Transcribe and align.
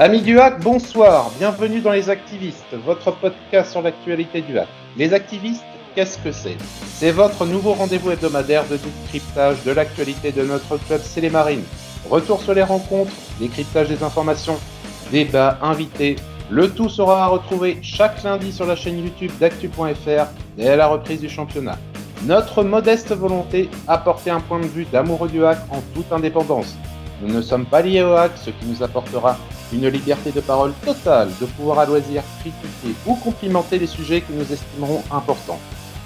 Amis 0.00 0.22
du 0.22 0.38
hack, 0.38 0.60
bonsoir, 0.62 1.28
bienvenue 1.40 1.80
dans 1.80 1.90
Les 1.90 2.08
Activistes, 2.08 2.72
votre 2.86 3.10
podcast 3.10 3.72
sur 3.72 3.82
l'actualité 3.82 4.42
du 4.42 4.56
hack. 4.56 4.68
Les 4.96 5.12
Activistes, 5.12 5.64
qu'est-ce 5.96 6.18
que 6.18 6.30
c'est? 6.30 6.56
C'est 6.86 7.10
votre 7.10 7.44
nouveau 7.44 7.72
rendez-vous 7.72 8.12
hebdomadaire 8.12 8.62
de 8.68 8.76
décryptage 8.76 9.56
de 9.64 9.72
l'actualité 9.72 10.30
de 10.30 10.44
notre 10.44 10.76
club 10.76 11.00
C'est 11.02 11.20
les 11.20 11.30
Marines. 11.30 11.64
Retour 12.08 12.40
sur 12.40 12.54
les 12.54 12.62
rencontres, 12.62 13.10
décryptage 13.40 13.88
des 13.88 14.04
informations, 14.04 14.56
débats, 15.10 15.58
invités, 15.62 16.14
le 16.48 16.70
tout 16.70 16.88
sera 16.88 17.24
à 17.24 17.26
retrouver 17.26 17.80
chaque 17.82 18.22
lundi 18.22 18.52
sur 18.52 18.66
la 18.66 18.76
chaîne 18.76 19.02
YouTube 19.02 19.32
d'actu.fr 19.40 20.28
à 20.64 20.76
la 20.76 20.86
reprise 20.86 21.20
du 21.20 21.28
championnat. 21.28 21.76
Notre 22.22 22.62
modeste 22.62 23.12
volonté, 23.12 23.68
apporter 23.88 24.30
un 24.30 24.38
point 24.38 24.60
de 24.60 24.66
vue 24.66 24.86
d'amoureux 24.92 25.28
du 25.28 25.44
hack 25.44 25.58
en 25.70 25.80
toute 25.92 26.12
indépendance. 26.12 26.76
Nous 27.20 27.34
ne 27.34 27.42
sommes 27.42 27.66
pas 27.66 27.82
liés 27.82 28.04
au 28.04 28.12
hack, 28.12 28.30
ce 28.36 28.50
qui 28.50 28.64
nous 28.64 28.80
apportera 28.80 29.36
une 29.72 29.88
liberté 29.88 30.30
de 30.30 30.40
parole 30.40 30.72
totale, 30.84 31.30
de 31.40 31.46
pouvoir 31.46 31.80
à 31.80 31.86
loisir 31.86 32.22
critiquer 32.40 32.94
ou 33.06 33.14
complimenter 33.16 33.78
les 33.78 33.86
sujets 33.86 34.20
que 34.20 34.32
nous 34.32 34.50
estimerons 34.52 35.02
importants. 35.10 35.60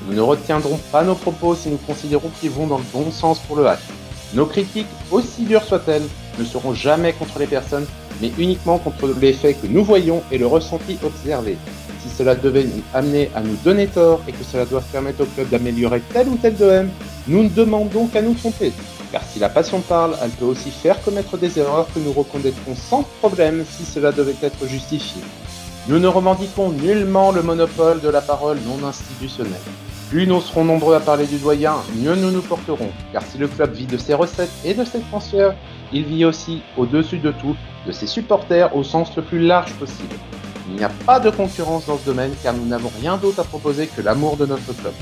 Nous 0.06 0.14
ne 0.14 0.20
retiendrons 0.20 0.80
pas 0.90 1.04
nos 1.04 1.14
propos 1.14 1.54
si 1.54 1.68
nous 1.68 1.76
considérons 1.76 2.30
qu'ils 2.40 2.50
vont 2.50 2.66
dans 2.66 2.78
le 2.78 2.84
bon 2.92 3.10
sens 3.10 3.38
pour 3.40 3.56
le 3.56 3.66
hack. 3.66 3.80
Nos 4.34 4.46
critiques, 4.46 4.86
aussi 5.10 5.42
dures 5.42 5.62
soient-elles, 5.62 6.06
ne 6.38 6.44
seront 6.44 6.74
jamais 6.74 7.12
contre 7.12 7.38
les 7.38 7.46
personnes, 7.46 7.86
mais 8.20 8.32
uniquement 8.38 8.78
contre 8.78 9.08
les 9.20 9.32
faits 9.32 9.60
que 9.60 9.66
nous 9.66 9.84
voyons 9.84 10.22
et 10.32 10.38
le 10.38 10.46
ressenti 10.46 10.98
observé. 11.04 11.56
Si 12.02 12.08
cela 12.08 12.34
devait 12.34 12.64
nous 12.64 12.82
amener 12.94 13.30
à 13.34 13.42
nous 13.42 13.56
donner 13.64 13.86
tort 13.86 14.20
et 14.26 14.32
que 14.32 14.42
cela 14.42 14.64
doit 14.64 14.80
permettre 14.80 15.22
au 15.22 15.26
club 15.26 15.48
d'améliorer 15.50 16.02
tel 16.12 16.28
ou 16.28 16.36
tel 16.36 16.56
de 16.56 16.86
nous 17.28 17.44
ne 17.44 17.48
demandons 17.48 18.06
qu'à 18.06 18.22
nous 18.22 18.34
tromper. 18.34 18.72
Car 19.12 19.22
si 19.30 19.38
la 19.38 19.50
passion 19.50 19.80
parle, 19.80 20.16
elle 20.22 20.30
peut 20.30 20.46
aussi 20.46 20.70
faire 20.70 21.02
commettre 21.02 21.36
des 21.36 21.58
erreurs 21.58 21.86
que 21.94 22.00
nous 22.00 22.12
reconnaîtrons 22.12 22.74
sans 22.74 23.02
problème 23.20 23.62
si 23.68 23.84
cela 23.84 24.10
devait 24.10 24.34
être 24.42 24.66
justifié. 24.66 25.20
Nous 25.86 25.98
ne 25.98 26.08
revendiquons 26.08 26.70
nullement 26.70 27.30
le 27.30 27.42
monopole 27.42 28.00
de 28.00 28.08
la 28.08 28.22
parole 28.22 28.58
non 28.66 28.86
institutionnelle. 28.86 29.52
Plus 30.08 30.26
nous 30.26 30.40
serons 30.40 30.64
nombreux 30.64 30.94
à 30.94 31.00
parler 31.00 31.26
du 31.26 31.36
doyen, 31.36 31.76
mieux 31.96 32.14
nous 32.14 32.30
nous 32.30 32.40
porterons. 32.40 32.90
Car 33.12 33.22
si 33.22 33.36
le 33.36 33.48
club 33.48 33.74
vit 33.74 33.86
de 33.86 33.98
ses 33.98 34.14
recettes 34.14 34.50
et 34.64 34.72
de 34.72 34.84
ses 34.84 35.00
transferts, 35.00 35.54
il 35.92 36.04
vit 36.04 36.24
aussi, 36.24 36.62
au-dessus 36.78 37.18
de 37.18 37.32
tout, 37.32 37.56
de 37.86 37.92
ses 37.92 38.06
supporters 38.06 38.74
au 38.74 38.82
sens 38.82 39.14
le 39.16 39.22
plus 39.22 39.40
large 39.40 39.74
possible. 39.74 40.14
Il 40.68 40.76
n'y 40.76 40.84
a 40.84 40.90
pas 41.04 41.20
de 41.20 41.28
concurrence 41.28 41.86
dans 41.86 41.98
ce 41.98 42.06
domaine 42.06 42.32
car 42.42 42.54
nous 42.54 42.66
n'avons 42.66 42.90
rien 43.00 43.18
d'autre 43.18 43.40
à 43.40 43.44
proposer 43.44 43.88
que 43.88 44.00
l'amour 44.00 44.38
de 44.38 44.46
notre 44.46 44.72
club. 44.72 44.94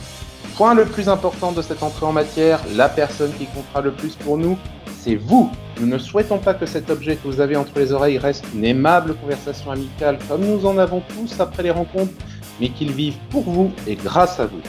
Point 0.61 0.75
le 0.75 0.85
plus 0.85 1.09
important 1.09 1.53
de 1.53 1.63
cette 1.63 1.83
entrée 1.83 2.05
en 2.05 2.13
matière, 2.13 2.61
la 2.75 2.91
personne 2.91 3.33
qui 3.39 3.47
comptera 3.47 3.81
le 3.81 3.93
plus 3.93 4.15
pour 4.15 4.37
nous, 4.37 4.59
c'est 5.01 5.15
vous. 5.15 5.51
Nous 5.81 5.87
ne 5.87 5.97
souhaitons 5.97 6.37
pas 6.37 6.53
que 6.53 6.67
cet 6.67 6.91
objet 6.91 7.17
que 7.17 7.27
vous 7.27 7.41
avez 7.41 7.57
entre 7.57 7.79
les 7.79 7.93
oreilles 7.93 8.19
reste 8.19 8.45
une 8.55 8.67
aimable 8.67 9.15
conversation 9.15 9.71
amicale 9.71 10.19
comme 10.29 10.45
nous 10.45 10.67
en 10.67 10.77
avons 10.77 11.03
tous 11.17 11.41
après 11.41 11.63
les 11.63 11.71
rencontres, 11.71 12.13
mais 12.61 12.69
qu'il 12.69 12.93
vive 12.93 13.15
pour 13.31 13.45
vous 13.45 13.73
et 13.87 13.95
grâce 13.95 14.39
à 14.39 14.45
vous. 14.45 14.61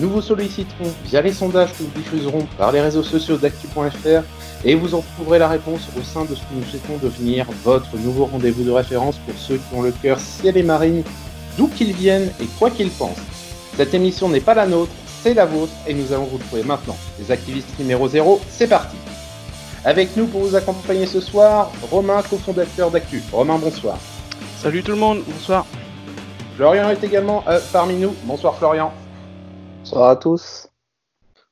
Nous 0.00 0.10
vous 0.10 0.20
solliciterons 0.20 0.90
via 1.04 1.22
les 1.22 1.32
sondages 1.32 1.72
que 1.74 1.84
nous 1.84 1.90
diffuserons 1.90 2.44
par 2.58 2.72
les 2.72 2.80
réseaux 2.80 3.04
sociaux 3.04 3.36
d'actu.fr 3.36 4.24
et 4.64 4.74
vous 4.74 4.96
en 4.96 5.04
trouverez 5.14 5.38
la 5.38 5.46
réponse 5.46 5.86
au 5.96 6.02
sein 6.02 6.24
de 6.24 6.34
ce 6.34 6.40
que 6.40 6.54
nous 6.56 6.64
souhaitons 6.64 6.98
devenir 7.00 7.46
votre 7.62 7.96
nouveau 7.98 8.24
rendez-vous 8.24 8.64
de 8.64 8.72
référence 8.72 9.18
pour 9.18 9.38
ceux 9.38 9.58
qui 9.58 9.76
ont 9.76 9.82
le 9.82 9.92
cœur 9.92 10.18
ciel 10.18 10.56
et 10.56 10.64
marine, 10.64 11.04
d'où 11.56 11.68
qu'ils 11.68 11.92
viennent 11.92 12.32
et 12.40 12.46
quoi 12.58 12.68
qu'ils 12.68 12.90
pensent. 12.90 13.22
Cette 13.76 13.94
émission 13.94 14.28
n'est 14.28 14.40
pas 14.40 14.54
la 14.54 14.66
nôtre, 14.66 14.90
c'est 15.26 15.34
la 15.34 15.44
vôtre 15.44 15.72
et 15.88 15.92
nous 15.92 16.12
allons 16.12 16.26
vous 16.26 16.38
trouver 16.38 16.62
maintenant. 16.62 16.94
Les 17.18 17.32
activistes 17.32 17.76
numéro 17.80 18.06
0, 18.06 18.40
c'est 18.48 18.68
parti. 18.68 18.96
Avec 19.84 20.16
nous 20.16 20.28
pour 20.28 20.42
vous 20.42 20.54
accompagner 20.54 21.04
ce 21.06 21.20
soir, 21.20 21.72
Romain, 21.90 22.22
cofondateur 22.22 22.92
d'Actu. 22.92 23.20
Romain, 23.32 23.58
bonsoir. 23.58 23.98
Salut 24.58 24.84
tout 24.84 24.92
le 24.92 24.98
monde, 24.98 25.24
bonsoir. 25.26 25.66
Florian 26.54 26.90
est 26.90 27.02
également 27.02 27.42
euh, 27.48 27.58
parmi 27.72 27.96
nous. 27.96 28.14
Bonsoir 28.22 28.56
Florian. 28.56 28.92
Bonsoir 29.80 30.10
à 30.10 30.14
tous. 30.14 30.68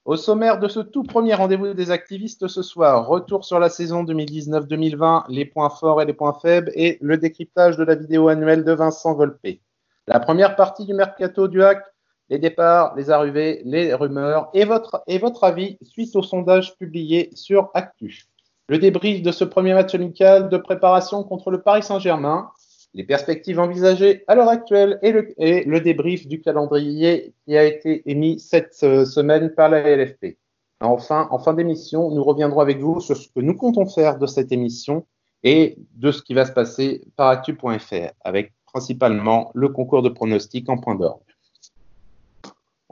Au 0.05 0.15
sommaire 0.15 0.61
de 0.61 0.69
ce 0.69 0.79
tout 0.79 1.03
premier 1.03 1.35
rendez-vous 1.35 1.75
des 1.75 1.91
activistes 1.91 2.47
ce 2.47 2.63
soir, 2.63 3.09
retour 3.09 3.45
sur 3.45 3.59
la 3.59 3.71
saison 3.71 4.05
2019-2020, 4.05 5.25
les 5.31 5.47
points 5.47 5.71
forts 5.71 6.01
et 6.01 6.05
les 6.05 6.13
points 6.13 6.39
faibles 6.41 6.71
et 6.77 6.97
le 7.01 7.19
décryptage 7.19 7.77
de 7.77 7.83
la 7.83 7.97
vidéo 7.97 8.29
annuelle 8.29 8.63
de 8.63 8.73
Vincent 8.73 9.15
Volpe. 9.15 9.59
La 10.07 10.21
première 10.21 10.55
partie 10.55 10.85
du 10.85 10.95
mercato 10.95 11.49
du 11.49 11.61
hack 11.61 11.83
les 12.29 12.39
départs, 12.39 12.95
les 12.97 13.11
arrivées, 13.11 13.63
les 13.65 13.95
rumeurs 13.95 14.51
et 14.55 14.65
votre, 14.65 15.05
avis 15.43 15.79
suite 15.83 16.15
au 16.17 16.23
sondage 16.23 16.77
publié 16.77 17.31
sur 17.35 17.71
Actu. 17.75 18.25
Le 18.69 18.79
débrief 18.79 19.23
de 19.23 19.31
ce 19.31 19.45
premier 19.45 19.75
match 19.75 19.95
amical 19.95 20.49
de 20.49 20.57
préparation 20.57 21.23
contre 21.23 21.51
le 21.51 21.61
Paris 21.61 21.83
Saint-Germain, 21.83 22.51
les 22.95 23.05
perspectives 23.05 23.59
envisagées 23.59 24.25
à 24.27 24.35
l'heure 24.35 24.49
actuelle 24.49 24.99
et 25.03 25.13
le, 25.13 25.35
et 25.39 25.81
débrief 25.81 26.27
du 26.27 26.41
calendrier 26.41 27.35
qui 27.45 27.57
a 27.57 27.65
été 27.65 28.09
émis 28.11 28.39
cette 28.39 28.79
euh, 28.85 29.05
semaine 29.05 29.51
par 29.51 29.69
la 29.69 29.97
LFP. 29.97 30.39
Enfin, 30.81 31.29
en 31.31 31.39
fin 31.39 31.55
d'émission, 31.55 32.11
nous 32.11 32.23
reviendrons 32.23 32.61
avec 32.61 32.79
vous 32.79 33.01
sur 33.01 33.17
ce 33.17 33.29
que 33.29 33.41
nous 33.41 33.57
comptons 33.57 33.87
faire 33.87 34.19
de 34.19 34.27
cette 34.27 34.53
émission 34.53 35.07
et 35.43 35.77
de 35.97 36.11
ce 36.11 36.23
qui 36.23 36.35
va 36.35 36.47
se 36.47 36.53
passer 36.53 37.03
par 37.17 37.29
actu.fr, 37.29 38.13
avec 38.23 38.53
principalement 38.67 39.51
le 39.55 39.69
concours 39.69 40.03
de 40.03 40.09
pronostics 40.09 40.69
en 40.69 40.79
point 40.79 40.95
d'ordre. 40.95 41.25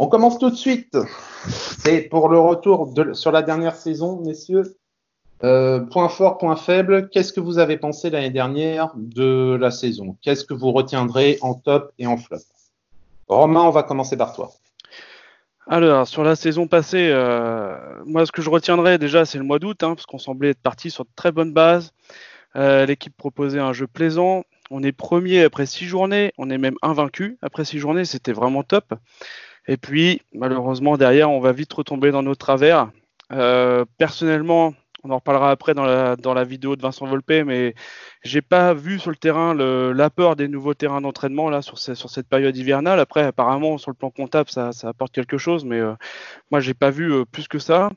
On 0.03 0.09
commence 0.09 0.37
tout 0.41 0.51
de 0.51 0.57
suite. 0.57 0.99
C'est 1.47 2.01
pour 2.01 2.29
le 2.29 2.37
retour 2.37 2.93
sur 3.13 3.31
la 3.31 3.41
dernière 3.41 3.77
saison, 3.77 4.21
messieurs. 4.21 4.77
Euh, 5.45 5.79
point 5.79 6.09
fort, 6.09 6.39
point 6.39 6.57
faible. 6.57 7.09
Qu'est-ce 7.11 7.33
que 7.33 7.39
vous 7.39 7.59
avez 7.59 7.77
pensé 7.77 8.11
l'année 8.11 8.33
dernière 8.33 8.91
de 8.97 9.57
la 9.61 9.71
saison? 9.71 10.17
Qu'est-ce 10.21 10.45
que 10.45 10.55
vous 10.55 10.73
retiendrez 10.73 11.39
en 11.41 11.55
top 11.55 11.93
et 12.01 12.09
en 12.09 12.17
flop? 12.17 12.39
Romain, 13.29 13.61
on 13.61 13.71
va 13.71 13.85
commencer 13.85 14.17
par 14.17 14.35
toi. 14.35 14.51
Alors, 15.69 16.09
sur 16.09 16.25
la 16.25 16.35
saison 16.35 16.67
passée, 16.67 17.11
euh, 17.13 18.03
moi, 18.05 18.27
ce 18.27 18.33
que 18.33 18.43
je 18.43 18.51
retiendrai 18.51 18.99
déjà, 18.99 19.25
c'est 19.25 19.39
le 19.39 19.45
mois 19.45 19.61
d'août, 19.61 19.85
hein, 19.85 19.95
parce 19.95 20.07
qu'on 20.07 20.19
semblait 20.19 20.51
être 20.51 20.63
parti 20.63 20.91
sur 20.91 21.05
de 21.05 21.11
très 21.15 21.31
bonnes 21.31 21.53
bases. 21.53 21.93
Euh, 22.57 22.87
l'équipe 22.87 23.17
proposait 23.17 23.61
un 23.61 23.73
jeu 23.73 23.87
plaisant. 23.87 24.43
On 24.73 24.83
est 24.83 24.91
premier 24.91 25.45
après 25.45 25.67
six 25.67 25.85
journées. 25.85 26.33
On 26.39 26.51
est 26.51 26.59
même 26.59 26.77
invaincu 26.83 27.39
après 27.41 27.65
six 27.65 27.79
journées. 27.79 28.05
C'était 28.05 28.33
vraiment 28.33 28.65
top. 28.65 28.95
Et 29.69 29.77
puis, 29.77 30.23
malheureusement, 30.33 30.97
derrière, 30.97 31.31
on 31.31 31.41
va 31.41 31.53
vite 31.53 31.73
retomber 31.73 32.11
dans 32.11 32.23
nos 32.23 32.35
travers. 32.35 32.91
Euh, 33.33 33.85
personnellement, 33.99 34.75
on 35.05 35.11
en 35.11 35.17
reparlera 35.17 35.51
après 35.51 35.75
dans 35.75 35.85
la, 35.85 36.17
dans 36.17 36.35
la 36.35 36.45
vidéo 36.45 36.77
de 36.77 36.83
Vincent 36.83 37.07
Volpe, 37.07 37.45
mais 37.45 37.75
j'ai 38.23 38.43
pas 38.43 38.73
vu 38.73 38.99
sur 38.99 39.11
le 39.11 39.17
terrain 39.17 39.55
l'apport 39.55 40.37
des 40.37 40.49
nouveaux 40.49 40.75
terrains 40.75 41.01
d'entraînement 41.01 41.61
sur, 41.61 41.79
sur, 41.79 42.11
cette 42.11 42.29
période 42.29 42.57
hivernale. 42.57 43.01
Après, 43.01 43.23
apparemment, 43.23 43.79
sur 43.79 43.91
le 43.91 43.97
plan 43.97 44.11
comptable, 44.11 44.51
ça, 44.51 44.73
ça 44.73 44.89
apporte 44.89 45.13
quelque 45.13 45.39
chose, 45.39 45.65
mais 45.65 45.81
euh, 45.81 45.95
moi, 46.51 46.61
j'ai 46.61 46.75
pas 46.75 46.91
vu 46.91 47.13
euh, 47.13 47.25
plus 47.25 47.49
que 47.49 47.59
ça. 47.59 47.91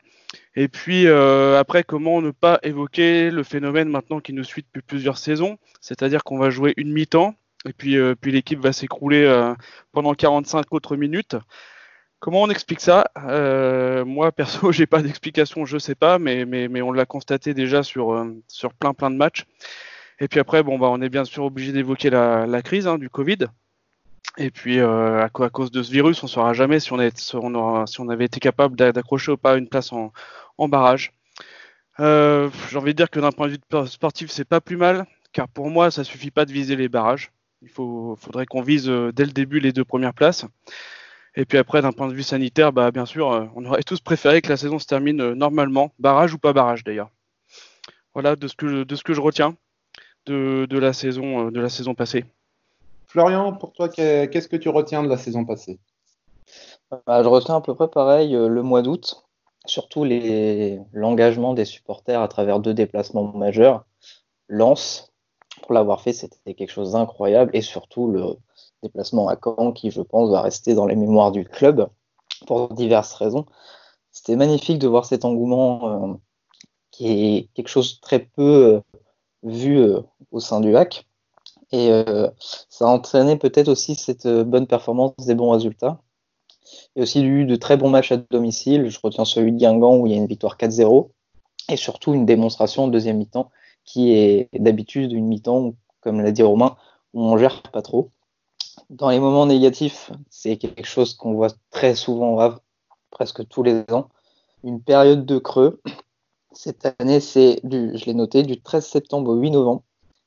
Et 0.55 0.67
puis 0.67 1.07
euh, 1.07 1.59
après, 1.59 1.83
comment 1.83 2.21
ne 2.21 2.31
pas 2.31 2.59
évoquer 2.63 3.29
le 3.29 3.43
phénomène 3.43 3.89
maintenant 3.89 4.19
qui 4.19 4.33
nous 4.33 4.43
suit 4.43 4.63
depuis 4.63 4.81
plusieurs 4.81 5.17
saisons, 5.17 5.57
c'est-à-dire 5.81 6.23
qu'on 6.23 6.37
va 6.37 6.49
jouer 6.49 6.73
une 6.77 6.91
mi-temps 6.91 7.35
et 7.67 7.73
puis, 7.73 7.97
euh, 7.97 8.15
puis 8.19 8.31
l'équipe 8.31 8.59
va 8.59 8.73
s'écrouler 8.73 9.23
euh, 9.23 9.53
pendant 9.91 10.13
45 10.13 10.71
autres 10.71 10.95
minutes. 10.95 11.35
Comment 12.19 12.43
on 12.43 12.49
explique 12.49 12.81
ça? 12.81 13.05
Euh, 13.17 14.05
Moi, 14.05 14.31
perso, 14.31 14.71
j'ai 14.71 14.85
pas 14.85 15.01
d'explication, 15.01 15.65
je 15.65 15.77
sais 15.77 15.95
pas, 15.95 16.19
mais, 16.19 16.45
mais, 16.45 16.67
mais 16.67 16.81
on 16.81 16.91
l'a 16.91 17.05
constaté 17.05 17.53
déjà 17.53 17.83
sur, 17.83 18.25
sur 18.47 18.73
plein 18.73 18.93
plein 18.93 19.11
de 19.11 19.17
matchs. 19.17 19.45
Et 20.19 20.27
puis 20.27 20.39
après, 20.39 20.63
bon, 20.63 20.79
bah, 20.79 20.87
on 20.89 21.01
est 21.01 21.09
bien 21.09 21.25
sûr 21.25 21.43
obligé 21.45 21.71
d'évoquer 21.71 22.09
la, 22.09 22.61
crise 22.63 22.87
hein, 22.87 22.97
du 22.97 23.09
Covid. 23.09 23.47
Et 24.37 24.51
puis, 24.51 24.79
à, 24.79 25.29
cause 25.31 25.71
de 25.71 25.83
ce 25.83 25.91
virus, 25.91 26.21
on 26.23 26.27
ne 26.27 26.31
saura 26.31 26.53
jamais 26.53 26.79
si 26.79 26.93
on, 26.93 26.99
si 27.15 27.35
on, 27.35 27.85
si 27.85 28.01
on 28.01 28.09
avait 28.09 28.25
été 28.25 28.39
capable 28.39 28.75
d'accrocher 28.75 29.31
ou 29.33 29.37
pas 29.37 29.57
une 29.57 29.67
place 29.69 29.91
en, 29.93 30.11
barrage. 30.67 31.13
J'ai 31.99 32.77
envie 32.77 32.93
de 32.93 32.97
dire 32.97 33.09
que 33.09 33.19
d'un 33.19 33.31
point 33.31 33.47
de 33.47 33.53
vue 33.53 33.87
sportif, 33.87 34.31
c'est 34.31 34.45
pas 34.45 34.61
plus 34.61 34.77
mal, 34.77 35.05
car 35.33 35.47
pour 35.49 35.69
moi, 35.69 35.91
ça 35.91 36.03
suffit 36.03 36.31
pas 36.31 36.45
de 36.45 36.51
viser 36.53 36.75
les 36.75 36.90
barrages. 36.90 37.31
Il 37.66 37.72
faut, 37.72 38.16
faudrait 38.16 38.46
qu'on 38.46 38.62
vise 38.62 38.88
euh, 38.88 39.12
dès 39.12 39.26
le 39.26 39.32
début 39.32 39.59
les 39.59 39.72
deux 39.72 39.84
premières 39.84 40.14
places. 40.14 40.46
Et 41.35 41.46
puis 41.46 41.58
après, 41.58 41.82
d'un 41.82 41.94
point 41.94 42.08
de 42.08 42.14
vue 42.14 42.22
sanitaire, 42.22 42.72
bah, 42.72 42.91
bien 42.91 43.08
sûr, 43.08 43.32
euh, 43.32 43.46
on 43.56 43.66
aurait 43.66 43.82
tous 43.82 44.00
préféré 44.02 44.44
que 44.44 44.50
la 44.50 44.56
saison 44.56 44.78
se 44.78 44.85
termine 44.85 45.20
euh, 45.20 45.34
normalement, 45.34 45.91
barrage 45.97 46.35
ou 46.35 46.38
pas 46.38 46.53
barrage 46.53 46.84
d'ailleurs. 46.84 47.09
Voilà 48.14 48.35
de 48.35 48.47
ce 48.47 48.56
que, 48.56 48.84
de 48.84 48.96
ce 48.96 49.03
que 49.03 49.14
je 49.14 49.20
retiens 49.20 49.58
de, 50.28 50.67
de 50.70 50.78
la, 50.78 50.94
saison, 50.94 51.50
de 51.50 51.59
la 51.59 51.70
saison 51.70 51.96
passée. 51.96 52.26
Florian, 53.08 53.53
pour 53.53 53.73
toi, 53.73 53.90
qu'est-ce 53.90 54.47
que 54.47 54.58
tu 54.58 54.70
retiens 54.70 55.02
de 55.02 55.09
la 55.09 55.17
saison 55.17 55.44
passée? 55.44 55.79
Bah, 56.91 57.23
Je 57.23 57.28
retiens 57.28 57.56
à 57.56 57.62
peu 57.62 57.73
près 57.73 57.88
pareil 57.88 58.34
le 58.34 58.62
mois 58.62 58.84
d'août, 58.84 59.26
surtout 59.66 60.06
l'engagement 60.94 61.56
des 61.56 61.66
supporters 61.66 62.22
à 62.22 62.28
travers 62.28 62.59
deux 62.59 62.76
déplacements 62.76 63.34
majeurs. 63.34 63.85
Lens, 64.47 65.15
pour 65.66 65.73
l'avoir 65.73 66.02
fait, 66.02 66.14
c'était 66.14 66.53
quelque 66.53 66.72
chose 66.72 66.91
d'incroyable 66.91 67.52
et 67.53 67.62
surtout 67.62 68.08
le 68.12 68.38
déplacement 68.84 69.28
à 69.28 69.38
Caen 69.41 69.72
qui, 69.72 69.90
je 69.90 70.02
pense, 70.02 70.29
va 70.29 70.41
rester 70.41 70.76
dans 70.76 70.85
les 70.85 70.96
mémoires 70.96 71.32
du 71.32 71.44
club 71.44 71.90
pour 72.46 72.70
diverses 72.73 73.14
raisons. 73.14 73.46
C'était 74.12 74.35
magnifique 74.35 74.79
de 74.79 74.88
voir 74.88 75.06
cet 75.06 75.26
engouement 75.26 75.90
euh, 75.90 76.14
qui 76.91 77.08
est 77.08 77.50
quelque 77.56 77.67
chose 77.67 77.96
de 77.96 78.02
très 78.02 78.20
peu 78.20 78.76
euh, 78.76 78.82
vu 79.44 79.79
euh, 79.79 80.02
au 80.32 80.40
sein 80.40 80.62
du 80.62 80.76
hack. 80.76 81.08
Et 81.72 81.90
ça 82.70 82.85
a 82.85 82.88
entraîné 82.88 83.35
peut-être 83.35 83.67
aussi 83.67 83.96
cette 83.96 84.28
bonne 84.28 84.66
performance, 84.66 85.14
des 85.26 85.35
bons 85.35 85.50
résultats. 85.50 86.00
Il 86.96 87.00
y 87.00 87.02
a 87.02 87.03
aussi 87.03 87.22
eu 87.22 87.44
de 87.44 87.56
très 87.58 87.76
bons 87.76 87.90
matchs 87.90 88.14
à 88.14 88.17
domicile. 88.17 88.88
Je 88.88 88.97
retiens 89.03 89.26
celui 89.26 89.52
de 89.52 89.58
Guingamp 89.58 89.97
où 89.97 90.08
il 90.08 90.14
y 90.14 90.16
a 90.16 90.17
une 90.17 90.28
victoire 90.28 90.56
4-0. 90.58 91.09
Et 91.67 91.76
surtout 91.76 92.14
une 92.14 92.26
démonstration 92.26 92.85
en 92.85 92.88
deuxième 92.88 93.17
mi-temps 93.17 93.52
qui 93.85 94.14
est 94.14 94.49
d'habitude 94.53 95.11
une 95.11 95.28
mi-temps, 95.28 95.76
comme 96.02 96.22
l'a 96.22 96.32
dit 96.32 96.43
Romain, 96.43 96.76
où 97.14 97.23
on 97.23 97.37
gère 97.37 97.61
pas 97.64 97.82
trop. 97.82 98.11
Dans 98.90 99.09
les 99.09 99.20
moments 99.20 99.46
négatifs, 99.46 100.11
c'est 100.29 100.58
quelque 100.58 100.85
chose 100.85 101.14
qu'on 101.14 101.34
voit 101.34 101.52
très 101.72 101.96
souvent 101.96 102.55
presque 103.11 103.47
tous 103.47 103.64
les 103.64 103.84
ans. 103.91 104.09
Une 104.64 104.82
période 104.82 105.26
de 105.26 105.37
creux. 105.37 105.82
Cette 106.52 106.87
année, 106.99 107.20
c'est 107.20 107.59
je 107.64 108.05
l'ai 108.05 108.14
noté, 108.14 108.43
du 108.43 108.61
13 108.61 108.85
septembre 108.85 109.32
au 109.32 109.35
8 109.35 109.52
novembre. 109.52 109.84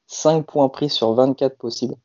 5 0.06 0.46
points 0.46 0.68
pris 0.68 0.88
sur 0.88 1.12
24 1.12 1.56
possibles, 1.58 1.96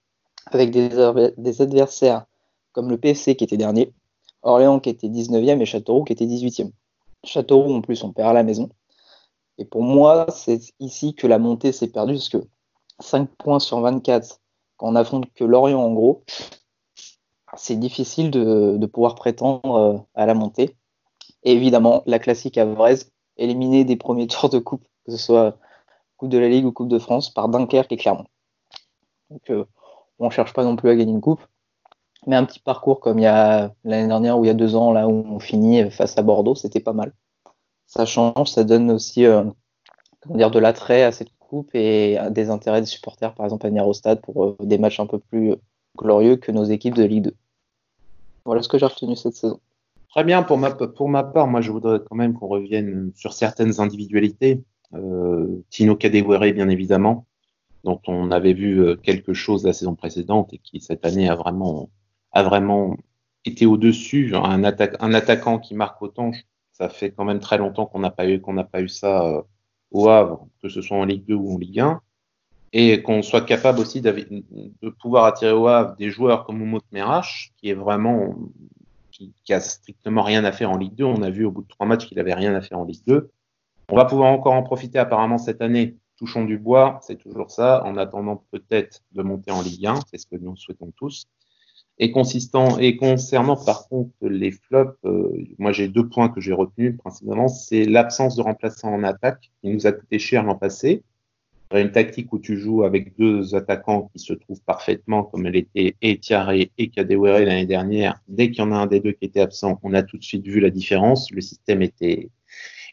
avec 0.48 0.72
des, 0.72 0.90
des 1.38 1.62
adversaires 1.62 2.26
comme 2.74 2.90
le 2.90 2.98
PFC 2.98 3.36
qui 3.36 3.46
était 3.46 3.56
dernier, 3.56 3.94
Orléans 4.42 4.80
qui 4.80 4.90
était 4.90 5.08
19e 5.08 5.62
et 5.62 5.66
Châteauroux 5.66 6.04
qui 6.04 6.14
était 6.14 6.26
18e. 6.26 6.72
Châteauroux, 7.24 7.74
en 7.74 7.82
plus, 7.82 8.04
on 8.04 8.12
perd 8.12 8.32
à 8.32 8.34
la 8.34 8.44
maison. 8.44 8.70
Et 9.58 9.66
pour 9.66 9.84
moi, 9.84 10.26
c'est 10.30 10.60
ici 10.80 11.14
que 11.16 11.28
la 11.28 11.38
montée 11.38 11.72
s'est 11.72 11.92
perdue, 11.92 12.14
parce 12.14 12.30
que 12.30 12.44
5 13.00 13.30
points 13.38 13.60
sur 13.60 13.80
24, 13.82 14.40
quand 14.78 14.88
on 14.88 14.96
affronte 14.96 15.32
que 15.34 15.44
Lorient 15.44 15.80
en 15.80 15.94
gros, 15.94 16.24
c'est 17.56 17.76
difficile 17.76 18.32
de, 18.32 18.86
pouvoir 18.88 19.16
prétendre 19.16 19.76
euh, 19.76 19.98
à 20.16 20.26
la 20.26 20.34
montée. 20.34 20.76
Et 21.44 21.52
évidemment, 21.52 22.04
la 22.06 22.20
classique 22.20 22.58
Avrez, 22.58 22.96
éliminée 23.38 23.86
des 23.86 23.96
premiers 23.96 24.28
tours 24.28 24.50
de 24.50 24.60
coupe, 24.60 24.86
que 25.06 25.12
ce 25.12 25.18
soit 25.18 25.58
Coupe 26.18 26.30
de 26.30 26.38
la 26.38 26.50
Ligue 26.50 26.66
ou 26.66 26.72
Coupe 26.72 26.90
de 26.90 27.00
France, 27.00 27.30
par 27.30 27.50
Dunkerque 27.50 27.92
et 27.92 27.98
Clermont. 27.98 28.28
Donc, 29.30 29.50
euh, 29.50 29.66
on 30.20 30.26
ne 30.26 30.32
cherche 30.32 30.54
pas 30.54 30.64
non 30.64 30.76
plus 30.76 30.90
à 30.90 30.96
gagner 30.96 31.12
une 31.12 31.22
coupe, 31.22 31.42
mais 32.28 32.36
un 32.36 32.46
petit 32.46 32.60
parcours 32.60 33.00
comme 33.00 33.20
il 33.20 33.24
y 33.24 33.28
a 33.28 33.74
l'année 33.84 34.08
dernière 34.08 34.38
ou 34.40 34.46
il 34.46 34.48
y 34.48 34.52
a 34.52 34.56
deux 34.56 34.76
ans, 34.76 34.92
là 34.92 35.08
où 35.08 35.12
on 35.12 35.40
finit 35.40 35.90
face 35.92 36.18
à 36.18 36.22
Bordeaux, 36.22 36.56
c'était 36.56 36.80
pas 36.80 36.94
mal. 36.94 37.14
Ça 37.96 38.08
change, 38.08 38.50
ça 38.50 38.64
donne 38.64 38.90
aussi 38.90 39.24
euh, 39.24 39.44
comment 40.22 40.36
dire, 40.36 40.50
de 40.50 40.58
l'attrait 40.58 41.04
à 41.04 41.12
cette 41.12 41.30
coupe 41.38 41.76
et 41.76 42.18
des 42.32 42.50
intérêts 42.50 42.82
des 42.82 42.88
supporters, 42.88 43.36
par 43.36 43.46
exemple 43.46 43.68
à 43.68 43.70
venir 43.70 43.88
au 43.88 43.94
stade 43.94 44.20
pour 44.20 44.44
euh, 44.44 44.58
des 44.62 44.80
matchs 44.80 45.00
un 45.00 45.06
peu 45.06 45.20
plus 45.20 45.54
glorieux 45.96 46.38
que 46.38 46.52
nos 46.52 46.64
équipes 46.64 46.96
de 46.96 47.04
Ligue 47.04 47.26
2. 47.26 47.36
Voilà 48.46 48.64
ce 48.64 48.68
que 48.68 48.80
j'ai 48.80 48.88
retenu 48.88 49.16
cette 49.16 49.36
saison. 49.36 49.60
Très 50.10 50.24
bien, 50.24 50.42
pour 50.42 50.58
ma, 50.58 50.72
pour 50.72 51.08
ma 51.08 51.24
part, 51.24 51.46
moi 51.46 51.62
je 51.62 51.72
voudrais 51.72 52.00
quand 52.10 52.16
même 52.16 52.34
qu'on 52.34 52.48
revienne 52.48 53.12
sur 53.14 53.32
certaines 53.32 53.80
individualités. 53.80 54.64
Euh, 54.96 55.64
Tino 55.70 55.96
Kadewere, 55.96 56.52
bien 56.52 56.70
évidemment, 56.70 57.28
dont 57.84 58.02
on 58.08 58.32
avait 58.32 58.54
vu 58.54 58.98
quelque 59.04 59.36
chose 59.36 59.64
la 59.66 59.74
saison 59.74 59.94
précédente 59.94 60.52
et 60.52 60.58
qui 60.58 60.82
cette 60.82 61.06
année 61.06 61.30
a 61.30 61.36
vraiment 61.36 61.92
a 62.32 62.42
vraiment 62.42 62.98
été 63.46 63.68
au-dessus. 63.68 64.36
Un, 64.36 64.64
un 64.64 65.14
attaquant 65.14 65.60
qui 65.60 65.76
marque 65.76 66.02
autant, 66.02 66.32
ça 66.74 66.90
fait 66.90 67.12
quand 67.12 67.24
même 67.24 67.40
très 67.40 67.58
longtemps 67.58 67.86
qu'on 67.86 68.00
n'a 68.00 68.12
pas 68.12 68.28
eu 68.28 68.42
qu'on 68.42 68.54
n'a 68.54 68.64
pas 68.64 68.82
eu 68.82 68.90
ça 68.90 69.26
euh, 69.26 69.42
au 69.92 70.10
Havre, 70.10 70.48
que 70.62 70.70
ce 70.70 70.82
soit 70.82 70.98
en 70.98 71.06
Ligue 71.06 71.26
2 71.26 71.36
ou 71.36 71.54
en 71.54 71.58
Ligue 71.58 71.80
1, 71.80 72.02
et 72.74 73.02
qu'on 73.04 73.22
soit 73.22 73.42
capable 73.42 73.80
aussi 73.80 74.02
de 74.02 74.90
pouvoir 75.00 75.26
attirer 75.26 75.52
au 75.52 75.68
Havre 75.68 75.96
des 75.96 76.10
joueurs 76.10 76.46
comme 76.46 76.58
Moumou 76.58 76.80
Merash, 76.92 77.54
qui 77.58 77.70
est 77.70 77.76
vraiment 77.76 78.36
qui, 79.12 79.32
qui, 79.46 79.54
a 79.54 79.60
strictement 79.60 80.24
rien 80.24 80.44
à 80.44 80.52
faire 80.52 80.72
en 80.72 80.78
Ligue 80.78 80.96
2. 80.96 81.04
On 81.04 81.22
a 81.22 81.30
vu 81.30 81.46
au 81.46 81.52
bout 81.52 81.62
de 81.62 81.68
trois 81.68 81.86
matchs 81.86 82.08
qu'il 82.08 82.20
avait 82.20 82.34
rien 82.34 82.56
à 82.56 82.62
faire 82.62 82.80
en 82.80 82.86
Ligue 82.86 83.06
2. 83.06 83.30
On 83.90 83.96
va 83.96 84.06
pouvoir 84.06 84.32
encore 84.32 84.54
en 84.54 84.64
profiter 84.64 84.98
apparemment 84.98 85.38
cette 85.38 85.62
année. 85.62 85.98
Touchons 86.18 86.46
du 86.46 86.58
bois, 86.58 87.00
c'est 87.02 87.18
toujours 87.18 87.52
ça, 87.52 87.84
en 87.86 87.98
attendant 87.98 88.44
peut-être 88.52 89.02
de 89.12 89.22
monter 89.24 89.52
en 89.52 89.62
Ligue 89.62 89.86
1, 89.86 90.00
c'est 90.10 90.18
ce 90.18 90.26
que 90.26 90.36
nous 90.36 90.56
souhaitons 90.56 90.92
tous. 90.96 91.28
Et 92.00 92.12
consistant 92.12 92.80
et 92.80 92.98
concernant 92.98 93.56
par 93.56 93.88
contre 93.88 94.14
les 94.22 94.52
flops, 94.52 94.98
euh, 95.06 95.30
moi 95.60 95.72
j'ai 95.72 95.88
deux 95.88 96.08
points 96.10 96.30
que 96.30 96.42
j'ai 96.42 96.54
retenus 96.54 96.98
principalement, 96.98 97.48
c'est 97.48 97.86
l'absence 97.86 98.36
de 98.36 98.42
remplaçant 98.42 98.92
en 98.92 99.04
attaque 99.04 99.52
qui 99.62 99.70
nous 99.70 99.86
a 99.86 99.92
coûté 99.92 100.18
cher 100.18 100.44
l'an 100.44 100.56
passé. 100.56 101.04
Une 101.72 101.92
tactique 101.92 102.32
où 102.34 102.40
tu 102.40 102.58
joues 102.58 102.84
avec 102.84 103.18
deux 103.18 103.56
attaquants 103.56 104.10
qui 104.14 104.20
se 104.20 104.34
trouvent 104.34 104.62
parfaitement, 104.62 105.24
comme 105.24 105.48
elle 105.48 105.56
était 105.56 105.96
et 106.02 106.20
Thierry 106.20 106.72
et 106.78 106.90
Kadewere 106.90 107.46
l'année 107.46 107.66
dernière. 107.66 108.20
Dès 108.28 108.52
qu'il 108.52 108.60
y 108.60 108.68
en 108.68 108.72
a 108.72 108.76
un 108.76 108.86
des 108.86 109.00
deux 109.00 109.14
qui 109.14 109.26
était 109.26 109.42
absent, 109.42 109.80
on 109.82 109.94
a 109.96 110.04
tout 110.04 110.18
de 110.18 110.24
suite 110.24 110.46
vu 110.46 110.60
la 110.60 110.70
différence. 110.70 111.32
Le 111.32 111.42
système 111.42 111.82
était, 111.82 112.30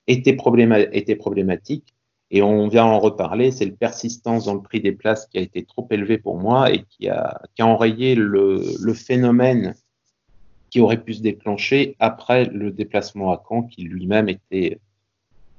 était 0.06 0.34
problématique. 0.34 1.94
Et 2.30 2.42
on 2.42 2.68
vient 2.68 2.84
en 2.84 3.00
reparler, 3.00 3.50
c'est 3.50 3.64
le 3.64 3.74
persistance 3.74 4.44
dans 4.44 4.54
le 4.54 4.62
prix 4.62 4.80
des 4.80 4.92
places 4.92 5.26
qui 5.26 5.38
a 5.38 5.40
été 5.40 5.64
trop 5.64 5.86
élevé 5.90 6.16
pour 6.16 6.38
moi 6.38 6.72
et 6.72 6.84
qui 6.88 7.08
a, 7.08 7.40
qui 7.54 7.62
a 7.62 7.66
enrayé 7.66 8.14
le, 8.14 8.62
le, 8.80 8.94
phénomène 8.94 9.74
qui 10.70 10.80
aurait 10.80 11.02
pu 11.02 11.14
se 11.14 11.22
déclencher 11.22 11.96
après 11.98 12.44
le 12.44 12.70
déplacement 12.70 13.32
à 13.32 13.42
Caen, 13.48 13.64
qui 13.64 13.82
lui-même 13.82 14.28
était, 14.28 14.78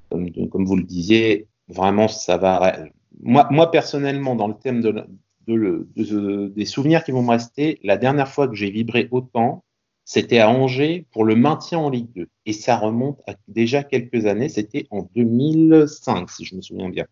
comme, 0.10 0.66
vous 0.66 0.78
le 0.78 0.84
disiez, 0.84 1.48
vraiment 1.68 2.08
ça 2.08 2.38
va. 2.38 2.78
Moi, 3.20 3.70
personnellement, 3.70 4.36
dans 4.36 4.48
le 4.48 4.56
thème 4.56 4.82
de, 4.82 5.06
de, 5.48 5.88
de, 5.98 6.48
des 6.56 6.66
souvenirs 6.66 7.04
qui 7.04 7.12
vont 7.12 7.24
me 7.24 7.32
rester, 7.32 7.80
la 7.84 7.98
dernière 7.98 8.30
fois 8.30 8.48
que 8.48 8.56
j'ai 8.56 8.72
vibré 8.72 9.10
autant, 9.12 9.66
c'était 10.06 10.40
à 10.40 10.50
Angers 10.50 11.06
pour 11.12 11.24
le 11.24 11.36
maintien 11.36 11.80
en 11.80 11.90
Ligue 11.90 12.12
2. 12.16 12.28
Et 12.46 12.54
ça 12.54 12.78
remonte 12.78 13.22
à 13.28 13.36
déjà 13.48 13.84
quelques 13.84 14.26
années, 14.26 14.50
c'était 14.50 14.88
en 14.92 15.08
2005, 15.16 16.30
si 16.30 16.46
je 16.46 16.56
me 16.56 16.62
souviens 16.62 16.90
bien. 16.90 17.06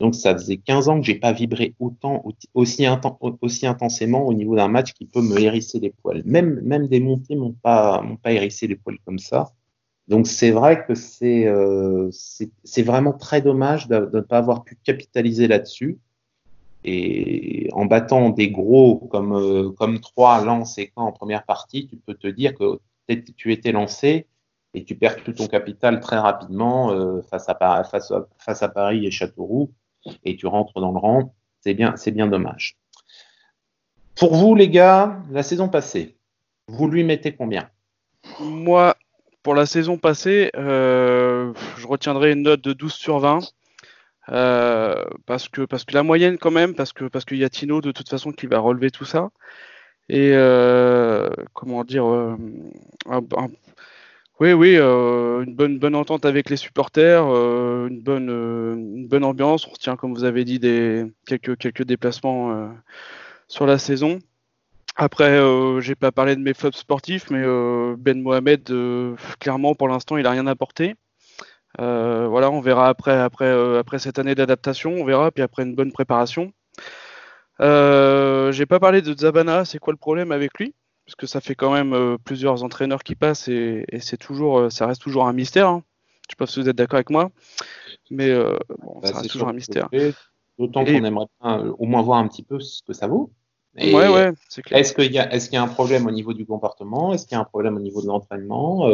Donc 0.00 0.14
ça 0.14 0.32
faisait 0.32 0.58
15 0.58 0.88
ans 0.88 1.00
que 1.00 1.06
j'ai 1.06 1.16
pas 1.16 1.32
vibré 1.32 1.74
autant, 1.80 2.22
aussi, 2.54 2.86
aussi 3.40 3.66
intensément 3.66 4.26
au 4.26 4.32
niveau 4.32 4.54
d'un 4.54 4.68
match 4.68 4.92
qui 4.92 5.06
peut 5.06 5.22
me 5.22 5.38
hérisser 5.38 5.80
les 5.80 5.90
poils. 5.90 6.22
Même, 6.24 6.86
des 6.86 7.00
montées 7.00 7.34
m'ont 7.34 7.52
pas, 7.52 8.00
m'ont 8.02 8.16
pas 8.16 8.32
hérissé 8.32 8.66
les 8.66 8.76
poils 8.76 8.98
comme 9.04 9.18
ça. 9.18 9.52
Donc 10.06 10.26
c'est 10.26 10.52
vrai 10.52 10.84
que 10.86 10.94
c'est, 10.94 11.46
euh, 11.46 12.08
c'est 12.10 12.82
vraiment 12.82 13.12
très 13.12 13.42
dommage 13.42 13.88
de 13.88 14.08
ne 14.12 14.20
pas 14.20 14.38
avoir 14.38 14.64
pu 14.64 14.78
capitaliser 14.82 15.48
là-dessus. 15.48 15.98
Et 16.84 17.68
en 17.72 17.86
battant 17.86 18.30
des 18.30 18.50
gros 18.50 19.08
comme, 19.10 19.34
euh, 19.34 19.70
comme 19.70 20.00
3, 20.00 20.44
Lens 20.44 20.78
et 20.78 20.92
Caen 20.94 21.06
en 21.06 21.12
première 21.12 21.44
partie, 21.44 21.88
tu 21.88 21.96
peux 21.96 22.14
te 22.14 22.28
dire 22.28 22.54
que 22.54 22.80
tu 23.36 23.52
étais 23.52 23.72
lancé 23.72 24.26
et 24.74 24.84
tu 24.84 24.94
perds 24.94 25.22
tout 25.24 25.32
ton 25.32 25.46
capital 25.46 26.00
très 26.00 26.18
rapidement 26.18 26.92
euh, 26.92 27.22
face, 27.22 27.48
à, 27.48 28.68
Paris 28.68 29.06
et 29.06 29.10
Châteauroux 29.10 29.72
et 30.24 30.36
tu 30.36 30.46
rentres 30.46 30.80
dans 30.80 30.92
le 30.92 30.98
rang. 30.98 31.34
C'est 31.60 31.74
bien, 31.74 31.96
c'est 31.96 32.12
bien 32.12 32.26
dommage. 32.26 32.76
Pour 34.14 34.34
vous, 34.34 34.54
les 34.54 34.68
gars, 34.68 35.22
la 35.30 35.42
saison 35.42 35.68
passée, 35.68 36.16
vous 36.68 36.88
lui 36.88 37.04
mettez 37.04 37.34
combien? 37.34 37.68
Moi, 38.40 38.96
pour 39.42 39.54
la 39.54 39.66
saison 39.66 39.96
passée, 39.96 40.50
euh, 40.56 41.52
je 41.76 41.86
retiendrai 41.86 42.32
une 42.32 42.42
note 42.42 42.60
de 42.60 42.72
12 42.72 42.92
sur 42.92 43.18
20. 43.18 43.40
Euh, 44.30 45.04
parce 45.26 45.48
que 45.48 45.62
parce 45.62 45.84
que 45.84 45.94
la 45.94 46.02
moyenne 46.02 46.38
quand 46.38 46.50
même, 46.50 46.74
parce 46.74 46.92
que 46.92 47.04
parce 47.06 47.24
qu'il 47.24 47.38
y 47.38 47.44
a 47.44 47.48
Tino 47.48 47.80
de 47.80 47.92
toute 47.92 48.08
façon 48.08 48.32
qui 48.32 48.46
va 48.46 48.58
relever 48.58 48.90
tout 48.90 49.04
ça. 49.04 49.30
Et 50.08 50.32
euh, 50.34 51.30
comment 51.54 51.84
dire, 51.84 52.06
euh, 52.06 52.36
oui 54.40 54.52
oui, 54.52 54.76
une 54.78 55.54
bonne 55.54 55.78
bonne 55.78 55.94
entente 55.94 56.24
avec 56.24 56.50
les 56.50 56.56
supporters, 56.56 57.24
une 57.24 58.00
bonne 58.00 58.28
une 58.30 59.08
bonne 59.08 59.24
ambiance. 59.24 59.66
On 59.66 59.70
retient 59.72 59.96
comme 59.96 60.14
vous 60.14 60.24
avez 60.24 60.44
dit 60.44 60.58
des 60.58 61.06
quelques 61.26 61.56
quelques 61.58 61.84
déplacements 61.84 62.72
sur 63.48 63.66
la 63.66 63.78
saison. 63.78 64.18
Après, 64.96 65.38
j'ai 65.80 65.94
pas 65.94 66.12
parlé 66.12 66.36
de 66.36 66.40
mes 66.42 66.54
flops 66.54 66.78
sportifs, 66.78 67.30
mais 67.30 67.44
Ben 67.96 68.20
Mohamed, 68.22 68.70
clairement 69.40 69.74
pour 69.74 69.88
l'instant, 69.88 70.16
il 70.16 70.26
a 70.26 70.30
rien 70.32 70.46
apporté. 70.46 70.94
Euh, 71.80 72.26
voilà, 72.28 72.50
on 72.50 72.60
verra 72.60 72.88
après, 72.88 73.16
après, 73.16 73.46
euh, 73.46 73.78
après 73.78 73.98
cette 73.98 74.18
année 74.18 74.34
d'adaptation, 74.34 74.92
on 74.92 75.04
verra, 75.04 75.30
puis 75.30 75.42
après 75.42 75.62
une 75.62 75.74
bonne 75.74 75.92
préparation. 75.92 76.52
Euh, 77.60 78.52
j'ai 78.52 78.66
pas 78.66 78.80
parlé 78.80 79.02
de 79.02 79.16
Zabana, 79.16 79.64
c'est 79.64 79.78
quoi 79.78 79.92
le 79.92 79.98
problème 79.98 80.32
avec 80.32 80.58
lui? 80.58 80.74
Parce 81.06 81.16
que 81.16 81.26
ça 81.26 81.40
fait 81.40 81.54
quand 81.54 81.72
même 81.72 82.18
plusieurs 82.24 82.64
entraîneurs 82.64 83.02
qui 83.02 83.14
passent 83.14 83.48
et, 83.48 83.86
c'est 84.00 84.18
toujours, 84.18 84.70
ça 84.70 84.86
reste 84.86 85.00
toujours 85.00 85.26
un 85.26 85.32
mystère. 85.32 85.68
Hein. 85.68 85.82
Je 86.28 86.32
sais 86.32 86.36
pas 86.36 86.46
si 86.46 86.60
vous 86.60 86.68
êtes 86.68 86.76
d'accord 86.76 86.96
avec 86.96 87.08
moi, 87.08 87.30
mais 88.10 88.34
bon, 88.34 89.00
bah, 89.00 89.08
ça 89.08 89.18
reste 89.18 89.30
toujours 89.30 89.48
un 89.48 89.54
mystère. 89.54 89.88
D'autant 90.58 90.84
qu'on 90.84 91.04
aimerait 91.04 91.26
au 91.78 91.86
moins 91.86 92.02
voir 92.02 92.18
un 92.18 92.28
petit 92.28 92.42
peu 92.42 92.60
ce 92.60 92.82
que 92.82 92.92
ça 92.92 93.06
vaut. 93.06 93.30
ouais, 93.76 93.92
ouais, 93.94 94.32
c'est 94.50 94.60
clair. 94.60 94.80
Est-ce 94.80 94.92
qu'il 94.92 95.12
y, 95.12 95.16
est 95.16 95.38
qu'il 95.44 95.54
y, 95.54 95.56
a 95.56 95.62
un 95.62 95.68
problème 95.68 96.06
au 96.06 96.10
niveau 96.10 96.34
du 96.34 96.44
comportement? 96.44 97.14
Est-ce 97.14 97.26
qu'il 97.26 97.36
y 97.36 97.38
a 97.38 97.40
un 97.40 97.44
problème 97.44 97.76
au 97.76 97.80
niveau 97.80 98.02
de 98.02 98.08
l'entraînement? 98.08 98.90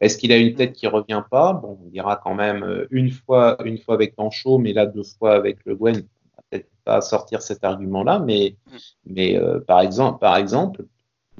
Est-ce 0.00 0.16
qu'il 0.16 0.32
a 0.32 0.36
une 0.36 0.54
tête 0.54 0.72
qui 0.72 0.86
revient 0.86 1.22
pas? 1.30 1.52
Bon, 1.52 1.78
on 1.84 1.88
dira 1.88 2.20
quand 2.22 2.34
même 2.34 2.62
euh, 2.62 2.86
une 2.90 3.10
fois, 3.10 3.56
une 3.64 3.78
fois 3.78 3.94
avec 3.94 4.16
Tancho, 4.16 4.58
mais 4.58 4.72
là 4.72 4.86
deux 4.86 5.02
fois 5.02 5.34
avec 5.34 5.58
Le 5.66 5.76
Gwen. 5.76 5.96
On 5.96 6.36
va 6.36 6.42
peut-être 6.50 6.70
pas 6.84 7.00
sortir 7.00 7.42
cet 7.42 7.64
argument-là, 7.64 8.18
mais, 8.18 8.56
mais 9.04 9.38
euh, 9.38 9.60
par 9.60 9.80
exemple, 9.80 10.18
par 10.18 10.36
exemple, 10.36 10.84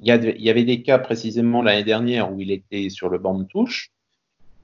il 0.02 0.06
y, 0.06 0.50
avait 0.50 0.64
des 0.64 0.82
cas 0.82 0.98
précisément 0.98 1.62
l'année 1.62 1.84
dernière 1.84 2.32
où 2.32 2.40
il 2.40 2.50
était 2.50 2.88
sur 2.88 3.10
le 3.10 3.18
banc 3.18 3.34
de 3.34 3.44
touche. 3.44 3.92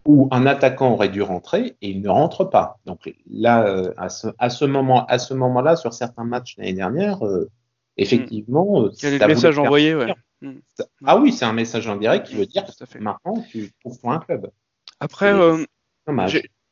où 0.07 0.29
un 0.31 0.47
attaquant 0.47 0.93
aurait 0.93 1.09
dû 1.09 1.21
rentrer 1.21 1.77
et 1.83 1.91
il 1.91 2.01
ne 2.01 2.09
rentre 2.09 2.45
pas. 2.45 2.79
Donc 2.87 3.13
là, 3.29 3.67
euh, 3.67 3.93
à 3.97 4.09
ce, 4.09 4.29
à 4.39 4.51
ce 4.51 4.65
moment, 4.65 5.05
à 5.07 5.19
ce 5.19 5.35
moment-là, 5.35 5.77
sur 5.77 5.93
certains 5.93 6.25
matchs 6.25 6.57
l'année 6.57 6.75
dernière, 6.75 7.27
euh, 7.27 7.51
effectivement, 7.97 8.83
hmm. 8.83 8.93
quel 8.99 9.15
est 9.15 9.19
le 9.19 9.27
message 9.27 9.59
envoyé 9.59 9.95
ouais. 9.95 10.15
Hmm. 10.43 10.59
Ah 11.05 11.17
oui, 11.19 11.33
c'est 11.33 11.45
un 11.45 11.53
message 11.53 11.89
indirect 11.89 12.27
qui 12.27 12.35
veut 12.35 12.47
dire 12.47 12.65
que 12.65 12.99
maintenant 12.99 13.45
tu 13.51 13.71
trouves 13.81 13.99
un 14.05 14.19
club. 14.19 14.51
Après, 15.01 15.33
euh, 15.33 15.65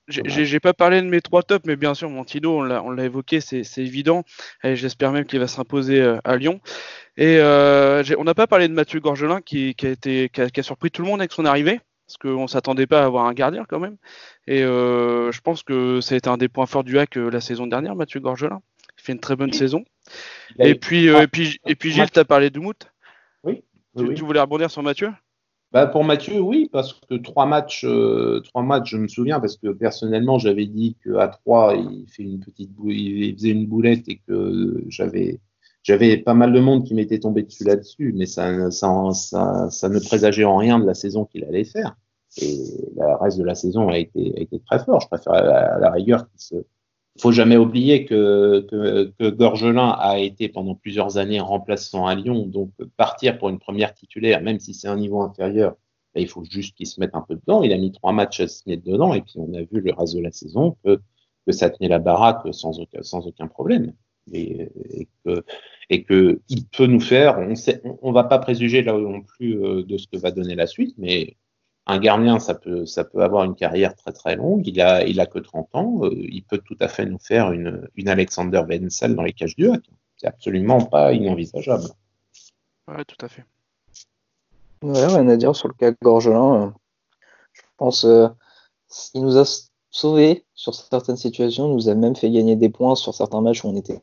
j'ai 0.06 0.60
pas 0.60 0.74
parlé 0.74 1.00
de 1.00 1.06
mes 1.06 1.20
trois 1.20 1.42
tops, 1.42 1.64
mais 1.66 1.76
bien 1.76 1.94
sûr, 1.94 2.10
Montino, 2.10 2.60
on 2.60 2.90
l'a 2.90 3.04
évoqué, 3.04 3.40
c'est 3.40 3.64
évident. 3.78 4.24
Et 4.62 4.76
j'espère 4.76 5.12
même 5.12 5.24
qu'il 5.24 5.40
va 5.40 5.46
s'imposer 5.46 6.02
à 6.24 6.36
Lyon. 6.36 6.60
Et 7.16 7.38
on 7.40 8.24
n'a 8.24 8.34
pas 8.34 8.46
parlé 8.46 8.68
de 8.68 8.74
Mathieu 8.74 9.00
Gorgelin 9.00 9.40
qui, 9.40 9.74
a 9.82 9.88
été, 9.88 10.28
qui 10.28 10.60
a 10.60 10.62
surpris 10.62 10.90
tout 10.90 11.02
le 11.02 11.08
monde 11.08 11.20
avec 11.20 11.32
son 11.32 11.44
arrivée 11.44 11.80
parce 12.06 12.18
qu'on 12.18 12.42
ne 12.42 12.48
s'attendait 12.48 12.86
pas 12.86 13.02
à 13.02 13.04
avoir 13.06 13.26
un 13.26 13.32
gardien 13.32 13.64
quand 13.68 13.80
même. 13.80 13.96
Et 14.46 14.62
euh, 14.62 15.32
je 15.32 15.40
pense 15.40 15.62
que 15.62 16.00
ça 16.00 16.14
a 16.14 16.18
été 16.18 16.28
un 16.28 16.36
des 16.36 16.48
points 16.48 16.66
forts 16.66 16.84
du 16.84 16.98
hack 16.98 17.16
euh, 17.16 17.30
la 17.30 17.40
saison 17.40 17.66
dernière, 17.66 17.96
Mathieu 17.96 18.20
Gorgelin. 18.20 18.60
Il 18.98 19.02
fait 19.02 19.12
une 19.12 19.20
très 19.20 19.36
bonne 19.36 19.52
saison. 19.52 19.84
Et 20.58 20.74
puis, 20.74 21.08
euh, 21.08 21.22
et 21.22 21.26
puis, 21.26 21.58
et 21.66 21.74
puis 21.74 21.92
Gilles, 21.92 22.10
tu 22.10 22.18
as 22.18 22.24
parlé 22.24 22.50
Oui. 23.96 24.14
Tu, 24.14 24.24
voulais 24.24 24.40
rebondir 24.40 24.70
sur 24.70 24.82
Mathieu? 24.82 25.10
Bah 25.72 25.86
pour 25.86 26.04
Mathieu, 26.04 26.40
oui, 26.40 26.68
parce 26.70 26.92
que 26.92 27.16
trois 27.16 27.46
matchs, 27.46 27.84
trois 28.44 28.62
matchs, 28.62 28.90
je 28.92 28.96
me 28.96 29.08
souviens, 29.08 29.40
parce 29.40 29.56
que 29.56 29.72
personnellement, 29.72 30.38
j'avais 30.38 30.66
dit 30.66 30.96
qu'à 31.02 31.26
trois, 31.26 31.74
il 31.74 32.06
fait 32.08 32.22
une 32.22 32.38
petite 32.38 32.70
il 32.86 33.34
faisait 33.34 33.50
une 33.50 33.66
boulette 33.66 34.08
et 34.08 34.20
que 34.26 34.84
j'avais, 34.86 35.40
j'avais 35.82 36.16
pas 36.16 36.34
mal 36.34 36.52
de 36.52 36.60
monde 36.60 36.84
qui 36.84 36.94
m'était 36.94 37.18
tombé 37.18 37.42
dessus 37.42 37.64
là-dessus, 37.64 38.12
mais 38.16 38.26
ça, 38.26 38.70
ça, 38.70 39.10
ça, 39.14 39.68
ça, 39.70 39.88
ne 39.88 39.98
présageait 39.98 40.44
en 40.44 40.56
rien 40.56 40.78
de 40.78 40.86
la 40.86 40.94
saison 40.94 41.24
qu'il 41.24 41.44
allait 41.44 41.64
faire. 41.64 41.96
Et 42.36 42.56
le 42.96 43.16
reste 43.20 43.38
de 43.38 43.44
la 43.44 43.54
saison 43.54 43.88
a 43.88 43.98
été, 43.98 44.34
a 44.36 44.40
été 44.40 44.60
très 44.60 44.78
fort. 44.78 45.00
Je 45.00 45.08
préfère 45.08 45.34
à 45.34 45.78
la, 45.78 45.90
rigueur 45.90 46.28
qu'il 46.28 46.40
se. 46.40 46.54
Faut 47.20 47.32
jamais 47.32 47.56
oublier 47.56 48.04
que, 48.04 48.66
que, 49.18 49.30
Gorgelin 49.30 49.90
a 49.90 50.18
été 50.18 50.48
pendant 50.48 50.74
plusieurs 50.74 51.16
années 51.16 51.40
remplaçant 51.40 52.06
à 52.06 52.14
Lyon, 52.14 52.46
donc 52.46 52.70
partir 52.96 53.38
pour 53.38 53.48
une 53.48 53.58
première 53.58 53.94
titulaire, 53.94 54.42
même 54.42 54.58
si 54.58 54.74
c'est 54.74 54.88
un 54.88 54.96
niveau 54.96 55.22
inférieur, 55.22 55.76
ben, 56.14 56.22
il 56.22 56.28
faut 56.28 56.44
juste 56.44 56.76
qu'il 56.76 56.86
se 56.86 57.00
mette 57.00 57.14
un 57.14 57.22
peu 57.22 57.36
dedans. 57.36 57.62
Il 57.62 57.72
a 57.72 57.78
mis 57.78 57.92
trois 57.92 58.12
matchs 58.12 58.40
à 58.40 58.48
se 58.48 58.68
mettre 58.68 58.84
dedans, 58.84 59.14
et 59.14 59.22
puis 59.22 59.34
on 59.36 59.52
a 59.54 59.60
vu 59.62 59.80
le 59.80 59.92
reste 59.92 60.16
de 60.16 60.20
la 60.20 60.32
saison 60.32 60.76
que, 60.84 61.00
que 61.46 61.52
ça 61.52 61.70
tenait 61.70 61.88
la 61.88 61.98
baraque 61.98 62.42
sans 62.52 62.80
aucun, 62.80 63.02
sans 63.02 63.26
aucun 63.26 63.46
problème. 63.46 63.92
Et, 64.32 64.68
et 64.90 65.08
que 65.24 65.44
et 65.90 66.02
que 66.02 66.40
il 66.48 66.66
peut 66.66 66.86
nous 66.86 67.00
faire. 67.00 67.38
On 67.38 67.54
on, 68.02 68.12
va 68.12 68.24
pas 68.24 68.38
préjuger 68.38 68.82
là 68.82 68.96
non 68.96 69.22
plus 69.22 69.62
euh, 69.62 69.82
de 69.84 69.98
ce 69.98 70.06
que 70.06 70.16
va 70.16 70.30
donner 70.30 70.54
la 70.54 70.66
suite, 70.66 70.94
mais 70.98 71.36
un 71.86 71.98
gardien, 71.98 72.38
ça 72.38 72.54
peut, 72.54 72.86
ça 72.86 73.04
peut 73.04 73.22
avoir 73.22 73.44
une 73.44 73.54
carrière 73.54 73.94
très 73.94 74.12
très 74.12 74.36
longue. 74.36 74.66
Il 74.66 74.80
a, 74.80 75.04
il 75.04 75.20
a 75.20 75.26
que 75.26 75.38
30 75.38 75.74
ans. 75.74 75.98
Euh, 76.02 76.10
il 76.14 76.42
peut 76.42 76.58
tout 76.58 76.76
à 76.80 76.88
fait 76.88 77.04
nous 77.04 77.18
faire 77.18 77.52
une, 77.52 77.88
une 77.94 78.08
Alexander 78.08 78.62
Wenzel 78.66 79.14
dans 79.14 79.22
les 79.22 79.32
cages 79.32 79.56
du 79.56 79.70
hack. 79.70 79.82
C'est 80.16 80.26
absolument 80.26 80.80
pas 80.80 81.12
inenvisageable. 81.12 81.84
Ouais, 82.88 83.04
tout 83.04 83.24
à 83.24 83.28
fait. 83.28 83.44
Ouais, 84.82 85.06
rien 85.06 85.28
à 85.28 85.36
dire 85.36 85.54
sur 85.54 85.68
le 85.68 85.74
cas 85.74 85.92
Gorgelin. 86.02 86.74
Je 87.52 87.62
pense 87.76 88.04
euh, 88.04 88.28
il 89.14 89.22
nous 89.22 89.38
a 89.38 89.44
sauvé 89.90 90.44
sur 90.54 90.74
certaines 90.74 91.16
situations, 91.16 91.68
il 91.68 91.74
nous 91.74 91.88
a 91.88 91.94
même 91.94 92.16
fait 92.16 92.30
gagner 92.30 92.56
des 92.56 92.68
points 92.68 92.94
sur 92.94 93.14
certains 93.14 93.40
matchs 93.40 93.64
où 93.64 93.68
on 93.68 93.76
était 93.76 93.98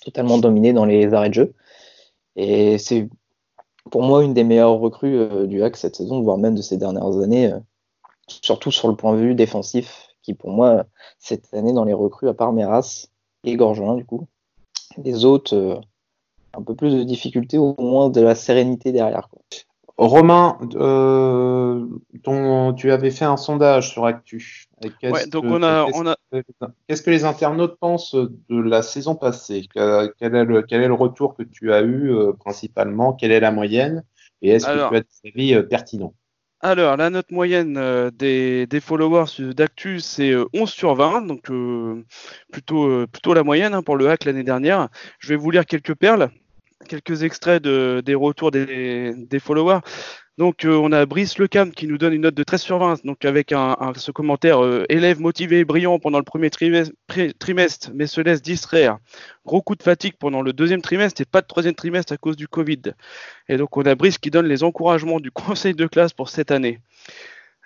totalement 0.00 0.38
dominé 0.38 0.72
dans 0.72 0.84
les 0.84 1.12
arrêts 1.12 1.28
de 1.28 1.34
jeu. 1.34 1.54
Et 2.36 2.78
c'est 2.78 3.08
pour 3.90 4.02
moi 4.02 4.24
une 4.24 4.34
des 4.34 4.44
meilleures 4.44 4.78
recrues 4.78 5.16
euh, 5.16 5.46
du 5.46 5.62
hack 5.62 5.76
cette 5.76 5.96
saison, 5.96 6.20
voire 6.22 6.38
même 6.38 6.54
de 6.54 6.62
ces 6.62 6.76
dernières 6.76 7.18
années, 7.18 7.52
euh, 7.52 7.58
surtout 8.28 8.70
sur 8.70 8.88
le 8.88 8.96
point 8.96 9.14
de 9.14 9.18
vue 9.18 9.34
défensif, 9.34 10.08
qui 10.22 10.34
pour 10.34 10.50
moi, 10.50 10.84
cette 11.18 11.52
année 11.54 11.72
dans 11.72 11.84
les 11.84 11.94
recrues, 11.94 12.28
à 12.28 12.34
part 12.34 12.52
Meras 12.52 13.06
et 13.44 13.56
Gorgelin 13.56 13.94
du 13.94 14.04
coup, 14.04 14.26
les 15.02 15.24
autres, 15.24 15.54
euh, 15.54 15.80
un 16.54 16.62
peu 16.62 16.74
plus 16.74 16.94
de 16.94 17.02
difficultés, 17.02 17.58
au 17.58 17.74
moins 17.78 18.10
de 18.10 18.20
la 18.20 18.34
sérénité 18.34 18.92
derrière. 18.92 19.28
Romain, 19.98 20.58
ton, 22.22 22.72
tu 22.74 22.92
avais 22.92 23.10
fait 23.10 23.24
un 23.24 23.36
sondage 23.36 23.90
sur 23.90 24.06
Actu. 24.06 24.68
Ouais, 25.02 25.26
donc 25.26 25.44
on 25.44 25.62
a, 25.62 25.86
on 25.92 26.06
a... 26.06 26.16
Qu'est-ce 26.86 27.02
que 27.02 27.10
les 27.10 27.24
internautes 27.24 27.78
pensent 27.80 28.14
de 28.14 28.60
la 28.60 28.82
saison 28.82 29.16
passée? 29.16 29.66
Quel 29.72 30.12
est, 30.20 30.44
le, 30.44 30.62
quel 30.62 30.82
est 30.82 30.88
le 30.88 30.94
retour 30.94 31.36
que 31.36 31.42
tu 31.42 31.72
as 31.72 31.80
eu 31.80 32.12
euh, 32.12 32.32
principalement? 32.32 33.12
Quelle 33.12 33.32
est 33.32 33.40
la 33.40 33.50
moyenne? 33.50 34.04
Et 34.40 34.50
est-ce 34.50 34.66
que 34.66 34.88
tu 34.88 34.96
as 34.96 35.00
des 35.00 35.30
avis 35.30 35.54
euh, 35.54 35.62
pertinents? 35.62 36.14
Alors, 36.60 36.96
la 36.96 37.10
note 37.10 37.30
moyenne 37.30 37.76
euh, 37.76 38.10
des, 38.10 38.66
des, 38.66 38.80
followers 38.80 39.54
d'Actu, 39.54 40.00
c'est 40.00 40.32
11 40.54 40.70
sur 40.70 40.94
20, 40.94 41.22
donc 41.22 41.50
plutôt, 42.52 43.06
plutôt 43.06 43.34
la 43.34 43.42
moyenne 43.42 43.74
hein, 43.74 43.82
pour 43.82 43.96
le 43.96 44.08
hack 44.08 44.24
l'année 44.24 44.44
dernière. 44.44 44.88
Je 45.18 45.30
vais 45.30 45.36
vous 45.36 45.50
lire 45.50 45.66
quelques 45.66 45.94
perles, 45.94 46.30
quelques 46.86 47.22
extraits 47.22 47.62
de, 47.62 48.02
des 48.04 48.14
retours 48.14 48.50
des, 48.50 49.14
des 49.14 49.38
followers. 49.38 49.80
Donc 50.38 50.64
euh, 50.64 50.76
on 50.76 50.92
a 50.92 51.04
Brice 51.04 51.36
Lecam 51.38 51.72
qui 51.72 51.88
nous 51.88 51.98
donne 51.98 52.12
une 52.12 52.22
note 52.22 52.34
de 52.36 52.44
13 52.44 52.62
sur 52.62 52.78
20, 52.78 53.04
donc 53.04 53.24
avec 53.24 53.50
un, 53.50 53.76
ce 53.96 54.12
commentaire 54.12 54.64
euh, 54.64 54.84
élève 54.88 55.20
motivé 55.20 55.58
et 55.58 55.64
brillant 55.64 55.98
pendant 55.98 56.18
le 56.18 56.24
premier 56.24 56.48
trimestre, 56.48 57.90
mais 57.92 58.06
se 58.06 58.20
laisse 58.20 58.40
distraire. 58.40 58.98
Gros 59.44 59.62
coup 59.62 59.74
de 59.74 59.82
fatigue 59.82 60.14
pendant 60.16 60.40
le 60.40 60.52
deuxième 60.52 60.80
trimestre 60.80 61.20
et 61.20 61.24
pas 61.24 61.40
de 61.40 61.48
troisième 61.48 61.74
trimestre 61.74 62.12
à 62.12 62.18
cause 62.18 62.36
du 62.36 62.46
Covid. 62.46 62.82
Et 63.48 63.56
donc 63.56 63.76
on 63.76 63.82
a 63.82 63.96
Brice 63.96 64.18
qui 64.18 64.30
donne 64.30 64.46
les 64.46 64.62
encouragements 64.62 65.18
du 65.18 65.30
conseil 65.32 65.74
de 65.74 65.86
classe 65.88 66.12
pour 66.12 66.28
cette 66.28 66.52
année. 66.52 66.78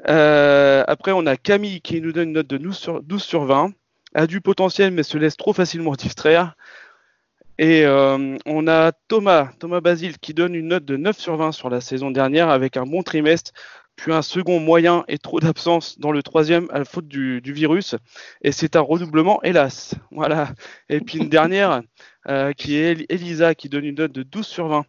Euh, 0.08 0.82
après 0.88 1.12
on 1.12 1.26
a 1.26 1.36
Camille 1.36 1.82
qui 1.82 2.00
nous 2.00 2.12
donne 2.12 2.28
une 2.28 2.34
note 2.34 2.46
de 2.46 2.56
12 2.56 2.76
sur, 2.76 3.02
12 3.02 3.22
sur 3.22 3.44
20. 3.44 3.70
A 4.14 4.26
du 4.26 4.40
potentiel 4.40 4.92
mais 4.92 5.02
se 5.02 5.18
laisse 5.18 5.36
trop 5.36 5.52
facilement 5.52 5.92
distraire. 5.92 6.56
Et 7.58 7.84
euh, 7.84 8.36
on 8.46 8.66
a 8.66 8.92
Thomas, 9.08 9.50
Thomas 9.58 9.80
Basile, 9.80 10.18
qui 10.18 10.34
donne 10.34 10.54
une 10.54 10.68
note 10.68 10.84
de 10.84 10.96
9 10.96 11.18
sur 11.18 11.36
20 11.36 11.52
sur 11.52 11.68
la 11.70 11.80
saison 11.80 12.10
dernière 12.10 12.48
avec 12.48 12.76
un 12.76 12.84
bon 12.84 13.02
trimestre, 13.02 13.52
puis 13.96 14.12
un 14.12 14.22
second 14.22 14.58
moyen 14.60 15.04
et 15.08 15.18
trop 15.18 15.40
d'absence 15.40 15.98
dans 15.98 16.12
le 16.12 16.22
troisième 16.22 16.68
à 16.72 16.78
la 16.78 16.84
faute 16.84 17.08
du, 17.08 17.40
virus. 17.44 17.94
Et 18.42 18.52
c'est 18.52 18.76
un 18.76 18.80
redoublement, 18.80 19.42
hélas. 19.42 19.94
Voilà. 20.10 20.52
Et 20.88 21.00
puis 21.00 21.18
une 21.18 21.28
dernière 21.28 21.82
euh, 22.28 22.52
qui 22.52 22.76
est 22.76 23.06
Elisa, 23.10 23.54
qui 23.54 23.68
donne 23.68 23.84
une 23.84 23.96
note 23.96 24.12
de 24.12 24.22
12 24.22 24.46
sur 24.46 24.68
20. 24.68 24.84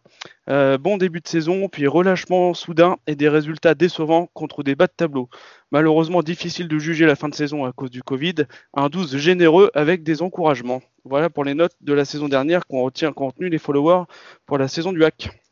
Euh, 0.48 0.78
bon 0.78 0.96
début 0.96 1.20
de 1.20 1.28
saison, 1.28 1.68
puis 1.68 1.86
relâchement 1.86 2.54
soudain 2.54 2.96
et 3.06 3.14
des 3.16 3.28
résultats 3.28 3.74
décevants 3.74 4.28
contre 4.34 4.62
des 4.62 4.74
bas 4.74 4.86
de 4.86 4.92
tableau. 4.96 5.28
Malheureusement, 5.70 6.22
difficile 6.22 6.68
de 6.68 6.78
juger 6.78 7.06
la 7.06 7.16
fin 7.16 7.28
de 7.28 7.34
saison 7.34 7.64
à 7.64 7.72
cause 7.72 7.90
du 7.90 8.02
Covid. 8.02 8.46
Un 8.74 8.88
12 8.88 9.16
généreux 9.16 9.70
avec 9.74 10.02
des 10.02 10.22
encouragements. 10.22 10.82
Voilà 11.04 11.28
pour 11.28 11.44
les 11.44 11.54
notes 11.54 11.76
de 11.80 11.92
la 11.92 12.04
saison 12.04 12.28
dernière 12.28 12.66
qu'on 12.66 12.82
retient, 12.82 13.12
contenu 13.12 13.48
les 13.48 13.58
followers 13.58 14.04
pour 14.46 14.58
la 14.58 14.68
saison 14.68 14.92
du 14.92 15.04
hack. 15.04 15.43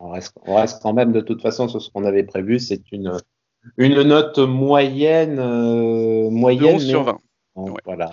On 0.00 0.10
reste, 0.10 0.80
quand 0.82 0.92
même 0.92 1.12
de 1.12 1.20
toute 1.20 1.42
façon 1.42 1.68
sur 1.68 1.82
ce 1.82 1.90
qu'on 1.90 2.04
avait 2.04 2.22
prévu. 2.22 2.58
C'est 2.58 2.92
une, 2.92 3.18
une 3.76 4.02
note 4.02 4.38
moyenne. 4.38 5.38
Euh, 5.38 6.30
moyenne 6.30 6.78
sur 6.78 7.04
20. 7.04 7.18
Voilà. 7.84 8.12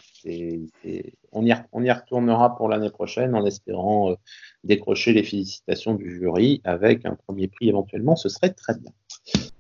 on, 1.32 1.46
y, 1.46 1.54
on 1.72 1.84
y 1.84 1.92
retournera 1.92 2.56
pour 2.56 2.68
l'année 2.68 2.90
prochaine 2.90 3.36
en 3.36 3.46
espérant 3.46 4.12
euh, 4.12 4.16
décrocher 4.64 5.14
les 5.14 5.22
félicitations 5.22 5.94
du 5.94 6.18
jury 6.18 6.62
avec 6.64 7.06
un 7.06 7.16
premier 7.28 7.48
prix 7.48 7.70
éventuellement. 7.70 8.16
Ce 8.16 8.30
serait 8.30 8.52
très 8.52 8.74
bien. 8.76 8.92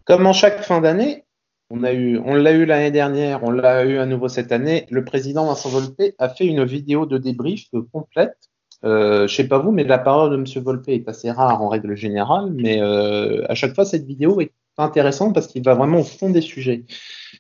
Comme 0.06 0.26
en 0.26 0.34
chaque 0.34 0.62
fin 0.64 0.82
d'année, 0.82 1.26
on 1.70 1.84
a 1.84 1.94
eu, 1.94 2.18
on 2.18 2.36
l'a 2.36 2.54
eu 2.54 2.66
l'année 2.66 2.92
dernière, 2.92 3.44
on 3.44 3.52
l'a 3.52 3.86
eu 3.86 3.98
à 3.98 4.06
nouveau 4.06 4.28
cette 4.28 4.52
année. 4.52 4.86
Le 4.90 5.04
président 5.04 5.46
Vincent 5.46 5.70
Volpe 5.70 6.16
a 6.18 6.30
fait 6.30 6.46
une 6.46 6.64
vidéo 6.64 7.06
de 7.06 7.18
débrief 7.18 7.70
complète 7.92 8.50
euh, 8.86 9.28
je 9.28 9.36
sais 9.36 9.48
pas 9.48 9.58
vous, 9.58 9.72
mais 9.72 9.84
la 9.84 9.98
parole 9.98 10.32
de 10.32 10.36
M. 10.36 10.64
Volpe 10.64 10.90
est 10.90 11.08
assez 11.08 11.32
rare 11.32 11.62
en 11.62 11.70
règle 11.70 11.96
générale, 11.96 12.52
mais 12.54 12.82
euh, 12.82 13.44
à 13.50 13.56
chaque 13.56 13.74
fois, 13.74 13.86
cette 13.86 14.06
vidéo 14.06 14.40
est 14.42 14.52
intéressante 14.78 15.34
parce 15.34 15.48
qu'il 15.48 15.64
va 15.64 15.74
vraiment 15.74 16.00
au 16.00 16.04
fond 16.04 16.30
des 16.30 16.42
sujets. 16.42 16.84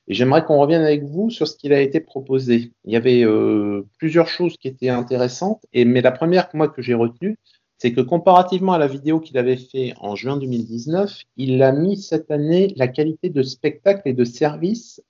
Et 0.08 0.14
j'aimerais 0.14 0.44
qu'on 0.44 0.58
revienne 0.60 0.82
avec 0.82 1.04
vous 1.04 1.30
sur 1.30 1.48
ce 1.48 1.56
qu'il 1.56 1.74
a 1.74 1.82
été 1.82 2.00
proposé. 2.00 2.72
Il 2.86 2.94
y 2.94 2.96
avait 2.96 3.24
euh, 3.24 3.86
plusieurs 4.00 4.28
choses 4.28 4.58
qui 4.58 4.68
étaient 4.68 4.90
intéressantes, 4.90 5.62
et, 5.74 5.86
mais 5.86 6.02
la 6.02 6.12
première 6.12 6.50
moi 6.54 6.68
que 6.68 6.82
j'ai 6.82 6.94
retenue, 6.94 7.38
c'est 7.78 7.94
que 7.94 8.02
comparativement 8.02 8.74
à 8.74 8.78
la 8.78 8.88
vidéo 8.88 9.20
qu'il 9.20 9.38
avait 9.38 9.58
fait 9.58 9.94
en 10.00 10.16
juin 10.16 10.38
2019, 10.38 11.24
il 11.38 11.62
a 11.62 11.72
mis 11.72 11.98
cette 11.98 12.32
année 12.32 12.74
la 12.78 12.88
qualité 12.88 13.30
de 13.30 13.44
spectacle 13.44 14.02
et 14.06 14.14
de 14.14 14.24
service 14.24 15.02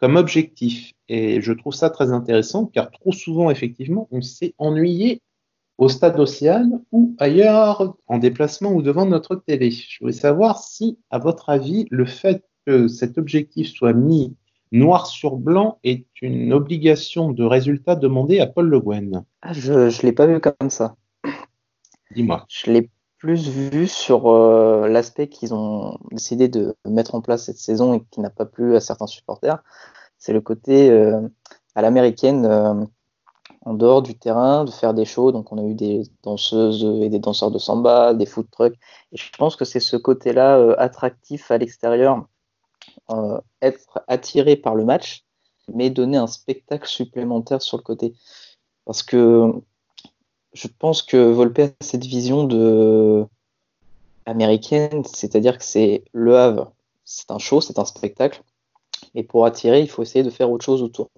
comme 0.00 0.16
objectif. 0.16 0.92
Et 1.08 1.40
je 1.42 1.52
trouve 1.52 1.74
ça 1.74 1.90
très 1.90 2.12
intéressant 2.12 2.66
car 2.66 2.90
trop 2.90 3.12
souvent, 3.12 3.50
effectivement, 3.50 4.08
on 4.10 4.22
s'est 4.22 4.54
ennuyé 4.58 5.20
au 5.78 5.88
stade 5.88 6.18
Océane 6.18 6.82
ou 6.92 7.14
ailleurs 7.18 7.96
en 8.08 8.18
déplacement 8.18 8.72
ou 8.72 8.82
devant 8.82 9.06
notre 9.06 9.36
télé. 9.36 9.70
Je 9.70 9.98
voulais 10.00 10.12
savoir 10.12 10.58
si, 10.58 10.98
à 11.10 11.18
votre 11.18 11.48
avis, 11.48 11.86
le 11.90 12.04
fait 12.04 12.44
que 12.66 12.88
cet 12.88 13.16
objectif 13.16 13.68
soit 13.68 13.92
mis 13.92 14.36
noir 14.72 15.06
sur 15.06 15.36
blanc 15.36 15.78
est 15.84 16.06
une 16.20 16.52
obligation 16.52 17.30
de 17.30 17.44
résultat 17.44 17.96
demandée 17.96 18.40
à 18.40 18.46
Paul 18.46 18.68
Le 18.68 18.80
Guen. 18.80 19.24
Ah, 19.40 19.52
je 19.52 19.72
ne 19.72 20.02
l'ai 20.02 20.12
pas 20.12 20.26
vu 20.26 20.38
comme 20.40 20.68
ça. 20.68 20.96
Dis-moi. 22.14 22.44
Je 22.48 22.70
l'ai 22.70 22.90
plus 23.18 23.48
vu 23.48 23.86
sur 23.86 24.28
euh, 24.28 24.88
l'aspect 24.88 25.28
qu'ils 25.28 25.54
ont 25.54 25.98
décidé 26.10 26.48
de 26.48 26.76
mettre 26.86 27.14
en 27.14 27.20
place 27.20 27.44
cette 27.44 27.58
saison 27.58 27.94
et 27.94 28.02
qui 28.10 28.20
n'a 28.20 28.30
pas 28.30 28.46
plu 28.46 28.76
à 28.76 28.80
certains 28.80 29.06
supporters. 29.06 29.62
C'est 30.18 30.32
le 30.32 30.40
côté 30.40 30.90
euh, 30.90 31.20
à 31.74 31.82
l'américaine, 31.82 32.46
euh, 32.46 32.74
en 33.68 33.74
dehors 33.74 34.02
du 34.02 34.16
terrain, 34.16 34.64
de 34.64 34.70
faire 34.70 34.94
des 34.94 35.04
shows. 35.04 35.30
Donc, 35.30 35.52
on 35.52 35.58
a 35.58 35.62
eu 35.62 35.74
des 35.74 36.04
danseuses 36.22 36.84
et 37.02 37.10
des 37.10 37.18
danseurs 37.18 37.50
de 37.50 37.58
samba, 37.58 38.14
des 38.14 38.24
food 38.24 38.50
trucks. 38.50 38.78
Et 39.12 39.16
je 39.16 39.30
pense 39.36 39.56
que 39.56 39.66
c'est 39.66 39.80
ce 39.80 39.96
côté-là 39.96 40.74
attractif 40.78 41.50
à 41.50 41.58
l'extérieur, 41.58 42.24
être 43.60 44.00
attiré 44.08 44.56
par 44.56 44.74
le 44.74 44.84
match, 44.84 45.24
mais 45.72 45.90
donner 45.90 46.16
un 46.16 46.26
spectacle 46.26 46.88
supplémentaire 46.88 47.60
sur 47.60 47.76
le 47.76 47.82
côté. 47.82 48.14
Parce 48.86 49.02
que 49.02 49.52
je 50.54 50.68
pense 50.78 51.02
que 51.02 51.30
Volpe 51.30 51.58
a 51.58 51.68
cette 51.80 52.06
vision 52.06 52.44
de 52.44 53.26
américaine, 54.24 55.04
c'est-à-dire 55.04 55.58
que 55.58 55.64
c'est 55.64 56.04
le 56.12 56.38
Havre, 56.38 56.72
c'est 57.04 57.30
un 57.30 57.38
show, 57.38 57.60
c'est 57.60 57.78
un 57.78 57.84
spectacle, 57.84 58.42
et 59.14 59.24
pour 59.24 59.44
attirer, 59.44 59.80
il 59.80 59.88
faut 59.88 60.02
essayer 60.02 60.22
de 60.22 60.30
faire 60.30 60.50
autre 60.50 60.64
chose 60.64 60.82
autour. 60.82 61.10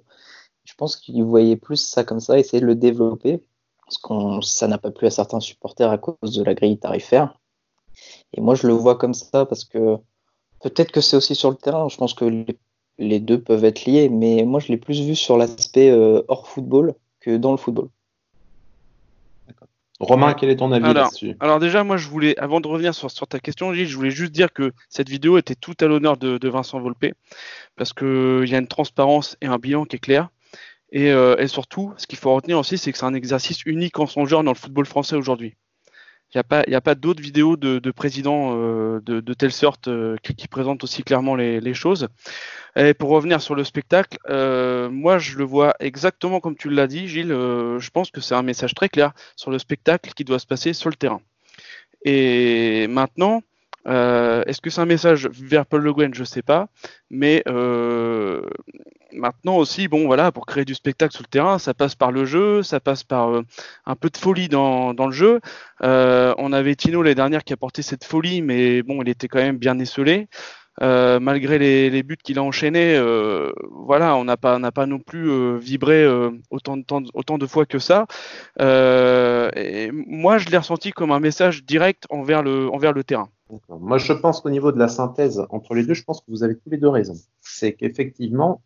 Je 0.81 0.83
pense 0.83 0.97
qu'il 0.97 1.23
voyait 1.23 1.57
plus 1.57 1.77
ça 1.77 2.05
comme 2.05 2.21
ça, 2.21 2.39
essayer 2.39 2.63
de 2.63 2.65
le 2.65 2.75
développer, 2.75 3.43
parce 3.85 3.99
que 3.99 4.47
ça 4.47 4.67
n'a 4.67 4.79
pas 4.79 4.91
plu 4.91 5.07
à 5.07 5.11
certains 5.11 5.39
supporters 5.39 5.91
à 5.91 5.99
cause 5.99 6.35
de 6.35 6.43
la 6.43 6.55
grille 6.55 6.79
tarifaire. 6.79 7.39
Et 8.33 8.41
moi, 8.41 8.55
je 8.55 8.67
le 8.67 8.73
vois 8.73 8.97
comme 8.97 9.13
ça 9.13 9.45
parce 9.45 9.67
que 9.67 9.99
peut-être 10.63 10.91
que 10.91 11.03
c'est 11.03 11.19
aussi 11.19 11.35
sur 11.35 11.51
le 11.51 11.57
terrain. 11.57 11.91
Je 11.91 11.99
pense 11.99 12.15
que 12.15 12.47
les, 12.97 13.21
deux 13.21 13.39
peuvent 13.39 13.67
être 13.67 13.85
liés, 13.85 14.09
mais 14.09 14.45
moi, 14.45 14.59
je 14.59 14.69
l'ai 14.69 14.79
plus 14.79 15.03
vu 15.03 15.15
sur 15.15 15.37
l'aspect 15.37 15.91
euh, 15.91 16.23
hors 16.29 16.49
football 16.49 16.95
que 17.21 17.37
dans 17.37 17.51
le 17.51 17.59
football. 17.59 17.91
Romain, 19.99 20.33
quel 20.33 20.49
est 20.49 20.57
ton 20.57 20.73
avis 20.73 20.95
là-dessus? 20.95 21.37
Alors 21.41 21.59
déjà, 21.59 21.85
moi, 21.85 21.99
je 21.99 22.09
voulais, 22.09 22.39
avant 22.39 22.63
de 22.63 22.69
revenir 22.69 22.95
sur, 22.95 23.11
ta 23.11 23.39
question, 23.39 23.75
Gilles, 23.75 23.87
je 23.87 23.97
voulais 23.97 24.11
juste 24.11 24.33
dire 24.33 24.51
que 24.51 24.73
cette 24.89 25.11
vidéo 25.11 25.37
était 25.37 25.57
tout 25.57 25.75
à 25.79 25.85
l'honneur 25.85 26.17
de, 26.17 26.49
Vincent 26.49 26.81
Volpe, 26.81 27.13
parce 27.77 27.93
qu'il 27.93 28.47
y 28.49 28.55
a 28.55 28.59
une 28.59 28.67
transparence 28.67 29.37
et 29.43 29.47
un 29.47 29.59
bilan 29.59 29.85
qui 29.85 29.97
est 29.97 29.99
clair. 29.99 30.31
Et, 30.92 31.12
euh, 31.12 31.37
et 31.38 31.47
surtout, 31.47 31.92
ce 31.97 32.06
qu'il 32.06 32.18
faut 32.18 32.35
retenir 32.35 32.59
aussi, 32.59 32.78
c'est 32.78 32.92
que 32.92 32.99
c'est 32.99 33.04
un 33.04 33.14
exercice 33.14 33.62
unique 33.64 33.99
en 33.99 34.06
son 34.06 34.26
genre 34.26 34.42
dans 34.42 34.52
le 34.52 34.56
football 34.56 34.87
français 34.87 35.16
aujourd'hui. 35.16 35.54
Il 36.32 36.37
n'y 36.37 36.40
a 36.40 36.44
pas, 36.44 36.62
pas 36.80 36.94
d'autres 36.94 37.23
vidéos 37.23 37.56
de, 37.56 37.80
de 37.80 37.90
présidents 37.90 38.52
euh, 38.54 39.00
de, 39.02 39.18
de, 39.18 39.35
telle 39.35 39.50
sorte 39.50 39.88
euh, 39.88 40.16
qui, 40.23 40.47
présentent 40.47 40.85
aussi 40.85 41.02
clairement 41.02 41.35
les, 41.35 41.61
les, 41.61 41.75
choses. 41.75 42.06
Et 42.76 42.94
pour 42.94 43.11
revenir 43.11 43.42
sur 43.42 43.56
le 43.56 43.64
spectacle, 43.64 44.16
euh, 44.28 44.88
moi 44.90 45.18
je 45.18 45.37
le 45.37 45.44
vois 45.44 45.75
exactement 45.80 46.38
comme 46.38 46.56
tu 46.56 46.70
l'as 46.70 46.87
dit, 46.87 47.09
Gilles. 47.09 47.30
je 47.32 47.90
pense 47.90 48.12
que 48.12 48.20
c'est 48.20 48.37
un 48.37 48.42
message 48.42 48.75
très 48.75 48.88
clair 48.88 49.12
sur 49.35 49.50
le 49.50 49.59
spectacle 49.59 50.12
qui 50.14 50.25
doit 50.25 50.38
se 50.38 50.47
passer 50.47 50.73
sur 50.73 50.88
le 50.88 50.94
terrain. 50.94 51.20
Et 52.04 52.87
maintenant, 52.87 53.42
euh, 53.87 54.42
est-ce 54.47 54.61
que 54.61 54.70
c'est 54.70 54.80
un 54.80 54.87
message 54.87 55.28
vers 55.32 55.66
Paul 55.66 55.82
Le 55.82 55.92
Guen? 55.92 56.14
Je 56.14 56.25
sais 56.25 56.42
pas. 56.42 56.68
Mais 57.11 57.42
euh, 57.49 58.42
maintenant 59.12 59.57
aussi, 59.57 59.88
bon, 59.88 60.07
voilà, 60.07 60.33
pour 60.33 60.47
créer 60.47 60.64
du 60.64 60.75
spectacle 60.75 61.12
sur 61.12 61.23
le 61.23 61.29
terrain, 61.29 61.59
ça 61.59 61.75
passe 61.75 61.95
par 61.95 62.12
le 62.12 62.25
jeu, 62.25 62.62
ça 62.62 62.81
passe 62.81 63.05
par 63.05 63.31
euh, 63.31 63.43
un 63.87 63.97
peu 63.97 64.11
de 64.11 64.17
folie 64.17 64.49
dans, 64.49 64.93
le 64.93 65.12
jeu. 65.12 65.40
on 65.81 66.52
avait 66.52 66.75
Tino 66.76 67.02
l'année 67.02 67.14
dernière 67.14 67.45
qui 67.45 67.52
a 67.52 67.57
porté 67.57 67.83
cette 67.83 68.05
folie, 68.05 68.43
mais 68.43 68.83
bon, 68.83 69.02
il 69.02 69.09
était 69.09 69.29
quand 69.29 69.38
même 69.38 69.59
bien 69.59 69.79
esselé. 69.79 70.29
Euh, 70.83 71.21
malgré 71.21 71.59
les, 71.59 71.90
les 71.90 72.02
buts 72.02 72.17
qu'il 72.17 72.38
a 72.38 72.43
enchaînés, 72.43 72.97
euh, 72.97 73.52
voilà, 73.71 74.17
on 74.17 74.25
n'a 74.25 74.38
pas, 74.38 74.59
non 74.87 74.99
plus 74.99 75.31
euh, 75.31 75.59
vibré 75.59 76.07
autant 76.50 76.79
de 76.79 77.47
fois 77.47 77.67
que 77.67 77.79
ça. 77.79 78.07
moi, 78.59 80.38
je 80.38 80.49
l'ai 80.49 80.57
ressenti 80.57 80.93
comme 80.93 81.12
un 81.12 81.21
message 81.21 81.64
direct 81.64 82.07
envers 82.09 82.43
le, 82.43 82.71
envers 82.71 82.93
le 82.93 83.05
terrain. 83.05 83.29
Moi, 83.69 83.99
je 83.99 84.12
pense 84.12 84.40
qu'au 84.40 84.50
niveau 84.50 84.73
de 84.73 84.79
la 84.79 84.88
synthèse 84.88 85.45
entre 85.50 85.75
les 85.75 85.85
deux, 85.85 85.95
je 85.95 86.05
pense 86.05 86.21
que 86.21 86.26
vous 86.29 86.45
avez 86.45 86.55
tous 86.55 86.71
les 86.71 86.79
deux 86.79 86.88
raison. 86.88 87.14
C'est 87.40 87.75
qu'effectivement, 87.75 88.62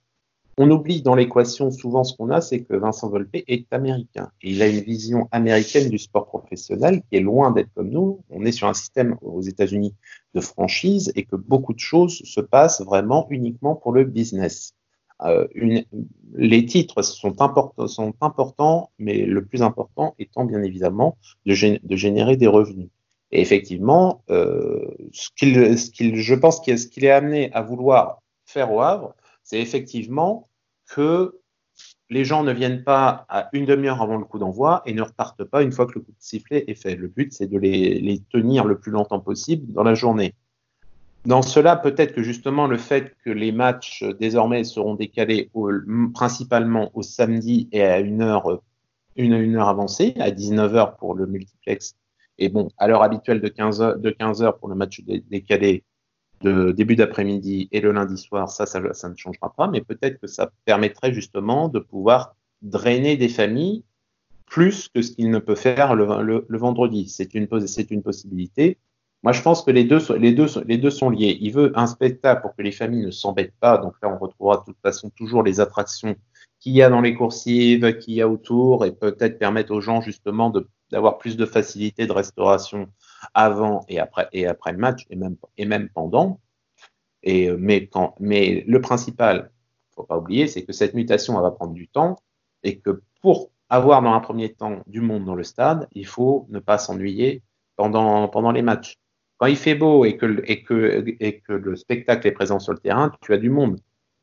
on 0.57 0.71
oublie 0.71 1.03
dans 1.03 1.15
l'équation 1.15 1.71
souvent 1.71 2.05
ce 2.05 2.17
qu'on 2.17 2.31
a, 2.31 2.41
c'est 2.41 2.63
que 2.63 2.75
Vincent 2.75 3.09
Volpe 3.09 3.35
est 3.35 3.73
américain. 3.73 4.31
Il 4.43 4.63
a 4.63 4.69
une 4.69 4.81
vision 4.81 5.29
américaine 5.33 5.89
du 5.89 5.99
sport 5.99 6.27
professionnel 6.27 7.03
qui 7.03 7.17
est 7.17 7.21
loin 7.21 7.51
d'être 7.51 7.73
comme 7.75 7.91
nous. 7.91 8.21
On 8.31 8.45
est 8.45 8.53
sur 8.53 8.69
un 8.69 8.75
système 8.75 9.17
aux 9.23 9.41
États-Unis 9.41 9.95
de 10.35 10.41
franchise 10.41 11.13
et 11.17 11.25
que 11.25 11.37
beaucoup 11.37 11.75
de 11.75 11.81
choses 11.81 12.23
se 12.25 12.41
passent 12.41 12.83
vraiment 12.83 13.27
uniquement 13.31 13.75
pour 13.75 13.93
le 13.93 14.05
business. 14.05 14.75
Euh, 15.23 15.47
les 16.35 16.67
titres 16.67 17.03
sont, 17.03 17.35
importants, 18.21 18.91
mais 18.99 19.25
le 19.25 19.45
plus 19.45 19.63
important 19.63 20.15
étant 20.19 20.45
bien 20.45 20.63
évidemment 20.63 21.17
de, 21.47 21.55
générer 21.55 22.37
des 22.37 22.47
revenus. 22.47 22.89
Et 23.31 23.41
effectivement, 23.41 24.23
euh, 24.31 24.87
ce 25.13 25.31
qu'il, 25.37 26.17
je 26.17 26.35
pense 26.35 26.65
ce 26.65 26.87
qu'il 26.87 27.05
est 27.05 27.11
amené 27.11 27.53
à 27.53 27.63
vouloir 27.63 28.23
faire 28.45 28.73
au 28.73 28.81
Havre, 28.81 29.15
c'est 29.45 29.61
effectivement 29.61 30.49
que 30.87 31.41
les 32.11 32.25
gens 32.25 32.43
ne 32.45 32.53
viennent 32.53 32.85
pas 32.85 33.27
à 33.29 33.49
une 33.53 33.67
demi-heure 33.67 34.03
avant 34.03 34.19
le 34.19 34.25
coup 34.25 34.39
d'envoi 34.39 34.83
et 34.87 34.95
ne 34.95 35.03
repartent 35.03 35.45
pas 35.45 35.63
une 35.63 35.73
fois 35.73 35.87
que 35.87 35.95
le 35.95 36.01
coup 36.01 36.13
de 36.13 36.17
sifflet 36.21 36.65
est 36.69 36.75
fait. 36.75 36.97
Le 36.97 37.09
but, 37.09 37.33
c'est 37.33 37.47
de 37.47 37.59
les, 37.59 38.23
tenir 38.31 38.65
le 38.65 38.79
plus 38.79 38.93
longtemps 38.93 39.21
possible 39.21 39.73
dans 39.73 39.83
la 39.83 39.95
journée. 39.95 40.35
Dans 41.25 41.41
cela, 41.41 41.77
peut-être 41.77 42.15
que 42.15 42.23
justement 42.23 42.67
le 42.67 42.77
fait 42.77 43.17
que 43.25 43.31
les 43.31 43.51
matchs 43.51 44.05
désormais 44.21 44.63
seront 44.63 44.95
décalés 44.95 45.51
principalement 46.13 46.91
au 46.95 47.03
samedi 47.03 47.69
et 47.73 47.83
à 47.83 48.01
une 48.01 48.21
heure, 48.21 48.61
une, 49.17 49.57
heure 49.57 49.69
avancée, 49.69 50.15
à 50.21 50.31
19h 50.31 50.99
pour 50.99 51.15
le 51.15 51.27
multiplex, 51.27 51.97
et 52.37 52.51
bon, 52.51 52.69
à 52.77 52.89
l'heure 52.89 53.03
habituelle 53.03 53.41
de 53.41 53.49
15h, 53.49 54.01
de 54.01 54.11
15 54.11 54.45
pour 54.61 54.69
le 54.69 54.75
match 54.75 55.01
décalé, 55.31 55.83
de 56.43 56.73
début 56.73 56.97
d'après-midi 56.97 57.69
et 57.73 57.81
le 57.81 57.93
lundi 57.93 58.19
soir, 58.19 58.51
ça, 58.51 58.67
ça, 58.67 58.81
ne 58.81 59.17
changera 59.17 59.53
pas, 59.53 59.69
mais 59.69 59.81
peut-être 59.81 60.21
que 60.21 60.27
ça 60.27 60.51
permettrait 60.65 61.13
justement 61.13 61.69
de 61.69 61.79
pouvoir 61.79 62.37
drainer 62.63 63.17
des 63.17 63.29
familles 63.29 63.85
plus 64.47 64.89
que 64.89 65.03
ce 65.03 65.13
qu'il 65.13 65.31
ne 65.31 65.39
peut 65.39 65.55
faire 65.55 65.95
le, 65.95 66.47
vendredi. 66.51 67.09
C'est 67.09 67.35
une, 67.35 67.49
une 67.91 68.03
possibilité. 68.03 68.79
Moi, 69.23 69.33
je 69.33 69.41
pense 69.41 69.63
que 69.63 69.71
les 69.71 69.85
deux, 69.85 70.01
les, 70.19 70.33
deux, 70.33 70.49
les 70.67 70.77
deux 70.77 70.91
sont 70.91 71.09
liés. 71.09 71.39
Il 71.41 71.53
veut 71.53 71.73
un 71.77 71.87
spectacle 71.87 72.43
pour 72.43 72.55
que 72.55 72.63
les 72.63 72.73
familles 72.73 73.07
ne 73.07 73.11
s'embêtent 73.11 73.55
pas. 73.59 73.79
Donc 73.79 73.95
là, 74.03 74.11
on 74.15 74.19
retrouvera 74.19 74.59
de 74.59 74.65
toute 74.65 74.81
façon 74.83 75.11
toujours 75.17 75.43
les 75.43 75.61
attractions 75.61 76.15
qu'il 76.61 76.75
y 76.75 76.83
a 76.83 76.91
dans 76.91 77.01
les 77.01 77.15
coursives, 77.15 77.99
qu'il 77.99 78.15
y 78.15 78.21
a 78.21 78.29
autour, 78.29 78.85
et 78.85 78.93
peut-être 78.93 79.39
permettre 79.39 79.73
aux 79.73 79.81
gens 79.81 80.03
justement 80.03 80.53
d'avoir 80.91 81.19
plus 81.19 81.37
de 81.37 81.47
facilité 81.47 82.07
de 82.07 82.13
restauration 82.13 82.89
avant 83.35 83.85
et 83.89 83.99
après, 83.99 84.29
et 84.33 84.47
après 84.47 84.73
le 84.73 84.79
match, 84.79 85.05
et 85.11 85.17
même, 85.17 85.37
et 85.57 85.65
même 85.65 85.89
pendant. 85.89 86.41
Et, 87.23 87.49
euh, 87.49 87.57
mais, 87.59 87.87
quand, 87.87 88.15
mais 88.21 88.65
le 88.67 88.81
principal, 88.81 89.51
faut 89.95 90.05
pas 90.05 90.19
oublier, 90.19 90.47
c'est 90.47 90.65
que 90.65 90.73
cette 90.73 90.95
mutation, 90.95 91.41
va 91.41 91.51
prendre 91.51 91.73
du 91.73 91.89
temps 91.89 92.17
et 92.63 92.79
que 92.79 93.03
pour 93.21 93.51
avoir 93.69 94.03
dans 94.03 94.13
un 94.13 94.21
premier 94.21 94.53
temps 94.53 94.83
du 94.87 95.01
monde 95.01 95.25
dans 95.25 95.35
le 95.35 95.45
stade, 95.45 95.89
il 95.93 96.07
faut 96.07 96.47
ne 96.51 96.59
pas 96.59 96.79
s'ennuyer 96.79 97.43
pendant, 97.77 98.29
pendant 98.29 98.53
les 98.53 98.63
matchs. 98.63 98.97
Quand 99.39 99.47
il 99.47 99.57
fait 99.57 99.75
beau 99.75 100.05
et 100.05 100.17
que, 100.17 100.43
et, 100.47 100.63
que, 100.63 101.05
et 101.21 101.41
que 101.41 101.53
le 101.53 101.77
spectacle 101.77 102.27
est 102.27 102.33
présent 102.33 102.59
sur 102.59 102.73
le 102.73 102.79
terrain, 102.79 103.13
tu 103.21 103.33
as 103.33 103.39
du 103.39 103.51
monde. 103.51 103.79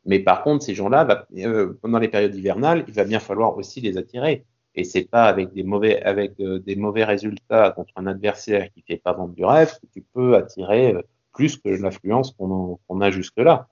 Mais 0.05 0.19
par 0.19 0.43
contre, 0.43 0.63
ces 0.63 0.73
gens-là, 0.73 1.27
euh, 1.37 1.77
pendant 1.81 1.99
les 1.99 2.07
périodes 2.07 2.35
hivernales, 2.35 2.85
il 2.87 2.93
va 2.93 3.03
bien 3.03 3.19
falloir 3.19 3.57
aussi 3.57 3.81
les 3.81 3.97
attirer. 3.97 4.45
Et 4.75 4.83
c'est 4.83 5.03
pas 5.03 5.25
avec 5.25 5.53
des 5.53 5.63
mauvais, 5.63 6.01
avec 6.03 6.39
euh, 6.39 6.59
des 6.59 6.75
mauvais 6.75 7.03
résultats 7.03 7.71
contre 7.71 7.93
un 7.97 8.07
adversaire 8.07 8.71
qui 8.73 8.81
fait 8.81 8.97
pas 8.97 9.13
vendre 9.13 9.33
du 9.33 9.43
rêve 9.43 9.73
que 9.81 9.87
tu 9.93 10.01
peux 10.13 10.35
attirer 10.35 10.93
euh, 10.93 11.01
plus 11.33 11.57
que 11.57 11.69
l'affluence 11.69 12.31
qu'on 12.31 13.01
a 13.01 13.11
jusque-là. 13.11 13.67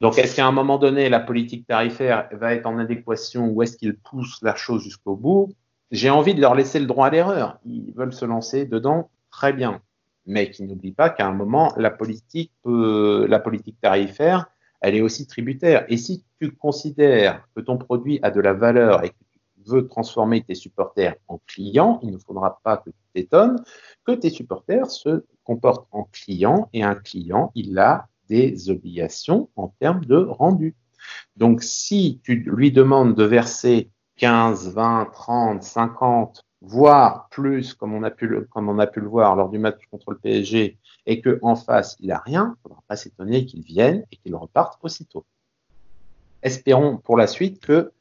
Donc, 0.00 0.18
est-ce 0.18 0.36
qu'à 0.36 0.46
un 0.46 0.52
moment 0.52 0.76
donné, 0.78 1.08
la 1.08 1.20
politique 1.20 1.66
tarifaire 1.66 2.28
va 2.32 2.54
être 2.54 2.66
en 2.66 2.78
adéquation 2.78 3.48
ou 3.48 3.62
est-ce 3.62 3.76
qu'ils 3.76 3.96
poussent 3.96 4.40
la 4.42 4.54
chose 4.54 4.82
jusqu'au 4.82 5.16
bout? 5.16 5.52
J'ai 5.90 6.10
envie 6.10 6.34
de 6.34 6.40
leur 6.40 6.54
laisser 6.54 6.78
le 6.80 6.86
droit 6.86 7.06
à 7.06 7.10
l'erreur. 7.10 7.58
Ils 7.64 7.92
veulent 7.94 8.12
se 8.12 8.24
lancer 8.24 8.66
dedans, 8.66 9.10
très 9.30 9.52
bien. 9.52 9.80
Mais 10.26 10.50
qu'ils 10.50 10.66
n'oublient 10.66 10.92
pas 10.92 11.08
qu'à 11.08 11.26
un 11.26 11.32
moment, 11.32 11.72
la 11.76 11.90
politique, 11.90 12.52
la 12.64 13.38
politique 13.38 13.80
tarifaire, 13.80 14.46
elle 14.80 14.94
est 14.94 15.00
aussi 15.00 15.26
tributaire. 15.26 15.84
Et 15.88 15.96
si 15.96 16.24
tu 16.40 16.50
considères 16.50 17.46
que 17.54 17.60
ton 17.60 17.78
produit 17.78 18.18
a 18.22 18.30
de 18.30 18.40
la 18.40 18.52
valeur 18.52 19.04
et 19.04 19.10
que 19.10 19.14
veux 19.66 19.86
transformer 19.86 20.42
tes 20.42 20.54
supporters 20.54 21.16
en 21.28 21.40
clients, 21.46 22.00
il 22.02 22.10
ne 22.12 22.18
faudra 22.18 22.60
pas 22.62 22.76
que 22.78 22.90
tu 22.90 22.96
t'étonnes 23.14 23.62
que 24.04 24.12
tes 24.12 24.30
supporters 24.30 24.90
se 24.90 25.24
comportent 25.44 25.88
en 25.92 26.04
clients 26.04 26.68
et 26.72 26.82
un 26.82 26.94
client, 26.94 27.52
il 27.54 27.78
a 27.78 28.08
des 28.28 28.70
obligations 28.70 29.48
en 29.56 29.68
termes 29.80 30.04
de 30.04 30.16
rendu. 30.16 30.74
Donc, 31.36 31.62
si 31.62 32.20
tu 32.24 32.36
lui 32.36 32.72
demandes 32.72 33.14
de 33.14 33.24
verser 33.24 33.90
15, 34.16 34.72
20, 34.74 35.10
30, 35.12 35.62
50, 35.62 36.42
voire 36.62 37.28
plus, 37.30 37.74
comme 37.74 37.94
on 37.94 38.02
a 38.02 38.10
pu 38.10 38.26
le, 38.26 38.42
comme 38.42 38.68
on 38.68 38.78
a 38.78 38.86
pu 38.86 39.00
le 39.00 39.08
voir 39.08 39.36
lors 39.36 39.50
du 39.50 39.58
match 39.58 39.80
contre 39.90 40.10
le 40.10 40.18
PSG, 40.18 40.78
et 41.06 41.20
que 41.20 41.38
en 41.42 41.54
face 41.54 41.96
il 42.00 42.10
a 42.10 42.18
rien, 42.18 42.46
il 42.46 42.50
ne 42.50 42.62
faudra 42.62 42.82
pas 42.88 42.96
s'étonner 42.96 43.44
qu'il 43.46 43.62
vienne 43.62 44.04
et 44.10 44.16
qu'il 44.16 44.34
reparte 44.34 44.78
aussitôt. 44.82 45.24
Espérons 46.42 46.96
pour 46.98 47.16
la 47.16 47.26
suite 47.26 47.60
que 47.60 47.92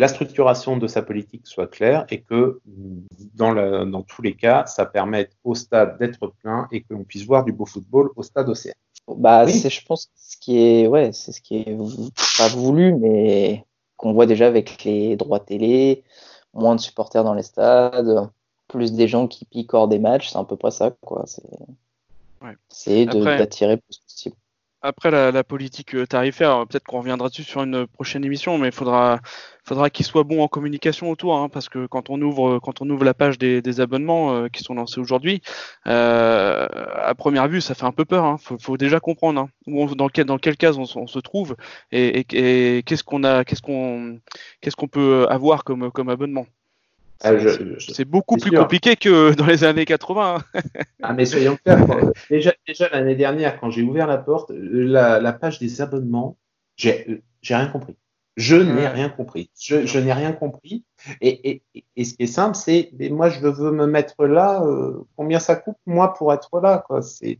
la 0.00 0.08
structuration 0.08 0.78
de 0.78 0.86
sa 0.86 1.02
politique 1.02 1.46
soit 1.46 1.66
claire 1.66 2.06
et 2.08 2.22
que 2.22 2.60
dans, 3.34 3.50
le, 3.50 3.84
dans 3.84 4.00
tous 4.00 4.22
les 4.22 4.34
cas, 4.34 4.64
ça 4.64 4.86
permet 4.86 5.28
au 5.44 5.54
stade 5.54 5.98
d'être 5.98 6.26
plein 6.40 6.68
et 6.72 6.80
que 6.80 6.94
l'on 6.94 7.04
puisse 7.04 7.26
voir 7.26 7.44
du 7.44 7.52
beau 7.52 7.66
football 7.66 8.08
au 8.16 8.22
stade 8.22 8.48
océan. 8.48 8.72
Bah, 9.06 9.46
c'est, 9.46 9.68
je 9.68 9.84
pense, 9.84 10.10
ce 10.16 10.38
qui 10.38 10.58
est, 10.58 10.86
ouais, 10.86 11.12
c'est 11.12 11.32
ce 11.32 11.42
qui 11.42 11.56
est 11.56 11.76
pas 12.38 12.48
voulu, 12.48 12.94
mais 12.94 13.66
qu'on 13.98 14.14
voit 14.14 14.24
déjà 14.24 14.46
avec 14.46 14.84
les 14.84 15.16
droits 15.16 15.40
télé, 15.40 16.02
moins 16.54 16.76
de 16.76 16.80
supporters 16.80 17.22
dans 17.22 17.34
les 17.34 17.42
stades, 17.42 18.30
plus 18.68 18.94
des 18.94 19.06
gens 19.06 19.26
qui 19.26 19.44
piquent 19.44 19.74
hors 19.74 19.88
des 19.88 19.98
matchs, 19.98 20.30
c'est 20.30 20.38
à 20.38 20.44
peu 20.44 20.56
près 20.56 20.70
ça, 20.70 20.92
quoi. 21.02 21.24
C'est, 21.26 21.42
c'est 22.70 23.04
d'attirer 23.04 23.76
plus 23.76 23.98
possible. 23.98 24.36
Après 24.82 25.10
la, 25.10 25.44
politique 25.44 25.94
euh, 25.94 26.06
tarifaire, 26.06 26.66
peut-être 26.66 26.84
qu'on 26.84 27.00
reviendra 27.00 27.28
dessus 27.28 27.42
sur 27.42 27.62
une 27.62 27.86
prochaine 27.86 28.24
émission, 28.24 28.56
mais 28.56 28.70
faudra, 28.70 29.20
faudra 29.62 29.90
qu'il 29.90 30.06
soit 30.06 30.24
bon 30.24 30.42
en 30.42 30.48
communication 30.48 31.10
autour, 31.10 31.36
hein, 31.36 31.50
parce 31.50 31.68
que 31.68 31.86
quand 31.86 32.08
on 32.08 32.20
ouvre, 32.22 32.58
quand 32.60 32.80
on 32.80 32.88
ouvre 32.88 33.04
la 33.04 33.12
page 33.12 33.36
des, 33.38 33.80
abonnements 33.80 34.34
euh, 34.34 34.48
qui 34.48 34.62
sont 34.62 34.72
lancés 34.74 34.98
aujourd'hui, 34.98 35.42
euh, 35.86 36.66
à 36.96 37.14
première 37.14 37.46
vue, 37.46 37.60
ça 37.60 37.74
fait 37.74 37.84
un 37.84 37.92
peu 37.92 38.06
peur. 38.06 38.24
Hein. 38.24 38.38
faut, 38.38 38.78
déjà 38.78 39.00
comprendre 39.00 39.48
hein, 39.66 39.86
dans 39.96 40.08
quel 40.08 40.24
dans 40.24 40.38
quel 40.38 40.56
cas 40.56 40.72
on, 40.72 40.86
se 41.06 41.18
trouve 41.18 41.56
et, 41.92 42.24
qu'est-ce 42.24 43.04
qu'on 43.04 43.22
a, 43.24 43.44
qu'est-ce 43.44 43.62
qu'on 43.62 44.18
qu'est-ce 44.62 44.76
qu'on 44.76 44.88
peut 44.88 45.26
avoir 45.28 45.64
comme 45.64 45.90
comme 45.90 46.08
abonnement. 46.08 46.46
Ah, 47.22 47.32
c'est 47.78 48.06
beaucoup 48.06 48.36
plus 48.36 48.50
compliqué 48.50 48.96
que 48.96 49.34
dans 49.36 49.46
les 49.46 49.64
années 49.64 49.84
80. 49.84 50.36
Hein. 50.36 50.60
ah, 51.02 51.12
mais 51.12 51.26
soyons 51.26 51.56
clairs, 51.56 51.86
déjà, 52.30 52.54
déjà 52.66 52.88
l'année 52.88 53.14
dernière, 53.14 53.60
quand 53.60 53.70
j'ai 53.70 53.82
ouvert 53.82 54.06
la 54.06 54.18
porte, 54.18 54.50
la, 54.54 55.20
la 55.20 55.32
page 55.32 55.58
des 55.58 55.82
abonnements, 55.82 56.38
j'ai 56.76 57.22
rien 57.42 57.66
compris. 57.66 57.96
Je 58.36 58.56
n'ai 58.56 58.88
rien 58.88 59.10
compris. 59.10 59.50
Je, 59.60 59.84
je 59.84 59.98
n'ai 59.98 60.14
rien 60.14 60.32
compris. 60.32 60.84
Et, 61.20 61.62
et, 61.74 61.84
et, 61.96 62.04
ce 62.04 62.14
qui 62.14 62.22
est 62.22 62.26
simple, 62.26 62.56
c'est 62.56 62.90
moi, 63.10 63.28
je 63.28 63.40
veux 63.40 63.70
me 63.70 63.86
mettre 63.86 64.24
là. 64.24 64.62
Euh, 64.64 65.04
combien 65.16 65.40
ça 65.40 65.56
coûte, 65.56 65.76
moi, 65.84 66.14
pour 66.14 66.32
être 66.32 66.58
là 66.60 66.82
quoi. 66.86 67.02
C'est 67.02 67.38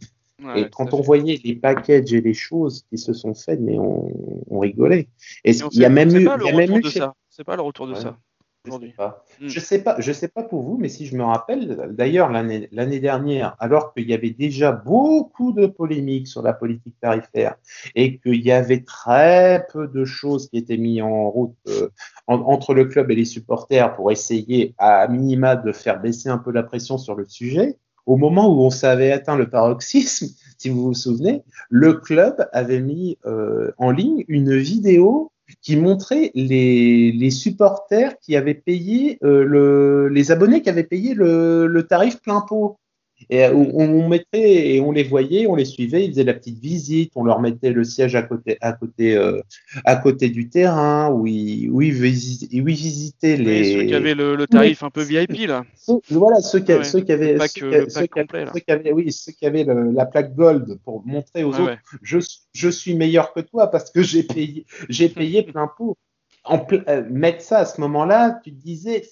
et 0.57 0.71
quand 0.71 0.95
on 0.95 1.01
voyait 1.01 1.39
les 1.45 1.55
packages 1.55 2.13
et 2.13 2.21
les 2.21 2.35
choses 2.35 2.85
qui 2.89 2.99
se 2.99 3.13
sont 3.13 3.35
faites, 3.35 3.61
mais 3.61 3.79
on, 3.79 4.11
on 4.49 4.59
rigolait. 4.59 5.09
Et 5.45 5.53
il 5.53 5.81
y 5.81 5.85
a 5.85 5.91
même 5.91 6.15
eu, 6.15 6.21
il 6.21 6.47
y 6.47 6.51
a 6.51 6.57
même 6.57 6.77
eu. 6.77 6.83
C'est 7.29 7.45
pas 7.45 7.57
le 7.57 7.63
retour 7.63 7.87
de 7.87 7.95
ça. 7.95 8.19
Je 8.67 8.73
sais 8.73 8.95
pas. 8.95 9.25
Hmm. 9.41 9.49
Je 9.49 9.61
sais 9.61 9.83
pas. 9.83 10.01
Je 10.01 10.13
sais 10.13 10.29
pas 10.29 10.43
pour 10.43 10.63
vous, 10.63 10.77
mais 10.77 10.91
si 10.91 11.07
je 11.07 11.17
me 11.17 11.25
rappelle, 11.25 11.89
d'ailleurs 11.93 12.31
l'année 12.31 12.69
l'année 12.73 13.01
dernière, 13.01 13.57
alors 13.59 13.95
qu'il 13.95 14.09
y 14.09 14.13
avait 14.13 14.31
déjà 14.31 14.71
beaucoup 14.71 15.53
de 15.53 15.67
polémiques 15.67 16.29
sur 16.29 16.43
la 16.43 16.53
politique 16.53 16.95
tarifaire 17.01 17.57
et 17.95 18.19
qu'il 18.19 18.43
y 18.43 18.53
avait 18.53 18.83
très 18.83 19.67
peu 19.73 19.89
de 19.89 20.05
choses 20.05 20.51
qui 20.51 20.59
étaient 20.59 20.77
mises 20.77 21.01
en 21.01 21.31
route 21.31 21.57
euh, 21.69 21.89
entre 22.27 22.75
le 22.75 22.85
club 22.85 23.11
et 23.11 23.15
les 23.15 23.25
supporters 23.25 23.95
pour 23.95 24.13
essayer 24.13 24.75
à 24.77 25.09
minima 25.09 25.57
de 25.57 25.73
faire 25.73 25.99
baisser 25.99 26.29
un 26.29 26.39
peu 26.39 26.53
la 26.53 26.63
pression 26.63 26.99
sur 26.99 27.15
le 27.15 27.25
sujet. 27.25 27.79
Au 28.05 28.17
moment 28.17 28.55
où 28.55 28.61
on 28.61 28.71
s'avait 28.71 29.13
atteint 29.13 29.37
le 29.37 29.49
paroxysme, 29.49 30.27
si 30.59 30.69
vous 30.69 30.83
vous 30.83 30.95
souvenez, 30.95 31.45
le 31.71 31.95
club 31.95 32.47
avait 32.53 32.81
mis 32.81 33.17
euh, 33.25 33.73
en 33.79 33.91
ligne 33.91 34.25
une 34.29 34.55
vidéo 34.55 35.33
qui 35.63 35.77
montrait 35.77 36.31
les, 36.35 37.13
les 37.13 37.31
supporters 37.31 38.19
qui 38.19 38.37
avaient 38.37 38.55
payé 38.55 39.19
euh, 39.23 39.45
le, 39.45 40.09
les 40.09 40.33
abonnés 40.33 40.63
qui 40.63 40.69
avaient 40.69 40.83
payé 40.83 41.15
le, 41.15 41.67
le 41.67 41.83
tarif 41.87 42.21
plein 42.21 42.41
pot. 42.41 42.80
Et 43.29 43.45
euh, 43.45 43.53
on, 43.53 43.89
on, 43.89 44.09
mettait 44.09 44.75
et 44.75 44.81
on 44.81 44.93
les 44.93 45.03
voyait, 45.03 45.47
on 45.47 45.55
les 45.55 45.65
suivait, 45.65 46.05
ils 46.05 46.11
faisaient 46.13 46.25
la 46.25 46.35
petite 46.35 46.59
visite, 46.59 47.13
on 47.17 47.25
leur 47.25 47.41
mettait 47.41 47.71
le 47.71 47.85
siège 47.85 48.15
à 48.15 48.23
côté, 48.23 48.57
à 48.61 48.73
côté, 48.73 49.17
euh, 49.17 49.41
à 49.85 49.97
côté 49.97 50.31
du 50.31 50.49
terrain 50.49 51.11
où 51.11 51.27
ils, 51.27 51.69
où 51.71 51.83
ils, 51.83 51.93
visitaient, 51.93 52.61
où 52.61 52.69
ils 52.69 52.75
visitaient 52.75 53.37
les. 53.37 53.61
Oui, 53.61 53.81
ceux 53.81 53.87
qui 53.87 53.95
avaient 53.95 54.15
le, 54.15 54.37
le 54.37 54.47
tarif 54.47 54.83
un 54.83 54.91
peu 54.91 55.03
VIP 55.03 55.47
là. 55.47 55.65
voilà, 56.11 56.41
ceux 56.41 56.61
qui, 56.61 56.73
ceux 56.85 57.01
qui 57.01 57.13
avaient, 57.13 57.39
ceux, 57.49 57.89
ceux, 57.89 58.07
qui 58.07 58.71
avaient, 58.71 58.93
oui, 58.93 59.13
ceux 59.13 59.33
qui 59.33 59.47
avaient 59.47 59.65
la 59.65 60.07
plaque 60.07 60.35
gold 60.35 60.79
pour 60.85 61.05
montrer 61.05 61.45
aux 61.45 61.55
autres, 61.55 61.79
je, 62.03 62.19
je 62.53 62.69
suis 62.69 62.95
meilleur 62.95 63.33
que 63.35 63.41
toi 63.41 63.71
parce 63.71 63.91
que 63.91 64.03
j'ai 64.03 64.23
payé, 64.23 64.65
j'ai 64.89 65.09
payé 65.09 65.43
plein 65.43 65.69
pot. 65.79 65.97
En, 66.45 66.67
euh, 66.89 67.05
mettre 67.11 67.43
ça 67.43 67.59
à 67.59 67.65
ce 67.67 67.81
moment-là, 67.83 68.41
tu 68.43 68.51
te 68.51 68.63
disais, 68.63 69.05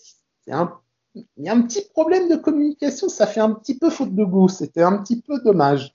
c'est 0.45 0.53
un 0.53 0.73
il 1.15 1.45
y 1.45 1.49
a 1.49 1.53
un 1.53 1.63
petit 1.63 1.83
problème 1.93 2.29
de 2.29 2.37
communication, 2.37 3.09
ça 3.09 3.27
fait 3.27 3.41
un 3.41 3.53
petit 3.53 3.79
peu 3.79 3.91
faute 3.91 4.15
de 4.15 4.25
goût, 4.25 4.49
c'était 4.49 4.83
un 4.83 4.99
petit 4.99 5.21
peu 5.21 5.41
dommage. 5.43 5.95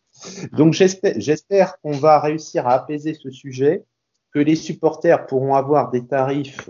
Donc 0.52 0.73
j'espère 0.73 1.80
qu'on 1.82 1.91
va 1.91 2.19
réussir 2.19 2.67
à 2.67 2.73
apaiser 2.73 3.13
ce 3.13 3.30
sujet, 3.30 3.84
que 4.32 4.39
les 4.39 4.56
supporters 4.56 5.26
pourront 5.28 5.56
avoir 5.56 5.91
des 5.91 6.06
tarifs 6.06 6.69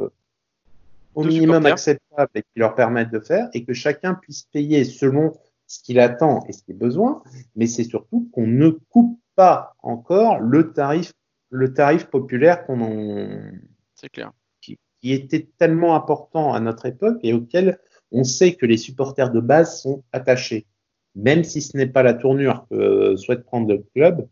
au 1.16 1.24
minimum 1.24 1.66
acceptables 1.66 2.32
et 2.36 2.42
qui 2.42 2.60
leur 2.60 2.76
permettent 2.76 3.12
de 3.12 3.20
faire, 3.20 3.50
et 3.54 3.64
que 3.64 3.74
chacun 3.74 4.16
puisse 4.16 4.44
payer 4.52 4.84
selon 4.84 5.34
ce 5.68 5.82
qu'il 5.82 6.00
attend 6.00 6.44
et 6.48 6.54
ce 6.54 6.64
qu'il 6.64 6.76
a 6.76 6.78
besoin, 6.78 7.24
mais 7.56 7.68
c'est 7.68 7.84
surtout 7.84 8.30
qu'on 8.34 8.48
ne 8.48 8.70
coupe 8.70 9.20
pas 9.36 9.76
encore 9.82 10.40
le 10.40 10.74
tarif, 10.74 11.14
le 11.50 11.74
tarif 11.74 12.06
populaire 12.06 12.66
qu'on 12.66 13.52
C'est 13.96 14.10
clair. 14.10 14.32
Qui, 14.62 14.78
qui, 15.02 15.14
était 15.14 15.48
tellement 15.58 15.96
important 15.96 16.54
à 16.54 16.60
notre 16.60 16.86
époque 16.86 17.20
et 17.24 17.34
auquel 17.34 17.80
on 18.14 18.24
sait 18.24 18.54
que 18.54 18.66
les 18.66 18.78
supporters 18.78 19.32
de 19.32 19.40
base 19.40 19.82
sont 19.82 20.04
attachés. 20.14 20.66
Même 21.16 21.44
si 21.44 21.62
ce 21.62 21.76
n'est 21.76 21.88
pas 21.88 22.04
la 22.04 22.14
tournure 22.14 22.66
que 22.70 23.16
souhaite 23.18 23.44
prendre 23.44 23.68
le 23.68 23.84
club, 23.94 24.28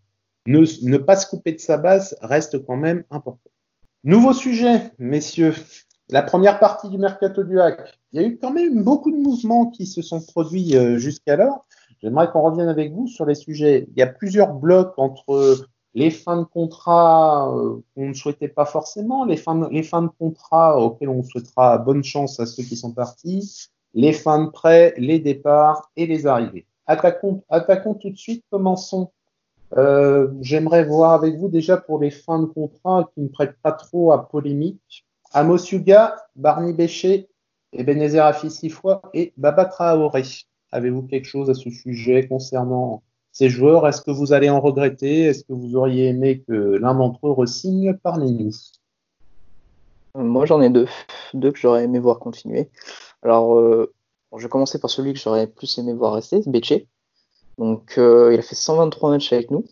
ne, 0.48 0.98
pas 0.98 1.15
se 1.15 1.28
couper 1.28 1.54
de 1.54 1.60
sa 1.60 1.78
base 1.78 2.15
reste 2.22 2.65
quand 2.65 2.78
même 2.78 3.04
important. 3.10 3.52
Nouveau 4.04 4.34
sujet, 4.34 4.91
messieurs. 4.98 5.54
La 6.10 6.24
première 6.24 6.60
partie 6.60 6.89
du 6.89 6.98
mercato 6.98 7.44
du 7.44 7.60
hack. 7.60 8.00
Il 8.12 8.22
y 8.22 8.24
a 8.24 8.28
eu 8.28 8.38
quand 8.38 8.52
même 8.52 8.84
beaucoup 8.84 9.12
de 9.12 9.17
mouvements 9.17 9.67
qui 9.67 9.86
se 9.86 10.02
sont 10.02 10.22
produits 10.22 10.76
euh, 10.76 10.98
jusqu'alors. 10.98 11.65
J'aimerais 12.02 12.30
qu'on 12.32 12.41
revienne 12.41 12.67
avec 12.67 12.91
vous 12.91 13.08
sur 13.08 13.26
les 13.26 13.36
sujets. 13.36 13.88
Il 13.91 14.00
y 14.00 14.02
a 14.02 14.08
plusieurs 14.08 14.54
blocs 14.54 14.94
entre 14.98 15.67
les 15.93 16.10
fins 16.10 16.38
de 16.38 16.43
contrat 16.45 17.51
euh, 17.54 17.82
qu'on 17.93 18.10
ne 18.10 18.13
souhaitait 18.13 18.47
pas 18.47 18.65
forcément, 18.65 19.25
les 19.25 19.38
fins, 19.38 19.56
de, 19.56 19.67
les 19.69 19.84
fins 19.84 20.04
de 20.04 20.10
contrat 20.19 20.80
auxquelles 20.80 21.10
on 21.10 21.23
souhaitera 21.23 21.77
bonne 21.77 22.04
chance 22.04 22.39
à 22.39 22.45
ceux 22.45 22.63
qui 22.63 22.77
sont 22.77 22.93
partis, 22.93 23.69
les 23.93 24.13
fins 24.13 24.45
de 24.45 24.49
prêt, 24.49 24.93
les 24.97 25.19
départs 25.19 25.91
et 25.95 26.06
les 26.06 26.27
arrivées. 26.27 26.65
Attaquons, 26.86 27.43
attaquons 27.49 27.93
tout 27.93 28.10
de 28.10 28.17
suite, 28.17 28.43
commençons. 28.49 29.12
Euh, 29.77 30.30
J'aimerais 30.41 30.84
voir 30.84 31.13
avec 31.13 31.38
vous 31.38 31.49
déjà 31.49 31.77
pour 31.77 31.99
les 31.99 32.12
fins 32.12 32.39
de 32.39 32.45
contrat 32.45 33.10
qui 33.13 33.21
ne 33.21 33.27
prêtent 33.27 33.58
pas 33.62 33.71
trop 33.71 34.12
à 34.12 34.30
polémique. 34.30 35.06
Amos 35.34 35.71
Yuga, 35.71 36.15
Barney 36.36 36.73
Béché, 36.73 37.30
Ebenezer 37.73 38.25
Afisifois 38.25 39.01
et 39.13 39.34
Baba 39.38 39.65
Traoré. 39.65 40.23
Avez-vous 40.71 41.04
quelque 41.04 41.27
chose 41.27 41.49
à 41.49 41.54
ce 41.54 41.69
sujet 41.69 42.27
concernant 42.27 43.04
ces 43.32 43.50
joueurs, 43.50 43.88
est-ce 43.88 44.02
que 44.02 44.12
vous 44.12 44.34
allez 44.34 44.50
en 44.50 44.60
regretter? 44.60 45.22
Est-ce 45.22 45.44
que 45.46 45.54
vous 45.54 45.76
auriez 45.76 46.08
aimé 46.08 46.44
que 46.48 46.54
l'un 46.54 46.96
d'entre 46.96 47.28
eux 47.28 47.32
resigne 47.32 47.94
Parlez-nous. 47.94 48.52
Moi, 50.15 50.46
j'en 50.46 50.62
ai 50.62 50.70
deux. 50.70 50.88
Deux 51.34 51.52
que 51.52 51.60
j'aurais 51.60 51.86
aimé 51.86 52.00
voir 52.00 52.20
continuer. 52.20 52.70
Alors, 53.24 53.58
euh, 53.58 53.94
je 54.36 54.44
vais 54.44 54.50
commencer 54.50 54.80
par 54.80 54.89
celui 54.89 55.13
que 55.13 55.20
j'aurais 55.20 55.48
plus 55.48 55.78
aimé 55.78 55.94
voir 55.94 56.13
rester, 56.13 56.41
Becce. 56.46 56.86
Donc, 57.58 57.98
euh, 57.98 58.34
il 58.34 58.39
a 58.39 58.41
fait 58.41 58.56
123 58.56 59.12
matchs 59.12 59.32
avec 59.32 59.50
nous. 59.50 59.65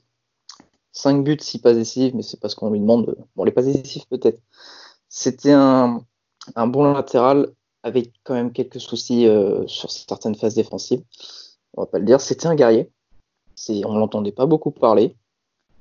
5 0.93 1.23
buts, 1.23 1.37
6 1.39 1.59
passes 1.59 1.75
décisives, 1.75 2.15
mais 2.15 2.21
c'est 2.21 2.39
parce 2.39 2.55
qu'on 2.55 2.69
lui 2.69 2.79
demande. 2.79 3.17
Bon, 3.35 3.43
les 3.43 3.51
passes 3.51 3.65
décisives, 3.65 4.07
peut-être. 4.09 4.39
C'était 5.09 5.51
un, 5.51 6.01
un, 6.55 6.67
bon 6.67 6.93
latéral 6.93 7.49
avec 7.83 8.13
quand 8.23 8.33
même 8.33 8.53
quelques 8.53 8.79
soucis 8.79 9.27
euh, 9.27 9.67
sur 9.67 9.91
certaines 9.91 10.35
phases 10.35 10.55
défensives. 10.55 11.03
On 11.73 11.81
va 11.81 11.87
pas 11.87 11.99
le 11.99 12.05
dire. 12.05 12.21
C'était 12.21 12.47
un 12.47 12.55
guerrier 12.55 12.89
on 13.85 13.97
l'entendait 13.97 14.31
pas 14.31 14.45
beaucoup 14.45 14.71
parler. 14.71 15.15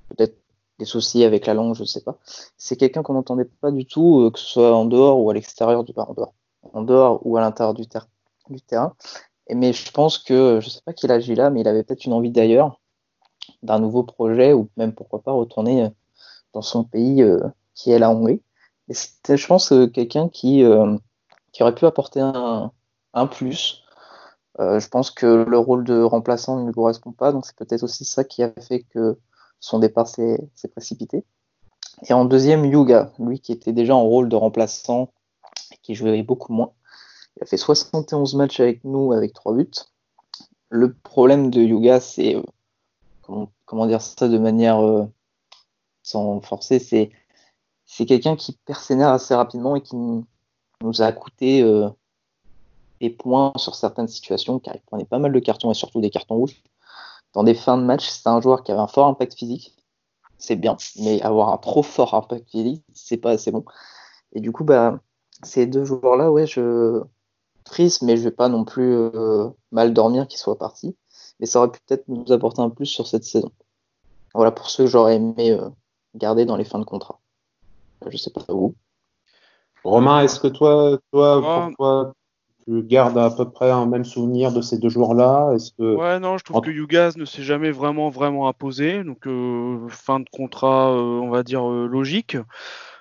Peut-être 0.09 0.37
des 0.79 0.85
soucis 0.85 1.25
avec 1.25 1.47
la 1.47 1.55
langue, 1.55 1.75
je 1.75 1.85
sais 1.85 2.01
pas. 2.01 2.19
C'est 2.57 2.77
quelqu'un 2.77 3.03
qu'on 3.03 3.15
n'entendait 3.15 3.45
pas 3.45 3.71
du 3.71 3.85
tout, 3.85 4.21
euh, 4.21 4.31
que 4.31 4.39
ce 4.39 4.47
soit 4.47 4.75
en 4.75 4.85
dehors 4.85 5.21
ou 5.21 5.31
à 5.31 5.35
l'extérieur 5.35 5.85
du 5.85 5.93
en 5.97 6.15
dehors, 6.15 6.35
en 6.73 6.83
dehors 6.83 7.21
ou 7.27 7.37
à 7.37 7.41
l'intérieur 7.41 7.75
du, 7.75 7.85
du, 8.51 8.61
terrain. 8.61 8.95
Et, 9.49 9.55
mais 9.55 9.73
je 9.73 9.91
pense 9.91 10.19
que, 10.19 10.61
je 10.61 10.69
sais 10.69 10.81
pas 10.85 10.93
qu'il 10.93 11.11
agit 11.11 11.35
là, 11.35 11.51
mais 11.51 11.61
il 11.61 11.69
avait 11.69 11.83
peut-être 11.83 12.05
une 12.05 12.13
envie 12.13 12.31
d'ailleurs, 12.31 12.81
d'un 13.63 13.81
nouveau 13.81 14.05
projet, 14.05 14.53
ou 14.53 14.69
même 14.77 14.93
pourquoi 14.95 15.21
pas 15.23 15.33
retourner 15.33 15.85
euh, 15.85 15.89
dans 16.53 16.63
son 16.63 16.85
pays 16.85 17.23
euh, 17.23 17.41
qui 17.75 17.91
est 17.91 17.99
la 17.99 18.11
Hongrie. 18.11 18.43
Et 18.89 18.95
c'était, 18.95 19.37
je 19.37 19.47
pense, 19.47 19.73
quelqu'un 19.93 20.31
qui, 20.31 20.65
qui 21.53 21.63
aurait 21.63 21.75
pu 21.75 21.85
apporter 21.85 22.21
un, 22.21 22.73
un 23.13 23.27
plus, 23.27 23.85
euh, 24.61 24.81
je 24.81 24.89
pense 24.89 25.11
que 25.11 25.27
le 25.27 25.59
rôle 25.59 25.85
de 25.85 26.03
remplaçant 26.03 26.59
ne 26.59 26.67
lui 26.67 26.73
correspond 26.73 27.13
pas, 27.13 27.33
donc 27.33 27.47
c'est 27.47 27.57
peut-être 27.57 27.85
aussi 27.85 28.05
ça 28.05 28.25
qui 28.25 28.43
a 28.43 28.51
fait 28.61 28.83
que 28.83 29.19
son 29.61 29.79
départ 29.79 30.09
s'est 30.09 30.51
précipité. 30.73 31.25
Et 32.09 32.13
en 32.13 32.25
deuxième, 32.25 32.65
Yuga, 32.65 33.13
lui 33.19 33.41
qui 33.41 33.53
était 33.53 33.73
déjà 33.73 33.95
en 33.95 34.03
rôle 34.03 34.29
de 34.29 34.37
remplaçant 34.37 35.13
et 35.73 35.77
qui 35.83 35.95
jouait 35.95 36.23
beaucoup 36.23 36.53
moins. 36.53 36.73
Il 37.37 37.45
a 37.45 37.47
fait 37.47 37.57
71 37.57 38.35
matchs 38.35 38.61
avec 38.61 38.85
nous 38.85 39.13
avec 39.13 39.33
3 39.33 39.55
buts. 39.55 39.71
Le 40.71 40.93
problème 40.93 41.51
de 41.51 41.61
Yuga, 41.61 42.01
c'est 42.01 42.37
euh, 42.37 43.47
comment, 43.65 43.87
dire 43.87 44.03
ça 44.03 44.29
de 44.29 44.39
manière 44.39 44.85
euh, 44.85 45.07
sans 46.03 46.41
forcer, 46.41 46.79
c'est 46.79 48.07
quelqu'un 48.07 48.37
qui 48.37 48.59
nerfs 48.91 49.13
assez 49.13 49.35
rapidement 49.35 49.77
et 49.77 49.83
qui 49.83 49.97
nous 49.97 51.03
a 51.03 51.13
coûté 51.13 51.63
des 53.01 53.11
points 53.11 53.53
sur 53.57 53.75
certaines 53.75 54.09
situations, 54.09 54.59
car 54.59 54.75
il 54.75 54.83
prenait 54.83 55.05
pas 55.05 55.19
mal 55.19 55.33
de 55.33 55.39
cartons 55.39 55.71
et 55.71 55.75
surtout 55.75 56.01
des 56.01 56.11
cartons 56.11 56.37
rouges. 56.37 56.63
Dans 57.35 57.45
des 57.45 57.55
fins 57.55 57.79
de 57.79 57.85
match, 57.85 58.09
c'est 58.09 58.29
un 58.29 58.41
joueur 58.41 58.63
qui 58.63 58.73
avait 58.73 58.81
un 58.81 58.87
fort 58.87 59.07
impact 59.07 59.35
physique. 59.35 59.75
C'est 60.39 60.57
bien, 60.57 60.77
mais 61.01 61.21
avoir 61.23 61.53
un 61.53 61.59
trop 61.59 61.83
fort 61.83 62.15
impact 62.15 62.51
physique, 62.51 62.85
c'est 62.95 63.17
pas 63.17 63.33
assez 63.33 63.51
bon. 63.51 63.65
Et 64.33 64.41
du 64.41 64.53
coup, 64.53 64.65
bah, 64.65 65.01
ces 65.43 65.67
deux 65.67 65.85
joueurs-là, 65.85 66.31
ouais, 66.31 66.47
je 66.47 67.03
triste, 67.65 68.03
mais 68.03 68.17
je 68.17 68.23
vais 68.23 68.31
pas 68.31 68.49
non 68.49 68.65
plus 68.65 68.93
euh, 68.93 69.49
mal 69.73 69.93
dormir 69.93 70.27
qu'ils 70.27 70.39
soient 70.39 70.59
partis. 70.59 70.97
Mais 71.41 71.47
ça 71.47 71.61
aurait 71.61 71.71
pu 71.71 71.81
peut-être 71.87 72.09
nous 72.09 72.33
apporter 72.33 72.63
un 72.63 72.71
plus 72.71 72.87
sur 72.87 73.07
cette 73.07 73.25
saison. 73.25 73.51
Voilà 74.35 74.51
pour 74.51 74.71
ceux 74.71 74.85
que 74.85 74.91
j'aurais 74.91 75.17
aimé 75.17 75.53
euh, 75.53 75.69
garder 76.15 76.45
dans 76.45 76.57
les 76.57 76.65
fins 76.65 76.79
de 76.79 76.85
contrat. 76.85 77.21
Je 78.07 78.17
sais 78.17 78.31
pas 78.31 78.45
où. 78.49 78.75
Romain, 79.85 80.23
est-ce 80.23 80.41
que 80.41 80.49
toi, 80.49 80.99
toi, 81.13 81.41
pour 81.41 81.77
toi, 81.77 82.15
tu 82.69 82.83
gardes 82.83 83.17
à 83.17 83.31
peu 83.31 83.49
près 83.51 83.71
un 83.71 83.87
même 83.87 84.05
souvenir 84.05 84.53
de 84.53 84.61
ces 84.61 84.79
deux 84.79 84.91
joueurs-là 84.91 85.53
Est-ce 85.55 85.73
que 85.73 85.95
Ouais, 85.95 86.21
non, 86.21 86.37
je 86.37 86.45
trouve 86.45 86.61
que 86.61 86.71
Yugaz 86.71 87.17
ne 87.17 87.25
s'est 87.25 87.43
jamais 87.43 87.71
vraiment 87.71 88.11
vraiment 88.11 88.49
imposé, 88.49 89.03
donc 89.05 89.27
euh, 89.27 89.79
fin 89.89 90.21
de 90.21 90.29
contrat, 90.31 90.93
on 90.93 91.31
va 91.31 91.43
dire 91.43 91.65
logique. 91.65 92.37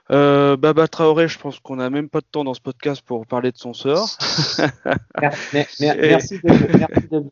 Euh, 0.10 0.56
Baba 0.56 0.88
Traoré, 0.88 1.28
je 1.28 1.38
pense 1.38 1.60
qu'on 1.60 1.76
n'a 1.78 1.90
même 1.90 2.08
pas 2.10 2.22
de 2.22 2.26
temps 2.32 2.44
dans 2.44 2.54
ce 2.54 2.62
podcast 2.62 3.02
pour 3.02 3.26
parler 3.26 3.52
de 3.52 3.58
son 3.58 3.74
sort. 3.74 4.18
merci, 5.54 5.84
de, 5.84 6.78
merci 6.78 7.00
de 7.12 7.24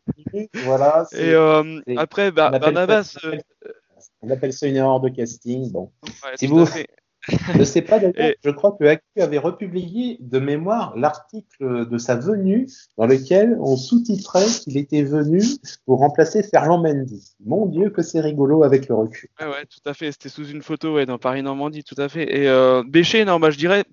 Voilà. 0.64 1.06
Et 1.12 1.30
euh, 1.32 1.80
après, 1.96 2.30
bah, 2.30 2.50
Barnabas. 2.50 3.16
Euh, 3.24 3.38
on 4.20 4.30
appelle 4.30 4.52
ça 4.52 4.66
une 4.66 4.76
erreur 4.76 5.00
de 5.00 5.08
casting. 5.08 5.72
Bon. 5.72 5.90
si 6.36 6.46
vous, 6.46 6.66
je 7.28 7.58
ne 7.58 7.64
sais 7.64 7.82
pas 7.82 7.98
d'ailleurs, 7.98 8.34
je 8.44 8.50
crois 8.50 8.76
que 8.78 8.84
Actu 8.84 9.20
avait 9.20 9.38
republié 9.38 10.18
de 10.20 10.38
mémoire 10.38 10.96
l'article 10.96 11.88
de 11.88 11.98
sa 11.98 12.16
venue 12.16 12.68
dans 12.96 13.06
lequel 13.06 13.56
on 13.60 13.76
sous-titrait 13.76 14.46
qu'il 14.62 14.76
était 14.76 15.02
venu 15.02 15.40
pour 15.84 15.98
remplacer 15.98 16.42
Ferland 16.42 16.82
Mendy. 16.82 17.34
Mon 17.44 17.66
Dieu, 17.66 17.90
que 17.90 18.02
c'est 18.02 18.20
rigolo 18.20 18.62
avec 18.62 18.88
le 18.88 18.94
recul. 18.94 19.28
Ouais, 19.40 19.46
ouais, 19.46 19.64
tout 19.66 19.88
à 19.88 19.94
fait. 19.94 20.12
C'était 20.12 20.28
sous 20.28 20.46
une 20.46 20.62
photo 20.62 20.94
ouais, 20.94 21.06
dans 21.06 21.18
Paris-Normandie, 21.18 21.84
tout 21.84 22.00
à 22.00 22.08
fait. 22.08 22.36
Et 22.36 22.48
euh, 22.48 22.82
Bécher, 22.86 23.24
non, 23.24 23.40
bah, 23.40 23.50
je 23.50 23.58
dirais, 23.58 23.84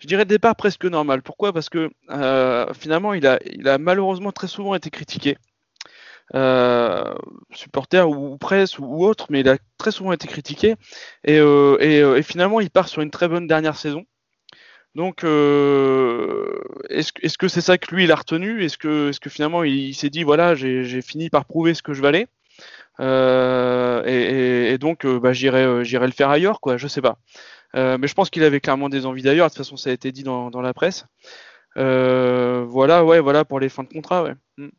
je 0.00 0.06
dirais 0.06 0.24
départ 0.24 0.56
presque 0.56 0.84
normal. 0.84 1.22
Pourquoi? 1.22 1.52
Parce 1.52 1.68
que 1.68 1.90
euh, 2.10 2.66
finalement, 2.74 3.14
il 3.14 3.26
a, 3.26 3.38
il 3.46 3.68
a 3.68 3.78
malheureusement 3.78 4.32
très 4.32 4.48
souvent 4.48 4.74
été 4.74 4.90
critiqué. 4.90 5.36
Euh, 6.34 7.14
supporter 7.52 8.08
ou, 8.08 8.38
presse 8.38 8.78
ou, 8.78 9.04
autre, 9.04 9.26
mais 9.30 9.40
il 9.40 9.48
a 9.48 9.58
très 9.78 9.90
souvent 9.90 10.12
été 10.12 10.28
critiqué. 10.28 10.76
Et, 11.24 11.38
euh, 11.38 11.76
euh, 11.80 12.16
et, 12.16 12.22
finalement, 12.22 12.60
il 12.60 12.70
part 12.70 12.88
sur 12.88 13.02
une 13.02 13.10
très 13.10 13.28
bonne 13.28 13.46
dernière 13.46 13.76
saison. 13.76 14.04
Donc, 14.94 15.24
est-ce 15.24 17.38
que 17.38 17.48
c'est 17.48 17.60
ça 17.60 17.78
que 17.78 17.94
lui, 17.94 18.04
il 18.04 18.12
a 18.12 18.16
retenu? 18.16 18.64
Est-ce 18.64 18.78
que, 18.78 19.10
est 19.10 19.18
que 19.18 19.30
finalement, 19.30 19.62
il, 19.64 19.94
s'est 19.94 20.10
dit, 20.10 20.24
voilà, 20.24 20.54
j'ai 20.54 21.02
fini 21.02 21.30
par 21.30 21.44
prouver 21.44 21.74
ce 21.74 21.82
que 21.82 21.94
je 21.94 22.02
valais? 22.02 22.26
Et, 23.00 24.78
donc, 24.78 25.06
bah, 25.06 25.32
j'irai 25.32 25.84
le 25.84 26.12
faire 26.12 26.30
ailleurs, 26.30 26.60
quoi, 26.60 26.76
je 26.76 26.88
sais 26.88 27.02
pas. 27.02 27.18
mais 27.74 28.06
je 28.06 28.14
pense 28.14 28.30
qu'il 28.30 28.44
avait 28.44 28.60
clairement 28.60 28.88
des 28.88 29.06
envies 29.06 29.22
d'ailleurs. 29.22 29.46
De 29.46 29.50
toute 29.50 29.58
façon, 29.58 29.76
ça 29.76 29.90
a 29.90 29.92
été 29.92 30.12
dit 30.12 30.22
dans, 30.24 30.50
dans 30.50 30.62
la 30.62 30.74
presse. 30.74 31.06
voilà, 31.76 33.04
ouais, 33.04 33.20
voilà 33.20 33.44
pour 33.44 33.60
les 33.60 33.68
fins 33.68 33.84
de 33.84 33.92
contrat, 33.92 34.22
ouais. 34.24 34.34
Mm. 34.58 34.70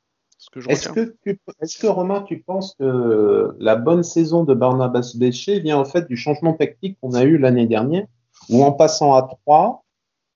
Est-ce 0.68 0.90
que, 0.90 1.16
est 1.26 1.80
que, 1.80 1.88
Romain, 1.88 2.24
tu 2.24 2.40
penses 2.40 2.76
que 2.80 3.56
la 3.60 3.76
bonne 3.76 4.04
saison 4.04 4.44
de 4.44 4.54
Barnabas 4.54 5.14
Bécher 5.16 5.60
vient 5.60 5.78
en 5.78 5.86
fait 5.86 6.08
du 6.08 6.18
changement 6.18 6.54
tactique 6.54 6.98
qu'on 7.02 7.14
a 7.14 7.24
eu 7.24 7.38
l'année 7.38 7.68
dernière, 7.68 8.06
où 8.50 8.64
en 8.64 8.72
passant 8.72 9.14
à 9.14 9.24
3, 9.24 9.84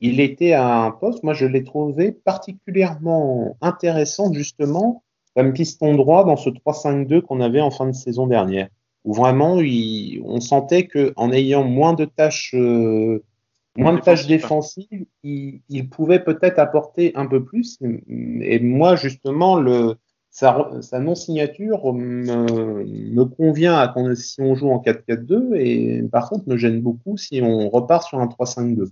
il 0.01 0.19
était 0.19 0.53
à 0.53 0.83
un 0.83 0.91
poste, 0.91 1.23
moi 1.23 1.33
je 1.33 1.45
l'ai 1.45 1.63
trouvé 1.63 2.11
particulièrement 2.11 3.57
intéressant 3.61 4.31
justement 4.31 5.03
comme 5.35 5.53
piston 5.53 5.95
droit 5.95 6.23
dans 6.23 6.37
ce 6.37 6.49
3-5-2 6.49 7.21
qu'on 7.21 7.41
avait 7.41 7.61
en 7.61 7.71
fin 7.71 7.85
de 7.87 7.91
saison 7.91 8.27
dernière, 8.27 8.69
où 9.03 9.13
vraiment 9.13 9.57
on 10.23 10.39
sentait 10.39 10.87
qu'en 10.87 11.31
ayant 11.31 11.63
moins 11.63 11.93
de 11.93 12.05
tâches 12.05 12.53
euh, 12.55 13.23
moins 13.77 13.93
de 13.93 13.99
tâches 13.99 14.27
défensives, 14.27 15.05
il, 15.23 15.89
pouvait 15.89 16.23
peut-être 16.23 16.59
apporter 16.59 17.15
un 17.15 17.25
peu 17.25 17.43
plus. 17.43 17.77
Et 18.41 18.59
moi, 18.59 18.95
justement, 18.95 19.59
le, 19.59 19.95
sa, 20.35 20.99
non-signature 20.99 21.93
me, 21.93 23.23
convient 23.23 23.75
à, 23.75 23.93
si 24.15 24.41
on 24.41 24.55
joue 24.55 24.69
en 24.69 24.81
4-4-2 24.81 25.55
et 25.55 26.03
par 26.11 26.29
contre 26.29 26.49
me 26.49 26.57
gêne 26.57 26.81
beaucoup 26.81 27.15
si 27.15 27.41
on 27.41 27.69
repart 27.69 28.05
sur 28.05 28.19
un 28.19 28.27
3-5-2. 28.27 28.89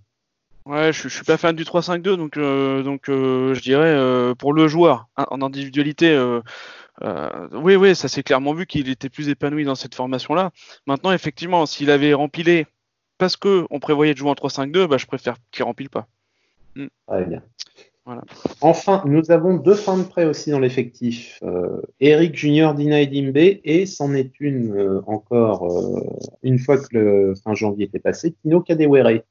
Ouais, 0.66 0.94
je, 0.94 1.10
je, 1.10 1.10
suis 1.10 1.26
pas 1.26 1.36
fan 1.36 1.54
du 1.54 1.66
3-5-2, 1.66 2.16
donc, 2.16 2.38
euh, 2.38 2.84
donc 2.84 3.10
euh, 3.10 3.54
je 3.54 3.62
dirais 3.62 3.94
euh, 3.94 4.34
pour 4.34 4.54
le 4.54 4.70
joueur 4.70 5.08
hein, 5.18 5.26
en 5.30 5.42
individualité, 5.42 6.18
oui, 7.52 7.76
oui, 7.76 7.96
ça 7.96 8.08
s'est 8.08 8.24
clairement 8.24 8.54
vu 8.54 8.66
qu'il 8.66 8.88
était 8.88 9.10
plus 9.10 9.28
épanoui 9.28 9.66
dans 9.66 9.76
cette 9.76 9.96
formation-là. 9.96 10.52
Maintenant, 10.88 11.12
effectivement, 11.12 11.66
s'il 11.66 11.92
avait 11.92 12.14
rempilé 12.14 12.68
parce 13.18 13.36
qu'on 13.36 13.80
prévoyait 13.80 14.14
de 14.14 14.18
jouer 14.18 14.30
en 14.30 14.34
3-5-2, 14.34 14.88
bah, 14.88 14.98
je 14.98 15.06
préfère 15.06 15.36
qu'il 15.52 15.64
rempile 15.64 15.90
pas. 15.90 16.08
Très 17.08 17.26
bien. 17.26 17.42
Enfin, 18.60 19.02
nous 19.06 19.32
avons 19.32 19.56
deux 19.56 19.76
fins 19.76 19.98
de 19.98 20.04
prêt 20.04 20.26
aussi 20.26 20.52
dans 20.52 20.60
l'effectif. 20.60 21.40
Euh, 21.44 21.82
Eric 22.02 22.36
Junior, 22.36 22.74
Dina 22.74 23.00
et 23.00 23.08
Dimbe, 23.08 23.38
et 23.38 23.86
c'en 23.86 24.14
est 24.14 24.40
une 24.42 24.76
euh, 24.76 25.02
encore, 25.08 25.72
euh, 25.72 26.04
une 26.44 26.60
fois 26.60 26.78
que 26.78 26.88
le 26.92 27.34
fin 27.36 27.54
janvier 27.54 27.86
était 27.86 28.00
passé, 28.00 28.34
Tino 28.42 28.60
Kadewere. 28.60 29.22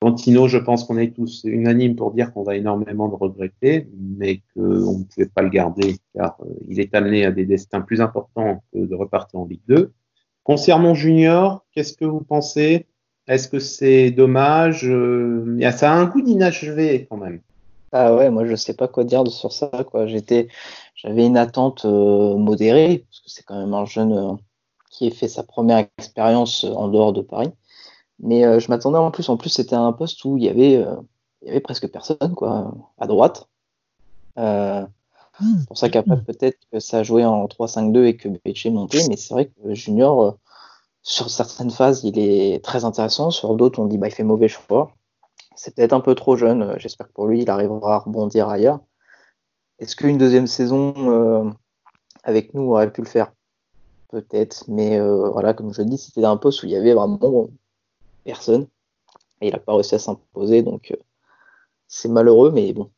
Bon, 0.00 0.12
Tino, 0.12 0.48
je 0.48 0.58
pense 0.58 0.84
qu'on 0.84 0.98
est 0.98 1.14
tous 1.14 1.42
unanimes 1.44 1.94
pour 1.94 2.12
dire 2.12 2.32
qu'on 2.32 2.42
va 2.42 2.56
énormément 2.56 3.06
le 3.06 3.14
regretter, 3.14 3.88
mais 4.18 4.42
qu'on 4.54 4.98
ne 4.98 5.04
pouvait 5.04 5.30
pas 5.32 5.42
le 5.42 5.48
garder 5.48 5.96
car 6.14 6.36
il 6.68 6.80
est 6.80 6.94
amené 6.94 7.24
à 7.24 7.30
des 7.30 7.46
destins 7.46 7.80
plus 7.80 8.00
importants 8.00 8.62
que 8.72 8.80
de 8.80 8.94
repartir 8.94 9.40
en 9.40 9.46
Ligue 9.46 9.62
2. 9.68 9.92
Concernant 10.46 10.94
Junior, 10.94 11.64
qu'est-ce 11.72 11.92
que 11.92 12.04
vous 12.04 12.20
pensez? 12.20 12.86
Est-ce 13.26 13.48
que 13.48 13.58
c'est 13.58 14.12
dommage? 14.12 14.86
Euh, 14.88 15.58
Ça 15.72 15.92
a 15.92 15.96
un 15.96 16.04
goût 16.04 16.22
d'inachevé 16.22 17.08
quand 17.10 17.16
même. 17.16 17.40
Ah 17.90 18.14
ouais, 18.14 18.30
moi 18.30 18.46
je 18.46 18.54
sais 18.54 18.74
pas 18.74 18.86
quoi 18.86 19.02
dire 19.02 19.26
sur 19.26 19.52
ça. 19.52 19.68
J'étais, 20.06 20.46
j'avais 20.94 21.26
une 21.26 21.36
attente 21.36 21.84
euh, 21.84 22.36
modérée 22.36 23.04
parce 23.08 23.20
que 23.22 23.30
c'est 23.30 23.42
quand 23.42 23.58
même 23.58 23.74
un 23.74 23.86
jeune 23.86 24.12
euh, 24.12 24.34
qui 24.88 25.08
a 25.08 25.10
fait 25.10 25.26
sa 25.26 25.42
première 25.42 25.84
expérience 25.98 26.62
en 26.62 26.86
dehors 26.86 27.12
de 27.12 27.22
Paris. 27.22 27.50
Mais 28.20 28.60
je 28.60 28.68
m'attendais 28.68 28.98
en 28.98 29.10
plus, 29.10 29.28
en 29.28 29.36
plus 29.36 29.50
c'était 29.50 29.74
un 29.74 29.92
poste 29.92 30.24
où 30.24 30.38
il 30.38 30.44
y 30.44 30.48
avait, 30.48 30.82
avait 31.44 31.60
presque 31.60 31.88
personne 31.88 32.34
quoi, 32.36 32.72
à 32.98 33.08
droite. 33.08 33.48
C'est 35.40 35.66
pour 35.66 35.76
ça 35.76 35.88
qu'après, 35.88 36.16
peut-être 36.22 36.58
que 36.72 36.80
ça 36.80 36.98
a 36.98 37.02
joué 37.02 37.24
en 37.24 37.46
3-5-2 37.46 38.04
et 38.06 38.16
que 38.16 38.28
Becce 38.28 38.66
montait, 38.66 39.06
mais 39.08 39.16
c'est 39.16 39.34
vrai 39.34 39.46
que 39.46 39.74
Junior, 39.74 40.22
euh, 40.22 40.32
sur 41.02 41.30
certaines 41.30 41.70
phases, 41.70 42.04
il 42.04 42.18
est 42.18 42.64
très 42.64 42.84
intéressant. 42.84 43.30
Sur 43.30 43.54
d'autres, 43.54 43.78
on 43.78 43.86
dit 43.86 43.98
bah, 43.98 44.08
il 44.08 44.14
fait 44.14 44.24
mauvais 44.24 44.48
choix. 44.48 44.92
C'est 45.54 45.74
peut-être 45.74 45.92
un 45.92 46.00
peu 46.00 46.14
trop 46.14 46.36
jeune. 46.36 46.62
Euh, 46.62 46.74
j'espère 46.78 47.08
que 47.08 47.12
pour 47.12 47.26
lui, 47.26 47.42
il 47.42 47.50
arrivera 47.50 47.96
à 47.96 47.98
rebondir 47.98 48.48
ailleurs. 48.48 48.80
Est-ce 49.78 49.94
qu'une 49.94 50.18
deuxième 50.18 50.46
saison 50.46 50.94
euh, 50.96 51.50
avec 52.24 52.54
nous 52.54 52.72
aurait 52.72 52.90
pu 52.90 53.02
le 53.02 53.06
faire? 53.06 53.32
Peut-être, 54.08 54.64
mais 54.68 55.00
voilà, 55.00 55.52
comme 55.52 55.74
je 55.74 55.82
dis, 55.82 55.98
c'était 55.98 56.24
un 56.24 56.36
poste 56.36 56.62
où 56.62 56.66
il 56.66 56.72
y 56.72 56.76
avait 56.76 56.94
vraiment 56.94 57.48
personne. 58.24 58.66
Et 59.40 59.48
il 59.48 59.52
n'a 59.52 59.58
pas 59.58 59.74
réussi 59.74 59.96
à 59.96 59.98
s'imposer, 59.98 60.62
donc 60.62 60.96
c'est 61.88 62.08
malheureux, 62.08 62.52
mais 62.52 62.72
bon, 62.72 62.88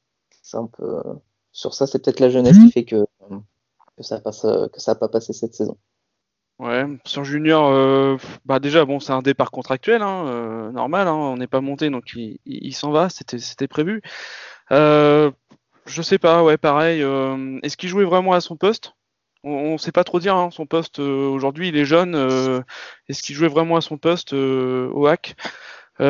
c'est 0.43 0.59
un 0.59 0.67
peu 0.67 1.03
sur 1.59 1.75
ça, 1.75 1.89
c'est 1.89 2.01
peut-être 2.01 2.21
la 2.21 2.31
jeunesse 2.31 2.57
qui 2.57 2.71
fait 2.71 2.85
que, 2.85 3.05
que 3.97 4.03
ça 4.05 4.21
passe, 4.21 4.43
que 4.43 4.81
ça 4.81 4.93
n'a 4.93 4.95
pas 4.95 5.09
passé 5.09 5.33
cette 5.33 5.57
saison. 5.57 5.77
Ouais, 6.61 6.85
sur 7.05 7.25
Junior, 7.25 7.67
euh, 7.67 8.17
bah 8.45 8.61
déjà 8.61 8.85
bon, 8.85 9.01
c'est 9.01 9.13
un 9.13 9.23
départ 9.23 9.51
contractuel, 9.51 10.03
hein, 10.03 10.25
euh, 10.29 10.71
normal, 10.71 11.09
hein, 11.09 11.15
on 11.15 11.37
n'est 11.37 11.49
pas 11.49 11.61
monté, 11.61 11.91
donc 11.91 12.13
il, 12.15 12.73
s'en 12.75 12.93
va, 12.93 13.09
c'était 13.09 13.67
prévu. 13.67 14.03
Euh, 14.71 15.33
je 15.87 16.01
sais 16.01 16.19
pas, 16.19 16.45
ouais, 16.45 16.59
pareil. 16.59 17.03
Euh, 17.03 17.59
est-ce 17.65 17.77
qu'il 17.77 17.89
jouait 17.89 18.05
vraiment 18.05 18.35
à 18.35 18.41
son 18.41 18.57
poste? 18.57 18.95
On 19.43 19.73
ne 19.73 19.79
sait 19.79 19.93
pas 19.93 20.05
trop 20.05 20.21
dire. 20.21 20.37
Hein, 20.37 20.51
son 20.53 20.67
poste 20.67 21.01
aujourd'hui, 21.01 21.69
il 21.69 21.77
est 21.77 21.85
jeune. 21.85 22.15
Est-ce 23.09 23.23
qu'il 23.23 23.35
jouait 23.35 23.49
vraiment 23.49 23.77
à 23.77 23.81
son 23.81 23.97
poste 23.97 24.33
au 24.33 25.07
hack? 25.07 25.35
Il 25.99 26.05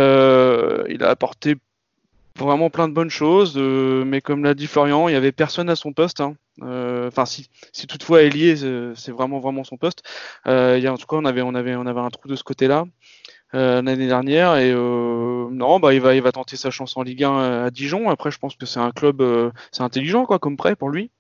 a 1.02 1.08
apporté 1.08 1.56
vraiment 2.38 2.70
plein 2.70 2.88
de 2.88 2.94
bonnes 2.94 3.10
choses, 3.10 3.54
euh, 3.56 4.04
mais 4.04 4.20
comme 4.20 4.44
l'a 4.44 4.54
dit 4.54 4.66
Florian, 4.66 5.08
il 5.08 5.12
y 5.12 5.16
avait 5.16 5.32
personne 5.32 5.68
à 5.68 5.76
son 5.76 5.92
poste. 5.92 6.20
Hein. 6.20 6.34
Euh, 6.62 7.08
enfin, 7.08 7.26
si, 7.26 7.48
si 7.72 7.86
toutefois 7.86 8.22
Elie, 8.22 8.56
c'est 8.96 9.12
vraiment 9.12 9.38
vraiment 9.38 9.64
son 9.64 9.76
poste. 9.76 10.02
Euh, 10.46 10.84
en 10.88 10.96
tout 10.96 11.06
cas, 11.06 11.16
on 11.16 11.24
avait 11.24 11.42
on 11.42 11.54
avait 11.54 11.76
on 11.76 11.86
avait 11.86 12.00
un 12.00 12.10
trou 12.10 12.28
de 12.28 12.36
ce 12.36 12.44
côté-là 12.44 12.86
l'année 13.54 14.06
dernière 14.06 14.56
et 14.56 14.74
non, 14.74 15.80
bah 15.80 15.94
il 15.94 16.00
va 16.02 16.14
il 16.14 16.20
va 16.20 16.32
tenter 16.32 16.56
sa 16.56 16.70
chance 16.70 16.96
en 16.98 17.02
Ligue 17.02 17.24
1 17.24 17.64
à 17.64 17.70
Dijon. 17.70 18.10
Après, 18.10 18.30
je 18.30 18.38
pense 18.38 18.56
que 18.56 18.66
c'est 18.66 18.80
un 18.80 18.90
club, 18.90 19.22
c'est 19.72 19.82
intelligent 19.82 20.26
quoi 20.26 20.38
comme 20.38 20.56
prêt 20.56 20.76
pour 20.76 20.90
lui. 20.90 21.10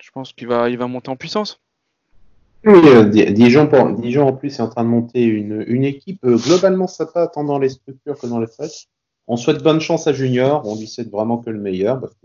Je 0.00 0.10
pense 0.10 0.32
qu'il 0.32 0.48
va 0.48 0.70
il 0.70 0.78
va 0.78 0.86
monter 0.86 1.10
en 1.10 1.16
puissance. 1.16 1.60
Oui, 2.64 2.80
Dijon, 3.32 3.68
Dijon 3.98 4.26
en 4.26 4.32
plus 4.32 4.58
est 4.58 4.62
en 4.62 4.68
train 4.68 4.84
de 4.84 4.88
monter 4.88 5.22
une, 5.22 5.64
une 5.68 5.84
équipe 5.84 6.26
globalement 6.26 6.86
sympa 6.86 7.26
tant 7.28 7.44
dans 7.44 7.58
les 7.58 7.68
structures 7.68 8.18
que 8.18 8.26
dans 8.26 8.40
les 8.40 8.48
fêtes. 8.48 8.88
On 9.28 9.36
souhaite 9.36 9.62
bonne 9.62 9.80
chance 9.80 10.06
à 10.06 10.12
Junior. 10.12 10.66
On 10.66 10.74
lui 10.74 10.86
souhaite 10.86 11.10
vraiment 11.10 11.38
que 11.38 11.50
le 11.50 11.60
meilleur 11.60 12.00
parce 12.00 12.16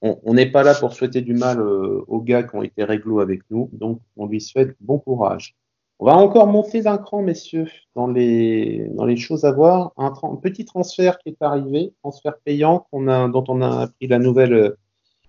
on 0.00 0.34
n'est 0.34 0.50
pas 0.50 0.62
là 0.62 0.74
pour 0.74 0.92
souhaiter 0.92 1.20
du 1.20 1.34
mal 1.34 1.60
aux 1.60 2.20
gars 2.20 2.42
qui 2.42 2.54
ont 2.54 2.62
été 2.62 2.84
réglo 2.84 3.20
avec 3.20 3.40
nous, 3.50 3.70
donc 3.72 4.00
on 4.16 4.26
lui 4.26 4.40
souhaite 4.40 4.76
bon 4.80 4.98
courage. 4.98 5.56
On 5.98 6.06
va 6.06 6.16
encore 6.16 6.46
monter 6.46 6.82
d'un 6.82 6.98
cran, 6.98 7.22
messieurs, 7.22 7.68
dans 7.94 8.06
les, 8.06 9.16
choses 9.16 9.44
à 9.46 9.52
voir. 9.52 9.92
Un, 9.96 10.12
petit 10.42 10.66
transfert 10.66 11.18
qui 11.18 11.30
est 11.30 11.40
arrivé, 11.40 11.94
transfert 12.02 12.34
payant 12.44 12.86
dont 12.92 13.44
on 13.48 13.62
a 13.62 13.82
appris 13.84 14.06
la 14.06 14.18
nouvelle 14.18 14.52
euh, 14.52 14.78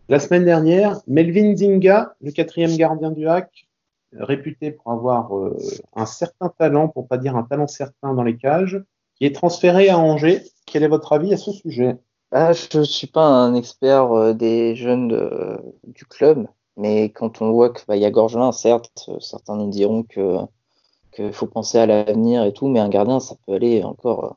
la 0.10 0.20
semaine 0.20 0.44
dernière. 0.44 1.00
Melvin 1.08 1.56
Zinga, 1.56 2.16
le 2.20 2.32
quatrième 2.32 2.76
gardien 2.76 3.12
du 3.12 3.30
hack, 3.30 3.50
réputé 4.12 4.72
pour 4.72 4.92
avoir 4.92 5.38
euh, 5.38 5.58
un 5.96 6.06
certain 6.06 6.50
talent, 6.50 6.90
pour 6.90 7.08
pas 7.08 7.18
dire 7.18 7.38
un 7.38 7.44
talent 7.44 7.68
certain 7.68 8.14
dans 8.14 8.24
les 8.24 8.36
cages, 8.36 8.84
qui 9.16 9.26
est 9.26 9.34
transféré 9.34 9.88
à 9.88 9.98
Angers. 9.98 10.44
Quel 10.68 10.84
est 10.84 10.88
votre 10.88 11.14
avis 11.14 11.34
à 11.34 11.38
ce 11.38 11.52
sujet? 11.52 11.98
Ah, 12.32 12.54
Je 12.54 12.78
ne 12.78 12.84
suis 12.84 13.08
pas 13.08 13.26
un 13.26 13.56
expert 13.56 14.12
euh, 14.12 14.34
des 14.34 14.76
jeunes 14.76 15.60
du 15.84 16.06
club, 16.06 16.48
mais 16.76 17.06
quand 17.06 17.42
on 17.42 17.52
voit 17.52 17.74
qu'il 17.74 17.86
bah, 17.88 17.96
y 17.96 18.06
a 18.06 18.12
Gorgelin, 18.12 18.52
certes, 18.52 19.10
certains 19.20 19.56
nous 19.56 19.70
diront 19.70 20.04
que 20.04 20.38
il 21.20 21.34
faut 21.34 21.48
penser 21.48 21.78
à 21.78 21.86
l'avenir 21.86 22.44
et 22.44 22.54
tout, 22.54 22.68
mais 22.68 22.80
un 22.80 22.90
gardien, 22.90 23.20
ça 23.20 23.36
peut 23.46 23.54
aller 23.54 23.84
encore 23.84 24.26
euh, 24.26 24.34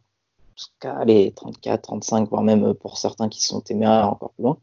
jusqu'à 0.57 0.97
aller 0.97 1.33
34, 1.35 1.83
35, 1.83 2.29
voire 2.31 2.43
même 2.43 2.65
euh, 2.65 2.75
pour 2.75 2.99
certains 2.99 3.29
qui 3.29 3.43
sont 3.45 3.61
téméraires 3.61 4.09
encore 4.09 4.33
plus 4.33 4.45
loin. 4.45 4.59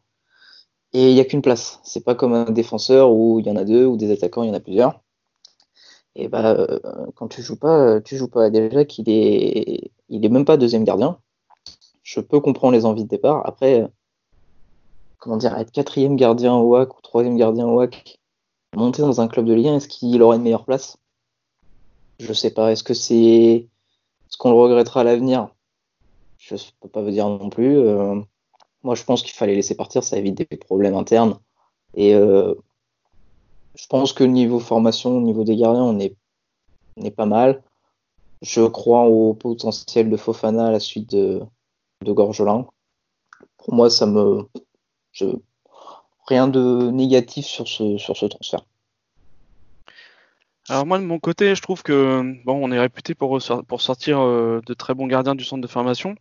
Et 0.93 1.09
il 1.09 1.15
n'y 1.15 1.21
a 1.21 1.25
qu'une 1.25 1.41
place. 1.41 1.79
C'est 1.83 2.03
pas 2.03 2.15
comme 2.15 2.33
un 2.33 2.51
défenseur 2.51 3.11
où 3.11 3.39
il 3.39 3.47
y 3.47 3.51
en 3.51 3.55
a 3.55 3.65
deux, 3.65 3.85
ou 3.85 3.97
des 3.97 4.11
attaquants, 4.11 4.43
il 4.43 4.47
y 4.47 4.51
en 4.51 4.55
a 4.55 4.59
plusieurs. 4.59 5.01
Et 6.15 6.27
bah, 6.29 6.51
euh, 6.51 6.79
quand 7.15 7.27
tu 7.27 7.41
joues 7.41 7.59
pas, 7.59 8.01
tu 8.01 8.17
joues 8.17 8.29
pas. 8.29 8.49
Déjà 8.49 8.85
qu'il 8.85 9.09
est, 9.09 9.91
il 10.09 10.25
est 10.25 10.29
même 10.29 10.45
pas 10.45 10.57
deuxième 10.57 10.83
gardien. 10.83 11.19
Je 12.07 12.21
peux 12.21 12.39
comprendre 12.39 12.71
les 12.73 12.85
envies 12.85 13.03
de 13.03 13.09
départ. 13.09 13.41
Après, 13.45 13.85
comment 15.17 15.35
dire, 15.35 15.57
être 15.57 15.71
quatrième 15.73 16.15
gardien 16.15 16.55
au 16.55 16.69
WAC 16.69 16.97
ou 16.97 17.01
troisième 17.01 17.35
gardien 17.35 17.67
au 17.67 17.75
WAC, 17.75 18.17
monter 18.73 19.01
dans 19.01 19.19
un 19.19 19.27
club 19.27 19.45
de 19.45 19.53
Ligue 19.53 19.67
1, 19.67 19.75
est-ce 19.75 19.89
qu'il 19.89 20.21
aurait 20.21 20.37
une 20.37 20.43
meilleure 20.43 20.63
place? 20.63 20.95
Je 22.19 22.31
sais 22.31 22.51
pas. 22.51 22.71
Est-ce 22.71 22.85
que 22.85 22.93
c'est 22.93 23.67
ce 24.29 24.37
qu'on 24.37 24.51
le 24.51 24.55
regrettera 24.55 25.01
à 25.01 25.03
l'avenir? 25.03 25.49
Je 26.37 26.55
ne 26.55 26.59
peux 26.79 26.87
pas 26.87 27.01
vous 27.01 27.11
dire 27.11 27.27
non 27.27 27.49
plus. 27.49 27.77
Euh, 27.77 28.15
moi, 28.83 28.95
je 28.95 29.03
pense 29.03 29.21
qu'il 29.21 29.33
fallait 29.33 29.55
laisser 29.55 29.75
partir. 29.75 30.01
Ça 30.01 30.17
évite 30.17 30.35
des 30.35 30.45
problèmes 30.45 30.95
internes. 30.95 31.37
Et 31.93 32.15
euh, 32.15 32.55
je 33.75 33.85
pense 33.87 34.13
que 34.13 34.23
niveau 34.23 34.59
formation, 34.59 35.17
au 35.17 35.21
niveau 35.21 35.43
des 35.43 35.57
gardiens, 35.57 35.83
on 35.83 35.99
est, 35.99 36.15
pas 37.11 37.25
mal. 37.25 37.61
Je 38.41 38.61
crois 38.65 39.07
au 39.07 39.33
potentiel 39.33 40.09
de 40.09 40.15
Fofana 40.15 40.67
à 40.67 40.71
la 40.71 40.79
suite 40.79 41.09
de, 41.11 41.41
de 42.03 42.11
Gorgelin. 42.11 42.67
Pour 43.57 43.73
moi, 43.73 43.89
ça 43.89 44.05
me. 44.05 44.47
rien 46.27 46.47
de 46.47 46.89
négatif 46.91 47.45
sur 47.45 47.67
ce, 47.67 47.97
sur 47.97 48.15
ce 48.15 48.25
transfert. 48.25 48.61
Alors 50.69 50.85
moi 50.85 50.99
de 50.99 51.03
mon 51.05 51.17
côté, 51.17 51.55
je 51.55 51.61
trouve 51.61 51.81
que 51.81 52.21
bon, 52.43 52.59
on 52.61 52.73
est 52.73 52.79
réputé 52.79 53.15
pour 53.15 53.39
pour 53.67 53.81
sortir 53.81 54.19
euh, 54.19 54.59
de 54.65 54.73
très 54.73 54.93
bons 54.93 55.07
gardiens 55.07 55.33
du 55.33 55.45
centre 55.45 55.61
de 55.61 55.67
formation. 55.67 56.15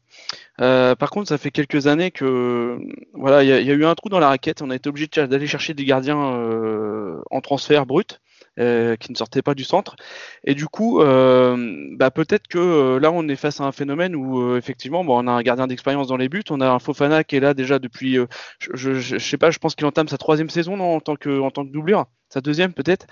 Euh, 0.60 0.94
par 0.94 1.10
contre, 1.10 1.28
ça 1.28 1.36
fait 1.36 1.50
quelques 1.50 1.88
années 1.88 2.12
que 2.12 2.78
voilà, 3.12 3.42
il 3.42 3.48
y, 3.48 3.70
a 3.70 3.74
eu 3.74 3.84
un 3.84 3.94
trou 3.96 4.08
dans 4.08 4.20
la 4.20 4.28
raquette. 4.28 4.62
On 4.62 4.70
a 4.70 4.76
été 4.76 4.88
obligé 4.88 5.08
d'aller 5.08 5.48
chercher 5.48 5.74
des 5.74 5.84
gardiens 5.84 6.36
euh, 6.36 7.20
en 7.32 7.40
transfert 7.40 7.86
brut. 7.86 8.20
Euh, 8.58 8.96
qui 8.96 9.12
ne 9.12 9.16
sortaient 9.18 9.42
pas 9.42 9.54
du 9.54 9.64
centre. 9.64 9.96
Et 10.44 10.54
du 10.54 10.66
coup, 10.66 11.02
euh, 11.02 11.88
bah, 11.92 12.10
peut-être 12.10 12.48
que 12.48 12.56
euh, 12.56 12.98
là, 12.98 13.12
on 13.12 13.28
est 13.28 13.36
face 13.36 13.60
à 13.60 13.64
un 13.64 13.72
phénomène 13.72 14.16
où 14.16 14.56
effectivement, 14.56 15.04
bon, 15.04 15.22
on 15.22 15.28
a 15.28 15.32
un 15.32 15.42
gardien 15.42 15.66
d'expérience 15.66 16.08
dans 16.08 16.16
les 16.16 16.30
buts, 16.30 16.42
on 16.48 16.62
a 16.62 16.70
un 16.70 16.78
Fofana 16.78 17.22
qui 17.22 17.36
est 17.36 17.40
là 17.40 17.52
déjà 17.52 17.78
depuis, 17.78 18.16
je, 18.58 18.94
je, 18.94 19.18
sais 19.18 19.36
pas, 19.36 19.50
je 19.50 19.58
pense 19.58 19.74
qu'il 19.74 19.84
entame 19.84 20.08
sa 20.08 20.16
troisième 20.16 20.48
saison 20.48 20.80
en 20.80 21.00
tant 21.00 21.16
que 21.16 21.38
en 21.38 21.50
tant 21.50 21.66
que 21.66 21.70
doublure, 21.70 22.06
sa 22.28 22.40
deuxième 22.40 22.72
peut-être, 22.72 23.06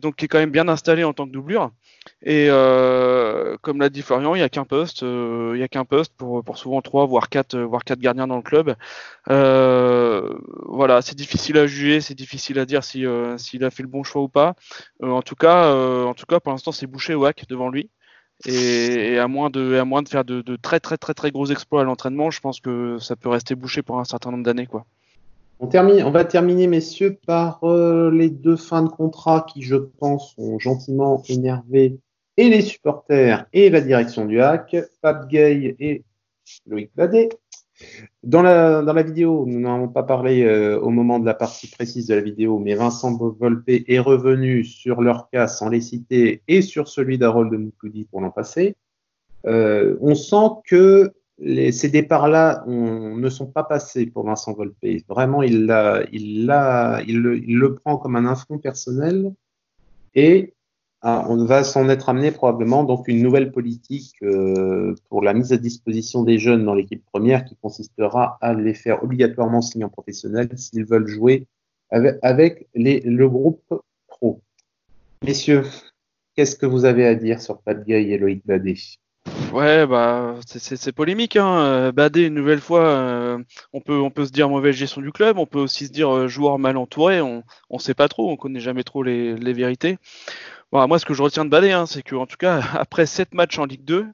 donc 0.00 0.16
qui 0.16 0.24
est 0.24 0.28
quand 0.28 0.38
même 0.38 0.50
bien 0.50 0.68
installé 0.68 1.04
en 1.04 1.12
tant 1.12 1.26
que 1.26 1.32
doublure. 1.32 1.70
Et 2.22 2.46
euh, 2.48 3.56
comme 3.62 3.80
l'a 3.80 3.88
dit 3.88 4.02
Florian, 4.02 4.34
il 4.34 4.38
n'y 4.38 4.44
a 4.44 4.48
qu'un 4.48 4.64
poste, 4.64 5.02
euh, 5.02 5.52
il 5.54 5.60
y 5.60 5.62
a 5.62 5.68
qu'un 5.68 5.84
poste 5.84 6.14
pour, 6.16 6.42
pour 6.44 6.58
souvent 6.58 6.80
trois 6.80 7.06
voire 7.06 7.28
quatre 7.28 7.58
voire 7.58 7.84
quatre 7.84 8.00
gardiens 8.00 8.26
dans 8.26 8.36
le 8.36 8.42
club. 8.42 8.74
Euh, 9.30 10.38
voilà, 10.66 11.02
c'est 11.02 11.14
difficile 11.14 11.58
à 11.58 11.66
juger, 11.66 12.00
c'est 12.00 12.14
difficile 12.14 12.58
à 12.58 12.66
dire 12.66 12.84
si 12.84 13.04
s'il 13.36 13.64
a 13.64 13.70
fait 13.70 13.82
le 13.82 13.88
bon 13.88 14.02
choix 14.02 14.22
ou 14.22 14.28
pas. 14.28 14.54
en 15.02 15.22
tout 15.22 15.34
cas, 15.34 15.72
en 15.74 16.14
tout 16.14 16.26
cas, 16.26 16.40
pour 16.40 16.52
l'instant, 16.52 16.72
c'est 16.72 16.86
bouché 16.86 17.14
au 17.14 17.24
hack 17.24 17.44
devant 17.48 17.68
lui. 17.68 17.90
Et, 18.46 19.18
à 19.18 19.28
moins 19.28 19.50
de 19.50 19.76
à 19.76 19.84
moins 19.84 20.02
de 20.02 20.08
faire 20.08 20.24
de, 20.24 20.40
de, 20.42 20.56
très 20.56 20.80
très 20.80 20.96
très 20.96 21.14
très 21.14 21.30
gros 21.30 21.46
exploits 21.46 21.82
à 21.82 21.84
l'entraînement, 21.84 22.30
je 22.30 22.40
pense 22.40 22.60
que 22.60 22.98
ça 22.98 23.16
peut 23.16 23.28
rester 23.28 23.54
bouché 23.54 23.82
pour 23.82 23.98
un 24.00 24.04
certain 24.04 24.30
nombre 24.30 24.44
d'années, 24.44 24.66
quoi. 24.66 24.86
On, 25.62 26.10
va 26.10 26.24
terminer, 26.24 26.66
messieurs, 26.66 27.18
par 27.26 27.62
euh, 27.64 28.10
les 28.10 28.30
deux 28.30 28.56
fins 28.56 28.82
de 28.82 28.88
contrat 28.88 29.44
qui, 29.46 29.60
je 29.60 29.76
pense, 29.76 30.34
ont 30.38 30.58
gentiment 30.58 31.22
énervé 31.28 31.98
et 32.38 32.48
les 32.48 32.62
supporters 32.62 33.46
et 33.52 33.68
la 33.68 33.82
direction 33.82 34.24
du 34.24 34.40
hack, 34.40 34.74
Pat 35.02 35.28
Gay 35.28 35.76
et 35.78 36.02
Loïc 36.66 36.90
Badet. 36.96 37.28
Dans 38.22 38.40
la, 38.40 38.80
dans 38.80 38.94
la 38.94 39.02
vidéo, 39.02 39.44
nous 39.46 39.60
n'en 39.60 39.76
avons 39.76 39.88
pas 39.88 40.02
parlé 40.02 40.44
euh, 40.44 40.80
au 40.80 40.88
moment 40.88 41.18
de 41.18 41.26
la 41.26 41.34
partie 41.34 41.68
précise 41.68 42.06
de 42.06 42.14
la 42.14 42.22
vidéo, 42.22 42.58
mais 42.58 42.74
Vincent 42.74 43.14
Volpe 43.18 43.68
est 43.68 43.98
revenu 43.98 44.64
sur 44.64 45.02
leur 45.02 45.28
cas 45.28 45.46
sans 45.46 45.68
les 45.68 45.82
citer 45.82 46.42
et 46.48 46.62
sur 46.62 46.88
celui 46.88 47.18
d'Harold 47.18 47.52
de 47.52 47.58
Moukoudi 47.58 48.06
pour 48.10 48.22
l'an 48.22 48.30
passé. 48.30 48.76
Euh, 49.46 49.96
on 50.00 50.14
sent 50.14 50.62
que 50.66 51.12
ces 51.40 51.88
départs-là 51.88 52.64
ne 52.66 53.28
sont 53.28 53.46
pas 53.46 53.64
passés 53.64 54.06
pour 54.06 54.26
Vincent 54.26 54.52
Volpe. 54.52 54.76
Vraiment, 55.08 55.42
il, 55.42 55.72
il, 56.12 56.46
le, 56.46 57.74
prend 57.74 57.96
comme 57.96 58.16
un 58.16 58.26
affront 58.26 58.58
personnel 58.58 59.32
et 60.14 60.54
ah, 61.02 61.24
on 61.30 61.46
va 61.46 61.64
s'en 61.64 61.88
être 61.88 62.10
amené 62.10 62.30
probablement 62.30 62.84
donc 62.84 63.08
une 63.08 63.22
nouvelle 63.22 63.52
politique 63.52 64.16
euh, 64.22 64.94
pour 65.08 65.22
la 65.22 65.32
mise 65.32 65.50
à 65.50 65.56
disposition 65.56 66.24
des 66.24 66.38
jeunes 66.38 66.66
dans 66.66 66.74
l'équipe 66.74 67.02
première 67.06 67.46
qui 67.46 67.56
consistera 67.56 68.36
à 68.42 68.52
les 68.52 68.74
faire 68.74 69.02
obligatoirement 69.02 69.62
signer 69.62 69.86
en 69.86 69.88
professionnel 69.88 70.50
s'ils 70.56 70.84
veulent 70.84 71.06
jouer 71.06 71.46
avec, 71.90 72.68
le 72.74 73.26
groupe 73.28 73.82
pro. 74.08 74.42
Messieurs, 75.22 75.64
qu'est-ce 76.36 76.54
que 76.54 76.66
vous 76.66 76.84
avez 76.84 77.06
à 77.06 77.14
dire 77.14 77.40
sur 77.40 77.62
Pat 77.62 77.82
Gay 77.82 78.10
et 78.10 78.18
Loïc 78.18 78.46
Badet 78.46 78.74
Ouais, 79.52 79.84
bah 79.86 80.36
c'est 80.46 80.92
polémique. 80.92 81.36
Hein. 81.36 81.58
Euh, 81.64 81.92
Badé, 81.92 82.26
une 82.26 82.34
nouvelle 82.34 82.60
fois, 82.60 82.86
euh, 82.86 83.38
on, 83.72 83.80
peut, 83.80 83.98
on 83.98 84.10
peut 84.10 84.24
se 84.24 84.30
dire 84.30 84.48
mauvaise 84.48 84.76
gestion 84.76 85.00
du 85.00 85.10
club, 85.10 85.38
on 85.38 85.46
peut 85.46 85.58
aussi 85.58 85.86
se 85.86 85.92
dire 85.92 86.14
euh, 86.14 86.28
joueur 86.28 86.58
mal 86.60 86.76
entouré, 86.76 87.20
on 87.20 87.42
ne 87.70 87.78
sait 87.78 87.94
pas 87.94 88.08
trop, 88.08 88.30
on 88.30 88.36
connaît 88.36 88.60
jamais 88.60 88.84
trop 88.84 89.02
les, 89.02 89.34
les 89.36 89.52
vérités. 89.52 89.98
Moi, 90.72 90.98
ce 91.00 91.04
que 91.04 91.14
je 91.14 91.22
retiens 91.22 91.44
de 91.44 91.50
Badé, 91.50 91.72
hein, 91.72 91.86
c'est 91.86 92.02
qu'en 92.02 92.26
tout 92.26 92.36
cas, 92.36 92.60
après 92.74 93.06
7 93.06 93.34
matchs 93.34 93.58
en 93.58 93.64
Ligue 93.64 93.84
2, 93.84 94.06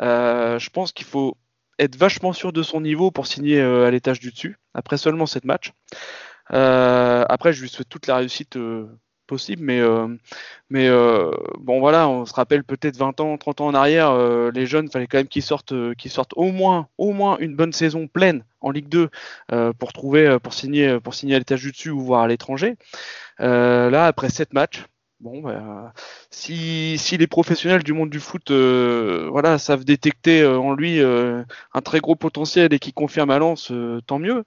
je 0.00 0.70
pense 0.70 0.92
qu'il 0.92 1.06
faut 1.06 1.36
être 1.78 1.96
vachement 1.96 2.32
sûr 2.32 2.52
de 2.52 2.62
son 2.62 2.80
niveau 2.80 3.12
pour 3.12 3.26
signer 3.28 3.60
à 3.60 3.90
l'étage 3.90 4.18
du 4.18 4.32
dessus, 4.32 4.58
après 4.74 4.96
seulement 4.96 5.26
7 5.26 5.44
matchs. 5.44 5.72
après, 6.48 7.52
je 7.52 7.62
lui 7.62 7.68
souhaite 7.68 7.88
toute 7.88 8.08
la 8.08 8.16
réussite 8.16 8.58
possible, 9.30 9.62
mais, 9.62 9.78
euh, 9.78 10.08
euh, 10.74 11.30
bon 11.60 11.78
voilà, 11.78 12.08
on 12.08 12.26
se 12.26 12.34
rappelle 12.34 12.64
peut-être 12.64 12.96
20 12.96 13.20
ans, 13.20 13.38
30 13.38 13.60
ans 13.60 13.68
en 13.68 13.74
arrière, 13.74 14.10
euh, 14.10 14.50
les 14.52 14.66
jeunes, 14.66 14.90
fallait 14.90 15.06
quand 15.06 15.18
même 15.18 15.28
qu'ils 15.28 15.44
sortent, 15.44 15.94
qu'ils 15.94 16.10
sortent 16.10 16.34
au 16.34 16.50
moins, 16.50 16.88
au 16.98 17.12
moins 17.12 17.38
une 17.38 17.54
bonne 17.54 17.72
saison 17.72 18.08
pleine 18.08 18.44
en 18.60 18.72
Ligue 18.72 18.88
2 18.88 19.08
pour 19.78 19.92
trouver, 19.92 20.38
pour 20.42 20.52
signer, 20.52 20.98
pour 21.00 21.14
signer 21.14 21.36
à 21.36 21.38
l'étage 21.38 21.62
du 21.62 21.70
dessus 21.70 21.90
ou 21.90 22.00
voir 22.00 22.22
à 22.22 22.28
l'étranger. 22.28 22.74
là, 23.38 24.06
après 24.06 24.30
7 24.30 24.52
matchs, 24.52 24.84
bon, 25.20 25.42
bah, 25.42 25.92
si, 26.30 26.98
les 27.18 27.26
professionnels 27.28 27.84
du 27.84 27.92
monde 27.92 28.10
du 28.10 28.20
foot, 28.20 28.50
voilà, 28.50 29.58
savent 29.58 29.84
détecter 29.84 30.44
en 30.44 30.74
lui 30.74 31.00
un 31.00 31.80
très 31.84 32.00
gros 32.00 32.16
potentiel 32.16 32.74
et 32.74 32.80
qui 32.80 32.92
confirment 32.92 33.30
à 33.30 33.38
Lens, 33.38 33.72
tant 34.06 34.18
mieux. 34.18 34.44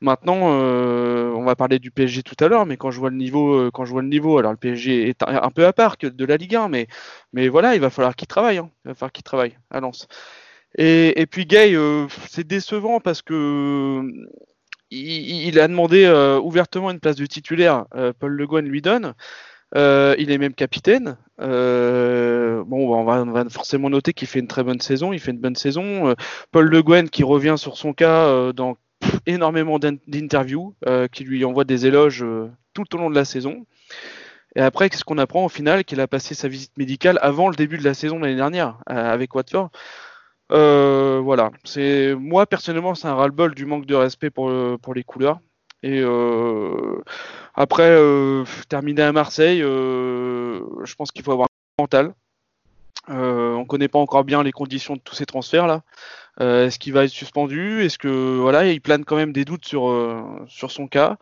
Maintenant, 0.00 0.52
euh, 0.52 1.32
on 1.32 1.42
va 1.42 1.56
parler 1.56 1.80
du 1.80 1.90
PSG 1.90 2.22
tout 2.22 2.36
à 2.38 2.46
l'heure, 2.46 2.66
mais 2.66 2.76
quand 2.76 2.92
je 2.92 3.00
vois 3.00 3.10
le 3.10 3.16
niveau, 3.16 3.54
euh, 3.54 3.70
quand 3.72 3.84
je 3.84 3.90
vois 3.90 4.02
le 4.02 4.08
niveau, 4.08 4.38
alors 4.38 4.52
le 4.52 4.56
PSG 4.56 5.08
est 5.08 5.22
un, 5.24 5.50
peu 5.50 5.66
à 5.66 5.72
part 5.72 5.98
que 5.98 6.06
de 6.06 6.24
la 6.24 6.36
Ligue 6.36 6.54
1, 6.54 6.68
mais, 6.68 6.86
mais 7.32 7.48
voilà, 7.48 7.74
il 7.74 7.80
va 7.80 7.90
falloir 7.90 8.14
qu'il 8.14 8.28
travaille, 8.28 8.58
hein. 8.58 8.70
il 8.84 8.88
va 8.88 8.94
falloir 8.94 9.10
qu'il 9.12 9.24
travaille 9.24 9.58
à 9.70 9.80
Lens. 9.80 10.06
Et, 10.76 11.26
puis 11.28 11.46
Gay, 11.46 11.74
euh, 11.74 12.06
c'est 12.28 12.46
décevant 12.46 13.00
parce 13.00 13.22
que 13.22 14.02
il, 14.90 15.58
a 15.58 15.66
demandé 15.66 16.08
ouvertement 16.42 16.90
une 16.90 17.00
place 17.00 17.16
de 17.16 17.26
titulaire. 17.26 17.86
Paul 18.20 18.32
Le 18.32 18.46
Guen 18.46 18.66
lui 18.66 18.80
donne. 18.82 19.14
il 19.74 20.30
est 20.30 20.38
même 20.38 20.54
capitaine. 20.54 21.16
bon, 21.38 22.64
on 22.70 23.04
va, 23.04 23.22
on 23.22 23.32
va, 23.32 23.48
forcément 23.50 23.90
noter 23.90 24.12
qu'il 24.12 24.28
fait 24.28 24.38
une 24.38 24.48
très 24.48 24.62
bonne 24.62 24.80
saison. 24.80 25.12
Il 25.12 25.20
fait 25.20 25.32
une 25.32 25.40
bonne 25.40 25.56
saison. 25.56 26.14
Paul 26.52 26.68
Le 26.68 26.82
Guen 26.82 27.10
qui 27.10 27.24
revient 27.24 27.56
sur 27.58 27.76
son 27.76 27.92
cas 27.92 28.52
dans 28.52 28.76
énormément 29.26 29.78
d'interviews, 29.78 30.74
euh, 30.86 31.08
qui 31.08 31.24
lui 31.24 31.44
envoient 31.44 31.64
des 31.64 31.86
éloges 31.86 32.22
euh, 32.22 32.50
tout 32.74 32.94
au 32.94 32.98
long 32.98 33.10
de 33.10 33.14
la 33.14 33.24
saison. 33.24 33.66
Et 34.56 34.60
après, 34.60 34.88
qu'est-ce 34.88 35.04
qu'on 35.04 35.18
apprend 35.18 35.44
au 35.44 35.48
final 35.48 35.84
Qu'il 35.84 36.00
a 36.00 36.06
passé 36.06 36.34
sa 36.34 36.48
visite 36.48 36.76
médicale 36.78 37.18
avant 37.22 37.48
le 37.48 37.54
début 37.54 37.78
de 37.78 37.84
la 37.84 37.94
saison 37.94 38.18
l'année 38.18 38.36
dernière 38.36 38.78
euh, 38.90 39.12
avec 39.12 39.34
Watford? 39.34 39.70
Voilà, 40.50 41.50
c'est 41.64 42.14
moi 42.14 42.46
personnellement 42.46 42.94
c'est 42.94 43.06
un 43.06 43.14
ras-le-bol 43.14 43.54
du 43.54 43.66
manque 43.66 43.84
de 43.84 43.94
respect 43.94 44.30
pour, 44.30 44.50
pour 44.80 44.94
les 44.94 45.04
couleurs. 45.04 45.40
Et 45.82 46.02
après 47.54 47.90
euh, 47.90 48.44
terminer 48.68 49.02
à 49.02 49.12
Marseille, 49.12 49.60
je 49.60 50.94
pense 50.96 51.12
qu'il 51.12 51.22
faut 51.22 51.32
avoir 51.32 51.48
un 51.78 51.82
mental. 51.82 52.14
on 53.08 53.66
connaît 53.66 53.88
pas 53.88 53.98
encore 53.98 54.24
bien 54.24 54.42
les 54.42 54.52
conditions 54.52 54.96
de 54.96 55.00
tous 55.00 55.14
ces 55.14 55.26
transferts 55.26 55.66
là. 55.66 55.82
Est-ce 56.40 56.78
qu'il 56.78 56.92
va 56.92 57.04
être 57.04 57.10
suspendu? 57.10 57.82
Est-ce 57.82 57.98
que 57.98 58.38
voilà, 58.38 58.66
il 58.66 58.80
plane 58.80 59.04
quand 59.04 59.16
même 59.16 59.32
des 59.32 59.44
doutes 59.44 59.64
sur 59.66 59.92
sur 60.46 60.70
son 60.70 60.86
cas. 60.86 61.16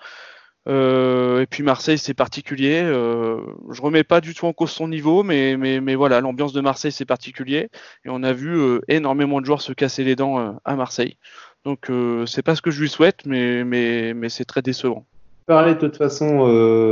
Euh, 0.69 1.43
et 1.43 1.47
puis 1.47 1.63
Marseille, 1.63 1.99
c'est 1.99 2.15
particulier. 2.15 2.81
Euh, 2.83 3.41
je 3.71 3.81
remets 3.81 4.05
pas 4.05 4.21
du 4.21 4.35
tout 4.35 4.47
en 4.47 4.53
cause 4.53 4.71
son 4.71 4.89
niveau, 4.89 5.23
mais, 5.23 5.57
mais, 5.57 5.81
mais 5.81 5.95
voilà, 5.95 6.21
l'ambiance 6.21 6.53
de 6.53 6.61
Marseille, 6.61 6.93
c'est 6.93 7.05
particulier. 7.05 7.69
Et 8.05 8.09
on 8.09 8.23
a 8.23 8.33
vu 8.33 8.57
euh, 8.57 8.81
énormément 8.89 9.41
de 9.41 9.47
joueurs 9.47 9.61
se 9.61 9.73
casser 9.73 10.03
les 10.05 10.17
dents 10.17 10.41
euh, 10.41 10.53
à 10.65 10.77
Marseille. 10.77 11.17
Donc 11.65 11.91
c'est 12.27 12.43
pas 12.43 12.55
ce 12.55 12.63
que 12.63 12.71
je 12.71 12.81
lui 12.81 12.89
souhaite, 12.89 13.27
mais, 13.27 13.65
mais, 13.65 14.15
mais 14.15 14.29
c'est 14.29 14.45
très 14.45 14.63
décevant. 14.63 15.05
Parler 15.47 15.75
de 15.75 15.81
toute 15.81 15.97
façon 15.97 16.47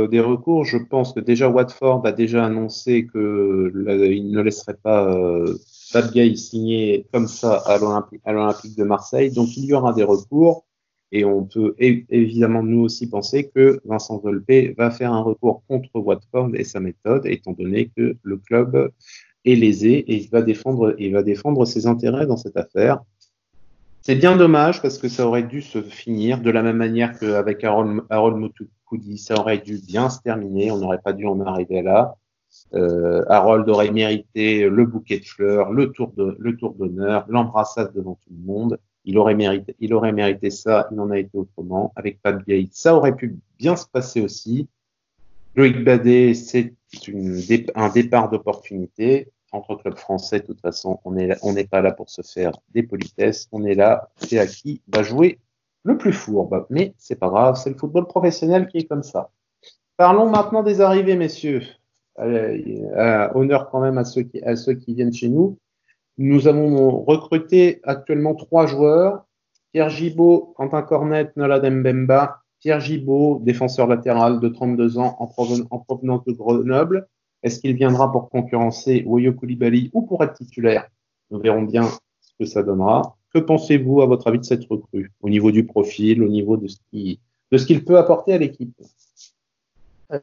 des 0.07 0.19
recours, 0.19 0.65
je 0.65 0.75
pense 0.77 1.13
que 1.13 1.21
déjà 1.21 1.47
Watford 1.47 2.05
a 2.05 2.11
déjà 2.11 2.43
annoncé 2.43 3.07
qu'il 3.07 3.21
ne 3.21 4.41
laisserait 4.41 4.75
pas 4.75 5.15
Fab 5.91 6.11
Gay 6.11 6.35
signer 6.35 7.05
comme 7.13 7.27
ça 7.27 7.57
à 7.65 7.77
l'Olympique 7.77 8.77
de 8.77 8.83
Marseille. 8.83 9.31
Donc 9.31 9.55
il 9.57 9.65
y 9.65 9.73
aura 9.73 9.93
des 9.93 10.03
recours. 10.03 10.65
Et 11.11 11.23
on 11.23 11.45
peut 11.45 11.75
évidemment 11.77 12.63
nous 12.63 12.81
aussi 12.81 13.07
penser 13.07 13.49
que 13.53 13.79
Vincent 13.85 14.17
Volpe 14.17 14.75
va 14.77 14.91
faire 14.91 15.13
un 15.13 15.21
recours 15.21 15.63
contre 15.67 15.89
Watford 15.93 16.49
et 16.55 16.63
sa 16.63 16.79
méthode, 16.79 17.25
étant 17.25 17.53
donné 17.53 17.89
que 17.95 18.17
le 18.21 18.37
club 18.37 18.91
est 19.45 19.55
lésé 19.55 19.93
et 19.93 20.15
il 20.15 20.29
va 20.29 20.41
défendre, 20.41 20.95
il 20.97 21.13
va 21.13 21.23
défendre 21.23 21.63
ses 21.65 21.87
intérêts 21.87 22.25
dans 22.25 22.37
cette 22.37 22.57
affaire. 22.57 23.01
C'est 24.01 24.15
bien 24.15 24.35
dommage 24.35 24.81
parce 24.81 24.97
que 24.97 25.07
ça 25.07 25.25
aurait 25.25 25.43
dû 25.43 25.61
se 25.61 25.81
finir 25.81 26.41
de 26.41 26.51
la 26.51 26.63
même 26.63 26.77
manière 26.77 27.17
qu'avec 27.17 27.63
Harold, 27.63 28.01
Harold 28.09 28.51
ça 29.17 29.35
aurait 29.35 29.59
dû 29.59 29.79
bien 29.79 30.09
se 30.09 30.21
terminer, 30.21 30.71
on 30.71 30.77
n'aurait 30.77 31.01
pas 31.03 31.13
dû 31.13 31.25
en 31.25 31.39
arriver 31.41 31.81
là. 31.81 32.15
Euh, 32.73 33.23
Harold 33.29 33.69
aurait 33.69 33.91
mérité 33.91 34.67
le 34.67 34.85
bouquet 34.85 35.19
de 35.19 35.25
fleurs, 35.25 35.71
le 35.71 35.91
tour 35.91 36.11
de, 36.17 36.35
le 36.39 36.57
tour 36.57 36.73
d'honneur, 36.73 37.25
l'embrassade 37.29 37.93
devant 37.93 38.15
tout 38.15 38.33
le 38.37 38.45
monde. 38.45 38.79
Il 39.05 39.17
aurait 39.17 39.35
mérité, 39.35 39.75
il 39.79 39.93
aurait 39.93 40.11
mérité 40.11 40.49
ça, 40.49 40.87
il 40.91 40.99
en 40.99 41.11
a 41.11 41.19
été 41.19 41.37
autrement. 41.37 41.93
Avec 41.95 42.21
Pat 42.21 42.43
Gay, 42.45 42.67
ça 42.71 42.95
aurait 42.95 43.15
pu 43.15 43.37
bien 43.59 43.75
se 43.75 43.85
passer 43.87 44.21
aussi. 44.21 44.67
Loïc 45.55 45.83
Badet, 45.83 46.33
c'est 46.33 46.73
un 47.75 47.89
départ 47.89 48.29
d'opportunité. 48.29 49.29
Entre 49.51 49.75
clubs 49.75 49.95
français, 49.95 50.41
de 50.41 50.47
toute 50.47 50.59
façon, 50.59 50.99
on 51.05 51.11
n'est 51.11 51.37
on 51.41 51.55
pas 51.65 51.81
là 51.81 51.93
pour 51.93 52.09
se 52.09 52.21
faire 52.23 52.51
des 52.73 52.83
politesses. 52.83 53.47
On 53.53 53.63
est 53.63 53.75
là, 53.75 54.09
c'est 54.17 54.37
à 54.37 54.47
qui 54.47 54.81
va 54.87 55.01
jouer 55.01 55.39
le 55.83 55.97
plus 55.97 56.11
fourbe. 56.11 56.65
Mais 56.69 56.93
c'est 56.97 57.17
pas 57.17 57.29
grave, 57.29 57.55
c'est 57.55 57.69
le 57.69 57.77
football 57.77 58.05
professionnel 58.05 58.67
qui 58.67 58.79
est 58.79 58.83
comme 58.85 59.03
ça. 59.03 59.29
Parlons 59.95 60.29
maintenant 60.29 60.61
des 60.61 60.81
arrivées, 60.81 61.15
messieurs. 61.15 61.61
Honneur 62.17 63.69
quand 63.69 63.81
même 63.81 63.97
à 63.97 64.05
ceux 64.05 64.23
qui, 64.23 64.41
à 64.41 64.55
ceux 64.55 64.73
qui 64.73 64.93
viennent 64.93 65.13
chez 65.13 65.29
nous. 65.29 65.57
Nous 66.17 66.47
avons 66.47 67.03
recruté 67.03 67.81
actuellement 67.83 68.35
trois 68.35 68.67
joueurs. 68.67 69.25
Pierre 69.73 69.89
Gibaud, 69.89 70.53
Quentin 70.55 70.81
Cornet, 70.81 71.31
Nola 71.35 71.59
Dembemba. 71.59 72.41
Pierre 72.61 72.79
Gibaud, 72.79 73.41
défenseur 73.43 73.87
latéral 73.87 74.39
de 74.39 74.47
32 74.47 74.97
ans 74.97 75.17
en, 75.19 75.27
provenance 75.27 76.23
de 76.25 76.31
Grenoble. 76.31 77.07
Est-ce 77.43 77.59
qu'il 77.59 77.75
viendra 77.75 78.11
pour 78.11 78.29
concurrencer 78.29 79.03
Woyo 79.05 79.33
Koulibaly 79.33 79.91
ou 79.93 80.01
pour 80.01 80.23
être 80.23 80.33
titulaire? 80.33 80.87
Nous 81.29 81.39
verrons 81.39 81.63
bien 81.63 81.83
ce 82.21 82.31
que 82.39 82.45
ça 82.45 82.63
donnera. 82.63 83.17
Que 83.33 83.39
pensez-vous, 83.39 84.01
à 84.01 84.05
votre 84.05 84.27
avis, 84.27 84.39
de 84.39 84.45
cette 84.45 84.65
recrue? 84.65 85.11
Au 85.21 85.29
niveau 85.29 85.51
du 85.51 85.65
profil, 85.65 86.23
au 86.23 86.27
niveau 86.27 86.57
de 86.57 86.67
ce 86.67 86.77
qu'il 86.89 87.19
de 87.51 87.57
ce 87.57 87.65
qu'il 87.65 87.85
peut 87.85 87.97
apporter 87.97 88.33
à 88.33 88.37
l'équipe? 88.37 88.73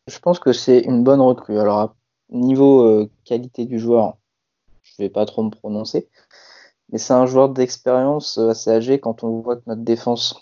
Je 0.07 0.19
pense 0.21 0.39
que 0.39 0.53
c'est 0.53 0.81
une 0.81 1.03
bonne 1.03 1.21
recrue. 1.21 1.59
Alors, 1.59 1.95
niveau 2.31 2.83
euh, 2.83 3.11
qualité 3.25 3.65
du 3.65 3.79
joueur, 3.79 4.17
je 4.83 4.95
vais 4.99 5.09
pas 5.09 5.27
trop 5.27 5.43
me 5.43 5.51
prononcer. 5.51 6.09
Mais 6.93 6.99
c'est 6.99 7.15
un 7.15 7.27
joueur 7.27 7.49
d'expérience 7.49 8.39
euh, 8.39 8.51
assez 8.51 8.71
âgé 8.71 9.01
quand 9.01 9.25
on 9.25 9.41
voit 9.41 9.57
que 9.57 9.63
notre 9.67 9.83
défense, 9.83 10.37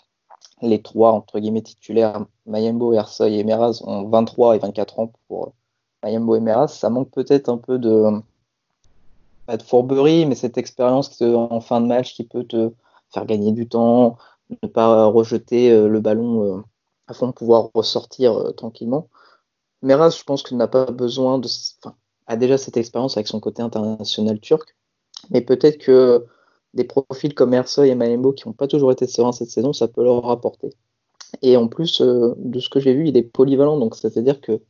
les 0.61 0.81
trois 0.81 1.13
entre 1.13 1.39
guillemets 1.39 1.61
titulaires, 1.61 2.25
Mayembo, 2.45 2.93
Ersoy 2.93 3.39
et 3.39 3.43
Meraz, 3.43 3.81
ont 3.85 4.07
23 4.09 4.57
et 4.57 4.59
24 4.59 4.99
ans 4.99 5.11
pour 5.27 5.47
euh, 5.47 5.51
Mayembo 6.03 6.35
et 6.35 6.41
Meraz. 6.41 6.67
Ça 6.67 6.89
manque 6.89 7.09
peut-être 7.11 7.49
un 7.49 7.57
peu 7.57 7.79
de, 7.79 8.21
pas 9.45 9.57
de 9.57 9.63
fourberie, 9.63 10.25
mais 10.25 10.35
cette 10.35 10.57
expérience 10.57 11.21
en 11.21 11.61
fin 11.61 11.81
de 11.81 11.87
match 11.87 12.13
qui 12.13 12.25
peut 12.25 12.43
te 12.43 12.73
faire 13.09 13.25
gagner 13.25 13.53
du 13.53 13.67
temps, 13.67 14.17
ne 14.61 14.67
pas 14.67 15.05
rejeter 15.05 15.71
euh, 15.71 15.87
le 15.87 16.01
ballon 16.01 16.63
afin 17.07 17.27
de 17.27 17.31
pouvoir 17.33 17.69
ressortir 17.73 18.53
tranquillement. 18.55 19.07
Meraz, 19.81 20.17
je 20.17 20.23
pense 20.23 20.43
qu'il 20.43 20.57
n'a 20.57 20.67
pas 20.67 20.85
besoin 20.85 21.39
de. 21.39 21.47
Enfin, 21.79 21.95
a 22.27 22.37
déjà 22.37 22.57
cette 22.57 22.77
expérience 22.77 23.17
avec 23.17 23.27
son 23.27 23.39
côté 23.39 23.61
international 23.61 24.39
turc, 24.39 24.75
mais 25.29 25.41
peut-être 25.41 25.77
que 25.79 26.25
des 26.73 26.83
profils 26.83 27.33
comme 27.33 27.53
Ersoy 27.53 27.89
et 27.89 27.95
Malembo 27.95 28.31
qui 28.33 28.47
n'ont 28.47 28.53
pas 28.53 28.67
toujours 28.67 28.91
été 28.91 29.07
sereins 29.07 29.31
cette 29.31 29.49
saison, 29.49 29.73
ça 29.73 29.87
peut 29.87 30.03
leur 30.03 30.23
rapporter. 30.23 30.69
Et 31.41 31.57
en 31.57 31.67
plus, 31.67 32.01
euh, 32.01 32.33
de 32.37 32.59
ce 32.59 32.69
que 32.69 32.79
j'ai 32.79 32.93
vu, 32.93 33.07
il 33.07 33.17
est 33.17 33.23
polyvalent, 33.23 33.77
donc 33.77 33.95
c'est-à-dire 33.95 34.41
que 34.41 34.61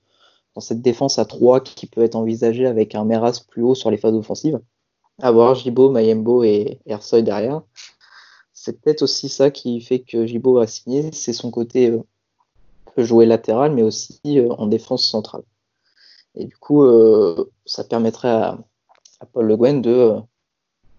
dans 0.55 0.61
cette 0.61 0.81
défense 0.81 1.19
à 1.19 1.25
3 1.25 1.61
qui 1.61 1.87
peut 1.87 2.01
être 2.01 2.15
envisagée 2.15 2.65
avec 2.65 2.95
un 2.95 3.05
Meras 3.05 3.43
plus 3.47 3.63
haut 3.63 3.75
sur 3.75 3.91
les 3.91 3.97
phases 3.97 4.15
offensives, 4.15 4.59
avoir 5.19 5.55
Jibo, 5.55 5.89
Mayembo 5.89 6.43
et 6.43 6.79
Ersoy 6.85 7.23
derrière, 7.23 7.61
c'est 8.53 8.81
peut-être 8.81 9.01
aussi 9.03 9.29
ça 9.29 9.51
qui 9.51 9.81
fait 9.81 9.99
que 10.01 10.25
Jibo 10.25 10.59
a 10.59 10.67
signé, 10.67 11.11
c'est 11.13 11.33
son 11.33 11.51
côté 11.51 11.91
euh, 11.91 12.01
peut 12.95 13.03
jouer 13.03 13.25
latéral, 13.25 13.73
mais 13.73 13.83
aussi 13.83 14.19
euh, 14.25 14.49
en 14.53 14.67
défense 14.67 15.07
centrale. 15.07 15.43
Et 16.35 16.45
du 16.45 16.55
coup, 16.57 16.83
euh, 16.83 17.51
ça 17.65 17.83
permettrait 17.83 18.29
à, 18.29 18.57
Paul 19.33 19.45
Le 19.45 19.57
Guen 19.57 19.81
de, 19.81 20.15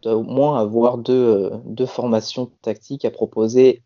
au 0.04 0.22
moins 0.22 0.60
avoir 0.60 0.98
deux, 0.98 1.50
deux, 1.64 1.86
formations 1.86 2.50
tactiques 2.62 3.04
à 3.04 3.10
proposer 3.10 3.82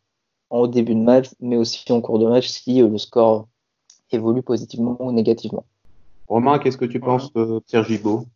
en 0.50 0.66
début 0.66 0.94
de 0.94 1.00
match, 1.00 1.28
mais 1.40 1.56
aussi 1.56 1.90
en 1.90 2.00
cours 2.00 2.18
de 2.18 2.26
match 2.26 2.48
si 2.48 2.82
euh, 2.82 2.88
le 2.88 2.98
score 2.98 3.48
évolue 4.12 4.42
positivement 4.42 4.96
ou 5.00 5.12
négativement. 5.12 5.64
Romain, 6.28 6.58
qu'est-ce 6.58 6.78
que 6.78 6.84
tu 6.84 7.00
penses 7.00 7.32
de 7.32 7.60
Pierre 7.60 7.84
Gibault 7.84 8.26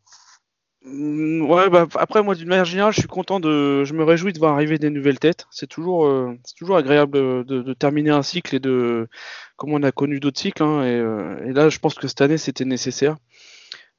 ouais, 0.92 1.70
bah, 1.70 1.86
après, 1.96 2.22
moi, 2.22 2.34
d'une 2.34 2.48
manière 2.48 2.64
générale, 2.64 2.92
je 2.92 3.00
suis 3.00 3.08
content 3.08 3.40
de. 3.40 3.84
Je 3.84 3.92
me 3.94 4.04
réjouis 4.04 4.32
de 4.32 4.38
voir 4.38 4.54
arriver 4.54 4.78
des 4.78 4.90
nouvelles 4.90 5.18
têtes. 5.18 5.46
C'est 5.50 5.66
toujours, 5.66 6.06
euh, 6.06 6.36
c'est 6.44 6.54
toujours 6.54 6.76
agréable 6.76 7.44
de, 7.44 7.72
terminer 7.74 8.10
un 8.10 8.22
cycle 8.22 8.54
et 8.56 8.60
de. 8.60 9.08
Comme 9.56 9.72
on 9.72 9.82
a 9.82 9.92
connu 9.92 10.20
d'autres 10.20 10.40
cycles. 10.40 10.62
Hein, 10.62 10.82
euh, 10.82 11.46
et, 11.46 11.52
là, 11.52 11.68
je 11.68 11.78
pense 11.78 11.94
que 11.94 12.08
cette 12.08 12.20
année, 12.20 12.38
c'était 12.38 12.64
nécessaire. 12.64 13.16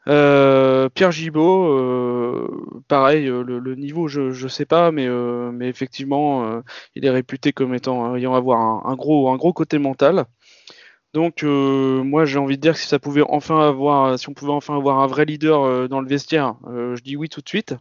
Euh, 0.08 0.90
Pierre 0.90 1.12
Gibaud, 1.12 2.48
pareil, 2.88 3.26
le, 3.26 3.76
niveau, 3.76 4.08
je, 4.08 4.32
je 4.32 4.48
sais 4.48 4.66
pas, 4.66 4.92
mais, 4.92 5.08
mais 5.52 5.70
effectivement, 5.70 6.62
il 6.96 7.06
est 7.06 7.10
réputé 7.12 7.54
comme 7.54 7.76
étant 7.76 8.16
ayant 8.16 8.34
avoir 8.34 8.88
un, 8.88 8.96
gros, 8.96 9.30
un 9.30 9.38
gros 9.38 9.54
côté 9.54 9.78
mental. 9.78 10.26
Donc 11.14 11.44
euh, 11.44 12.04
moi 12.04 12.24
j'ai 12.26 12.40
envie 12.40 12.56
de 12.56 12.62
dire 12.62 12.74
que 12.74 12.80
si 12.80 12.88
ça 12.88 12.98
pouvait 12.98 13.24
enfin 13.28 13.68
avoir, 13.68 14.18
si 14.18 14.30
on 14.30 14.34
pouvait 14.34 14.54
enfin 14.54 14.78
avoir 14.78 15.00
un 15.00 15.08
vrai 15.08 15.26
leader 15.26 15.64
euh, 15.64 15.88
dans 15.90 16.00
le 16.00 16.08
vestiaire, 16.08 16.56
euh, 16.68 16.96
je 16.96 17.04
dis 17.04 17.18
oui 17.18 17.28
tout 17.28 17.42
de 17.42 17.50
suite. 17.50 17.76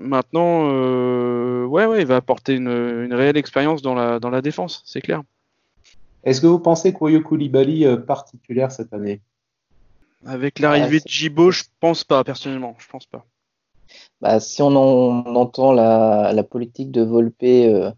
maintenant, 0.00 0.68
ouais, 1.66 1.86
ouais, 1.86 2.02
il 2.02 2.06
va 2.06 2.16
apporter 2.16 2.54
une, 2.54 3.12
réelle 3.12 3.36
expérience 3.36 3.82
dans 3.82 3.94
la, 3.94 4.20
dans 4.20 4.30
la 4.30 4.42
défense, 4.42 4.82
c'est 4.84 5.00
clair. 5.00 5.22
Est-ce 6.22 6.40
que 6.40 6.46
vous 6.46 6.60
pensez 6.60 6.92
qu'Oyo 6.92 7.20
Koulibaly 7.20 7.86
particulière 8.06 8.70
cette 8.70 8.92
année? 8.92 9.20
Avec 10.24 10.58
l'arrivée 10.58 11.00
de 11.00 11.08
Jibo, 11.08 11.50
je 11.50 11.64
pense 11.80 12.04
pas, 12.04 12.24
personnellement, 12.24 12.76
je 12.78 12.86
pense 12.88 13.06
pas. 13.06 13.24
Bah, 14.20 14.40
si 14.40 14.60
on, 14.62 14.74
entend 14.74 15.72
la, 15.72 16.32
la, 16.32 16.42
politique 16.42 16.90
de 16.90 17.02
Volpe 17.02 17.94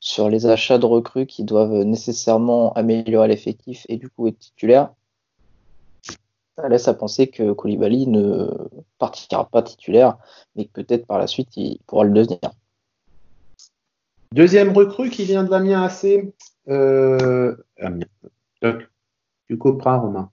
sur 0.00 0.30
les 0.30 0.46
achats 0.46 0.78
de 0.78 0.86
recrues 0.86 1.26
qui 1.26 1.44
doivent 1.44 1.84
nécessairement 1.84 2.72
améliorer 2.72 3.28
l'effectif 3.28 3.84
et 3.88 3.96
du 3.96 4.08
coup 4.08 4.26
être 4.26 4.38
titulaire, 4.38 4.90
ça 6.56 6.68
laisse 6.68 6.88
à 6.88 6.94
penser 6.94 7.28
que 7.28 7.52
Koulibaly 7.52 8.06
ne 8.06 8.48
partira 8.98 9.44
pas 9.48 9.62
titulaire, 9.62 10.16
mais 10.56 10.64
que 10.64 10.72
peut-être 10.72 11.06
par 11.06 11.18
la 11.18 11.26
suite 11.26 11.56
il 11.56 11.78
pourra 11.86 12.04
le 12.04 12.12
devenir. 12.12 12.38
Deuxième 14.32 14.72
recrue 14.72 15.10
qui 15.10 15.24
vient 15.24 15.44
de 15.44 15.50
l'Amiens 15.50 15.82
AC. 15.82 16.32
Euh... 16.68 17.56
tu 19.48 19.58
couperas, 19.58 19.98
Romain. 19.98 20.30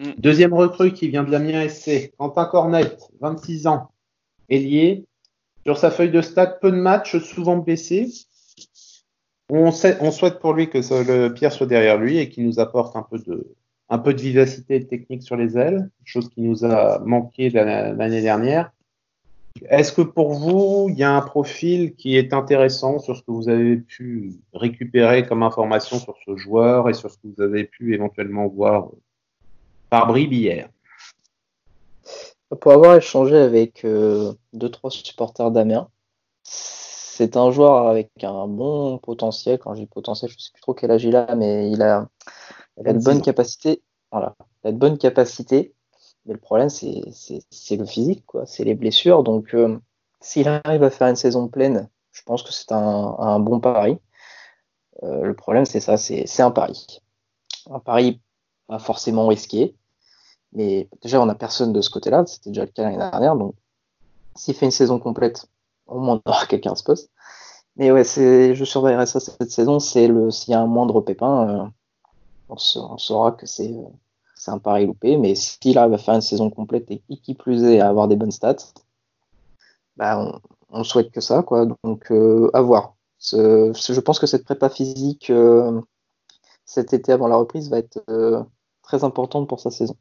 Mm. 0.00 0.12
Deuxième 0.18 0.54
recrue 0.54 0.92
qui 0.92 1.08
vient 1.08 1.24
de 1.24 1.30
l'Amiens 1.30 1.60
AC. 1.60 2.12
Quentin 2.16 2.44
Cornet, 2.46 2.96
26 3.20 3.66
ans, 3.66 3.90
ailier. 4.48 5.04
Sur 5.64 5.76
sa 5.76 5.90
feuille 5.90 6.12
de 6.12 6.20
stade, 6.20 6.60
peu 6.60 6.70
de 6.70 6.76
matchs, 6.76 7.18
souvent 7.18 7.56
blessé. 7.56 8.08
On, 9.48 9.70
souhaite 9.70 10.40
pour 10.40 10.54
lui 10.54 10.68
que 10.68 10.78
le 10.78 11.28
Pierre 11.28 11.52
soit 11.52 11.66
derrière 11.66 11.98
lui 11.98 12.18
et 12.18 12.28
qu'il 12.28 12.44
nous 12.46 12.58
apporte 12.58 12.96
un 12.96 13.02
peu 13.02 13.18
de, 13.18 13.54
vivacité 14.12 14.84
technique 14.84 15.22
sur 15.22 15.36
les 15.36 15.56
ailes, 15.56 15.88
chose 16.04 16.28
qui 16.28 16.40
nous 16.40 16.64
a 16.64 16.98
manqué 17.00 17.50
l'année 17.50 18.22
dernière. 18.22 18.72
Est-ce 19.70 19.92
que 19.92 20.02
pour 20.02 20.32
vous, 20.32 20.88
il 20.90 20.98
y 20.98 21.04
a 21.04 21.12
un 21.12 21.22
profil 21.22 21.94
qui 21.94 22.16
est 22.16 22.32
intéressant 22.32 22.98
sur 22.98 23.16
ce 23.16 23.22
que 23.22 23.30
vous 23.30 23.48
avez 23.48 23.76
pu 23.76 24.34
récupérer 24.52 25.26
comme 25.26 25.42
information 25.42 25.98
sur 25.98 26.16
ce 26.26 26.36
joueur 26.36 26.90
et 26.90 26.94
sur 26.94 27.10
ce 27.10 27.16
que 27.16 27.28
vous 27.34 27.42
avez 27.42 27.64
pu 27.64 27.94
éventuellement 27.94 28.48
voir 28.48 28.88
par 29.88 30.08
bribes 30.08 30.32
hier? 30.32 30.68
Pour 32.60 32.72
avoir 32.72 32.96
échangé 32.96 33.36
avec 33.36 33.84
euh, 33.84 34.32
deux, 34.52 34.68
trois 34.68 34.90
supporters 34.90 35.50
d'Amiens, 35.50 35.88
c'est 37.16 37.38
un 37.38 37.50
joueur 37.50 37.88
avec 37.88 38.10
un 38.22 38.46
bon 38.46 38.98
potentiel. 38.98 39.58
Quand 39.58 39.74
je 39.74 39.80
dis 39.80 39.86
potentiel, 39.86 40.30
je 40.30 40.36
ne 40.36 40.40
sais 40.40 40.50
plus 40.52 40.60
trop 40.60 40.74
quel 40.74 40.90
âge 40.90 41.04
il 41.04 41.16
a, 41.16 41.34
mais 41.34 41.70
il 41.70 41.80
a, 41.80 42.08
il 42.78 42.86
a 42.86 42.92
de 42.92 43.02
bonnes 43.02 43.22
capacités. 43.22 43.82
Voilà, 44.12 44.36
il 44.62 44.68
a 44.68 44.72
de 44.72 44.76
bonnes 44.76 44.98
capacités. 44.98 45.74
Mais 46.26 46.34
le 46.34 46.38
problème, 46.38 46.68
c'est 46.68 47.00
le 47.70 47.86
physique, 47.86 48.26
quoi. 48.26 48.44
C'est 48.44 48.64
les 48.64 48.74
blessures. 48.74 49.22
Donc, 49.22 49.54
euh, 49.54 49.78
s'il 50.20 50.46
arrive 50.46 50.82
à 50.82 50.90
faire 50.90 51.08
une 51.08 51.16
saison 51.16 51.48
pleine, 51.48 51.88
je 52.12 52.22
pense 52.22 52.42
que 52.42 52.52
c'est 52.52 52.72
un, 52.72 53.40
bon 53.40 53.60
pari. 53.60 53.96
Euh, 55.02 55.22
le 55.22 55.34
problème, 55.34 55.64
c'est 55.64 55.80
ça, 55.80 55.96
c'est 55.96 56.42
un 56.42 56.50
pari. 56.50 57.00
Un 57.70 57.78
pari 57.78 58.20
pas 58.66 58.78
forcément 58.78 59.26
risqué. 59.26 59.74
Mais 60.52 60.88
déjà, 61.02 61.22
on 61.22 61.26
n'a 61.26 61.34
personne 61.34 61.72
de 61.72 61.80
ce 61.80 61.88
côté-là. 61.88 62.26
C'était 62.26 62.50
déjà 62.50 62.66
le 62.66 62.70
cas 62.72 62.82
l'année 62.82 62.98
dernière. 62.98 63.36
Donc, 63.36 63.54
s'il 64.34 64.54
fait 64.54 64.66
une 64.66 64.70
saison 64.70 64.98
complète, 64.98 65.46
au 65.86 66.00
moins 66.00 66.20
aura 66.24 66.46
quelqu'un 66.48 66.74
ce 66.74 66.84
poste. 66.84 67.10
Mais 67.76 67.90
ouais, 67.90 68.04
je 68.04 68.64
surveillerai 68.64 69.06
ça 69.06 69.20
cette 69.20 69.50
saison. 69.50 69.78
S'il 69.80 70.30
y 70.48 70.54
a 70.54 70.60
un 70.60 70.66
moindre 70.66 71.00
pépin, 71.02 71.48
euh, 71.48 71.64
on, 72.48 72.56
saura 72.56 73.32
que 73.32 73.46
c'est 73.46 73.74
c'est 74.34 74.50
un 74.50 74.58
pari 74.58 74.86
loupé, 74.86 75.16
mais 75.16 75.34
s'il 75.34 75.78
arrive 75.78 75.94
à 75.94 75.98
faire 75.98 76.14
une 76.14 76.20
saison 76.20 76.50
complète 76.50 76.90
et 76.90 77.00
qui 77.16 77.34
plus 77.34 77.64
est 77.64 77.80
à 77.80 77.88
avoir 77.88 78.06
des 78.06 78.16
bonnes 78.16 78.30
stats, 78.30 78.56
bah 79.96 80.40
on, 80.70 80.84
souhaite 80.84 81.10
que 81.10 81.20
ça, 81.20 81.42
quoi. 81.42 81.66
Donc 81.84 82.10
euh, 82.12 82.50
à 82.52 82.60
voir. 82.60 82.94
je 83.20 84.00
pense 84.00 84.18
que 84.18 84.26
cette 84.26 84.44
prépa 84.44 84.68
physique 84.68 85.30
euh, 85.30 85.80
cet 86.64 86.92
été 86.92 87.12
avant 87.12 87.28
la 87.28 87.36
reprise 87.36 87.70
va 87.70 87.78
être 87.78 88.02
euh, 88.08 88.42
très 88.82 89.04
importante 89.04 89.48
pour 89.48 89.60
sa 89.60 89.70
saison. 89.70 89.96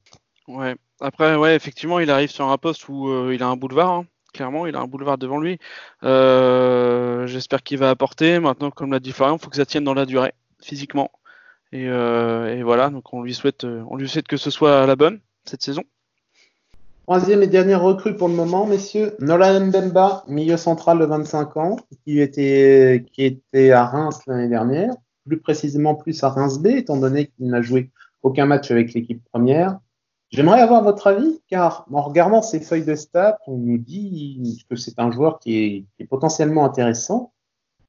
Ouais. 0.48 0.76
Après, 1.00 1.36
ouais, 1.36 1.56
effectivement, 1.56 2.00
il 2.00 2.10
arrive 2.10 2.30
sur 2.30 2.50
un 2.50 2.58
poste 2.58 2.88
où 2.90 3.32
il 3.32 3.42
a 3.42 3.48
un 3.48 3.56
boulevard. 3.56 3.92
Hein. 3.92 4.06
Clairement, 4.36 4.68
il 4.68 4.76
a 4.76 4.82
un 4.82 4.88
boulevard 4.88 5.18
devant 5.18 5.40
lui. 5.40 5.58
J'espère 6.04 7.64
qu'il 7.64 7.78
va 7.80 7.90
apporter. 7.90 8.40
Maintenant, 8.40 8.70
comme 8.70 8.92
l'a 8.92 9.00
dit 9.00 9.14
Florian, 9.14 9.38
il 9.38 9.42
faut 9.42 9.50
que 9.50 9.56
ça 9.56 9.66
tienne 9.66 9.86
dans 9.86 9.94
la 9.94 10.06
durée, 10.06 10.34
physiquement. 10.62 11.10
Euh, 11.84 12.56
et, 12.56 12.64
voilà, 12.64 12.90
donc 12.90 13.14
on 13.14 13.22
lui 13.22 13.34
souhaite, 13.34 13.64
euh, 13.64 13.84
on 13.90 13.98
lui 13.98 14.08
souhaite 14.08 14.28
que 14.28 14.38
ce 14.38 14.50
soit 14.50 14.86
la 14.86 14.96
bonne 14.96 15.20
cette 15.46 15.62
saison. 15.62 15.84
Troisième 17.04 17.44
et 17.44 17.48
dernière 17.48 17.82
recrue 17.82 18.16
pour 18.16 18.28
le 18.28 18.34
moment, 18.34 18.66
messieurs. 18.66 19.16
Nolan 19.20 19.68
Mbemba, 19.68 20.24
milieu 20.28 20.58
central 20.58 21.00
de 21.00 21.06
25 21.06 21.58
ans, 21.58 21.76
qui 22.04 22.20
était, 22.20 23.06
qui 23.14 23.26
était 23.26 23.72
à 23.72 23.86
Reims 23.86 24.22
l'année 24.26 24.48
dernière, 24.48 24.94
plus 25.28 25.40
précisément 25.40 25.94
plus 25.94 26.24
à 26.24 26.30
Reims 26.30 26.58
B, 26.58 26.68
étant 26.68 26.98
donné 26.98 27.28
qu'il 27.28 27.48
n'a 27.48 27.62
joué 27.62 27.92
aucun 28.24 28.48
match 28.48 28.72
avec 28.72 28.94
l'équipe 28.94 29.24
première. 29.32 29.78
J'aimerais 30.32 30.62
avoir 30.62 30.84
votre 30.84 31.08
avis, 31.08 31.42
car 31.48 31.86
en 31.92 32.02
regardant 32.02 32.42
ses 32.42 32.60
feuilles 32.60 32.86
de 32.86 32.96
stats, 32.96 33.38
on 33.48 33.58
nous 33.58 33.78
dit 33.78 34.66
que 34.70 34.76
c'est 34.76 35.00
un 35.00 35.12
joueur 35.12 35.40
qui 35.40 35.86
est, 36.00 36.06
potentiellement 36.06 36.66
intéressant, 36.66 37.32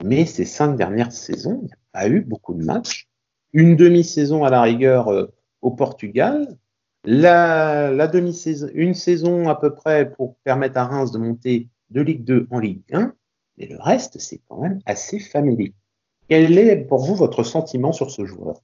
mais 0.05 0.27
ces 0.27 0.45
cinq 0.45 0.77
dernières 0.77 1.13
saisons, 1.13 1.61
il 1.63 1.67
n'y 1.67 1.73
a 1.73 1.77
pas 1.93 2.09
eu 2.09 2.21
beaucoup 2.21 2.55
de 2.55 2.65
matchs. 2.65 3.09
Une 3.53 3.75
demi-saison 3.75 4.45
à 4.45 4.51
la 4.51 4.63
rigueur 4.63 5.09
euh, 5.09 5.33
au 5.63 5.71
Portugal, 5.71 6.57
la, 7.05 8.07
demi-saison, 8.07 8.69
une 8.75 8.95
saison 8.95 9.49
à 9.49 9.55
peu 9.55 9.75
près 9.75 10.11
pour 10.11 10.37
permettre 10.45 10.77
à 10.77 10.85
Reims 10.85 11.13
de 11.13 11.19
monter 11.19 11.69
de 11.91 12.01
Ligue 12.03 12.25
2 12.25 12.49
en 12.51 12.59
Ligue 12.59 12.83
1, 12.93 13.15
mais 13.57 13.67
le 13.67 13.79
reste, 13.81 14.19
c'est 14.19 14.41
quand 14.49 14.61
même 14.61 14.81
assez 14.85 15.19
familier. 15.19 15.73
Quel 16.29 16.59
est 16.59 16.77
pour 16.77 16.99
vous 16.99 17.15
votre 17.15 17.45
sentiment 17.45 17.93
sur 17.93 18.11
ce 18.11 18.27
joueur? 18.27 18.61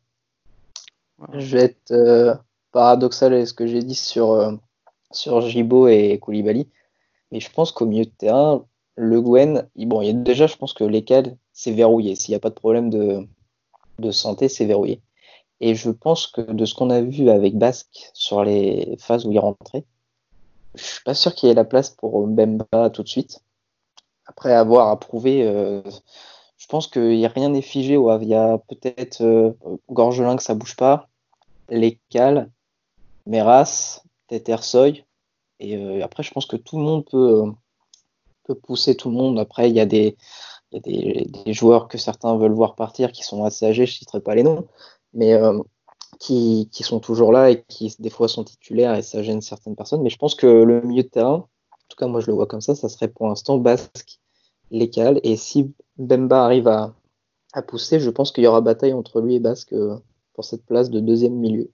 Je 1.32 1.56
vais 1.56 1.76
euh, 1.92 2.34
paradoxal 2.72 3.34
avec 3.34 3.46
ce 3.46 3.54
que 3.54 3.66
j'ai 3.66 3.82
dit 3.82 3.94
sur, 3.94 4.32
euh, 4.32 4.52
sur 5.12 5.40
Gibo 5.42 5.88
et 5.88 6.18
Koulibaly, 6.18 6.68
mais 7.30 7.40
je 7.40 7.50
pense 7.50 7.72
qu'au 7.72 7.86
milieu 7.86 8.04
de 8.04 8.10
terrain, 8.10 8.64
Le 8.96 9.20
Gwen, 9.20 9.68
bon, 9.76 10.02
y 10.02 10.12
déjà, 10.14 10.46
je 10.46 10.56
pense 10.56 10.74
que 10.74 10.84
lesquels 10.84 11.36
c'est 11.52 11.72
verrouillé. 11.72 12.14
S'il 12.14 12.32
n'y 12.32 12.36
a 12.36 12.40
pas 12.40 12.50
de 12.50 12.54
problème 12.54 12.90
de, 12.90 13.26
de 13.98 14.10
santé 14.10 14.48
s'est 14.48 14.66
verrouillé. 14.66 15.00
Et 15.60 15.74
je 15.74 15.90
pense 15.90 16.26
que 16.26 16.40
de 16.40 16.64
ce 16.64 16.74
qu'on 16.74 16.90
a 16.90 17.00
vu 17.00 17.30
avec 17.30 17.56
Basque 17.56 18.10
sur 18.14 18.44
les 18.44 18.96
phases 18.98 19.26
où 19.26 19.32
il 19.32 19.38
rentrait, 19.38 19.84
je 20.74 20.82
suis 20.82 21.02
pas 21.04 21.14
sûr 21.14 21.34
qu'il 21.34 21.48
y 21.48 21.52
ait 21.52 21.54
la 21.54 21.64
place 21.64 21.90
pour 21.90 22.26
Mbemba 22.26 22.90
tout 22.90 23.02
de 23.02 23.08
suite. 23.08 23.40
Après 24.26 24.52
avoir 24.52 24.88
approuvé, 24.88 25.46
euh, 25.46 25.82
je 26.56 26.66
pense 26.66 26.86
qu'il 26.86 27.16
n'y 27.16 27.26
a 27.26 27.28
rien 27.28 27.50
n'est 27.50 27.62
figé. 27.62 27.94
Il 27.94 28.28
y 28.28 28.34
a 28.34 28.58
peut-être 28.58 29.20
euh, 29.22 29.52
Gorgelin 29.90 30.36
que 30.36 30.42
ça 30.42 30.54
bouge 30.54 30.76
pas, 30.76 31.08
les 31.68 32.00
Cal, 32.08 32.50
Meras, 33.26 34.02
Tetersoy. 34.28 35.04
Et 35.60 35.76
euh, 35.76 36.04
après, 36.04 36.22
je 36.22 36.30
pense 36.32 36.46
que 36.46 36.56
tout 36.56 36.78
le 36.78 36.84
monde 36.84 37.04
peut, 37.10 37.44
peut 38.44 38.54
pousser 38.54 38.96
tout 38.96 39.10
le 39.10 39.16
monde. 39.16 39.38
Après, 39.38 39.70
il 39.70 39.76
y 39.76 39.80
a 39.80 39.86
des, 39.86 40.16
joueurs 41.46 41.88
que 41.88 41.98
certains 41.98 42.36
veulent 42.36 42.54
voir 42.54 42.74
partir 42.74 43.12
qui 43.12 43.22
sont 43.22 43.44
assez 43.44 43.66
âgés, 43.66 43.86
je 43.86 43.92
ne 43.92 43.96
citerai 43.98 44.20
pas 44.20 44.34
les 44.34 44.42
noms, 44.42 44.66
mais 45.12 45.34
euh, 45.34 45.58
qui, 46.18 46.68
sont 46.80 47.00
toujours 47.00 47.32
là 47.32 47.50
et 47.50 47.62
qui 47.68 47.94
des 47.98 48.10
fois 48.10 48.28
sont 48.28 48.44
titulaires 48.44 48.94
et 48.94 49.02
ça 49.02 49.22
gêne 49.22 49.40
certaines 49.40 49.76
personnes. 49.76 50.02
Mais 50.02 50.10
je 50.10 50.16
pense 50.16 50.34
que 50.34 50.46
le 50.46 50.80
milieu 50.82 51.02
de 51.02 51.08
terrain, 51.08 51.34
en 51.72 51.86
tout 51.88 51.96
cas 51.96 52.06
moi 52.06 52.20
je 52.20 52.26
le 52.28 52.32
vois 52.32 52.46
comme 52.46 52.60
ça, 52.60 52.74
ça 52.74 52.88
serait 52.88 53.08
pour 53.08 53.28
l'instant 53.28 53.58
Basque, 53.58 54.20
Lécal. 54.70 55.20
Et 55.22 55.36
si 55.36 55.74
Bemba 55.98 56.44
arrive 56.44 56.68
à, 56.68 56.94
à 57.52 57.62
pousser, 57.62 58.00
je 58.00 58.10
pense 58.10 58.32
qu'il 58.32 58.44
y 58.44 58.46
aura 58.46 58.60
bataille 58.60 58.94
entre 58.94 59.20
lui 59.20 59.36
et 59.36 59.40
Basque 59.40 59.72
euh, 59.74 59.98
pour 60.32 60.44
cette 60.44 60.64
place 60.64 60.90
de 60.90 61.00
deuxième 61.00 61.34
milieu. 61.34 61.70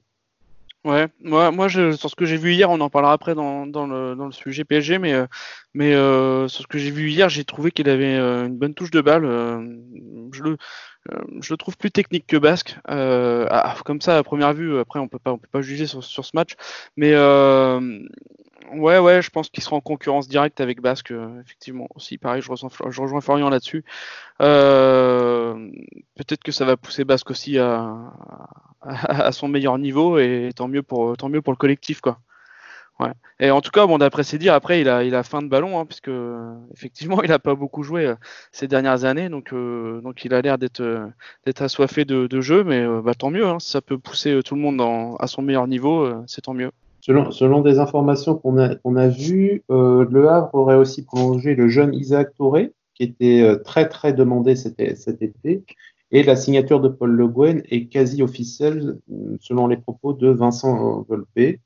Ouais, 0.85 1.09
moi, 1.21 1.51
moi 1.51 1.69
je, 1.69 1.93
sur 1.93 2.09
ce 2.09 2.15
que 2.15 2.25
j'ai 2.25 2.37
vu 2.37 2.53
hier, 2.55 2.71
on 2.71 2.81
en 2.81 2.89
parlera 2.89 3.13
après 3.13 3.35
dans, 3.35 3.67
dans, 3.67 3.87
le, 3.87 4.15
dans 4.15 4.27
le 4.27 4.33
sujet 4.33 4.65
PSG, 4.65 4.99
mais, 4.99 5.13
euh, 5.13 5.27
mais 5.75 5.93
euh, 5.93 6.47
sur 6.49 6.63
ce 6.63 6.67
que 6.69 6.79
j'ai 6.79 6.91
vu 6.91 7.11
hier, 7.11 7.29
j'ai 7.29 7.45
trouvé 7.45 7.73
qu'il 7.73 7.89
avait 7.89 8.17
euh, 8.17 8.47
une 8.47 8.57
bonne 8.57 8.75
touche 8.75 8.91
de 8.93 9.01
balle. 9.01 9.25
je, 10.33 10.43
le, 10.43 10.57
je 11.41 11.53
le 11.53 11.57
trouve 11.57 11.77
plus 11.77 11.91
technique 11.91 12.27
que 12.27 12.37
Basque. 12.37 12.77
Comme 13.85 14.01
ça, 14.01 14.19
à 14.19 14.23
première 14.23 14.55
vue, 14.55 14.79
après, 14.79 15.01
on 15.01 15.09
peut 15.09 15.19
pas, 15.19 15.33
on 15.33 15.39
peut 15.39 15.49
pas 15.51 15.63
juger 15.63 15.87
sur, 15.87 16.03
sur 16.05 16.25
ce 16.25 16.31
match, 16.35 16.53
mais 16.97 17.13
Ouais, 18.73 18.99
ouais, 18.99 19.23
je 19.23 19.31
pense 19.31 19.49
qu'il 19.49 19.63
sera 19.63 19.77
en 19.77 19.81
concurrence 19.81 20.29
directe 20.29 20.61
avec 20.61 20.81
Basque, 20.81 21.11
euh, 21.11 21.41
effectivement. 21.41 21.87
Aussi, 21.95 22.19
pareil, 22.19 22.43
je, 22.43 22.49
je 22.91 23.01
rejoins 23.01 23.21
Florian 23.21 23.49
là-dessus. 23.49 23.85
Euh, 24.43 25.71
peut-être 26.17 26.43
que 26.43 26.53
ça 26.53 26.65
va 26.65 26.77
pousser 26.77 27.05
Basque 27.05 27.31
aussi 27.31 27.59
à, 27.59 27.97
son 29.33 29.49
meilleur 29.49 29.79
niveau, 29.79 30.19
et 30.19 30.51
tant 30.55 30.69
mieux 30.69 30.83
pour, 30.83 31.17
tant 31.17 31.29
mieux 31.29 31.43
pour 31.43 31.53
le 31.53 31.57
collectif, 31.57 32.01
quoi. 32.01 32.19
Et 33.39 33.53
en 33.53 33.61
tout 33.61 33.71
cas, 33.71 33.87
bon, 33.87 33.99
d'après 33.99 34.25
ses 34.25 34.39
dires, 34.39 34.55
après, 34.55 34.81
il 34.81 34.89
a, 34.89 35.05
il 35.05 35.15
a 35.15 35.23
fin 35.23 35.41
de 35.41 35.47
ballon, 35.49 35.79
hein, 35.79 35.87
puisque 35.87 36.11
effectivement, 36.75 37.23
il 37.23 37.29
n'a 37.29 37.39
pas 37.39 37.55
beaucoup 37.55 37.85
joué 37.85 38.07
euh, 38.07 38.17
ces 38.51 38.67
dernières 38.67 39.05
années, 39.05 39.29
donc, 39.29 39.55
donc 39.55 40.25
il 40.25 40.35
a 40.35 40.43
l'air 40.43 40.59
d'être, 40.59 40.83
d'être 41.47 41.63
assoiffé 41.63 42.05
de, 42.05 42.27
de 42.27 42.41
jeu, 42.41 42.65
mais 42.65 42.85
bah, 43.03 43.15
tant 43.15 43.31
mieux. 43.31 43.47
Hein, 43.47 43.61
si 43.61 43.71
ça 43.71 43.81
peut 43.81 43.99
pousser 43.99 44.41
tout 44.45 44.57
le 44.57 44.61
monde 44.61 44.81
à 45.21 45.27
son 45.29 45.43
meilleur 45.43 45.69
niveau, 45.69 46.13
c'est 46.27 46.43
tant 46.43 46.55
mieux. 46.55 46.73
Selon, 47.01 47.61
des 47.63 47.79
informations 47.79 48.35
qu'on 48.35 48.59
a, 48.59 48.75
qu'on 48.75 48.97
a 48.97 49.09
vues, 49.09 49.63
euh, 49.71 50.07
Le 50.11 50.29
Havre 50.29 50.55
aurait 50.55 50.77
aussi 50.77 51.03
prolongé 51.03 51.55
le 51.55 51.69
jeune 51.69 51.95
Isaac 51.95 52.35
Touré, 52.35 52.73
qui 52.95 53.05
était 53.05 53.41
euh, 53.41 53.57
très 53.57 53.89
très 53.89 54.13
demandé 54.13 54.57
cet, 54.57 54.97
cet, 54.97 55.23
été. 55.23 55.63
Et 56.11 56.23
la 56.23 56.37
signature 56.37 56.81
de 56.81 56.89
Paul 56.89 57.11
Le 57.11 57.29
Guen 57.29 57.63
est 57.71 57.87
quasi 57.87 58.23
officielle, 58.23 58.99
selon 59.41 59.69
les 59.69 59.77
propos 59.77 60.13
de 60.13 60.29
Vincent 60.29 61.05
Volpe. 61.09 61.61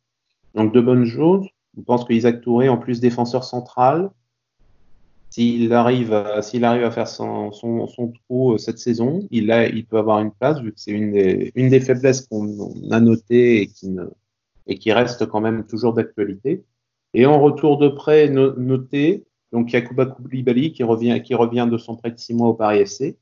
Donc 0.54 0.72
de 0.72 0.80
bonnes 0.80 1.06
choses. 1.06 1.46
Je 1.76 1.82
pense 1.82 2.04
que 2.04 2.12
Isaac 2.12 2.42
Touré, 2.42 2.68
en 2.68 2.76
plus 2.76 3.00
défenseur 3.00 3.44
central, 3.44 4.10
s'il 5.30 5.72
arrive, 5.72 6.12
à, 6.12 6.42
s'il 6.42 6.64
arrive 6.64 6.84
à 6.84 6.90
faire 6.90 7.08
son, 7.08 7.52
son, 7.52 7.86
son, 7.86 8.12
trou 8.12 8.52
euh, 8.52 8.58
cette 8.58 8.78
saison, 8.78 9.26
il, 9.30 9.50
a, 9.50 9.66
il 9.66 9.86
peut 9.86 9.96
avoir 9.96 10.20
une 10.20 10.30
place, 10.30 10.60
vu 10.60 10.72
que 10.72 10.78
c'est 10.78 10.90
une 10.90 11.12
des, 11.12 11.52
une 11.54 11.70
des 11.70 11.80
faiblesses 11.80 12.26
qu'on 12.26 12.90
a 12.90 13.00
notées 13.00 13.62
et 13.62 13.66
qui 13.68 13.88
ne, 13.88 14.04
et 14.66 14.78
qui 14.78 14.92
reste 14.92 15.26
quand 15.26 15.40
même 15.40 15.64
toujours 15.66 15.94
d'actualité. 15.94 16.64
Et 17.14 17.26
en 17.26 17.40
retour 17.40 17.78
de 17.78 17.88
prêt 17.88 18.28
noté, 18.28 19.24
donc 19.52 19.72
Yakuba 19.72 20.06
Koulibaly 20.06 20.72
qui 20.72 20.82
revient, 20.82 21.20
qui 21.22 21.34
revient 21.34 21.68
de 21.70 21.78
son 21.78 21.96
prêt 21.96 22.10
de 22.10 22.18
six 22.18 22.34
mois 22.34 22.48
au 22.48 22.54
Paris 22.54 22.78
FC. 22.80 23.16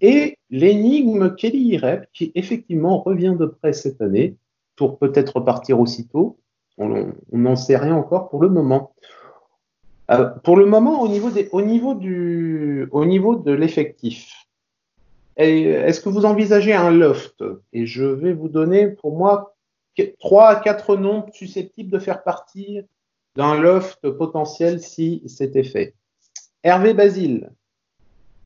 Et 0.00 0.36
l'énigme 0.50 1.34
Kelly 1.34 1.74
Irep 1.74 2.06
qui 2.12 2.32
effectivement 2.34 3.00
revient 3.00 3.36
de 3.38 3.46
prêt 3.46 3.72
cette 3.72 4.00
année 4.00 4.36
pour 4.76 4.98
peut-être 4.98 5.36
repartir 5.36 5.80
aussitôt. 5.80 6.38
On 6.78 7.12
n'en 7.32 7.56
sait 7.56 7.76
rien 7.76 7.94
encore 7.94 8.28
pour 8.28 8.42
le 8.42 8.48
moment. 8.48 8.94
Euh, 10.10 10.24
pour 10.42 10.56
le 10.56 10.66
moment, 10.66 11.00
au 11.00 11.08
niveau, 11.08 11.30
des, 11.30 11.48
au 11.52 11.62
niveau, 11.62 11.94
du, 11.94 12.88
au 12.90 13.04
niveau 13.04 13.36
de 13.36 13.52
l'effectif, 13.52 14.46
est-ce 15.36 16.00
que 16.00 16.08
vous 16.08 16.26
envisagez 16.26 16.74
un 16.74 16.90
loft? 16.90 17.42
Et 17.72 17.86
je 17.86 18.04
vais 18.04 18.32
vous 18.32 18.48
donner 18.48 18.88
pour 18.88 19.16
moi 19.16 19.51
trois 20.18 20.48
à 20.48 20.56
quatre 20.60 20.96
noms 20.96 21.26
susceptibles 21.32 21.90
de 21.90 21.98
faire 21.98 22.22
partie 22.22 22.80
d'un 23.36 23.58
loft 23.60 24.08
potentiel 24.10 24.80
si 24.82 25.22
c'était 25.26 25.64
fait. 25.64 25.94
Hervé 26.62 26.94
Basile, 26.94 27.50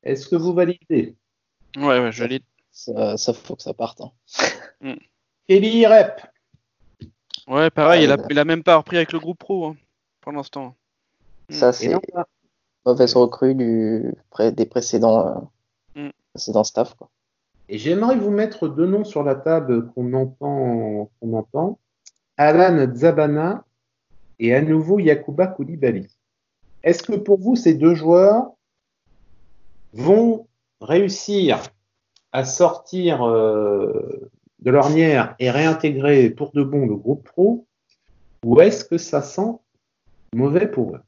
est-ce 0.03 0.27
que 0.27 0.35
vous 0.35 0.53
validez? 0.53 1.15
Ouais, 1.77 1.99
ouais, 1.99 2.11
je 2.11 2.23
valide. 2.23 2.43
Ça, 2.71 3.17
ça 3.17 3.33
faut 3.33 3.55
que 3.55 3.63
ça 3.63 3.73
parte. 3.73 4.01
hein. 4.01 4.11
Mm. 4.79 4.93
Kelly 5.47 5.87
Rep, 5.87 6.21
Ouais, 7.47 7.71
pareil, 7.71 8.03
il, 8.03 8.11
a, 8.11 8.17
il 8.29 8.37
a 8.37 8.45
même 8.45 8.61
pas 8.61 8.75
repris 8.75 8.97
avec 8.97 9.11
le 9.11 9.19
groupe 9.19 9.39
pro 9.39 9.65
hein, 9.65 9.75
pour 10.21 10.31
l'instant. 10.33 10.75
Ça, 11.49 11.69
et 11.69 11.73
c'est 11.73 11.95
mauvaise 12.85 13.15
recrue 13.15 13.55
du, 13.55 14.13
des 14.53 14.65
précédents, 14.67 15.27
euh, 15.95 15.99
Mm. 16.03 16.09
précédents 16.33 16.63
staff. 16.63 16.93
Quoi. 16.93 17.09
Et 17.69 17.77
j'aimerais 17.77 18.17
vous 18.17 18.31
mettre 18.31 18.67
deux 18.67 18.85
noms 18.85 19.03
sur 19.03 19.23
la 19.23 19.35
table 19.35 19.87
qu'on 19.87 20.13
entend, 20.13 21.09
qu'on 21.19 21.33
entend. 21.33 21.79
Alan 22.37 22.93
Zabana 22.93 23.65
et 24.39 24.53
à 24.53 24.61
nouveau 24.61 24.99
Yakuba 24.99 25.47
Koulibaly. 25.47 26.07
Est-ce 26.83 27.03
que 27.03 27.15
pour 27.15 27.39
vous, 27.39 27.55
ces 27.55 27.73
deux 27.73 27.95
joueurs 27.95 28.51
vont 29.93 30.47
réussir 30.79 31.61
à 32.31 32.45
sortir 32.45 33.27
euh, 33.27 34.29
de 34.59 34.71
l'ornière 34.71 35.35
et 35.39 35.49
réintégrer 35.49 36.29
pour 36.29 36.51
de 36.51 36.63
bon 36.63 36.85
le 36.85 36.95
groupe 36.95 37.23
pro 37.23 37.65
ou 38.45 38.61
est-ce 38.61 38.85
que 38.85 38.97
ça 38.97 39.21
sent 39.21 39.59
mauvais 40.33 40.67
pour 40.67 40.95
eux? 40.95 41.01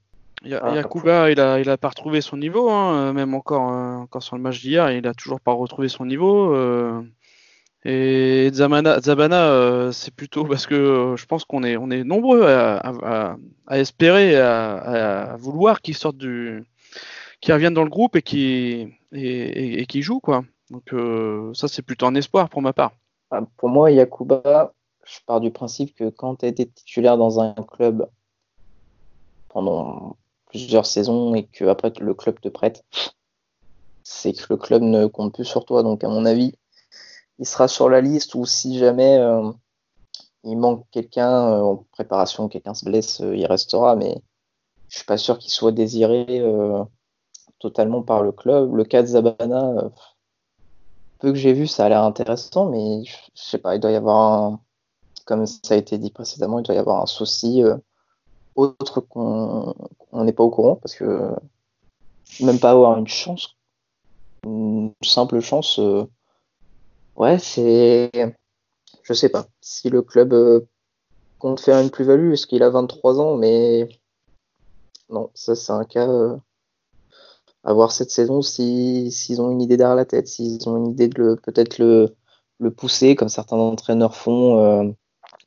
Yakuba, 0.46 1.32
il 1.32 1.40
a, 1.40 1.60
il 1.60 1.70
a 1.70 1.78
pas 1.78 1.90
retrouvé 1.90 2.22
son 2.22 2.38
niveau, 2.38 2.70
hein, 2.70 3.10
euh, 3.10 3.14
même 3.14 3.34
encore, 3.34 3.72
euh, 3.72 3.96
encore 3.98 4.24
sur 4.24 4.36
le 4.38 4.42
match 4.42 4.62
d'hier, 4.62 4.92
il 4.92 5.06
a 5.08 5.14
toujours 5.14 5.42
pas 5.42 5.52
retrouvé 5.54 5.90
son 5.90 6.06
niveau. 6.06 6.54
euh, 6.56 7.02
et 7.86 8.50
Zabana, 8.54 8.98
euh, 9.52 9.92
c'est 9.92 10.14
plutôt 10.14 10.46
parce 10.46 10.68
que 10.68 10.76
euh, 10.76 11.16
je 11.18 11.26
pense 11.26 11.46
qu'on 11.46 11.64
est, 11.64 11.78
on 11.78 11.90
est 11.92 12.04
nombreux 12.04 12.44
à, 12.46 12.78
à- 12.78 13.32
à- 13.32 13.38
à 13.68 13.80
espérer, 13.80 14.36
à, 14.38 15.32
à 15.34 15.38
vouloir 15.38 15.82
qu'il 15.82 15.96
sorte 15.96 16.18
du, 16.18 16.64
qu'il 17.42 17.54
revienne 17.54 17.74
dans 17.74 17.84
le 17.86 17.90
groupe 17.90 18.16
et 18.18 18.22
qui 18.22 18.94
et, 19.14 19.20
et, 19.22 19.82
et 19.82 19.86
qu'il 19.86 20.02
joue 20.04 20.20
quoi. 20.20 20.44
Donc 20.72 20.94
ça 21.56 21.68
c'est 21.70 21.82
plutôt 21.82 22.06
un 22.06 22.16
espoir 22.16 22.50
pour 22.50 22.62
ma 22.62 22.74
part. 22.74 22.92
Ah, 23.32 23.42
Pour 23.58 23.70
moi, 23.70 23.92
Yakuba, 23.92 24.74
je 25.06 25.20
pars 25.26 25.40
du 25.40 25.52
principe 25.52 25.96
que 25.96 26.10
quand 26.10 26.36
tu 26.36 26.46
as 26.46 26.50
été 26.50 26.68
titulaire 26.68 27.18
dans 27.18 27.40
un 27.40 27.54
club 27.54 28.10
pendant 29.48 30.18
plusieurs 30.50 30.86
saisons 30.86 31.34
et 31.36 31.46
que 31.46 31.66
après 31.66 31.94
le 32.02 32.14
club 32.14 32.40
te 32.42 32.50
prête, 32.50 32.84
c'est 34.04 34.34
que 34.34 34.46
le 34.50 34.58
club 34.58 34.82
ne 34.82 35.06
compte 35.06 35.34
plus 35.34 35.46
sur 35.46 35.66
toi. 35.66 35.84
Donc, 35.84 36.04
à 36.04 36.10
mon 36.10 36.26
avis, 36.26 36.54
il 37.38 37.46
sera 37.46 37.68
sur 37.68 37.90
la 37.90 38.02
liste 38.02 38.36
ou 38.36 38.46
si 38.46 38.78
jamais 38.78 39.18
euh, 39.18 39.52
il 40.44 40.58
manque 40.58 40.86
quelqu'un 40.92 41.52
euh, 41.52 41.62
en 41.62 41.86
préparation, 41.92 42.50
quelqu'un 42.50 42.74
se 42.74 42.86
blesse, 42.86 43.22
euh, 43.22 43.36
il 43.36 43.46
restera. 43.46 43.96
Mais 43.96 44.22
je 44.90 44.98
suis 44.98 45.06
pas 45.06 45.18
sûr 45.18 45.38
qu'il 45.38 45.52
soit 45.52 45.72
désiré 45.72 46.44
totalement 47.60 48.02
par 48.02 48.24
le 48.24 48.32
club. 48.32 48.74
Le 48.74 48.84
cas 48.84 49.04
de 49.04 49.08
Zabana, 49.08 49.92
peu 51.20 51.32
que 51.32 51.38
j'ai 51.38 51.54
vu, 51.54 51.68
ça 51.68 51.86
a 51.86 51.90
l'air 51.90 52.04
intéressant, 52.04 52.70
mais 52.70 53.04
je, 53.06 53.16
sais 53.36 53.60
pas, 53.60 53.76
il 53.76 53.80
doit 53.80 53.92
y 53.92 53.96
avoir 53.96 54.44
un, 54.44 54.60
comme 55.26 55.46
ça 55.46 55.76
a 55.76 55.78
été 55.78 56.00
dit 56.00 56.10
précédemment, 56.10 56.60
il 56.60 56.64
doit 56.64 56.74
y 56.74 56.80
avoir 56.80 57.04
un 57.04 57.06
souci 57.06 57.62
autre 58.56 59.02
qu'on 59.02 59.76
n'est 60.14 60.34
pas 60.34 60.44
au 60.44 60.50
courant 60.50 60.76
parce 60.76 60.96
que 60.96 61.32
même 62.42 62.60
pas 62.60 62.72
avoir 62.72 62.98
une 62.98 63.08
chance, 63.08 63.56
une 64.46 64.94
simple 65.04 65.40
chance, 65.40 65.80
euh, 65.80 66.06
ouais, 67.16 67.40
c'est, 67.40 68.12
je 69.04 69.14
sais 69.14 69.30
pas, 69.30 69.48
si 69.62 69.90
le 69.90 70.02
club 70.02 70.34
euh, 70.34 70.62
compte 71.40 71.60
faire 71.60 71.80
une 71.80 71.90
plus-value, 71.90 72.34
est-ce 72.34 72.48
qu'il 72.48 72.64
a 72.64 72.70
23 72.70 73.20
ans, 73.20 73.36
mais 73.36 73.90
non, 75.10 75.30
ça 75.34 75.56
c'est 75.56 75.72
un 75.72 75.86
cas 75.86 76.08
euh, 76.08 76.38
à 77.64 77.74
voir 77.74 77.92
cette 77.92 78.12
saison 78.12 78.42
si 78.42 79.12
s'ils 79.12 79.42
ont 79.42 79.52
une 79.52 79.62
idée 79.62 79.78
derrière 79.78 79.96
la 79.96 80.06
tête, 80.06 80.28
s'ils 80.28 80.68
ont 80.70 80.78
une 80.78 80.88
idée 80.92 81.08
de 81.08 81.36
peut-être 81.44 81.80
le, 81.80 82.16
le 82.60 82.72
pousser 82.72 83.16
comme 83.16 83.30
certains 83.30 83.58
entraîneurs 83.58 84.16
font 84.16 84.94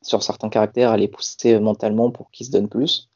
sur 0.05 0.23
certains 0.23 0.49
caractères, 0.49 0.91
à 0.91 0.97
les 0.97 1.07
pousser 1.07 1.59
mentalement 1.59 2.11
pour 2.11 2.31
qu'ils 2.31 2.47
se 2.47 2.51
donnent 2.51 2.69
plus. 2.69 3.09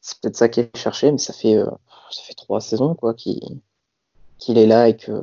C'est 0.00 0.20
peut-être 0.20 0.36
ça 0.36 0.48
qui 0.48 0.60
est 0.60 0.76
cherché, 0.76 1.10
mais 1.10 1.18
ça 1.18 1.32
fait 1.32 1.56
euh, 1.56 1.70
ça 2.10 2.22
fait 2.22 2.34
trois 2.34 2.60
saisons 2.60 2.94
quoi 2.94 3.14
qu'il 3.14 3.60
qu'il 4.38 4.58
est 4.58 4.66
là 4.66 4.88
et 4.88 4.96
que 4.96 5.22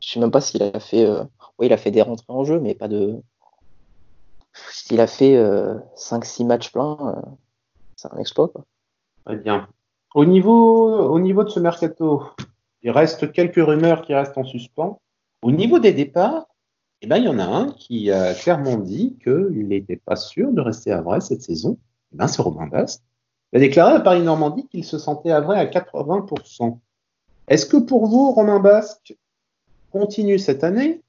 je 0.00 0.08
sais 0.08 0.20
même 0.20 0.30
pas 0.30 0.40
s'il 0.40 0.62
a 0.62 0.78
fait 0.80 1.04
euh, 1.04 1.24
oui 1.58 1.66
il 1.66 1.72
a 1.72 1.76
fait 1.76 1.90
des 1.90 2.02
rentrées 2.02 2.24
en 2.28 2.44
jeu, 2.44 2.60
mais 2.60 2.74
pas 2.74 2.88
de 2.88 3.20
s'il 4.70 5.00
a 5.00 5.06
fait 5.06 5.34
5-6 5.96 6.46
matchs 6.46 6.70
pleins, 6.70 6.96
euh, 7.00 7.30
c'est 7.96 8.12
un 8.12 8.18
exploit. 8.18 8.52
Très 9.24 9.36
bien. 9.36 9.68
Au 10.14 10.24
niveau, 10.24 11.08
au 11.08 11.18
niveau 11.18 11.42
de 11.42 11.48
ce 11.48 11.58
mercato, 11.58 12.22
il 12.82 12.90
reste 12.90 13.32
quelques 13.32 13.64
rumeurs 13.64 14.02
qui 14.02 14.14
restent 14.14 14.38
en 14.38 14.44
suspens. 14.44 15.00
Au 15.42 15.50
niveau 15.50 15.78
des 15.80 15.92
départs, 15.92 16.46
eh 17.04 17.06
ben, 17.06 17.18
il 17.18 17.24
y 17.24 17.28
en 17.28 17.38
a 17.38 17.44
un 17.44 17.70
qui 17.72 18.10
a 18.10 18.32
clairement 18.32 18.78
dit 18.78 19.18
qu'il 19.22 19.68
n'était 19.68 20.00
pas 20.02 20.16
sûr 20.16 20.52
de 20.52 20.62
rester 20.62 20.90
à 20.90 21.02
Vrai 21.02 21.20
cette 21.20 21.42
saison. 21.42 21.76
Eh 22.14 22.16
ben, 22.16 22.28
c'est 22.28 22.40
Robin 22.40 22.66
Bast. 22.66 23.04
Il 23.52 23.58
a 23.58 23.60
déclaré 23.60 23.92
à 23.92 24.00
Paris 24.00 24.22
Normandie 24.22 24.66
qu'il 24.68 24.84
se 24.84 24.96
sentait 24.96 25.30
à 25.30 25.42
Vrai 25.42 25.58
à 25.58 25.66
80%. 25.66 26.78
Est-ce 27.48 27.66
que 27.66 27.76
pour 27.76 28.06
vous, 28.06 28.30
Romain 28.30 28.58
Basque 28.58 29.14
continue 29.92 30.38
cette 30.38 30.64
année 30.64 31.02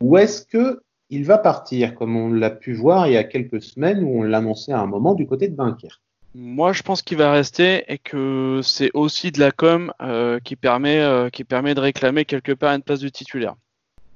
ou 0.00 0.16
est-ce 0.16 0.46
que 0.46 0.80
il 1.10 1.26
va 1.26 1.36
partir, 1.36 1.94
comme 1.94 2.16
on 2.16 2.32
l'a 2.32 2.48
pu 2.48 2.72
voir 2.72 3.06
il 3.06 3.12
y 3.12 3.18
a 3.18 3.24
quelques 3.24 3.60
semaines 3.60 4.02
où 4.02 4.20
on 4.20 4.22
l'annonçait 4.22 4.72
à 4.72 4.80
un 4.80 4.86
moment 4.86 5.12
du 5.12 5.26
côté 5.26 5.48
de 5.48 5.56
Dunkerque? 5.56 6.00
Moi, 6.34 6.72
je 6.72 6.82
pense 6.82 7.02
qu'il 7.02 7.18
va 7.18 7.30
rester 7.30 7.84
et 7.92 7.98
que 7.98 8.60
c'est 8.62 8.90
aussi 8.94 9.30
de 9.30 9.40
la 9.40 9.50
com 9.50 9.92
euh, 10.00 10.40
qui 10.42 10.56
permet 10.56 11.00
euh, 11.00 11.28
qui 11.28 11.44
permet 11.44 11.74
de 11.74 11.80
réclamer 11.80 12.24
quelque 12.24 12.52
part 12.52 12.74
une 12.74 12.82
place 12.82 13.00
de 13.00 13.10
titulaire. 13.10 13.56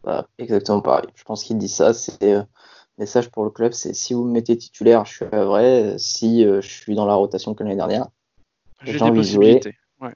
Bah, 0.05 0.28
exactement 0.38 0.80
pareil. 0.80 1.09
Je 1.14 1.24
pense 1.24 1.44
qu'il 1.44 1.59
dit 1.59 1.68
ça. 1.68 1.92
C'est 1.92 2.34
euh, 2.34 2.42
message 2.99 3.30
pour 3.30 3.44
le 3.44 3.51
club, 3.51 3.72
c'est 3.72 3.94
si 3.94 4.14
vous 4.14 4.24
me 4.24 4.32
mettez 4.32 4.57
titulaire, 4.57 5.05
je 5.05 5.14
suis 5.14 5.24
à 5.32 5.44
vrai. 5.44 5.96
Si 5.99 6.44
euh, 6.44 6.61
je 6.61 6.68
suis 6.68 6.94
dans 6.94 7.07
la 7.07 7.14
rotation 7.14 7.55
comme 7.55 7.66
l'année 7.66 7.76
dernière, 7.76 8.09
J'ai 8.82 9.01
envie 9.01 9.12
de 9.12 9.16
possibilités. 9.16 9.74
Ouais. 10.01 10.12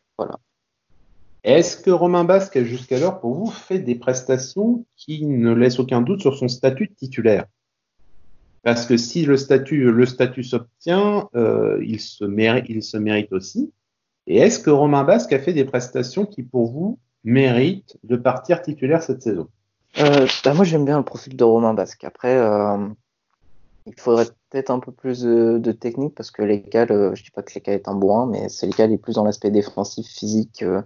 Est-ce 1.44 1.76
que 1.76 1.90
Romain 1.90 2.24
Basque 2.24 2.56
a 2.56 2.64
jusqu'alors 2.64 3.20
pour 3.20 3.34
vous 3.34 3.50
fait 3.50 3.80
des 3.80 3.96
prestations 3.96 4.84
qui 4.96 5.26
ne 5.26 5.52
laissent 5.52 5.80
aucun 5.80 6.00
doute 6.00 6.20
sur 6.20 6.36
son 6.36 6.48
statut 6.48 6.86
de 6.86 6.94
titulaire? 6.94 7.46
Parce 8.62 8.86
que 8.86 8.96
si 8.96 9.24
le 9.24 9.36
statut, 9.36 9.90
le 9.90 10.06
statut 10.06 10.44
s'obtient, 10.44 11.28
euh, 11.34 11.82
il, 11.84 11.98
se 11.98 12.24
mérite, 12.24 12.66
il 12.68 12.82
se 12.82 12.96
mérite 12.96 13.32
aussi. 13.32 13.72
Et 14.28 14.36
est-ce 14.36 14.60
que 14.60 14.70
Romain 14.70 15.02
Basque 15.02 15.32
a 15.32 15.40
fait 15.40 15.52
des 15.52 15.64
prestations 15.64 16.26
qui 16.26 16.44
pour 16.44 16.70
vous 16.70 17.00
méritent 17.24 17.98
de 18.04 18.14
partir 18.14 18.62
titulaire 18.62 19.02
cette 19.02 19.22
saison? 19.22 19.48
Euh, 19.98 20.26
bah, 20.44 20.54
moi, 20.54 20.64
j'aime 20.64 20.84
bien 20.84 20.98
le 20.98 21.04
profil 21.04 21.36
de 21.36 21.44
Romain 21.44 21.74
Basque. 21.74 22.04
Après, 22.04 22.36
euh, 22.36 22.88
il 23.86 23.94
faudrait 24.00 24.26
peut-être 24.50 24.70
un 24.70 24.80
peu 24.80 24.92
plus 24.92 25.22
de, 25.22 25.58
de 25.58 25.72
technique 25.72 26.14
parce 26.14 26.30
que 26.30 26.42
l'égal, 26.42 26.90
euh, 26.92 27.14
je 27.14 27.22
dis 27.24 27.30
pas 27.30 27.42
que 27.42 27.52
l'égal 27.54 27.74
est 27.74 27.88
un 27.88 27.94
bourrin, 27.94 28.26
mais 28.26 28.48
c'est 28.48 28.66
l'égal 28.66 28.92
est 28.92 28.98
plus 28.98 29.14
dans 29.16 29.24
l'aspect 29.24 29.50
défensif, 29.50 30.06
physique. 30.06 30.62
euh, 30.62 30.82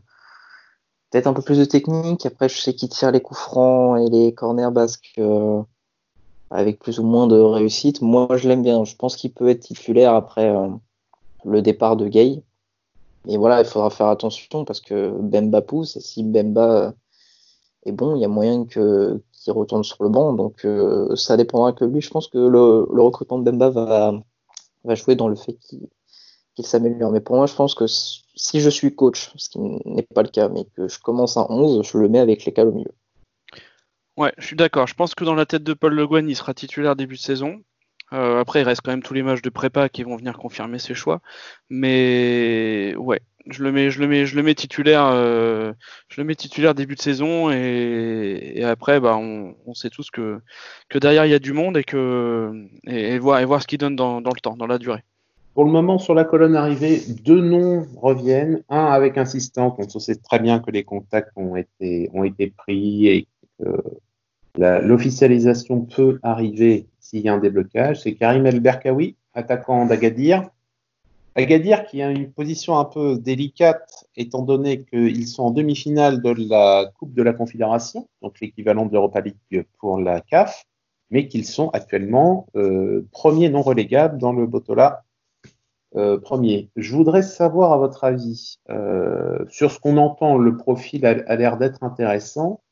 peut-être 1.11 1.27
un 1.27 1.33
peu 1.33 1.43
plus 1.43 1.59
de 1.59 1.65
technique. 1.65 2.27
Après, 2.27 2.49
je 2.49 2.59
sais 2.61 2.75
qu'il 2.75 2.89
tire 2.89 3.11
les 3.11 3.21
coups 3.21 3.41
francs 3.41 3.99
et 4.01 4.11
les 4.11 4.35
corners 4.35 4.71
basques 4.73 5.15
euh, 5.19 5.63
avec 6.51 6.79
plus 6.79 6.99
ou 6.99 7.05
moins 7.05 7.27
de 7.27 7.39
réussite. 7.39 8.03
Moi, 8.03 8.29
je 8.37 8.49
l'aime 8.49 8.63
bien. 8.63 8.85
Je 8.85 8.97
pense 8.97 9.17
qu'il 9.17 9.33
peut 9.33 9.49
être 9.49 9.61
titulaire 9.61 10.15
après 10.15 10.51
euh, 10.51 10.69
le 11.45 11.63
départ 11.63 11.97
de 11.97 12.09
Gay. 12.09 12.43
Mais 13.27 13.37
voilà, 13.37 13.61
il 13.61 13.67
faudra 13.67 13.91
faire 13.91 14.07
attention 14.09 14.65
parce 14.65 14.81
que 14.81 15.11
Bemba 15.11 15.61
pousse 15.63 15.97
et 15.97 16.01
si 16.01 16.23
Bemba 16.23 16.95
est 17.89 17.93
bon, 17.93 18.17
il 18.17 18.21
y 18.21 18.25
a 18.25 18.29
moyen 18.29 18.65
que 18.67 19.23
qu'il 19.33 19.53
retourne 19.53 19.85
sur 19.85 20.03
le 20.03 20.09
banc. 20.09 20.33
Donc 20.33 20.65
euh, 20.65 21.15
ça 21.17 21.37
dépendra 21.37 21.73
que 21.73 21.85
lui. 21.85 22.01
Je 22.01 22.11
pense 22.11 22.29
que 22.29 22.39
le, 22.39 23.03
recrutement 23.03 23.39
de 23.39 23.51
Bemba 23.51 23.71
va, 23.71 24.15
va 24.85 24.95
jouer 24.95 25.17
dans 25.17 25.29
le 25.29 25.37
fait 25.37 25.55
qu'il 25.55 25.89
qu'il 26.57 26.67
s'améliore. 26.67 27.13
Mais 27.13 27.21
pour 27.21 27.37
moi, 27.37 27.47
je 27.47 27.55
pense 27.55 27.75
que 27.75 27.87
si 27.87 28.61
je 28.61 28.71
suis 28.71 28.95
coach, 28.95 29.31
ce 29.37 29.51
qui 29.51 29.61
n'est 29.61 30.03
pas 30.03 30.23
le 30.23 30.29
cas, 30.29 30.49
mais 30.49 30.65
que 30.77 30.89
je 30.89 30.99
commence 30.99 31.37
à 31.37 31.51
11, 31.51 31.87
je 31.87 31.99
le 31.99 32.09
mets 32.09 32.19
avec 32.19 32.45
les 32.45 32.53
cales 32.53 32.69
au 32.69 32.73
milieu. 32.73 32.93
Ouais, 34.17 34.33
je 34.39 34.47
suis 34.47 34.57
d'accord. 34.57 34.87
Je 34.87 34.95
pense 34.95 35.15
que 35.15 35.25
dans 35.25 35.35
la 35.35 35.47
tête 35.47 35.63
de 35.63 35.75
Paul 35.75 35.95
Le 35.95 36.07
Guen, 36.07 36.29
il 36.29 36.35
sera 36.35 36.55
titulaire 36.55 36.97
début 36.97 37.17
de 37.17 37.21
saison. 37.21 37.61
Euh, 38.13 38.41
après, 38.41 38.61
il 38.61 38.65
reste 38.65 38.81
quand 38.83 38.91
même 38.91 39.03
tous 39.03 39.15
les 39.15 39.23
matchs 39.23 39.43
de 39.43 39.51
prépa 39.51 39.89
qui 39.91 40.03
vont 40.03 40.17
venir 40.17 40.39
confirmer 40.39 40.79
ses 40.79 40.95
choix. 40.95 41.21
Mais 41.69 42.95
ouais, 42.97 43.21
je 43.49 43.63
le 43.63 43.73
mets, 43.73 43.91
je 43.91 44.01
le 44.01 44.09
mets, 44.09 44.27
je 44.27 44.37
le 44.37 44.43
mets 44.43 44.55
titulaire, 44.55 45.07
euh, 45.07 45.73
je 46.09 46.21
le 46.21 46.27
mets 46.27 46.35
titulaire 46.35 46.75
début 46.75 46.95
de 46.95 47.01
saison 47.01 47.51
et, 47.51 48.63
après, 48.65 49.01
bah, 49.01 49.17
on, 49.17 49.75
sait 49.75 49.91
tous 49.91 50.11
que 50.11 50.41
que 50.89 50.99
derrière 50.99 51.27
il 51.27 51.31
y 51.31 51.35
a 51.35 51.39
du 51.39 51.53
monde 51.53 51.77
et 51.77 51.85
que 51.85 52.67
et, 52.87 53.19
voir 53.19 53.41
et 53.41 53.45
voir 53.45 53.63
ce 53.63 53.67
qu'il 53.67 53.79
donne 53.79 53.97
dans, 53.97 54.21
dans 54.21 54.33
le 54.35 54.41
temps, 54.41 54.57
dans 54.57 54.67
la 54.67 54.79
durée. 54.79 55.03
Pour 55.55 55.65
le 55.65 55.71
moment, 55.71 55.99
sur 55.99 56.15
la 56.15 56.25
colonne 56.25 56.55
arrivée, 56.55 57.01
deux 57.25 57.41
noms 57.41 57.87
reviennent. 57.97 58.63
Un 58.69 58.87
avec 58.87 59.17
insistance, 59.17 59.73
on 59.79 59.99
sait 59.99 60.17
très 60.17 60.39
bien 60.39 60.59
que 60.59 60.71
les 60.71 60.85
contacts 60.85 61.33
ont 61.35 61.57
été, 61.57 62.11
ont 62.13 62.25
été 62.25 62.53
pris 62.55 63.07
et 63.07 63.27
que 63.59 63.65
l'officialisation 64.59 65.81
peut 65.81 66.19
arriver 66.23 66.89
s'il 67.01 67.21
y 67.21 67.29
a 67.31 67.35
un 67.35 67.39
déblocage. 67.39 68.03
C'est 68.03 68.13
Karim 68.13 68.45
El 68.45 68.61
Berkaoui, 68.61 69.17
attaquant 69.33 69.87
d'Agadir. 69.87 70.43
Agadir 71.37 71.85
qui 71.85 72.01
a 72.01 72.11
une 72.11 72.33
position 72.33 72.79
un 72.79 72.87
peu 72.87 73.19
délicate 73.19 74.07
étant 74.17 74.41
donné 74.41 74.85
qu'ils 74.85 75.29
sont 75.29 75.45
en 75.45 75.51
demi-finale 75.51 76.23
de 76.23 76.31
la 76.49 76.91
Coupe 76.99 77.13
de 77.13 77.23
la 77.23 77.35
Confédération, 77.35 78.09
donc 78.23 78.41
l'équivalent 78.41 78.87
de 78.87 78.93
l'Europa 78.95 79.21
League 79.21 79.67
pour 79.79 80.01
la 80.01 80.23
CAF, 80.23 80.65
mais 81.11 81.29
qu'ils 81.29 81.45
sont 81.45 81.69
actuellement 81.71 82.47
euh, 82.57 83.07
premiers 83.13 83.51
non 83.51 83.61
relégables 83.61 84.17
dans 84.17 84.33
le 84.33 84.47
Botola 84.47 85.05
euh, 85.97 86.19
premier. 86.19 86.71
Je 86.75 86.97
voudrais 86.97 87.23
savoir 87.23 87.75
à 87.75 87.77
votre 87.77 88.05
avis 88.05 88.59
euh, 88.71 89.45
sur 89.51 89.71
ce 89.71 89.79
qu'on 89.79 89.99
entend, 89.99 90.39
le 90.39 90.57
profil 90.57 91.05
a, 91.05 91.11
a 91.27 91.37
l'air 91.37 91.59
d'être 91.59 91.83
intéressant, 91.83 92.63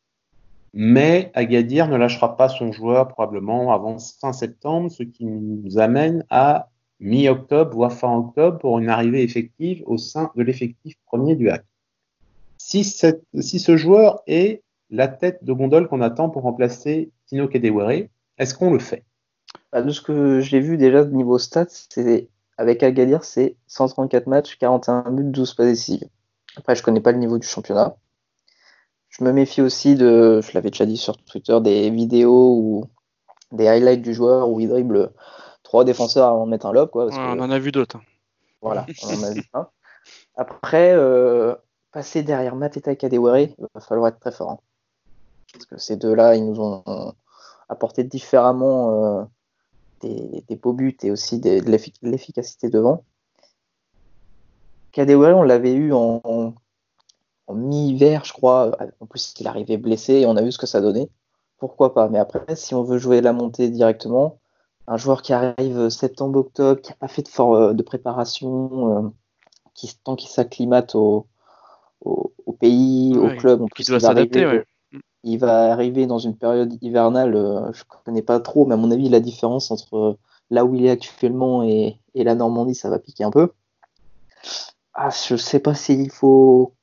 mais 0.73 1.31
Agadir 1.35 1.87
ne 1.89 1.97
lâchera 1.97 2.37
pas 2.37 2.49
son 2.49 2.73
joueur 2.73 3.09
probablement 3.09 3.75
avant 3.75 3.99
fin 3.99 4.33
septembre, 4.33 4.91
ce 4.91 5.03
qui 5.03 5.27
nous 5.27 5.79
amène 5.79 6.25
à 6.31 6.71
mi-octobre, 7.01 7.75
voire 7.75 7.93
fin 7.93 8.15
octobre, 8.17 8.59
pour 8.59 8.79
une 8.79 8.89
arrivée 8.89 9.23
effective 9.23 9.83
au 9.87 9.99
sein 9.99 10.31
de 10.37 10.43
l'effectif 10.43 10.97
premier 11.07 11.37
du 11.37 11.51
HAC. 11.51 11.65
Si, 12.57 12.85
ce 12.85 13.77
joueur 13.77 14.23
est 14.27 14.63
la 14.91 15.09
tête 15.09 15.45
de 15.45 15.53
gondole 15.53 15.89
qu'on 15.89 16.01
attend 16.01 16.31
pour 16.31 16.43
remplacer 16.43 17.11
Tino 17.27 17.49
Kedewere, 17.49 18.09
est-ce 18.39 18.55
qu'on 18.55 18.73
le 18.73 18.79
fait? 18.79 19.05
Bah, 19.73 19.83
De 19.83 19.91
ce 19.91 20.01
que 20.01 20.41
j'ai 20.41 20.61
vu 20.61 20.79
déjà 20.79 21.05
niveau 21.05 21.39
stats, 21.39 21.67
c'est 21.69 22.29
avec 22.57 22.83
Agadir, 22.83 23.25
c'est 23.25 23.57
134 23.67 24.27
matchs, 24.29 24.57
41 24.59 25.11
buts, 25.11 25.25
12 25.25 25.55
pas 25.55 25.65
décisives. 25.65 26.09
Après, 26.57 26.75
je 26.75 26.83
connais 26.83 27.01
pas 27.01 27.13
le 27.13 27.19
niveau 27.19 27.39
du 27.39 27.47
championnat. 27.47 27.97
Je 29.09 29.25
me 29.25 29.33
méfie 29.33 29.61
aussi 29.61 29.95
de, 29.95 30.41
je 30.41 30.53
l'avais 30.55 30.71
déjà 30.71 30.87
dit 30.87 30.97
sur 30.97 31.17
Twitter, 31.17 31.59
des 31.61 31.91
vidéos 31.91 32.57
ou 32.57 32.85
des 33.53 33.69
highlights 33.69 34.03
du 34.03 34.15
joueur 34.15 34.49
où 34.49 34.61
il 34.61 34.69
dribble 34.69 35.13
trois 35.75 35.85
défenseurs 35.85 36.29
avant 36.29 36.47
de 36.47 36.51
mettre 36.53 36.67
un 36.67 36.73
lob. 36.73 36.89
Quoi, 36.91 37.07
parce 37.07 37.17
Ouais, 37.19 37.25
que- 37.35 37.41
on 37.41 37.43
en 37.43 37.51
a 37.51 37.59
vu 37.59 37.73
d'autres. 37.73 37.99
Voilà, 38.63 38.87
on 39.03 39.09
en 39.19 39.23
a 39.25 39.33
vu 39.33 39.43
un. 39.55 39.69
Après, 40.37 40.93
euh, 40.95 41.57
passer 41.91 42.23
derrière 42.23 42.55
Mateta 42.55 42.93
et 42.93 42.97
Kadewere, 42.97 43.39
il 43.41 43.55
va 43.75 43.81
falloir 43.81 44.07
être 44.09 44.21
très 44.21 44.31
fort. 44.31 44.51
hein. 44.53 44.59
Parce 45.53 45.67
que 45.67 45.77
ces 45.79 45.97
deux-là, 45.97 46.37
ils 46.37 46.47
nous 46.47 46.61
ont 46.61 47.13
apporté 47.69 48.05
différemment 48.05 49.19
euh, 49.19 49.25
des, 50.01 50.45
des 50.49 50.55
beaux 50.57 50.75
buts 50.75 50.97
et 51.03 51.11
aussi 51.11 51.41
des- 51.41 51.61
de 51.61 51.69
l'effic- 51.69 52.01
de 52.03 52.09
l'efficacité 52.11 52.69
devant. 52.71 53.05
Kadewere, 54.93 55.37
on 55.37 55.43
l'avait 55.43 55.75
eu 55.75 55.93
en, 55.93 56.21
en- 56.23 56.55
en 57.49 57.55
mi-hiver, 57.55 58.25
je 58.25 58.33
crois. 58.33 58.77
En 59.01 59.07
plus, 59.07 59.35
il 59.41 59.49
arrivait 59.49 59.77
blessé 59.77 60.15
et 60.21 60.27
on 60.27 60.37
a 60.37 60.43
vu 60.43 60.53
ce 60.53 60.59
que 60.59 60.67
ça 60.67 60.81
donnait. 60.81 61.11
Pourquoi 61.59 61.95
pas? 61.95 62.09
Mais 62.09 62.19
après, 62.19 62.55
si 62.55 62.75
on 62.77 62.85
veut 62.85 62.99
jouer 62.99 63.21
la 63.21 63.33
montée 63.33 63.71
directement, 63.71 64.39
un 64.87 64.97
joueur 64.97 65.23
qui 65.23 65.33
arrive 65.33 65.89
septembre-octobre, 65.89 66.81
qui 66.81 66.91
n'a 66.91 66.97
pas 66.97 67.09
fait 67.09 67.23
de, 67.23 67.29
for- 67.29 67.75
de 67.75 67.83
préparation, 67.83 69.05
euh, 69.07 69.09
qui, 69.75 69.95
tant 70.05 70.17
qu'il 70.17 70.29
s'acclimate 70.31 70.95
au, 70.95 71.27
au, 72.05 72.33
au 72.47 72.53
pays, 72.53 73.17
Ouais, 73.17 73.37
au 73.37 73.41
club, 73.41 73.63
en 73.63 73.67
qui 73.67 73.75
plus, 73.77 73.87
doit 73.87 73.99
il 73.99 74.03
va 74.03 74.09
s'adapter, 74.09 74.45
arriver- 74.45 74.59
ouais. 74.59 75.01
il 75.23 75.39
va 75.39 75.73
arriver 75.73 76.07
dans 76.07 76.19
une 76.19 76.37
période 76.37 76.77
hivernale, 76.83 77.35
euh, 77.35 77.73
je 77.73 77.85
connais 78.05 78.23
pas 78.23 78.41
trop, 78.41 78.67
mais 78.67 78.75
à 78.75 78.77
mon 78.77 78.91
avis, 78.91 79.09
la 79.09 79.21
différence 79.21 79.71
entre 79.71 80.19
là 80.51 80.65
où 80.65 80.75
il 80.75 80.85
est 80.85 80.91
actuellement 80.91 81.63
et, 81.63 81.99
et 82.15 82.25
la 82.25 82.35
Normandie, 82.35 82.75
ça 82.75 82.91
va 82.91 82.99
piquer 82.99 83.25
un 83.25 83.31
peu. 83.31 83.53
Ah, 84.93 85.09
je 85.11 85.37
sais 85.37 85.61
pas 85.61 85.75
s'il 85.75 86.11
faut 86.11 86.75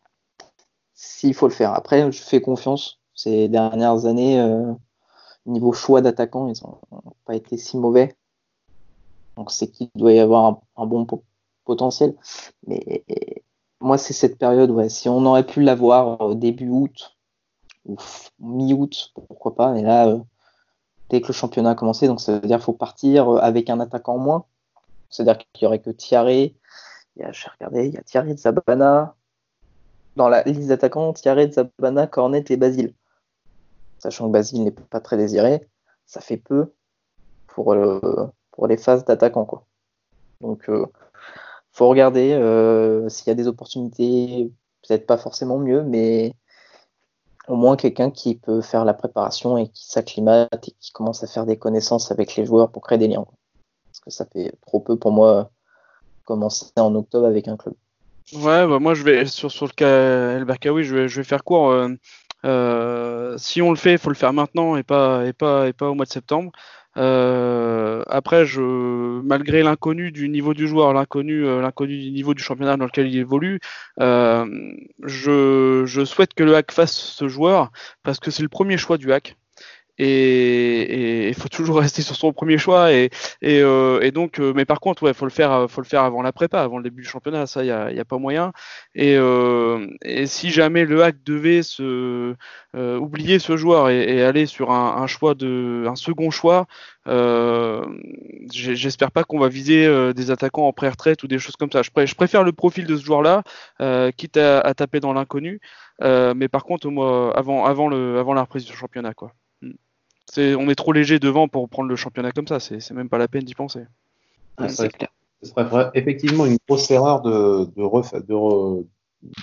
s'il 0.93 1.33
faut 1.33 1.47
le 1.47 1.53
faire. 1.53 1.73
Après, 1.73 2.11
je 2.11 2.21
fais 2.21 2.41
confiance. 2.41 2.99
Ces 3.13 3.47
dernières 3.47 4.05
années, 4.05 4.39
euh, 4.39 4.73
niveau 5.45 5.73
choix 5.73 6.01
d'attaquant, 6.01 6.47
ils 6.47 6.63
ont 6.65 6.79
pas 7.25 7.35
été 7.35 7.57
si 7.57 7.77
mauvais. 7.77 8.15
Donc 9.37 9.51
c'est 9.51 9.67
qu'il 9.67 9.89
doit 9.95 10.13
y 10.13 10.19
avoir 10.19 10.61
un, 10.75 10.85
bon 10.85 11.05
po- 11.05 11.23
potentiel. 11.65 12.15
Mais 12.67 13.03
moi, 13.79 13.97
c'est 13.97 14.13
cette 14.13 14.37
période, 14.37 14.69
ouais. 14.71 14.89
Si 14.89 15.09
on 15.09 15.25
aurait 15.25 15.45
pu 15.45 15.61
l'avoir 15.61 16.21
au 16.21 16.35
début 16.35 16.69
août 16.69 17.17
ou 17.85 17.97
mi-août, 18.39 19.11
pourquoi 19.27 19.55
pas. 19.55 19.77
Et 19.77 19.81
là, 19.81 20.07
euh, 20.07 20.19
dès 21.09 21.21
que 21.21 21.27
le 21.27 21.33
championnat 21.33 21.71
a 21.71 21.75
commencé, 21.75 22.07
donc 22.07 22.21
ça 22.21 22.33
veut 22.33 22.47
dire 22.47 22.57
qu'il 22.57 22.65
faut 22.65 22.73
partir 22.73 23.29
euh, 23.29 23.37
avec 23.39 23.69
un 23.69 23.79
attaquant 23.79 24.17
moins. 24.17 24.45
C'est-à-dire 25.09 25.39
qu'il 25.51 25.63
y 25.63 25.65
aurait 25.65 25.79
que 25.79 25.89
Thierry. 25.89 26.55
Il 27.15 27.23
y 27.23 27.25
a, 27.25 27.31
il 27.83 27.93
y 27.93 27.97
a 27.97 28.03
Thierry 28.03 28.37
Zabana. 28.37 29.15
Dans 30.15 30.29
la 30.29 30.43
liste 30.43 30.67
d'attaquants, 30.67 31.13
Thierry 31.13 31.51
Zabana, 31.51 32.05
Cornet 32.05 32.45
et 32.49 32.57
Basile. 32.57 32.93
Sachant 34.01 34.27
que 34.27 34.31
Basile 34.31 34.63
n'est 34.63 34.71
pas 34.71 34.99
très 34.99 35.15
désiré, 35.15 35.67
ça 36.07 36.21
fait 36.21 36.37
peu 36.37 36.73
pour, 37.45 37.73
euh, 37.73 37.99
les 38.67 38.77
phases 38.77 39.05
d'attaquant. 39.05 39.45
Quoi. 39.45 39.63
Donc, 40.41 40.67
euh, 40.69 40.87
faut 41.71 41.87
regarder 41.87 42.33
euh, 42.33 43.09
s'il 43.09 43.27
y 43.27 43.29
a 43.29 43.35
des 43.35 43.47
opportunités, 43.47 44.51
peut-être 44.87 45.05
pas 45.05 45.17
forcément 45.17 45.59
mieux, 45.59 45.83
mais 45.83 46.33
au 47.47 47.55
moins 47.55 47.75
quelqu'un 47.75 48.09
qui 48.09 48.33
peut 48.33 48.61
faire 48.61 48.85
la 48.85 48.95
préparation 48.95 49.55
et 49.59 49.69
qui 49.69 49.87
s'acclimate 49.87 50.67
et 50.67 50.71
qui 50.79 50.91
commence 50.91 51.23
à 51.23 51.27
faire 51.27 51.45
des 51.45 51.59
connaissances 51.59 52.11
avec 52.11 52.35
les 52.35 52.45
joueurs 52.45 52.71
pour 52.71 52.81
créer 52.81 52.97
des 52.97 53.07
liens. 53.07 53.25
Parce 53.85 53.99
que 53.99 54.09
ça 54.09 54.25
fait 54.25 54.51
trop 54.65 54.79
peu 54.79 54.97
pour 54.97 55.11
moi 55.11 55.51
commencer 56.25 56.71
en 56.77 56.95
octobre 56.95 57.27
avec 57.27 57.47
un 57.47 57.57
club. 57.57 57.75
Ouais, 58.33 58.65
bah 58.65 58.79
moi 58.79 58.93
je 58.93 59.03
vais 59.03 59.25
sur, 59.25 59.49
le 59.49 59.73
cas 59.73 60.37
El 60.37 60.45
je 60.83 60.95
vais, 60.95 61.23
faire 61.23 61.43
court. 61.43 61.87
Si 62.43 63.61
on 63.61 63.69
le 63.69 63.75
fait, 63.75 63.93
il 63.93 63.97
faut 63.97 64.09
le 64.09 64.15
faire 64.15 64.33
maintenant 64.33 64.75
et 64.75 64.83
pas 64.83 65.25
et 65.25 65.33
pas 65.33 65.67
et 65.67 65.73
pas 65.73 65.89
au 65.89 65.95
mois 65.95 66.05
de 66.05 66.11
septembre. 66.11 66.51
Euh, 66.97 68.03
après, 68.07 68.45
je 68.45 69.21
malgré 69.21 69.63
l'inconnu 69.63 70.11
du 70.11 70.27
niveau 70.29 70.53
du 70.53 70.67
joueur, 70.67 70.93
l'inconnu 70.93 71.45
euh, 71.45 71.61
l'inconnu 71.61 71.97
du 71.97 72.11
niveau 72.11 72.33
du 72.33 72.43
championnat 72.43 72.75
dans 72.77 72.85
lequel 72.85 73.07
il 73.07 73.17
évolue, 73.17 73.59
euh, 74.01 74.45
je, 75.03 75.83
je 75.85 76.05
souhaite 76.05 76.33
que 76.33 76.43
le 76.43 76.55
hack 76.55 76.71
fasse 76.71 76.93
ce 76.93 77.27
joueur 77.27 77.71
parce 78.03 78.19
que 78.19 78.31
c'est 78.31 78.43
le 78.43 78.49
premier 78.49 78.77
choix 78.77 78.97
du 78.97 79.13
hack. 79.13 79.37
Et 79.97 81.27
il 81.27 81.35
faut 81.35 81.49
toujours 81.49 81.79
rester 81.81 82.01
sur 82.01 82.15
son 82.15 82.33
premier 82.33 82.57
choix 82.57 82.91
et, 82.93 83.09
euh, 83.43 84.11
donc 84.11 84.39
euh, 84.39 84.53
mais 84.55 84.65
par 84.65 84.79
contre 84.79 85.03
ouais 85.03 85.13
faut 85.13 85.25
le 85.25 85.31
faire 85.31 85.69
faut 85.69 85.81
le 85.81 85.85
faire 85.85 86.01
avant 86.03 86.21
la 86.21 86.31
prépa 86.31 86.61
avant 86.61 86.77
le 86.77 86.83
début 86.83 87.01
du 87.03 87.07
championnat 87.07 87.45
ça 87.45 87.63
il 87.63 87.67
y 87.67 87.71
a, 87.71 88.05
pas 88.05 88.17
moyen. 88.17 88.51
Et, 88.95 89.15
euh, 89.17 89.87
et 90.03 90.25
si 90.25 90.49
jamais 90.49 90.85
le 90.85 91.03
hack 91.03 91.23
devait 91.23 91.61
oublier 92.73 93.39
ce 93.39 93.57
joueur 93.57 93.89
et, 93.89 94.23
aller 94.23 94.45
sur 94.45 94.71
un, 94.71 95.07
choix 95.07 95.33
de 95.35 95.85
un 95.87 95.95
second 95.95 96.31
choix 96.31 96.67
j'espère 98.51 99.11
pas 99.11 99.23
qu'on 99.23 99.39
va 99.39 99.49
viser 99.49 100.13
des 100.13 100.31
attaquants 100.31 100.67
en 100.67 100.73
pré-retraite 100.73 101.23
ou 101.23 101.27
des 101.27 101.39
choses 101.39 101.55
comme 101.55 101.71
ça. 101.71 101.81
Je, 101.83 101.91
pr 101.91 102.05
je, 102.05 102.15
préfère 102.15 102.43
le 102.43 102.51
profil 102.51 102.85
de 102.85 102.97
ce 102.97 103.03
joueur 103.03 103.21
là 103.21 103.43
quitte 104.17 104.37
à, 104.37 104.73
taper 104.73 104.99
dans 104.99 105.13
l'inconnu 105.13 105.59
mais 106.01 106.47
par 106.47 106.63
contre 106.63 106.89
moi 106.89 107.37
avant 107.37 107.65
avant 107.65 107.87
le 107.87 108.19
avant 108.19 108.33
la 108.33 108.41
reprise 108.41 108.65
du 108.65 108.73
championnat 108.75 109.13
quoi 109.13 109.33
c'est, 110.29 110.55
on 110.55 110.69
est 110.69 110.75
trop 110.75 110.91
léger 110.93 111.19
devant 111.19 111.47
pour 111.47 111.67
prendre 111.69 111.89
le 111.89 111.95
championnat 111.95 112.31
comme 112.31 112.47
ça. 112.47 112.59
C'est, 112.59 112.79
c'est 112.79 112.93
même 112.93 113.09
pas 113.09 113.17
la 113.17 113.27
peine 113.27 113.43
d'y 113.43 113.55
penser. 113.55 113.81
Ah, 114.57 114.69
c'est 114.69 114.89
clair. 114.89 115.09
Ce 115.41 115.49
serait 115.49 115.89
effectivement 115.95 116.45
une 116.45 116.57
grosse 116.67 116.91
erreur 116.91 117.21
de, 117.21 117.65
de, 117.75 117.81
ref, 117.81 118.13
de 118.13 118.85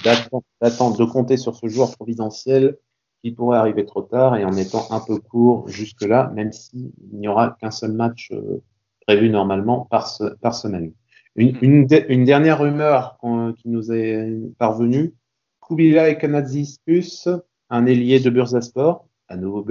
d'attendre, 0.05 0.45
d'attendre, 0.61 0.97
de 0.97 1.05
compter 1.05 1.37
sur 1.37 1.57
ce 1.57 1.66
joueur 1.68 1.91
providentiel 1.97 2.76
qui 3.22 3.33
pourrait 3.33 3.59
arriver 3.59 3.85
trop 3.85 4.03
tard 4.03 4.37
et 4.37 4.45
en 4.45 4.53
étant 4.53 4.87
un 4.91 5.01
peu 5.01 5.18
court 5.18 5.68
jusque-là, 5.68 6.31
même 6.35 6.53
s'il 6.53 6.91
n'y 7.12 7.26
aura 7.26 7.57
qu'un 7.61 7.72
seul 7.72 7.93
match 7.93 8.31
euh, 8.33 8.62
prévu 9.07 9.29
normalement 9.29 9.87
par, 9.91 10.09
ce, 10.09 10.24
par 10.37 10.55
semaine. 10.55 10.93
Une, 11.35 11.57
une, 11.62 11.87
une 12.09 12.24
dernière 12.24 12.61
rumeur 12.61 13.18
qui 13.57 13.68
nous 13.68 13.93
est 13.93 14.29
parvenue, 14.59 15.14
Kubila 15.61 16.09
et 16.09 16.18
Kanadziskus, 16.18 17.29
un 17.70 17.87
ailier 17.87 18.20
de 18.20 18.31
Bursasport, 18.31 19.07
à 19.29 19.37
nouveau 19.37 19.62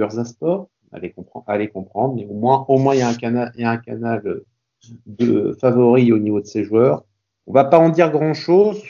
Allez 0.92 1.10
comprendre, 1.10 1.44
allez 1.48 1.68
comprendre, 1.68 2.14
mais 2.16 2.26
au 2.26 2.34
moins, 2.34 2.64
au 2.68 2.78
moins, 2.78 2.94
il 2.94 2.98
y 2.98 3.02
a 3.02 3.08
un 3.08 3.14
canal, 3.14 3.52
il 3.56 3.62
y 3.62 3.64
a 3.64 3.70
un 3.70 3.76
canal 3.76 4.42
de 5.06 5.56
favori 5.60 6.12
au 6.12 6.18
niveau 6.18 6.40
de 6.40 6.46
ces 6.46 6.64
joueurs. 6.64 7.04
On 7.46 7.52
va 7.52 7.64
pas 7.64 7.78
en 7.78 7.88
dire 7.88 8.10
grand 8.10 8.34
chose, 8.34 8.82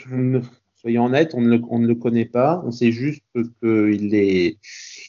soyons 0.74 1.06
honnêtes, 1.06 1.34
on 1.34 1.40
ne 1.40 1.56
le, 1.56 1.62
on 1.70 1.78
ne 1.78 1.86
le 1.86 1.94
connaît 1.94 2.24
pas. 2.24 2.62
On 2.64 2.70
sait 2.70 2.92
juste 2.92 3.22
qu'il 3.34 4.14
est, 4.14 4.58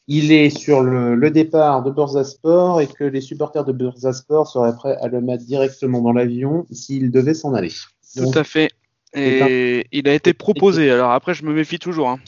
il 0.08 0.32
est 0.32 0.50
sur 0.50 0.82
le, 0.82 1.16
le 1.16 1.32
départ 1.32 1.84
de 1.84 1.92
Bursasport 1.92 2.82
et 2.82 2.88
que 2.88 3.04
les 3.04 3.22
supporters 3.22 3.66
de 3.66 3.72
Bursasport 3.72 4.48
seraient 4.48 4.76
prêts 4.76 4.98
à 5.02 5.08
le 5.08 5.22
mettre 5.22 5.46
directement 5.46 6.02
dans 6.02 6.14
l'avion 6.14 6.66
s'il 6.72 7.12
devait 7.12 7.34
s'en 7.34 7.54
aller. 7.54 7.72
Donc, 8.16 8.34
Tout 8.34 8.40
à 8.40 8.44
fait. 8.44 8.70
Et 9.16 9.88
il 9.92 10.08
a 10.08 10.14
été 10.14 10.34
proposé. 10.34 10.92
Alors 10.92 11.12
après, 11.12 11.34
je 11.34 11.44
me 11.44 11.54
méfie 11.54 11.80
toujours. 11.80 12.10
Hein. 12.10 12.20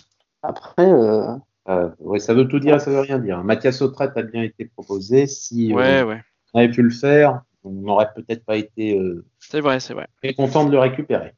Après, 0.41 0.91
euh, 0.91 1.36
euh, 1.72 1.89
ouais, 1.99 2.19
ça 2.19 2.34
veut 2.34 2.47
tout 2.47 2.59
dire 2.59 2.76
et 2.76 2.80
ça 2.80 2.91
veut 2.91 2.99
rien 2.99 3.19
dire. 3.19 3.43
Mathias 3.43 3.82
Autrette 3.82 4.15
a 4.15 4.24
bien 4.24 4.43
été 4.43 4.65
proposé. 4.65 5.28
Si 5.28 5.74
ouais, 5.74 6.01
euh, 6.01 6.05
ouais. 6.05 6.22
on 6.53 6.59
avait 6.59 6.72
pu 6.72 6.82
le 6.82 6.89
faire, 6.89 7.41
on 7.63 7.72
n'aurait 7.72 8.09
peut-être 8.15 8.45
pas 8.45 8.55
été 8.55 8.97
euh, 8.97 9.26
c'est 9.39 9.61
vrai, 9.61 9.80
c'est 9.80 9.93
vrai. 9.93 10.07
très 10.22 10.34
content 10.34 10.65
de 10.65 10.72
le 10.72 10.80
récupérer. 10.80 11.34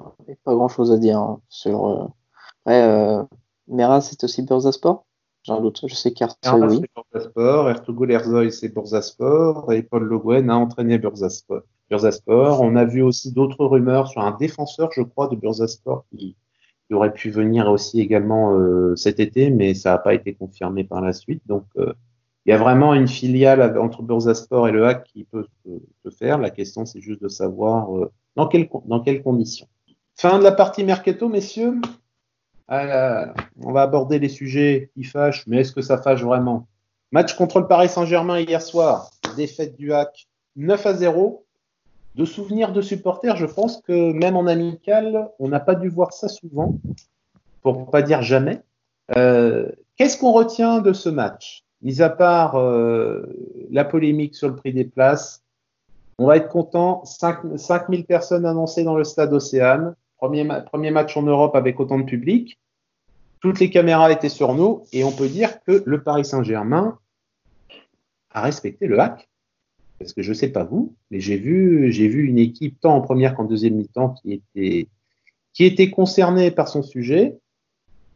Il 0.00 0.26
n'y 0.28 0.32
a 0.34 0.36
pas 0.44 0.54
grand-chose 0.54 0.92
à 0.92 0.98
dire 0.98 1.18
hein, 1.18 1.40
sur. 1.48 1.86
Euh... 1.86 2.04
Ouais, 2.66 2.82
euh... 2.82 3.22
Mera, 3.68 4.00
c'est 4.00 4.22
aussi 4.24 4.42
Bursasport 4.42 5.06
J'ai 5.42 5.52
un 5.52 5.60
doute. 5.60 5.84
Je 5.86 5.94
sais 5.94 6.12
qu'Arthur, 6.12 6.54
oui. 6.56 6.80
c'est 6.80 6.90
Bursasport. 6.94 7.70
Ertugrul 7.70 8.10
Erzoy, 8.10 8.52
c'est 8.52 8.68
Bursasport. 8.68 9.72
Et 9.72 9.82
Paul 9.82 10.04
Le 10.04 10.18
Guen 10.18 10.50
a 10.50 10.56
entraîné 10.56 10.98
Bursasport. 10.98 11.62
Bursaspor. 11.90 12.60
On 12.60 12.76
a 12.76 12.84
vu 12.84 13.02
aussi 13.02 13.32
d'autres 13.32 13.64
rumeurs 13.64 14.08
sur 14.08 14.20
un 14.20 14.32
défenseur, 14.32 14.90
je 14.92 15.02
crois, 15.02 15.28
de 15.28 15.36
Bursaspor 15.36 16.04
qui, 16.10 16.36
qui 16.86 16.94
aurait 16.94 17.12
pu 17.12 17.30
venir 17.30 17.68
aussi 17.68 18.00
également 18.00 18.54
euh, 18.54 18.94
cet 18.96 19.20
été, 19.20 19.50
mais 19.50 19.74
ça 19.74 19.92
n'a 19.92 19.98
pas 19.98 20.14
été 20.14 20.34
confirmé 20.34 20.84
par 20.84 21.00
la 21.00 21.12
suite. 21.12 21.42
Donc, 21.46 21.64
euh, 21.76 21.92
il 22.46 22.50
y 22.50 22.52
a 22.52 22.58
vraiment 22.58 22.92
une 22.92 23.08
filiale 23.08 23.78
entre 23.78 24.02
Bursaspor 24.02 24.68
et 24.68 24.72
le 24.72 24.86
Hack 24.86 25.04
qui 25.04 25.24
peut 25.24 25.46
se, 25.64 26.10
faire. 26.10 26.38
La 26.38 26.50
question, 26.50 26.84
c'est 26.84 27.00
juste 27.00 27.22
de 27.22 27.28
savoir 27.28 27.96
euh, 27.96 28.12
dans, 28.36 28.46
quel, 28.46 28.68
dans 28.84 29.00
quelles 29.00 29.22
conditions. 29.22 29.66
Fin 30.14 30.38
de 30.38 30.44
la 30.44 30.52
partie 30.52 30.84
mercato, 30.84 31.28
messieurs. 31.28 31.80
on 32.68 33.72
va 33.72 33.82
aborder 33.82 34.18
les 34.18 34.28
sujets 34.28 34.90
qui 34.94 35.04
fâchent, 35.04 35.46
mais 35.46 35.58
est-ce 35.60 35.72
que 35.72 35.82
ça 35.82 35.96
fâche 35.96 36.22
vraiment? 36.22 36.68
Match 37.12 37.34
contre 37.34 37.60
le 37.60 37.66
Paris 37.66 37.88
Saint-Germain 37.88 38.40
hier 38.40 38.60
soir, 38.60 39.10
défaite 39.36 39.76
du 39.76 39.92
Hack 39.92 40.28
9 40.56 40.86
à 40.86 40.94
0. 40.94 41.43
De 42.14 42.24
souvenirs 42.24 42.72
de 42.72 42.80
supporters, 42.80 43.36
je 43.36 43.46
pense 43.46 43.80
que 43.82 44.12
même 44.12 44.36
en 44.36 44.46
amical, 44.46 45.30
on 45.38 45.48
n'a 45.48 45.60
pas 45.60 45.74
dû 45.74 45.88
voir 45.88 46.12
ça 46.12 46.28
souvent, 46.28 46.78
pour 47.60 47.90
pas 47.90 48.02
dire 48.02 48.22
jamais. 48.22 48.62
Euh, 49.16 49.68
qu'est-ce 49.96 50.16
qu'on 50.16 50.32
retient 50.32 50.80
de 50.80 50.92
ce 50.92 51.08
match? 51.08 51.64
Mis 51.82 52.02
à 52.02 52.10
part 52.10 52.54
euh, 52.54 53.26
la 53.70 53.84
polémique 53.84 54.36
sur 54.36 54.48
le 54.48 54.54
prix 54.54 54.72
des 54.72 54.84
places, 54.84 55.42
on 56.18 56.26
va 56.26 56.36
être 56.36 56.48
content. 56.48 57.04
5000 57.04 58.04
personnes 58.06 58.46
annoncées 58.46 58.84
dans 58.84 58.96
le 58.96 59.04
stade 59.04 59.32
Océane. 59.32 59.96
Premier 60.18 60.90
match 60.90 61.16
en 61.16 61.22
Europe 61.22 61.56
avec 61.56 61.80
autant 61.80 61.98
de 61.98 62.04
public. 62.04 62.58
Toutes 63.40 63.60
les 63.60 63.68
caméras 63.68 64.10
étaient 64.10 64.30
sur 64.30 64.54
nous 64.54 64.84
et 64.92 65.04
on 65.04 65.12
peut 65.12 65.28
dire 65.28 65.62
que 65.64 65.82
le 65.84 66.02
Paris 66.02 66.24
Saint-Germain 66.24 66.98
a 68.30 68.40
respecté 68.40 68.86
le 68.86 68.98
hack. 68.98 69.28
Parce 70.04 70.12
que 70.12 70.20
je 70.20 70.28
ne 70.28 70.34
sais 70.34 70.50
pas 70.50 70.64
vous, 70.64 70.94
mais 71.10 71.18
j'ai 71.18 71.38
vu, 71.38 72.26
une 72.26 72.38
équipe 72.38 72.78
tant 72.78 72.94
en 72.94 73.00
première 73.00 73.34
qu'en 73.34 73.44
deuxième 73.44 73.76
mi-temps 73.76 74.14
qui 74.22 74.42
était, 75.58 75.90
concernée 75.90 76.50
par 76.50 76.68
son 76.68 76.82
sujet, 76.82 77.38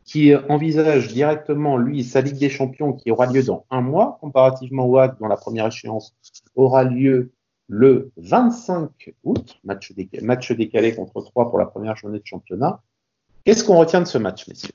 qui 0.04 0.34
envisage 0.50 1.08
directement, 1.08 1.78
lui, 1.78 2.04
sa 2.04 2.20
Ligue 2.20 2.36
des 2.36 2.50
Champions 2.50 2.92
qui 2.92 3.10
aura 3.10 3.24
lieu 3.24 3.42
dans 3.42 3.64
un 3.70 3.80
mois, 3.80 4.18
comparativement 4.20 4.84
au 4.84 4.98
hack 4.98 5.18
dont 5.18 5.28
la 5.28 5.38
première 5.38 5.68
échéance 5.68 6.14
aura 6.56 6.84
lieu 6.84 7.30
le 7.68 8.10
25 8.18 9.14
août, 9.24 9.58
match, 9.64 9.92
décalé, 10.52 10.94
contre 10.94 11.22
3 11.22 11.48
pour 11.48 11.58
la 11.58 11.64
première 11.64 11.96
journée 11.96 12.18
de 12.18 12.26
championnat. 12.26 12.82
Qu'est-ce 13.44 13.64
qu'on 13.64 13.78
retient 13.78 14.02
de 14.02 14.06
ce 14.06 14.18
match, 14.18 14.46
messieurs? 14.46 14.74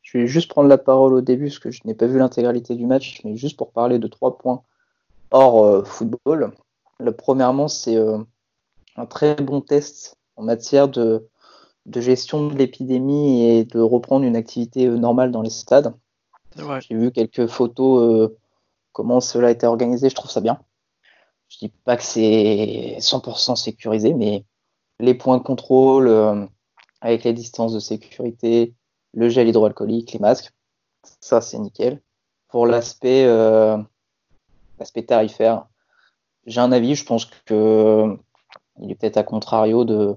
Je 0.00 0.16
vais 0.16 0.26
juste 0.26 0.48
prendre 0.48 0.70
la 0.70 0.78
parole 0.78 1.12
au 1.12 1.20
début, 1.20 1.48
parce 1.48 1.58
que 1.58 1.70
je 1.70 1.82
n'ai 1.84 1.94
pas 1.94 2.06
vu 2.06 2.18
l'intégralité 2.18 2.74
du 2.74 2.86
match, 2.86 3.20
mais 3.22 3.36
juste 3.36 3.58
pour 3.58 3.70
parler 3.70 3.98
de 3.98 4.06
trois 4.06 4.38
points 4.38 4.62
hors 5.34 5.64
euh, 5.64 5.84
football. 5.84 6.52
Le, 6.98 7.12
premièrement, 7.12 7.68
c'est 7.68 7.96
euh, 7.96 8.18
un 8.96 9.06
très 9.06 9.34
bon 9.34 9.60
test 9.60 10.16
en 10.36 10.44
matière 10.44 10.88
de, 10.88 11.28
gestion 11.94 12.48
de 12.48 12.54
l'épidémie 12.54 13.42
et 13.42 13.64
de 13.64 13.80
reprendre 13.80 14.24
une 14.24 14.36
activité 14.36 14.86
euh, 14.86 14.96
normale 14.96 15.30
dans 15.30 15.42
les 15.42 15.50
stades. 15.50 15.94
J'ai 16.56 16.94
vu 16.94 17.10
quelques 17.10 17.48
photos, 17.48 18.30
comment 18.92 19.20
cela 19.20 19.48
a 19.48 19.50
été 19.50 19.66
organisé, 19.66 20.08
je 20.08 20.14
trouve 20.14 20.30
ça 20.30 20.40
bien. 20.40 20.60
Je 21.48 21.58
dis 21.58 21.68
pas 21.68 21.96
que 21.96 22.04
c'est 22.04 22.96
100% 23.00 23.56
sécurisé, 23.56 24.14
mais 24.14 24.44
les 25.00 25.14
points 25.14 25.38
de 25.38 25.42
contrôle 25.42 26.08
euh, 26.08 26.46
avec 27.00 27.24
les 27.24 27.32
distances 27.32 27.72
de 27.72 27.80
sécurité, 27.80 28.74
le 29.12 29.28
gel 29.28 29.48
hydroalcoolique, 29.48 30.12
les 30.12 30.18
masques, 30.18 30.52
ça 31.20 31.40
c'est 31.40 31.58
nickel. 31.58 32.00
Pour 32.48 32.66
l'aspect 32.66 33.24
euh, 33.26 33.78
tarifaire, 35.06 35.66
j'ai 36.46 36.60
un 36.60 36.72
avis, 36.72 36.94
je 36.94 37.04
pense 37.04 37.26
que 37.26 38.16
il 38.80 38.90
est 38.90 38.94
peut-être 38.94 39.16
à 39.16 39.22
contrario 39.22 39.84
de 39.84 40.16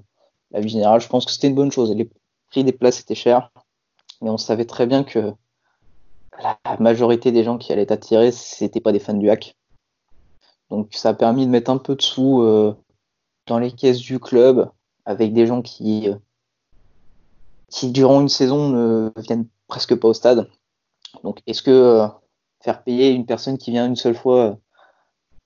la 0.50 0.60
vie 0.60 0.68
générale. 0.68 1.00
Je 1.00 1.08
pense 1.08 1.24
que 1.24 1.32
c'était 1.32 1.48
une 1.48 1.54
bonne 1.54 1.72
chose. 1.72 1.94
Les 1.94 2.10
prix 2.50 2.64
des 2.64 2.72
places 2.72 3.00
étaient 3.00 3.14
chers, 3.14 3.50
mais 4.20 4.30
on 4.30 4.38
savait 4.38 4.64
très 4.64 4.86
bien 4.86 5.04
que 5.04 5.32
la 6.42 6.58
majorité 6.78 7.32
des 7.32 7.44
gens 7.44 7.58
qui 7.58 7.72
allaient 7.72 7.92
attirer, 7.92 8.32
c'était 8.32 8.80
pas 8.80 8.92
des 8.92 8.98
fans 8.98 9.14
du 9.14 9.30
hack. 9.30 9.56
Donc 10.70 10.88
ça 10.92 11.10
a 11.10 11.14
permis 11.14 11.46
de 11.46 11.50
mettre 11.50 11.70
un 11.70 11.78
peu 11.78 11.96
de 11.96 12.02
sous 12.02 12.42
euh, 12.42 12.74
dans 13.46 13.58
les 13.58 13.72
caisses 13.72 13.98
du 13.98 14.18
club 14.18 14.70
avec 15.04 15.32
des 15.32 15.46
gens 15.46 15.62
qui, 15.62 16.08
euh, 16.08 16.16
qui 17.70 17.90
durant 17.90 18.20
une 18.20 18.28
saison 18.28 18.68
ne 18.68 19.10
viennent 19.16 19.48
presque 19.66 19.94
pas 19.96 20.08
au 20.08 20.14
stade. 20.14 20.48
Donc 21.24 21.40
est-ce 21.46 21.62
que 21.62 21.70
euh, 21.70 22.06
faire 22.60 22.82
payer 22.82 23.10
une 23.10 23.26
personne 23.26 23.58
qui 23.58 23.70
vient 23.70 23.86
une 23.86 23.96
seule 23.96 24.14
fois 24.14 24.58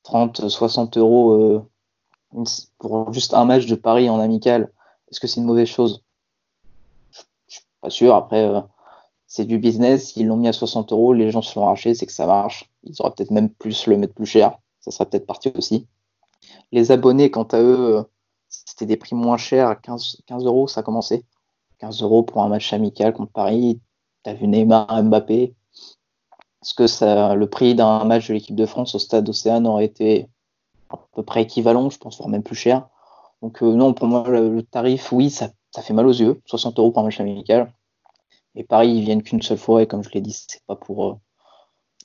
30, 0.05 0.49
60 0.49 0.97
euros 0.99 1.67
pour 2.79 3.13
juste 3.13 3.35
un 3.35 3.45
match 3.45 3.67
de 3.67 3.75
Paris 3.75 4.09
en 4.09 4.19
amical, 4.19 4.73
est-ce 5.11 5.21
que 5.21 5.27
c'est 5.27 5.41
une 5.41 5.47
mauvaise 5.47 5.69
chose? 5.69 6.03
Je 7.49 7.57
suis 7.57 7.65
pas 7.81 7.91
sûr. 7.91 8.15
Après, 8.15 8.51
c'est 9.27 9.45
du 9.45 9.59
business. 9.59 10.17
Ils 10.17 10.27
l'ont 10.27 10.39
mis 10.39 10.49
à 10.49 10.53
60 10.53 10.93
euros, 10.93 11.13
les 11.13 11.31
gens 11.31 11.43
se 11.43 11.59
l'ont 11.59 11.67
arraché, 11.67 11.95
c'est 11.95 12.07
que 12.07 12.13
ça 12.13 12.27
marche. 12.27 12.71
Ils 12.85 12.95
auraient 13.01 13.13
peut-être 13.13 13.31
même 13.31 13.51
plus 13.51 13.87
le 13.87 13.99
mettre 13.99 14.15
plus 14.15 14.27
cher 14.27 14.59
ça 14.83 14.91
serait 14.91 15.09
peut-être 15.09 15.27
parti 15.27 15.51
aussi. 15.55 15.87
Les 16.73 16.91
abonnés, 16.91 17.31
quant 17.31 17.45
à 17.45 17.61
eux, 17.61 17.97
euh, 17.97 18.03
c'était 18.49 18.87
des 18.87 18.97
prix 18.97 19.15
moins 19.15 19.37
chers, 19.37 19.69
à 19.69 19.77
15, 19.77 20.23
15 20.27 20.45
euros, 20.45 20.67
ça 20.67 20.81
a 20.81 20.83
commencé. 20.83 21.25
15 21.79 22.03
euros 22.03 22.23
pour 22.23 22.43
un 22.43 22.49
match 22.49 22.73
amical 22.73 23.13
contre 23.13 23.33
Paris. 23.33 23.81
Tu 24.25 24.31
as 24.31 24.35
vu 24.35 24.47
Neymar, 24.49 25.03
Mbappé. 25.05 25.55
Est-ce 26.63 26.75
que 26.75 27.35
le 27.35 27.47
prix 27.47 27.75
d'un 27.75 28.05
match 28.05 28.29
de 28.29 28.35
l'équipe 28.35 28.55
de 28.55 28.67
France 28.67 28.95
au 28.95 28.99
stade 28.99 29.29
Océane 29.29 29.67
aurait 29.67 29.85
été 29.85 30.29
à 30.91 30.99
peu 31.13 31.23
près 31.23 31.43
équivalent, 31.43 31.91
je 31.91 31.99
pense, 31.99 32.19
voire 32.19 32.29
même 32.29 32.43
plus 32.43 32.55
cher. 32.57 32.89
Donc 33.41 33.63
euh, 33.63 33.75
non, 33.75 33.93
pour 33.95 34.07
moi, 34.07 34.25
le, 34.29 34.63
tarif, 34.63 35.11
oui, 35.13 35.31
ça, 35.31 35.51
fait 35.83 35.93
mal 35.93 36.07
aux 36.07 36.13
yeux. 36.13 36.41
60 36.47 36.79
euros 36.79 36.93
un 36.97 37.03
match 37.03 37.19
amical. 37.21 37.73
Et 38.55 38.65
Paris, 38.65 38.91
ils 38.91 39.03
viennent 39.03 39.23
qu'une 39.23 39.43
seule 39.43 39.59
fois, 39.59 39.83
et 39.83 39.87
comme 39.87 40.05
je 40.05 40.11
l'ai 40.11 40.21
dit, 40.21 40.33
c'est 40.33 40.63
pas 40.67 40.77
pour, 40.77 41.07
euh, 41.07 41.15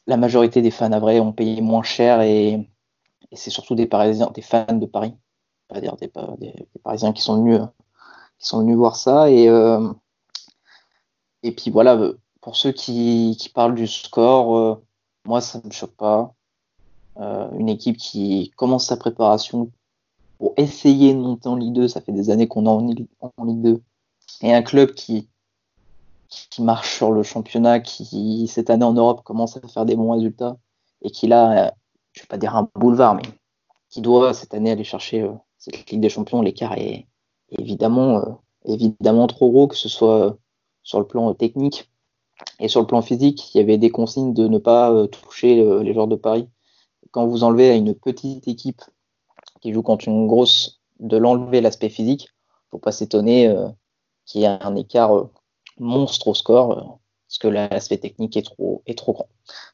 la 0.08 0.18
majorité 0.18 0.62
des 0.62 0.72
fans 0.72 0.92
à 0.92 1.00
vrai 1.00 1.20
ont 1.20 1.34
payé 1.34 1.62
moins 1.62 1.84
cher 1.84 2.22
et, 2.22 2.68
c'est 3.34 3.50
surtout 3.50 3.76
des 3.76 3.88
Parisiens, 3.88 4.32
des 4.34 4.42
fans 4.42 4.66
de 4.72 4.86
Paris, 4.86 5.14
pas 5.68 5.82
dire 5.82 5.98
des, 5.98 6.10
Parisiens 6.82 7.12
qui 7.12 7.22
sont 7.22 7.44
venus, 7.44 7.60
qui 8.40 8.48
sont 8.48 8.60
venus 8.60 8.78
voir 8.78 8.96
ça 8.96 9.26
euh, 9.26 9.94
et 11.44 11.52
puis 11.52 11.70
voilà 11.70 11.98
pour 12.42 12.56
ceux 12.56 12.72
qui, 12.72 13.38
parlent 13.54 13.76
du 13.76 13.88
score, 13.88 14.58
euh, 14.58 14.84
moi 15.26 15.42
ça 15.42 15.62
me 15.64 15.72
choque 15.72 15.96
pas. 15.96 16.34
Euh, 17.18 17.50
une 17.58 17.70
équipe 17.70 17.98
qui 17.98 18.52
commence 18.56 18.88
sa 18.88 18.98
préparation 18.98 19.72
pour 20.38 20.54
essayer 20.58 21.14
de 21.14 21.20
monter 21.20 21.50
en 21.50 21.56
Ligue 21.56 21.74
2, 21.74 21.88
ça 21.88 22.02
fait 22.02 22.12
des 22.12 22.30
années 22.30 22.48
qu'on 22.48 22.66
est 22.66 23.06
en, 23.22 23.46
Ligue 23.46 23.62
2, 23.62 23.82
et 24.42 24.54
un 24.54 24.62
club 24.62 24.94
qui 24.94 25.28
qui 26.30 26.62
marche 26.62 26.98
sur 26.98 27.12
le 27.12 27.24
championnat, 27.24 27.80
qui 27.80 28.48
cette 28.48 28.70
année 28.70 28.84
en 28.84 28.94
Europe 28.94 29.24
commence 29.24 29.56
à 29.56 29.62
faire 29.62 29.86
des 29.86 29.96
bons 29.96 30.12
résultats 30.12 30.58
et 31.02 31.10
qui 31.10 31.26
là, 31.28 31.68
euh, 31.68 31.72
je 32.12 32.22
vais 32.22 32.28
pas 32.28 32.38
dire 32.38 32.56
un 32.56 32.70
boulevard, 32.76 33.16
mais 33.16 33.24
qui 33.90 34.02
doit 34.02 34.34
cette 34.34 34.54
année 34.54 34.72
aller 34.72 34.84
chercher 34.84 35.26
cette 35.58 35.90
Ligue 35.90 36.02
des 36.02 36.10
Champions, 36.10 36.42
l'écart 36.42 36.74
est 36.74 37.08
évidemment 37.58 38.42
trop 39.28 39.50
gros, 39.50 39.68
que 39.68 39.78
ce 39.78 39.88
soit 39.88 40.38
sur 40.84 41.00
le 41.00 41.08
plan 41.08 41.34
technique 41.34 41.90
et 42.60 42.68
sur 42.68 42.82
le 42.82 42.88
plan 42.88 43.02
physique. 43.02 43.54
Il 43.54 43.58
y 43.58 43.62
avait 43.62 43.78
des 43.78 43.90
consignes 43.90 44.34
de 44.34 44.48
ne 44.48 44.58
pas 44.58 45.08
toucher 45.08 45.56
les 45.84 45.94
joueurs 45.94 46.08
de 46.08 46.16
Paris. 46.16 46.48
Quand 47.12 47.28
vous 47.28 47.44
enlevez 47.44 47.70
à 47.70 47.76
une 47.76 47.94
petite 47.94 48.48
équipe 48.48 48.82
qui 49.62 49.74
joue 49.74 49.84
contre 49.84 50.08
une 50.08 50.28
grosse, 50.28 50.82
de 51.00 51.18
l'enlever 51.18 51.62
l'aspect 51.62 51.90
physique, 51.90 52.30
faut 52.72 52.80
pas 52.80 52.92
s'étonner 52.92 53.54
qu'il 54.26 54.42
y 54.42 54.44
ait 54.46 54.48
un 54.48 54.76
écart 54.76 55.30
monstre 55.80 56.28
au 56.28 56.34
score, 56.34 56.72
euh, 56.72 56.84
parce 57.28 57.40
que 57.40 57.48
l'aspect 57.48 57.98
technique 57.98 58.38
est 58.38 58.44
trop, 58.46 58.84
est 58.86 58.98
trop 58.98 59.14
grand. 59.14 59.30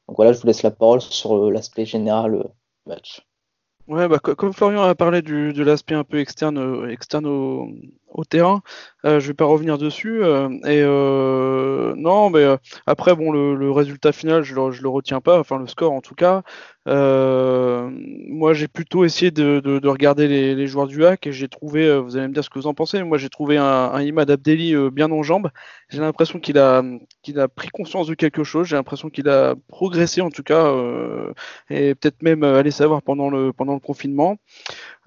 Donc 0.08 0.18
voilà, 0.18 0.34
je 0.34 0.40
vous 0.40 0.48
laisse 0.48 0.64
la 0.64 0.72
parole 0.72 1.02
sur 1.02 1.36
euh, 1.36 1.52
l'aspect 1.52 1.86
général 1.86 2.36
euh, 2.36 2.44
du 2.44 2.90
match. 2.90 3.26
Ouais, 3.88 4.08
bah, 4.08 4.20
comme 4.20 4.54
Florian 4.54 4.84
a 4.84 4.96
parlé 4.96 5.22
du, 5.22 5.52
de 5.52 5.64
l'aspect 5.64 5.96
un 5.96 6.06
peu 6.06 6.20
externe, 6.20 6.90
externe 6.90 7.26
au, 7.26 7.68
au 8.14 8.24
terrain. 8.26 8.62
Euh, 9.06 9.20
je 9.20 9.28
vais 9.28 9.34
pas 9.34 9.46
revenir 9.46 9.78
dessus. 9.78 10.24
Euh, 10.24 10.50
et 10.66 10.82
euh, 10.82 11.94
non, 11.98 12.30
mais 12.30 12.46
après, 12.88 13.16
bon, 13.16 13.32
le, 13.32 13.72
résultat 13.72 14.12
final, 14.12 14.44
je 14.44 14.56
le, 14.56 14.70
le 14.70 14.90
retiens 14.90 15.20
pas. 15.22 15.40
Enfin, 15.40 15.60
le 15.60 15.68
score, 15.68 15.92
en 15.92 16.02
tout 16.02 16.16
cas. 16.16 16.44
moi, 16.86 18.54
j'ai 18.54 18.68
plutôt 18.68 19.04
essayé 19.04 19.32
de, 19.32 19.88
regarder 19.88 20.28
les, 20.28 20.68
joueurs 20.68 20.88
du 20.88 21.06
hack 21.06 21.28
et 21.28 21.32
j'ai 21.32 21.50
trouvé. 21.50 22.00
vous 22.00 22.16
allez 22.18 22.28
me 22.28 22.34
dire 22.34 22.44
ce 22.44 22.50
que 22.50 22.60
vous 22.60 22.68
en 22.68 22.74
pensez. 22.74 23.04
Moi, 23.04 23.18
j'ai 23.18 23.30
trouvé 23.30 23.58
un, 23.58 23.66
un 23.66 24.02
Imad 24.02 24.30
Abdelli 24.32 24.76
bien 24.92 25.12
en 25.12 25.24
jambes. 25.24 25.50
J'ai 25.90 26.00
l'impression 26.00 26.40
qu'il 26.40 26.58
a, 26.58 26.84
qu'il 27.22 27.40
a 27.40 27.48
pris 27.48 27.70
conscience 27.70 28.08
de 28.08 28.14
quelque 28.14 28.44
chose. 28.44 28.68
J'ai 28.68 28.76
l'impression 28.76 29.10
qu'il 29.10 29.28
a 29.30 29.56
progressé, 29.68 30.22
en 30.22 30.30
tout 30.30 30.44
cas, 30.44 30.74
et 31.70 31.96
peut-être 31.96 32.22
même 32.24 32.44
aller 32.44 32.72
savoir 32.72 33.02
pendant 33.02 33.30
le 33.30 33.52
pendant 33.54 33.74
le 33.74 33.80
confinement. 33.80 34.38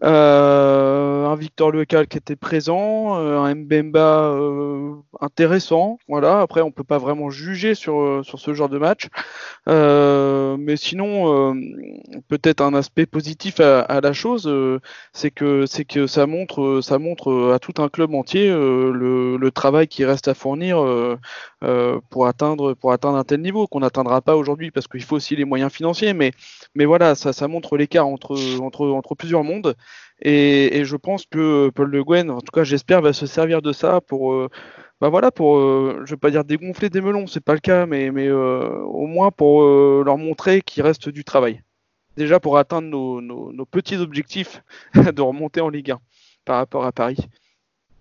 Euh, 0.05 1.25
un 1.27 1.35
Victor 1.37 1.73
Lecal 1.73 2.07
qui 2.07 2.19
était 2.19 2.37
présent, 2.37 3.19
euh, 3.19 3.39
un 3.39 3.55
Mbemba 3.55 4.31
euh, 4.31 4.95
intéressant. 5.21 5.99
Voilà. 6.09 6.41
Après, 6.41 6.61
on 6.61 6.71
peut 6.71 6.85
pas 6.85 6.99
vraiment 6.99 7.31
juger 7.31 7.75
sur, 7.75 8.23
ce 8.25 8.55
genre 8.55 8.69
de 8.69 8.79
match. 8.79 9.09
mais 9.67 10.77
sinon, 10.77 11.55
peut-être 12.29 12.61
un 12.61 12.75
aspect 12.75 13.07
positif 13.07 13.61
à, 13.61 14.01
la 14.01 14.13
chose, 14.13 14.51
c'est 15.13 15.31
que 15.31 15.67
ça 16.07 16.27
montre 16.27 16.81
ça 16.83 16.99
montre 16.99 17.53
à 17.55 17.59
tout 17.59 17.81
un 17.83 17.89
club 17.89 18.15
entier 18.15 18.49
le, 18.49 19.51
travail 19.55 19.89
qui 19.89 20.05
reste 20.05 20.29
à 20.29 20.35
fournir 20.35 20.85
pour 22.11 22.27
atteindre 22.27 22.75
pour 22.75 22.93
atteindre 22.93 23.17
un 23.17 23.25
tel 23.25 23.41
niveau 23.41 23.67
qu'on 23.67 23.81
n'atteindra 23.81 24.21
pas 24.21 24.37
aujourd'hui 24.37 24.71
parce 24.71 24.87
qu'il 24.89 25.03
faut 25.03 25.17
aussi 25.17 25.37
les 25.37 25.45
moyens 25.45 25.73
financiers. 25.73 26.13
Mais 26.13 26.33
voilà, 26.85 27.15
ça 27.15 27.49
montre 27.49 27.77
l'écart 27.77 28.07
entre 28.07 29.15
plusieurs 29.17 29.45
mondes. 29.45 29.75
Et, 30.21 30.85
je 30.85 30.97
pense 30.97 31.27
que 31.27 31.71
Paul 31.71 31.91
Le 31.91 32.03
Guen, 32.03 32.31
en 32.31 32.41
tout 32.41 32.53
cas 32.53 32.65
j'espère, 32.65 33.03
va 33.03 33.13
se 33.13 33.27
servir 33.27 33.61
de 33.63 33.73
ça 33.73 34.01
pour, 34.01 34.33
euh, 34.33 34.49
bah 35.01 35.09
voilà, 35.09 35.31
pour, 35.31 35.59
euh, 35.59 36.03
je 36.05 36.11
vais 36.13 36.17
pas 36.17 36.31
dire 36.31 36.45
dégonfler 36.45 36.89
des 36.89 37.01
melons, 37.01 37.27
c'est 37.27 37.45
pas 37.45 37.55
le 37.55 37.61
cas, 37.61 37.87
mais, 37.87 38.11
mais 38.11 38.27
euh, 38.29 38.79
au 38.85 39.07
moins 39.07 39.31
pour 39.31 39.63
leur 39.63 40.17
montrer 40.17 40.63
qu'il 40.63 40.83
reste 40.83 41.09
du 41.09 41.25
travail. 41.25 41.63
Déjà 42.17 42.41
pour 42.41 42.57
atteindre 42.57 42.89
nos, 42.89 43.67
petits 43.67 43.97
objectifs 43.97 44.63
de 44.95 45.21
remonter 45.21 45.61
en 45.61 45.69
Ligue 45.69 45.91
1 45.91 45.99
par 46.47 46.57
rapport 46.57 46.87
à 46.87 46.93
Paris. 46.93 47.19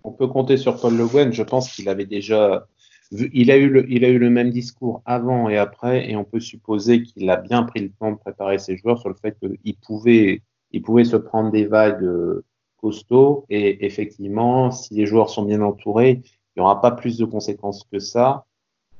On 0.04 0.12
peut 0.12 0.28
compter 0.28 0.56
sur 0.56 0.80
Paul 0.80 0.96
Le 0.96 1.06
Guen, 1.06 1.32
je 1.32 1.42
pense 1.42 1.70
qu'il 1.74 1.88
avait 1.88 2.06
déjà 2.06 2.66
il 3.12 3.50
a, 3.50 3.56
eu 3.56 3.68
le, 3.68 3.90
il 3.90 4.04
a 4.04 4.08
eu 4.08 4.18
le 4.18 4.30
même 4.30 4.50
discours 4.50 5.02
avant 5.04 5.48
et 5.48 5.56
après, 5.56 6.10
et 6.10 6.16
on 6.16 6.24
peut 6.24 6.40
supposer 6.40 7.02
qu'il 7.02 7.30
a 7.30 7.36
bien 7.36 7.62
pris 7.62 7.80
le 7.80 7.90
temps 7.90 8.10
de 8.10 8.16
préparer 8.16 8.58
ses 8.58 8.76
joueurs 8.76 8.98
sur 8.98 9.08
le 9.08 9.14
fait 9.14 9.38
qu'il 9.38 9.76
pouvait 9.76 10.42
il 10.72 10.82
pouvait 10.82 11.04
se 11.04 11.16
prendre 11.16 11.50
des 11.50 11.66
vagues 11.66 12.04
euh, 12.04 12.44
costauds 12.76 13.46
et 13.48 13.84
effectivement, 13.86 14.70
si 14.70 14.94
les 14.94 15.06
joueurs 15.06 15.30
sont 15.30 15.44
bien 15.44 15.62
entourés, 15.62 16.22
il 16.24 16.60
n'y 16.60 16.62
aura 16.62 16.80
pas 16.80 16.90
plus 16.90 17.18
de 17.18 17.24
conséquences 17.24 17.84
que 17.90 17.98
ça. 17.98 18.46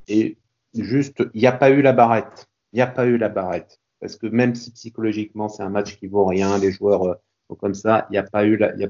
Et 0.09 0.39
juste, 0.75 1.25
il 1.35 1.41
n'y 1.41 1.47
a 1.47 1.53
pas 1.53 1.71
eu 1.71 1.83
la 1.83 1.93
barrette. 1.93 2.49
Il 2.73 2.77
n'y 2.77 2.83
a 2.83 2.87
pas 2.87 3.07
eu 3.07 3.17
la 3.17 3.29
barrette. 3.29 3.81
Parce 4.01 4.17
que 4.17 4.27
même 4.27 4.55
si 4.55 4.71
psychologiquement 4.73 5.49
c'est 5.49 5.62
un 5.62 5.71
match 5.71 5.97
qui 5.97 6.07
vaut 6.07 6.27
rien, 6.27 6.59
les 6.59 6.71
joueurs 6.71 7.05
euh, 7.05 7.14
sont 7.49 7.55
comme 7.55 7.75
ça, 7.75 8.07
il 8.11 8.12
n'y 8.12 8.19
a 8.19 8.23
pas 8.23 8.45
eu 8.45 8.62
a 8.62 8.73
les, 8.73 8.87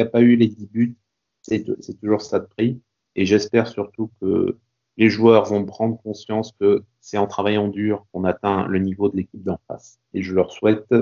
a 0.00 0.06
pas 0.06 0.20
eu 0.20 0.36
les 0.36 0.48
10 0.48 0.66
buts. 0.66 0.96
C'est, 1.42 1.64
toujours 2.00 2.22
ça 2.22 2.40
de 2.40 2.46
prix. 2.46 2.80
Et 3.14 3.24
j'espère 3.24 3.66
surtout 3.66 4.10
que 4.20 4.58
les 4.96 5.10
joueurs 5.10 5.44
vont 5.44 5.64
prendre 5.64 6.00
conscience 6.02 6.52
que 6.58 6.84
c'est 7.00 7.18
en 7.18 7.26
travaillant 7.26 7.68
dur 7.68 8.06
qu'on 8.12 8.24
atteint 8.24 8.66
le 8.66 8.78
niveau 8.78 9.08
de 9.08 9.16
l'équipe 9.16 9.42
d'en 9.42 9.58
face. 9.68 9.98
Et 10.12 10.22
je 10.22 10.34
leur 10.34 10.52
souhaite 10.52 10.92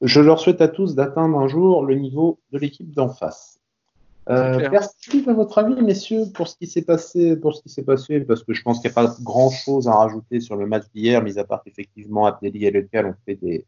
je 0.00 0.20
leur 0.20 0.38
souhaite 0.38 0.60
à 0.60 0.68
tous 0.68 0.94
d'atteindre 0.94 1.38
un 1.38 1.48
jour 1.48 1.84
le 1.84 1.96
niveau 1.96 2.38
de 2.52 2.58
l'équipe 2.58 2.92
d'en 2.94 3.08
face. 3.08 3.58
Euh, 4.30 4.68
merci 4.70 5.22
à 5.26 5.32
votre 5.34 5.58
avis, 5.58 5.80
messieurs, 5.82 6.24
pour 6.34 6.48
ce 6.48 6.56
qui 6.56 6.66
s'est 6.66 6.82
passé, 6.82 7.36
pour 7.36 7.54
ce 7.54 7.62
qui 7.62 7.68
s'est 7.68 7.82
passé, 7.82 8.20
parce 8.20 8.42
que 8.42 8.54
je 8.54 8.62
pense 8.62 8.80
qu'il 8.80 8.90
n'y 8.90 8.92
a 8.92 9.02
pas 9.06 9.14
grand 9.22 9.50
chose 9.50 9.86
à 9.86 9.94
rajouter 9.94 10.40
sur 10.40 10.56
le 10.56 10.66
match 10.66 10.84
d'hier, 10.94 11.22
mis 11.22 11.38
à 11.38 11.44
part 11.44 11.62
qu'effectivement 11.62 12.24
Abdelli 12.26 12.64
et 12.64 12.70
lequel 12.70 13.06
ont 13.06 13.14
fait 13.26 13.34
des, 13.34 13.66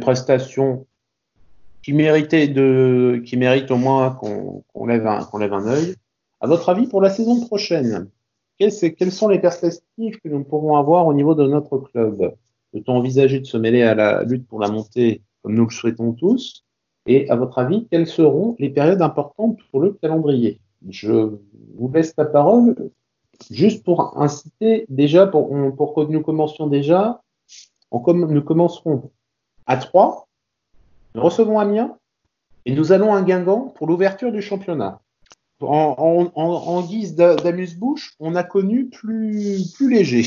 prestations 0.00 0.86
qui 1.82 1.92
méritaient 1.92 2.46
de, 2.46 3.20
qui 3.26 3.36
méritent 3.36 3.72
au 3.72 3.76
moins 3.76 4.12
qu'on 4.12 4.86
lève 4.86 5.06
un, 5.06 5.24
qu'on 5.24 5.38
lève 5.38 5.52
un 5.52 5.66
œil. 5.66 5.96
À 6.40 6.46
votre 6.46 6.68
avis, 6.68 6.86
pour 6.86 7.02
la 7.02 7.10
saison 7.10 7.44
prochaine, 7.44 8.08
quelles, 8.56 8.72
quelles 8.96 9.12
sont 9.12 9.28
les 9.28 9.40
perspectives 9.40 10.20
que 10.20 10.28
nous 10.28 10.44
pourrons 10.44 10.76
avoir 10.76 11.06
au 11.06 11.12
niveau 11.12 11.34
de 11.34 11.46
notre 11.46 11.78
club? 11.78 12.34
Peut-on 12.72 12.94
envisager 12.94 13.40
de 13.40 13.46
se 13.46 13.56
mêler 13.56 13.82
à 13.82 13.94
la 13.94 14.22
lutte 14.22 14.46
pour 14.46 14.60
la 14.60 14.68
montée 14.68 15.22
comme 15.42 15.54
nous 15.54 15.64
le 15.64 15.70
souhaitons 15.70 16.12
tous 16.12 16.64
Et 17.06 17.30
à 17.30 17.36
votre 17.36 17.58
avis, 17.58 17.86
quelles 17.90 18.06
seront 18.06 18.56
les 18.58 18.70
périodes 18.70 19.02
importantes 19.02 19.58
pour 19.70 19.80
le 19.80 19.92
calendrier? 19.92 20.60
Je 20.88 21.36
vous 21.76 21.92
laisse 21.92 22.14
la 22.16 22.24
parole 22.24 22.90
juste 23.50 23.84
pour 23.84 24.20
inciter 24.20 24.86
déjà, 24.88 25.26
pour, 25.26 25.50
pour 25.76 25.94
que 25.94 26.00
nous 26.02 26.22
commencions 26.22 26.66
déjà, 26.66 27.22
nous 27.92 28.42
commencerons 28.42 29.10
à 29.66 29.76
3, 29.76 30.28
nous 31.14 31.22
recevons 31.22 31.58
Amiens 31.58 31.96
et 32.66 32.74
nous 32.74 32.92
allons 32.92 33.14
à 33.14 33.22
Guingamp 33.22 33.72
pour 33.76 33.86
l'ouverture 33.86 34.32
du 34.32 34.42
championnat. 34.42 35.00
En, 35.60 36.30
en 36.34 36.82
guise 36.86 37.14
d'amuse-bouche, 37.14 38.14
on 38.18 38.34
a 38.34 38.42
connu 38.42 38.86
plus, 38.86 39.72
plus 39.74 39.90
léger. 39.90 40.26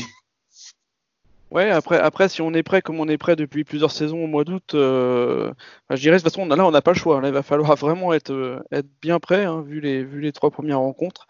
Ouais, 1.54 1.70
après, 1.70 1.98
après, 1.98 2.28
si 2.28 2.42
on 2.42 2.52
est 2.52 2.64
prêt 2.64 2.82
comme 2.82 2.98
on 2.98 3.08
est 3.08 3.16
prêt 3.16 3.36
depuis 3.36 3.62
plusieurs 3.62 3.92
saisons 3.92 4.24
au 4.24 4.26
mois 4.26 4.42
d'août, 4.44 4.74
euh, 4.74 5.52
je 5.88 5.94
dirais 5.96 6.16
de 6.16 6.22
toute 6.22 6.32
façon, 6.32 6.46
là, 6.46 6.66
on 6.66 6.70
n'a 6.72 6.82
pas 6.82 6.90
le 6.92 6.98
choix. 6.98 7.20
Là, 7.20 7.28
il 7.28 7.34
va 7.34 7.44
falloir 7.44 7.76
vraiment 7.76 8.12
être, 8.12 8.32
euh, 8.32 8.60
être 8.72 8.88
bien 9.00 9.20
prêt, 9.20 9.44
hein, 9.44 9.62
vu, 9.62 9.78
les, 9.80 10.02
vu 10.02 10.20
les 10.20 10.32
trois 10.32 10.50
premières 10.50 10.80
rencontres. 10.80 11.28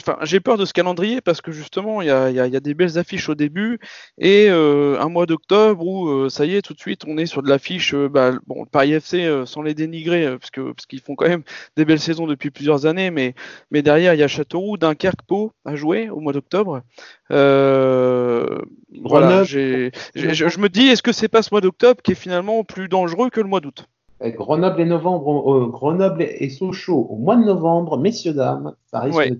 Enfin, 0.00 0.18
j'ai 0.22 0.40
peur 0.40 0.58
de 0.58 0.64
ce 0.64 0.72
calendrier 0.72 1.20
parce 1.20 1.40
que 1.40 1.52
justement, 1.52 2.02
il 2.02 2.08
y 2.08 2.10
a, 2.10 2.60
des 2.60 2.74
belles 2.74 2.98
affiches 2.98 3.28
au 3.28 3.34
début 3.34 3.78
et 4.18 4.48
euh, 4.50 5.00
un 5.00 5.08
mois 5.08 5.26
d'octobre 5.26 5.84
où 5.84 6.08
euh, 6.08 6.28
ça 6.28 6.44
y 6.44 6.54
est, 6.54 6.62
tout 6.62 6.74
de 6.74 6.80
suite, 6.80 7.02
on 7.06 7.18
est 7.18 7.26
sur 7.26 7.42
de 7.42 7.48
l'affiche. 7.48 7.94
Euh, 7.94 8.08
bah, 8.08 8.32
bon, 8.46 8.64
Paris 8.66 8.92
FC 8.92 9.28
sans 9.46 9.62
les 9.62 9.74
dénigrer 9.74 10.36
parce 10.38 10.50
que 10.50 10.72
parce 10.72 10.86
qu'ils 10.86 11.00
font 11.00 11.14
quand 11.14 11.28
même 11.28 11.42
des 11.76 11.84
belles 11.84 12.00
saisons 12.00 12.26
depuis 12.26 12.50
plusieurs 12.50 12.86
années, 12.86 13.10
mais 13.10 13.34
mais 13.70 13.82
derrière 13.82 14.14
il 14.14 14.20
y 14.20 14.22
a 14.22 14.28
Châteauroux, 14.28 14.76
Dunkerque, 14.76 15.22
Pau 15.26 15.52
à 15.64 15.76
jouer 15.76 16.10
au 16.10 16.20
mois 16.20 16.32
d'octobre. 16.32 16.82
voilà, 17.30 19.44
je 19.44 20.60
me 20.60 20.68
dis, 20.68 20.88
est-ce 20.88 21.02
que 21.02 21.12
c'est 21.12 21.28
pas 21.28 21.42
ce 21.42 21.48
mois 21.52 21.60
d'octobre 21.60 22.02
qui 22.02 22.12
est 22.12 22.16
finalement 22.16 22.64
plus 22.64 22.88
dangereux 22.88 23.30
que 23.30 23.40
le 23.40 23.48
mois 23.48 23.60
d'août? 23.60 23.86
Grenoble 24.20 24.80
et 24.80 24.84
novembre, 24.84 25.66
Grenoble 25.66 26.22
et 26.22 26.48
Sochaux 26.48 27.08
au 27.10 27.16
mois 27.16 27.36
de 27.36 27.44
novembre, 27.44 27.98
messieurs 27.98 28.34
dames, 28.34 28.74
ça 28.86 29.00
risque 29.00 29.32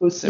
aussi. 0.00 0.28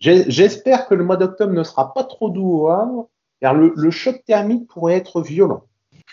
J'espère 0.00 0.86
que 0.86 0.94
le 0.94 1.04
mois 1.04 1.16
d'octobre 1.16 1.52
ne 1.52 1.62
sera 1.62 1.92
pas 1.92 2.04
trop 2.04 2.30
doux 2.30 2.60
au 2.60 2.68
Havre, 2.68 3.08
car 3.40 3.54
le, 3.54 3.90
choc 3.90 4.22
thermique 4.24 4.68
pourrait 4.68 4.94
être 4.94 5.20
violent. 5.22 5.64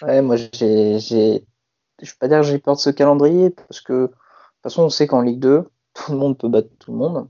Ouais, 0.02 0.22
moi, 0.22 0.36
j'ai, 0.36 1.00
j'ai, 1.00 1.46
je 2.02 2.12
peux 2.12 2.18
pas 2.20 2.28
dire 2.28 2.40
que 2.40 2.48
j'ai 2.48 2.60
peur 2.60 2.76
de 2.76 2.80
ce 2.80 2.90
calendrier, 2.90 3.52
parce 3.52 3.82
que 3.82 3.94
de 3.94 4.08
toute 4.08 4.18
façon, 4.64 4.84
on 4.84 4.90
sait 4.90 5.08
qu'en 5.08 5.22
Ligue 5.22 5.40
2, 5.40 5.70
tout 5.94 6.12
le 6.12 6.18
monde 6.18 6.38
peut 6.38 6.50
battre 6.50 6.70
tout 6.80 6.92
le 6.92 6.98
monde. 6.98 7.30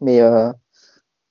Mais 0.00 0.20
euh, 0.20 0.52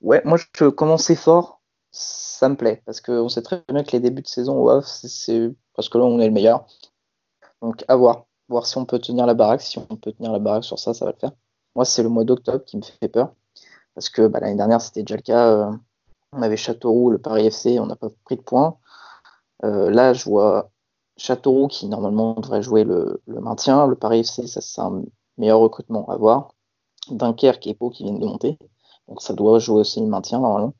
ouais, 0.02 0.22
moi, 0.26 0.38
je 0.38 0.66
commencer 0.70 1.16
fort, 1.16 1.62
ça 1.92 2.50
me 2.50 2.56
plaît, 2.56 2.82
parce 2.86 3.02
qu'on 3.02 3.30
sait 3.30 3.42
très 3.42 3.64
bien 3.70 3.84
que 3.84 3.92
les 3.92 4.00
débuts 4.00 4.22
de 4.22 4.28
saison 4.28 4.60
au 4.60 4.70
Havre, 4.70 4.86
c'est 4.86 5.52
parce 5.76 5.90
que 5.90 5.98
là, 5.98 6.04
on 6.04 6.20
est 6.20 6.28
le 6.28 6.34
meilleur. 6.34 6.66
Donc, 7.62 7.84
à 7.88 7.96
voir. 7.96 8.26
Voir 8.48 8.66
si 8.66 8.78
on 8.78 8.86
peut 8.86 9.00
tenir 9.00 9.26
la 9.28 9.36
baraque. 9.36 9.62
Si 9.62 9.78
on 9.78 9.86
peut 9.86 10.12
tenir 10.12 10.32
la 10.32 10.40
baraque 10.40 10.64
sur 10.64 10.80
ça, 10.80 10.94
ça 10.94 11.06
va 11.06 11.12
le 11.12 11.18
faire. 11.18 11.32
Moi, 11.76 11.86
c'est 11.86 12.02
le 12.02 12.10
mois 12.10 12.24
d'octobre 12.24 12.66
qui 12.66 12.78
me 12.78 12.82
fait 12.82 13.08
peur. 13.08 13.34
Parce 14.00 14.10
que 14.10 14.28
bah, 14.28 14.40
l'année 14.40 14.56
dernière, 14.56 14.80
c'était 14.80 15.04
déjà 15.04 15.18
le 15.18 15.22
cas. 15.22 15.52
Euh, 15.52 15.72
on 16.32 16.42
avait 16.42 16.56
Châteauroux, 16.56 17.10
le 17.10 17.18
Paris 17.18 17.48
FC, 17.48 17.82
on 17.82 17.86
n'a 17.86 17.98
pas 17.98 18.08
pris 18.24 18.38
de 18.38 18.42
points. 18.42 18.78
Euh, 19.66 19.92
là, 19.92 20.14
je 20.14 20.24
vois 20.24 20.70
Châteauroux 21.18 21.68
qui 21.68 21.90
normalement 21.90 22.36
devrait 22.36 22.62
jouer 22.62 22.86
le, 22.86 23.22
maintien. 23.28 23.88
Le 23.88 23.96
Paris 23.96 24.20
FC, 24.20 24.48
ça 24.48 24.62
c'est 24.62 24.80
un 24.80 25.04
meilleur 25.38 25.60
recrutement 25.60 26.08
à 26.08 26.16
voir. 26.16 26.54
Dunkerque 27.12 27.68
et 27.68 27.74
Pau 27.74 27.90
qui 27.90 28.04
viennent 28.04 28.20
de 28.20 28.26
monter. 28.26 28.58
Donc 29.10 29.22
ça 29.22 29.34
doit 29.34 29.60
jouer 29.60 29.82
aussi 29.82 30.00
le 30.00 30.08
maintien 30.08 30.40
normalement. 30.40 30.76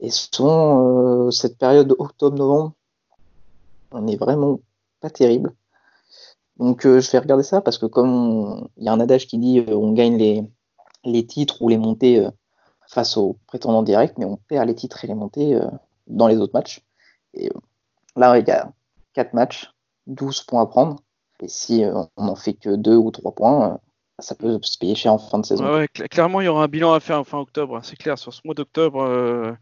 Et 0.00 0.10
souvent, 0.10 1.26
euh, 1.28 1.30
cette 1.30 1.58
période 1.58 1.94
octobre-novembre, 1.96 2.72
on 3.92 4.00
n'est 4.00 4.16
vraiment 4.16 4.58
pas 5.00 5.10
terrible. 5.10 5.54
Donc 6.56 6.82
je 6.82 7.08
vais 7.08 7.18
regarder 7.20 7.44
ça 7.44 7.60
parce 7.60 7.78
que 7.78 7.86
comme 7.86 8.68
il 8.78 8.84
y 8.84 8.88
a 8.88 8.92
un 8.92 8.98
adage 8.98 9.28
qui 9.28 9.38
dit 9.38 9.64
on 9.68 9.92
gagne 9.92 10.16
les, 11.04 11.24
titres 11.24 11.62
ou 11.62 11.68
les 11.68 11.78
montées 11.78 12.26
face 12.88 13.16
aux 13.16 13.36
prétendants 13.46 13.82
directs, 13.82 14.14
mais 14.18 14.24
on 14.24 14.36
perd 14.36 14.66
les 14.66 14.74
titres 14.74 15.04
et 15.04 15.08
les 15.08 15.14
montées 15.14 15.54
euh, 15.54 15.66
dans 16.06 16.26
les 16.26 16.38
autres 16.38 16.54
matchs. 16.54 16.82
Et 17.34 17.48
euh, 17.48 17.60
là, 18.16 18.38
il 18.38 18.48
y 18.48 18.50
a 18.50 18.72
4 19.12 19.34
matchs, 19.34 19.70
12 20.06 20.42
points 20.42 20.62
à 20.62 20.66
prendre. 20.66 20.96
Et 21.40 21.48
si 21.48 21.84
on 21.84 22.08
n'en 22.16 22.34
fait 22.34 22.54
que 22.54 22.74
2 22.74 22.96
ou 22.96 23.10
3 23.10 23.32
points, 23.32 23.78
ça 24.18 24.34
peut 24.34 24.58
se 24.62 24.78
payer 24.78 24.94
cher 24.94 25.12
en 25.12 25.18
fin 25.18 25.38
de 25.38 25.46
saison. 25.46 25.86
clairement, 26.10 26.40
il 26.40 26.46
y 26.46 26.48
aura 26.48 26.64
un 26.64 26.68
bilan 26.68 26.92
à 26.92 27.00
faire 27.00 27.20
en 27.20 27.24
fin 27.24 27.38
octobre, 27.38 27.76
hein, 27.76 27.80
c'est 27.84 27.96
clair, 27.96 28.18
sur 28.18 28.34
ce 28.34 28.40
mois 28.44 28.54
d'octobre. 28.54 29.56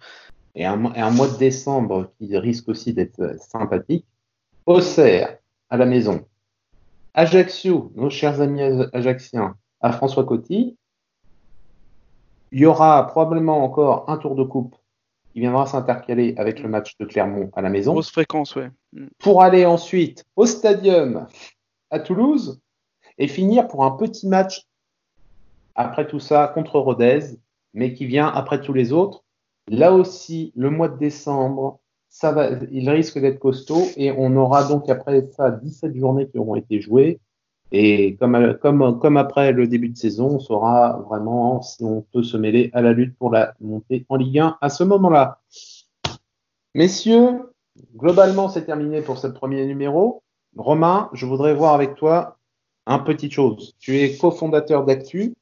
Et, 0.55 0.65
un, 0.65 0.77
mois 0.77 1.29
de 1.29 1.37
décembre 1.37 2.11
qui 2.17 2.35
risque 2.39 2.69
aussi 2.71 2.95
d'être 2.95 3.37
sympathique. 3.39 4.07
Auxerre, 4.65 5.37
à 5.69 5.77
la 5.77 5.85
maison. 5.85 6.25
Ajaccio, 7.13 7.93
nos 7.95 8.09
chers 8.09 8.41
amis 8.41 8.63
ajaxiens, 8.95 9.57
à 9.81 9.93
François 9.93 10.25
Coty. 10.25 10.79
Il 12.53 12.61
y 12.61 12.67
aura 12.67 13.07
probablement 13.07 13.65
encore 13.65 14.09
un 14.09 14.17
tour 14.17 14.35
de 14.35 14.45
coupe 14.45 14.77
qui 15.33 15.41
viendra 15.41 15.67
s'intercaler 15.67 16.35
avec 16.39 16.63
le 16.63 16.69
match 16.69 16.97
de 16.99 17.05
Clermont 17.05 17.51
à 17.55 17.63
la 17.63 17.69
maison. 17.69 17.93
Grosse 17.93 18.11
fréquence, 18.11 18.55
ouais. 18.57 18.71
Mm. 18.93 19.07
Pour 19.19 19.43
aller 19.43 19.67
ensuite 19.67 20.25
au 20.37 20.47
stadium 20.47 21.27
à 21.91 22.01
Toulouse 22.01 22.61
et 23.19 23.29
finir 23.29 23.69
pour 23.69 23.85
un 23.85 23.93
petit 23.93 24.29
match 24.29 24.67
après 25.75 26.07
tout 26.07 26.21
ça 26.21 26.49
contre 26.49 26.79
Rodez, 26.79 27.37
mais 27.75 27.93
qui 27.93 28.07
vient 28.07 28.29
après 28.29 28.61
tous 28.61 28.73
les 28.73 28.93
autres. 28.93 29.25
Là 29.69 29.93
aussi, 29.93 30.53
le 30.57 30.71
mois 30.71 30.89
de 30.89 30.97
décembre, 30.97 31.81
ça 32.09 32.33
va, 32.33 32.51
il 32.71 32.89
risque 32.89 33.19
d'être 33.19 33.39
costaud 33.39 33.83
et 33.97 34.13
on 34.13 34.35
aura 34.37 34.65
donc 34.65 34.89
après 34.89 35.27
ça 35.37 35.51
17 35.51 35.95
journées 35.97 36.29
qui 36.29 36.39
auront 36.39 36.55
été 36.55 36.81
jouées 36.81 37.21
Et 37.73 38.17
comme, 38.17 38.57
comme, 38.63 38.99
comme 38.99 39.17
après 39.17 39.53
le 39.53 39.67
début 39.67 39.89
de 39.89 39.97
saison, 39.97 40.37
on 40.37 40.39
saura 40.39 41.05
vraiment 41.09 41.63
si 41.63 41.83
on 41.85 42.03
peut 42.13 42.23
se 42.23 42.37
mêler 42.37 42.71
à 42.73 42.81
la 42.81 42.93
lutte 42.93 43.17
pour 43.17 43.31
la 43.31 43.55
montée 43.61 44.07
en 44.09 44.17
Ligue 44.17 44.39
1 44.39 44.59
à 44.61 44.69
ce 44.69 44.85
moment-là. 44.85 45.41
Messieurs, 46.75 47.41
globalement, 47.97 48.49
c'est 48.49 48.65
terminé 48.65 49.01
pour 49.01 49.19
ce 49.19 49.27
premier 49.27 49.67
numéro. 49.67 50.23
Romain, 50.57 51.11
je 51.13 51.27
voudrais 51.27 51.55
voir 51.55 51.75
avec 51.75 51.97
toi 51.97 52.39
un 52.87 52.99
petite 52.99 53.33
chose. 53.33 53.75
Tu 53.79 53.99
es 53.99 54.17
cofondateur 54.17 54.85
d'Actu. 54.85 55.35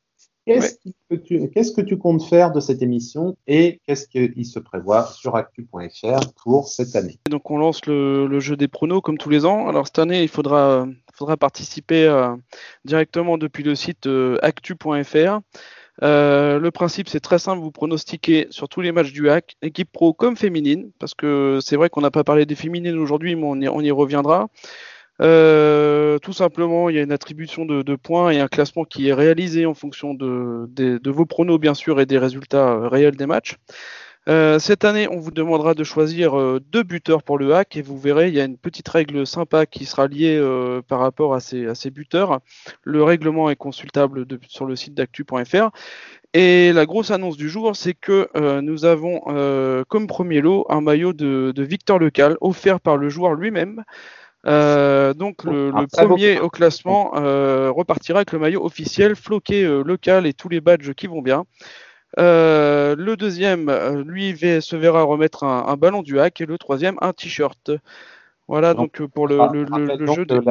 Qu'est-ce, 0.47 1.72
que 1.72 1.81
tu, 1.81 1.97
comptes 1.97 2.22
faire 2.22 2.53
de 2.53 2.61
cette 2.61 2.83
émission 2.83 3.35
et 3.47 3.81
qu'est-ce 3.87 4.07
qu'il 4.07 4.45
se 4.45 4.59
prévoit 4.59 5.07
sur 5.07 5.37
actu.fr 5.37 6.33
pour 6.43 6.68
cette 6.68 6.95
année? 6.97 7.18
Donc 7.31 7.51
on 7.51 7.57
lance 7.57 7.87
le, 7.87 8.41
jeu 8.41 8.55
des 8.55 8.68
pronos 8.68 9.01
comme 9.01 9.16
tous 9.16 9.31
les 9.31 9.47
ans. 9.47 9.68
Alors 9.68 9.87
cette 9.87 9.99
année, 9.99 10.22
il 10.22 10.29
faudra, 10.29 10.87
faudra 11.15 11.37
participer 11.37 12.07
euh, 12.07 12.35
directement 12.85 13.39
depuis 13.39 13.62
le 13.62 13.75
site 13.75 14.07
euh, 14.07 14.37
actu.fr. 14.43 15.41
Euh, 16.03 16.59
le 16.59 16.71
principe, 16.73 17.09
c'est 17.09 17.21
très 17.21 17.39
simple, 17.39 17.61
vous 17.62 17.71
pronostiquez 17.71 18.49
sur 18.51 18.69
tous 18.69 18.81
les 18.81 18.91
matchs 18.91 19.12
du 19.12 19.31
hack, 19.31 19.57
équipe 19.62 19.93
pro 19.93 20.12
comme 20.12 20.37
féminine, 20.37 20.91
parce 20.99 21.15
que 21.15 21.61
c'est 21.62 21.77
vrai 21.77 21.89
qu'on 21.89 22.01
n'a 22.01 22.11
pas 22.11 22.25
parlé 22.25 22.47
des 22.47 22.57
féminines 22.57 22.99
aujourd'hui, 22.99 23.37
mais 23.37 23.69
on 23.69 23.81
y 23.81 23.91
reviendra. 23.93 24.49
Tout 25.21 26.33
simplement, 26.33 26.89
il 26.89 26.97
y 26.97 26.99
a 26.99 27.03
une 27.03 27.12
attribution 27.12 27.65
de, 27.65 27.95
points 27.95 28.31
et 28.31 28.41
un 28.41 28.49
classement 28.49 28.85
qui 28.85 29.09
est 29.09 29.12
réalisé 29.12 29.67
en 29.67 29.75
fonction 29.75 30.15
de, 30.15 31.11
vos 31.11 31.27
pronos, 31.27 31.61
bien 31.61 31.75
sûr, 31.75 32.01
et 32.01 32.07
des 32.07 32.19
résultats 32.19 32.89
réels 32.89 33.15
des 33.15 33.27
matchs. 33.27 33.57
Euh, 34.29 34.59
cette 34.59 34.85
année, 34.85 35.07
on 35.09 35.18
vous 35.18 35.31
demandera 35.31 35.75
de 35.75 35.85
choisir 35.85 36.35
deux 36.61 36.83
buteurs 36.83 37.22
pour 37.22 37.39
le 37.39 37.55
hack 37.55 37.77
et 37.77 37.83
vous 37.83 37.99
verrez, 37.99 38.29
il 38.29 38.35
y 38.35 38.41
a 38.41 38.45
une 38.45 38.57
petite 38.57 38.89
règle 38.89 39.27
sympa 39.27 39.66
qui 39.66 39.85
sera 39.85 40.07
liée 40.07 40.41
par 40.89 41.01
rapport 41.01 41.35
à 41.35 41.41
ces, 41.41 41.91
buteurs. 41.91 42.41
Le 42.83 43.03
règlement 43.03 43.51
est 43.51 43.57
consultable 43.57 44.27
sur 44.49 44.66
le 44.66 44.77
site 44.77 44.95
d'actu.fr. 44.95 45.70
Et 46.33 46.72
la 46.72 46.87
grosse 46.87 47.11
annonce 47.11 47.37
du 47.37 47.49
jour, 47.49 47.77
c'est 47.77 47.95
que 47.95 48.29
nous 48.61 48.85
avons 48.85 49.20
comme 49.89 50.07
premier 50.07 50.41
lot 50.41 50.66
un 50.70 50.81
maillot 50.81 51.12
de, 51.12 51.53
de 51.55 51.62
Victor 51.62 51.99
Lecal 51.99 52.37
offert 52.41 52.81
par 52.81 52.97
le 52.97 53.09
joueur 53.09 53.35
lui-même. 53.35 53.85
Euh, 54.47 55.14
donc 55.14 55.45
le, 55.45 55.72
premier 55.91 56.39
au 56.39 56.51
classement 56.51 57.12
euh, 57.16 57.70
repartira 57.70 58.18
avec 58.18 58.33
le 58.33 58.39
maillot 58.39 58.64
officiel, 58.64 59.16
floqué 59.16 59.64
euh, 59.64 59.83
local 59.83 60.27
et 60.27 60.35
tous 60.35 60.51
les 60.51 60.61
badges 60.61 60.93
qui 60.93 61.07
vont 61.07 61.22
bien. 61.22 61.45
Le 62.17 63.15
deuxième, 63.17 63.71
lui, 64.07 64.37
se 64.37 64.77
verra 64.77 65.03
remettre 65.03 65.45
un, 65.45 65.77
ballon 65.77 66.03
du 66.03 66.21
hack 66.21 66.41
et 66.41 66.47
le 66.47 66.59
troisième, 66.59 66.97
un 67.01 67.12
t-shirt. 67.12 67.71
Voilà 68.47 68.75
donc, 68.75 69.03
pour 69.07 69.27
le, 69.27 69.39
jeu. 70.15 70.27
De... 70.27 70.43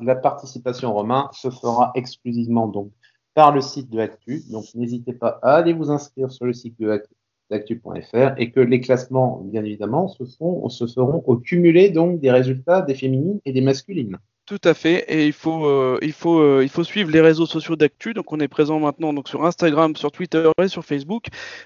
La, 0.00 0.14
participation 0.16 0.94
Romain 0.94 1.28
se 1.32 1.50
fera 1.50 1.92
exclusivement 1.94 2.66
donc 2.66 2.90
par 3.34 3.52
le 3.52 3.60
site 3.60 3.90
de 3.90 4.00
Actu. 4.00 4.42
Donc 4.50 4.64
n'hésitez 4.74 5.12
pas 5.12 5.38
à 5.42 5.56
aller 5.56 5.74
vous 5.74 5.90
inscrire 5.90 6.30
sur 6.30 6.46
le 6.46 6.54
site 6.54 6.80
de 6.80 6.90
Actu 6.90 7.14
d'actu.fr 7.50 8.34
et 8.38 8.50
que 8.50 8.60
les 8.60 8.80
classements, 8.80 9.40
bien 9.44 9.64
évidemment, 9.64 10.08
se, 10.08 10.24
font, 10.24 10.68
se 10.68 10.86
feront 10.86 11.22
au 11.26 11.36
cumulé 11.36 11.90
donc 11.90 12.20
des 12.20 12.30
résultats 12.30 12.82
des 12.82 12.94
féminines 12.94 13.40
et 13.44 13.52
des 13.52 13.60
masculines. 13.60 14.18
Tout 14.46 14.60
à 14.62 14.74
fait, 14.74 15.04
et 15.08 15.26
il 15.26 15.32
faut, 15.32 15.66
euh, 15.66 15.98
euh, 16.00 16.62
il 16.62 16.68
faut 16.68 16.84
suivre 16.84 17.10
les 17.10 17.20
réseaux 17.20 17.46
sociaux 17.46 17.74
d'actu. 17.74 18.14
Donc, 18.14 18.32
on 18.32 18.38
est 18.38 18.46
présent 18.46 18.78
maintenant 18.78 19.12
sur 19.24 19.44
Instagram, 19.44 19.96
sur 19.96 20.12
Twitter 20.12 20.48
et 20.62 20.68
sur 20.68 20.84
Facebook. 20.84 21.24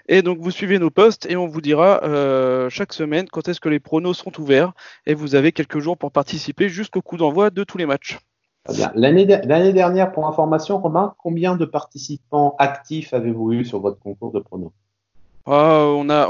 Et 0.09 0.23
donc, 0.23 0.39
vous 0.39 0.51
suivez 0.51 0.79
nos 0.79 0.89
posts 0.89 1.27
et 1.31 1.37
on 1.37 1.47
vous 1.47 1.61
dira 1.61 2.03
euh, 2.05 2.71
chaque 2.71 2.95
semaine 2.95 3.29
quand 3.29 3.49
est-ce 3.49 3.61
que 3.61 3.69
les 3.69 3.81
pronos 3.81 4.17
sont 4.17 4.41
ouverts. 4.41 4.73
Et 5.05 5.13
vous 5.13 5.35
avez 5.35 5.53
quelques 5.53 5.79
jours 5.79 5.99
pour 5.99 6.11
participer 6.11 6.71
jusqu'au 6.71 7.03
coup 7.03 7.19
d'envoi 7.19 7.51
de 7.51 7.65
tous 7.65 7.77
les 7.77 7.85
matchs. 7.85 8.19
L'année 8.95 9.27
dernière, 9.27 10.11
pour 10.13 10.27
information, 10.27 10.79
Romain, 10.79 11.15
combien 11.19 11.57
de 11.57 11.67
participants 11.67 12.57
actifs 12.59 13.13
avez-vous 13.13 13.53
eu 13.53 13.65
sur 13.67 13.81
votre 13.81 13.99
concours 13.99 14.33
de 14.33 14.41
pronos? 14.41 14.73
Ah, 15.53 15.87
on 15.87 16.09
a, 16.11 16.29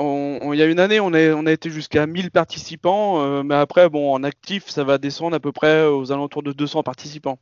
il 0.54 0.58
y 0.58 0.62
a 0.62 0.66
une 0.66 0.80
année, 0.80 0.98
on 0.98 1.12
a, 1.12 1.34
on 1.34 1.44
a 1.44 1.52
été 1.52 1.68
jusqu'à 1.68 2.06
1000 2.06 2.30
participants, 2.30 3.22
euh, 3.22 3.42
mais 3.42 3.54
après, 3.54 3.90
bon, 3.90 4.14
en 4.14 4.24
actif, 4.24 4.68
ça 4.68 4.82
va 4.82 4.96
descendre 4.96 5.36
à 5.36 5.40
peu 5.40 5.52
près 5.52 5.84
aux 5.84 6.10
alentours 6.10 6.42
de 6.42 6.52
200 6.52 6.82
participants. 6.82 7.38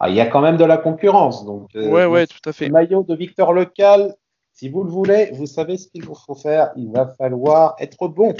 Ah, 0.00 0.08
il 0.08 0.16
y 0.16 0.20
a 0.20 0.26
quand 0.26 0.40
même 0.40 0.56
de 0.56 0.64
la 0.64 0.78
concurrence, 0.78 1.44
donc. 1.44 1.68
Euh, 1.76 1.88
ouais, 1.90 2.06
ouais, 2.06 2.26
tout 2.26 2.48
à 2.48 2.52
fait. 2.52 2.66
Le 2.66 2.72
maillot 2.72 3.02
de 3.02 3.14
Victor 3.14 3.52
Local, 3.52 4.14
si 4.54 4.70
vous 4.70 4.84
le 4.84 4.90
voulez, 4.90 5.30
vous 5.34 5.46
savez 5.46 5.76
ce 5.76 5.88
qu'il 5.88 6.04
vous 6.04 6.14
faut 6.14 6.34
faire. 6.34 6.70
Il 6.76 6.90
va 6.90 7.06
falloir 7.06 7.76
être 7.78 8.08
bon. 8.08 8.34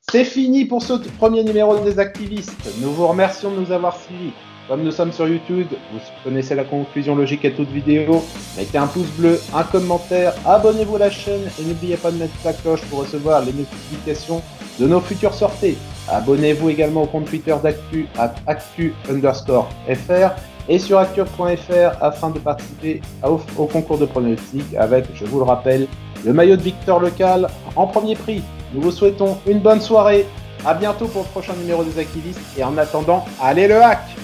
C'est 0.00 0.24
fini 0.24 0.64
pour 0.64 0.82
ce 0.82 0.94
premier 1.18 1.44
numéro 1.44 1.78
des 1.78 2.00
activistes. 2.00 2.68
Nous 2.82 2.92
vous 2.92 3.06
remercions 3.06 3.52
de 3.52 3.60
nous 3.60 3.72
avoir 3.72 3.96
suivis. 3.96 4.32
Comme 4.66 4.82
nous 4.82 4.92
sommes 4.92 5.12
sur 5.12 5.28
YouTube, 5.28 5.66
vous 5.92 5.98
connaissez 6.24 6.54
la 6.54 6.64
conclusion 6.64 7.14
logique 7.14 7.44
à 7.44 7.50
toute 7.50 7.68
vidéo. 7.68 8.24
Mettez 8.56 8.78
un 8.78 8.86
pouce 8.86 9.10
bleu, 9.18 9.38
un 9.54 9.62
commentaire, 9.62 10.32
abonnez-vous 10.46 10.96
à 10.96 11.00
la 11.00 11.10
chaîne 11.10 11.42
et 11.60 11.64
n'oubliez 11.64 11.98
pas 11.98 12.10
de 12.10 12.16
mettre 12.16 12.32
la 12.46 12.54
cloche 12.54 12.80
pour 12.88 13.00
recevoir 13.00 13.44
les 13.44 13.52
notifications 13.52 14.40
de 14.80 14.86
nos 14.86 15.00
futures 15.00 15.34
sorties. 15.34 15.76
Abonnez-vous 16.08 16.70
également 16.70 17.02
au 17.02 17.06
compte 17.06 17.26
Twitter 17.26 17.54
d'Actu 17.62 18.08
à 18.18 18.32
actu 18.46 18.94
underscore 19.10 19.68
fr 19.86 20.30
et 20.66 20.78
sur 20.78 20.98
actu.fr 20.98 22.02
afin 22.02 22.30
de 22.30 22.38
participer 22.38 23.02
au, 23.22 23.36
concours 23.66 23.98
de 23.98 24.06
pronostic 24.06 24.64
avec, 24.76 25.04
je 25.14 25.26
vous 25.26 25.40
le 25.40 25.44
rappelle, 25.44 25.86
le 26.24 26.32
maillot 26.32 26.56
de 26.56 26.62
Victor 26.62 27.00
Local 27.00 27.48
en 27.76 27.86
premier 27.86 28.16
prix. 28.16 28.42
Nous 28.72 28.80
vous 28.80 28.92
souhaitons 28.92 29.36
une 29.46 29.58
bonne 29.58 29.82
soirée. 29.82 30.24
À 30.64 30.72
bientôt 30.72 31.04
pour 31.04 31.24
le 31.24 31.28
prochain 31.28 31.52
numéro 31.60 31.84
des 31.84 31.98
activistes 31.98 32.40
et 32.56 32.64
en 32.64 32.78
attendant, 32.78 33.26
allez 33.38 33.68
le 33.68 33.82
hack 33.82 34.16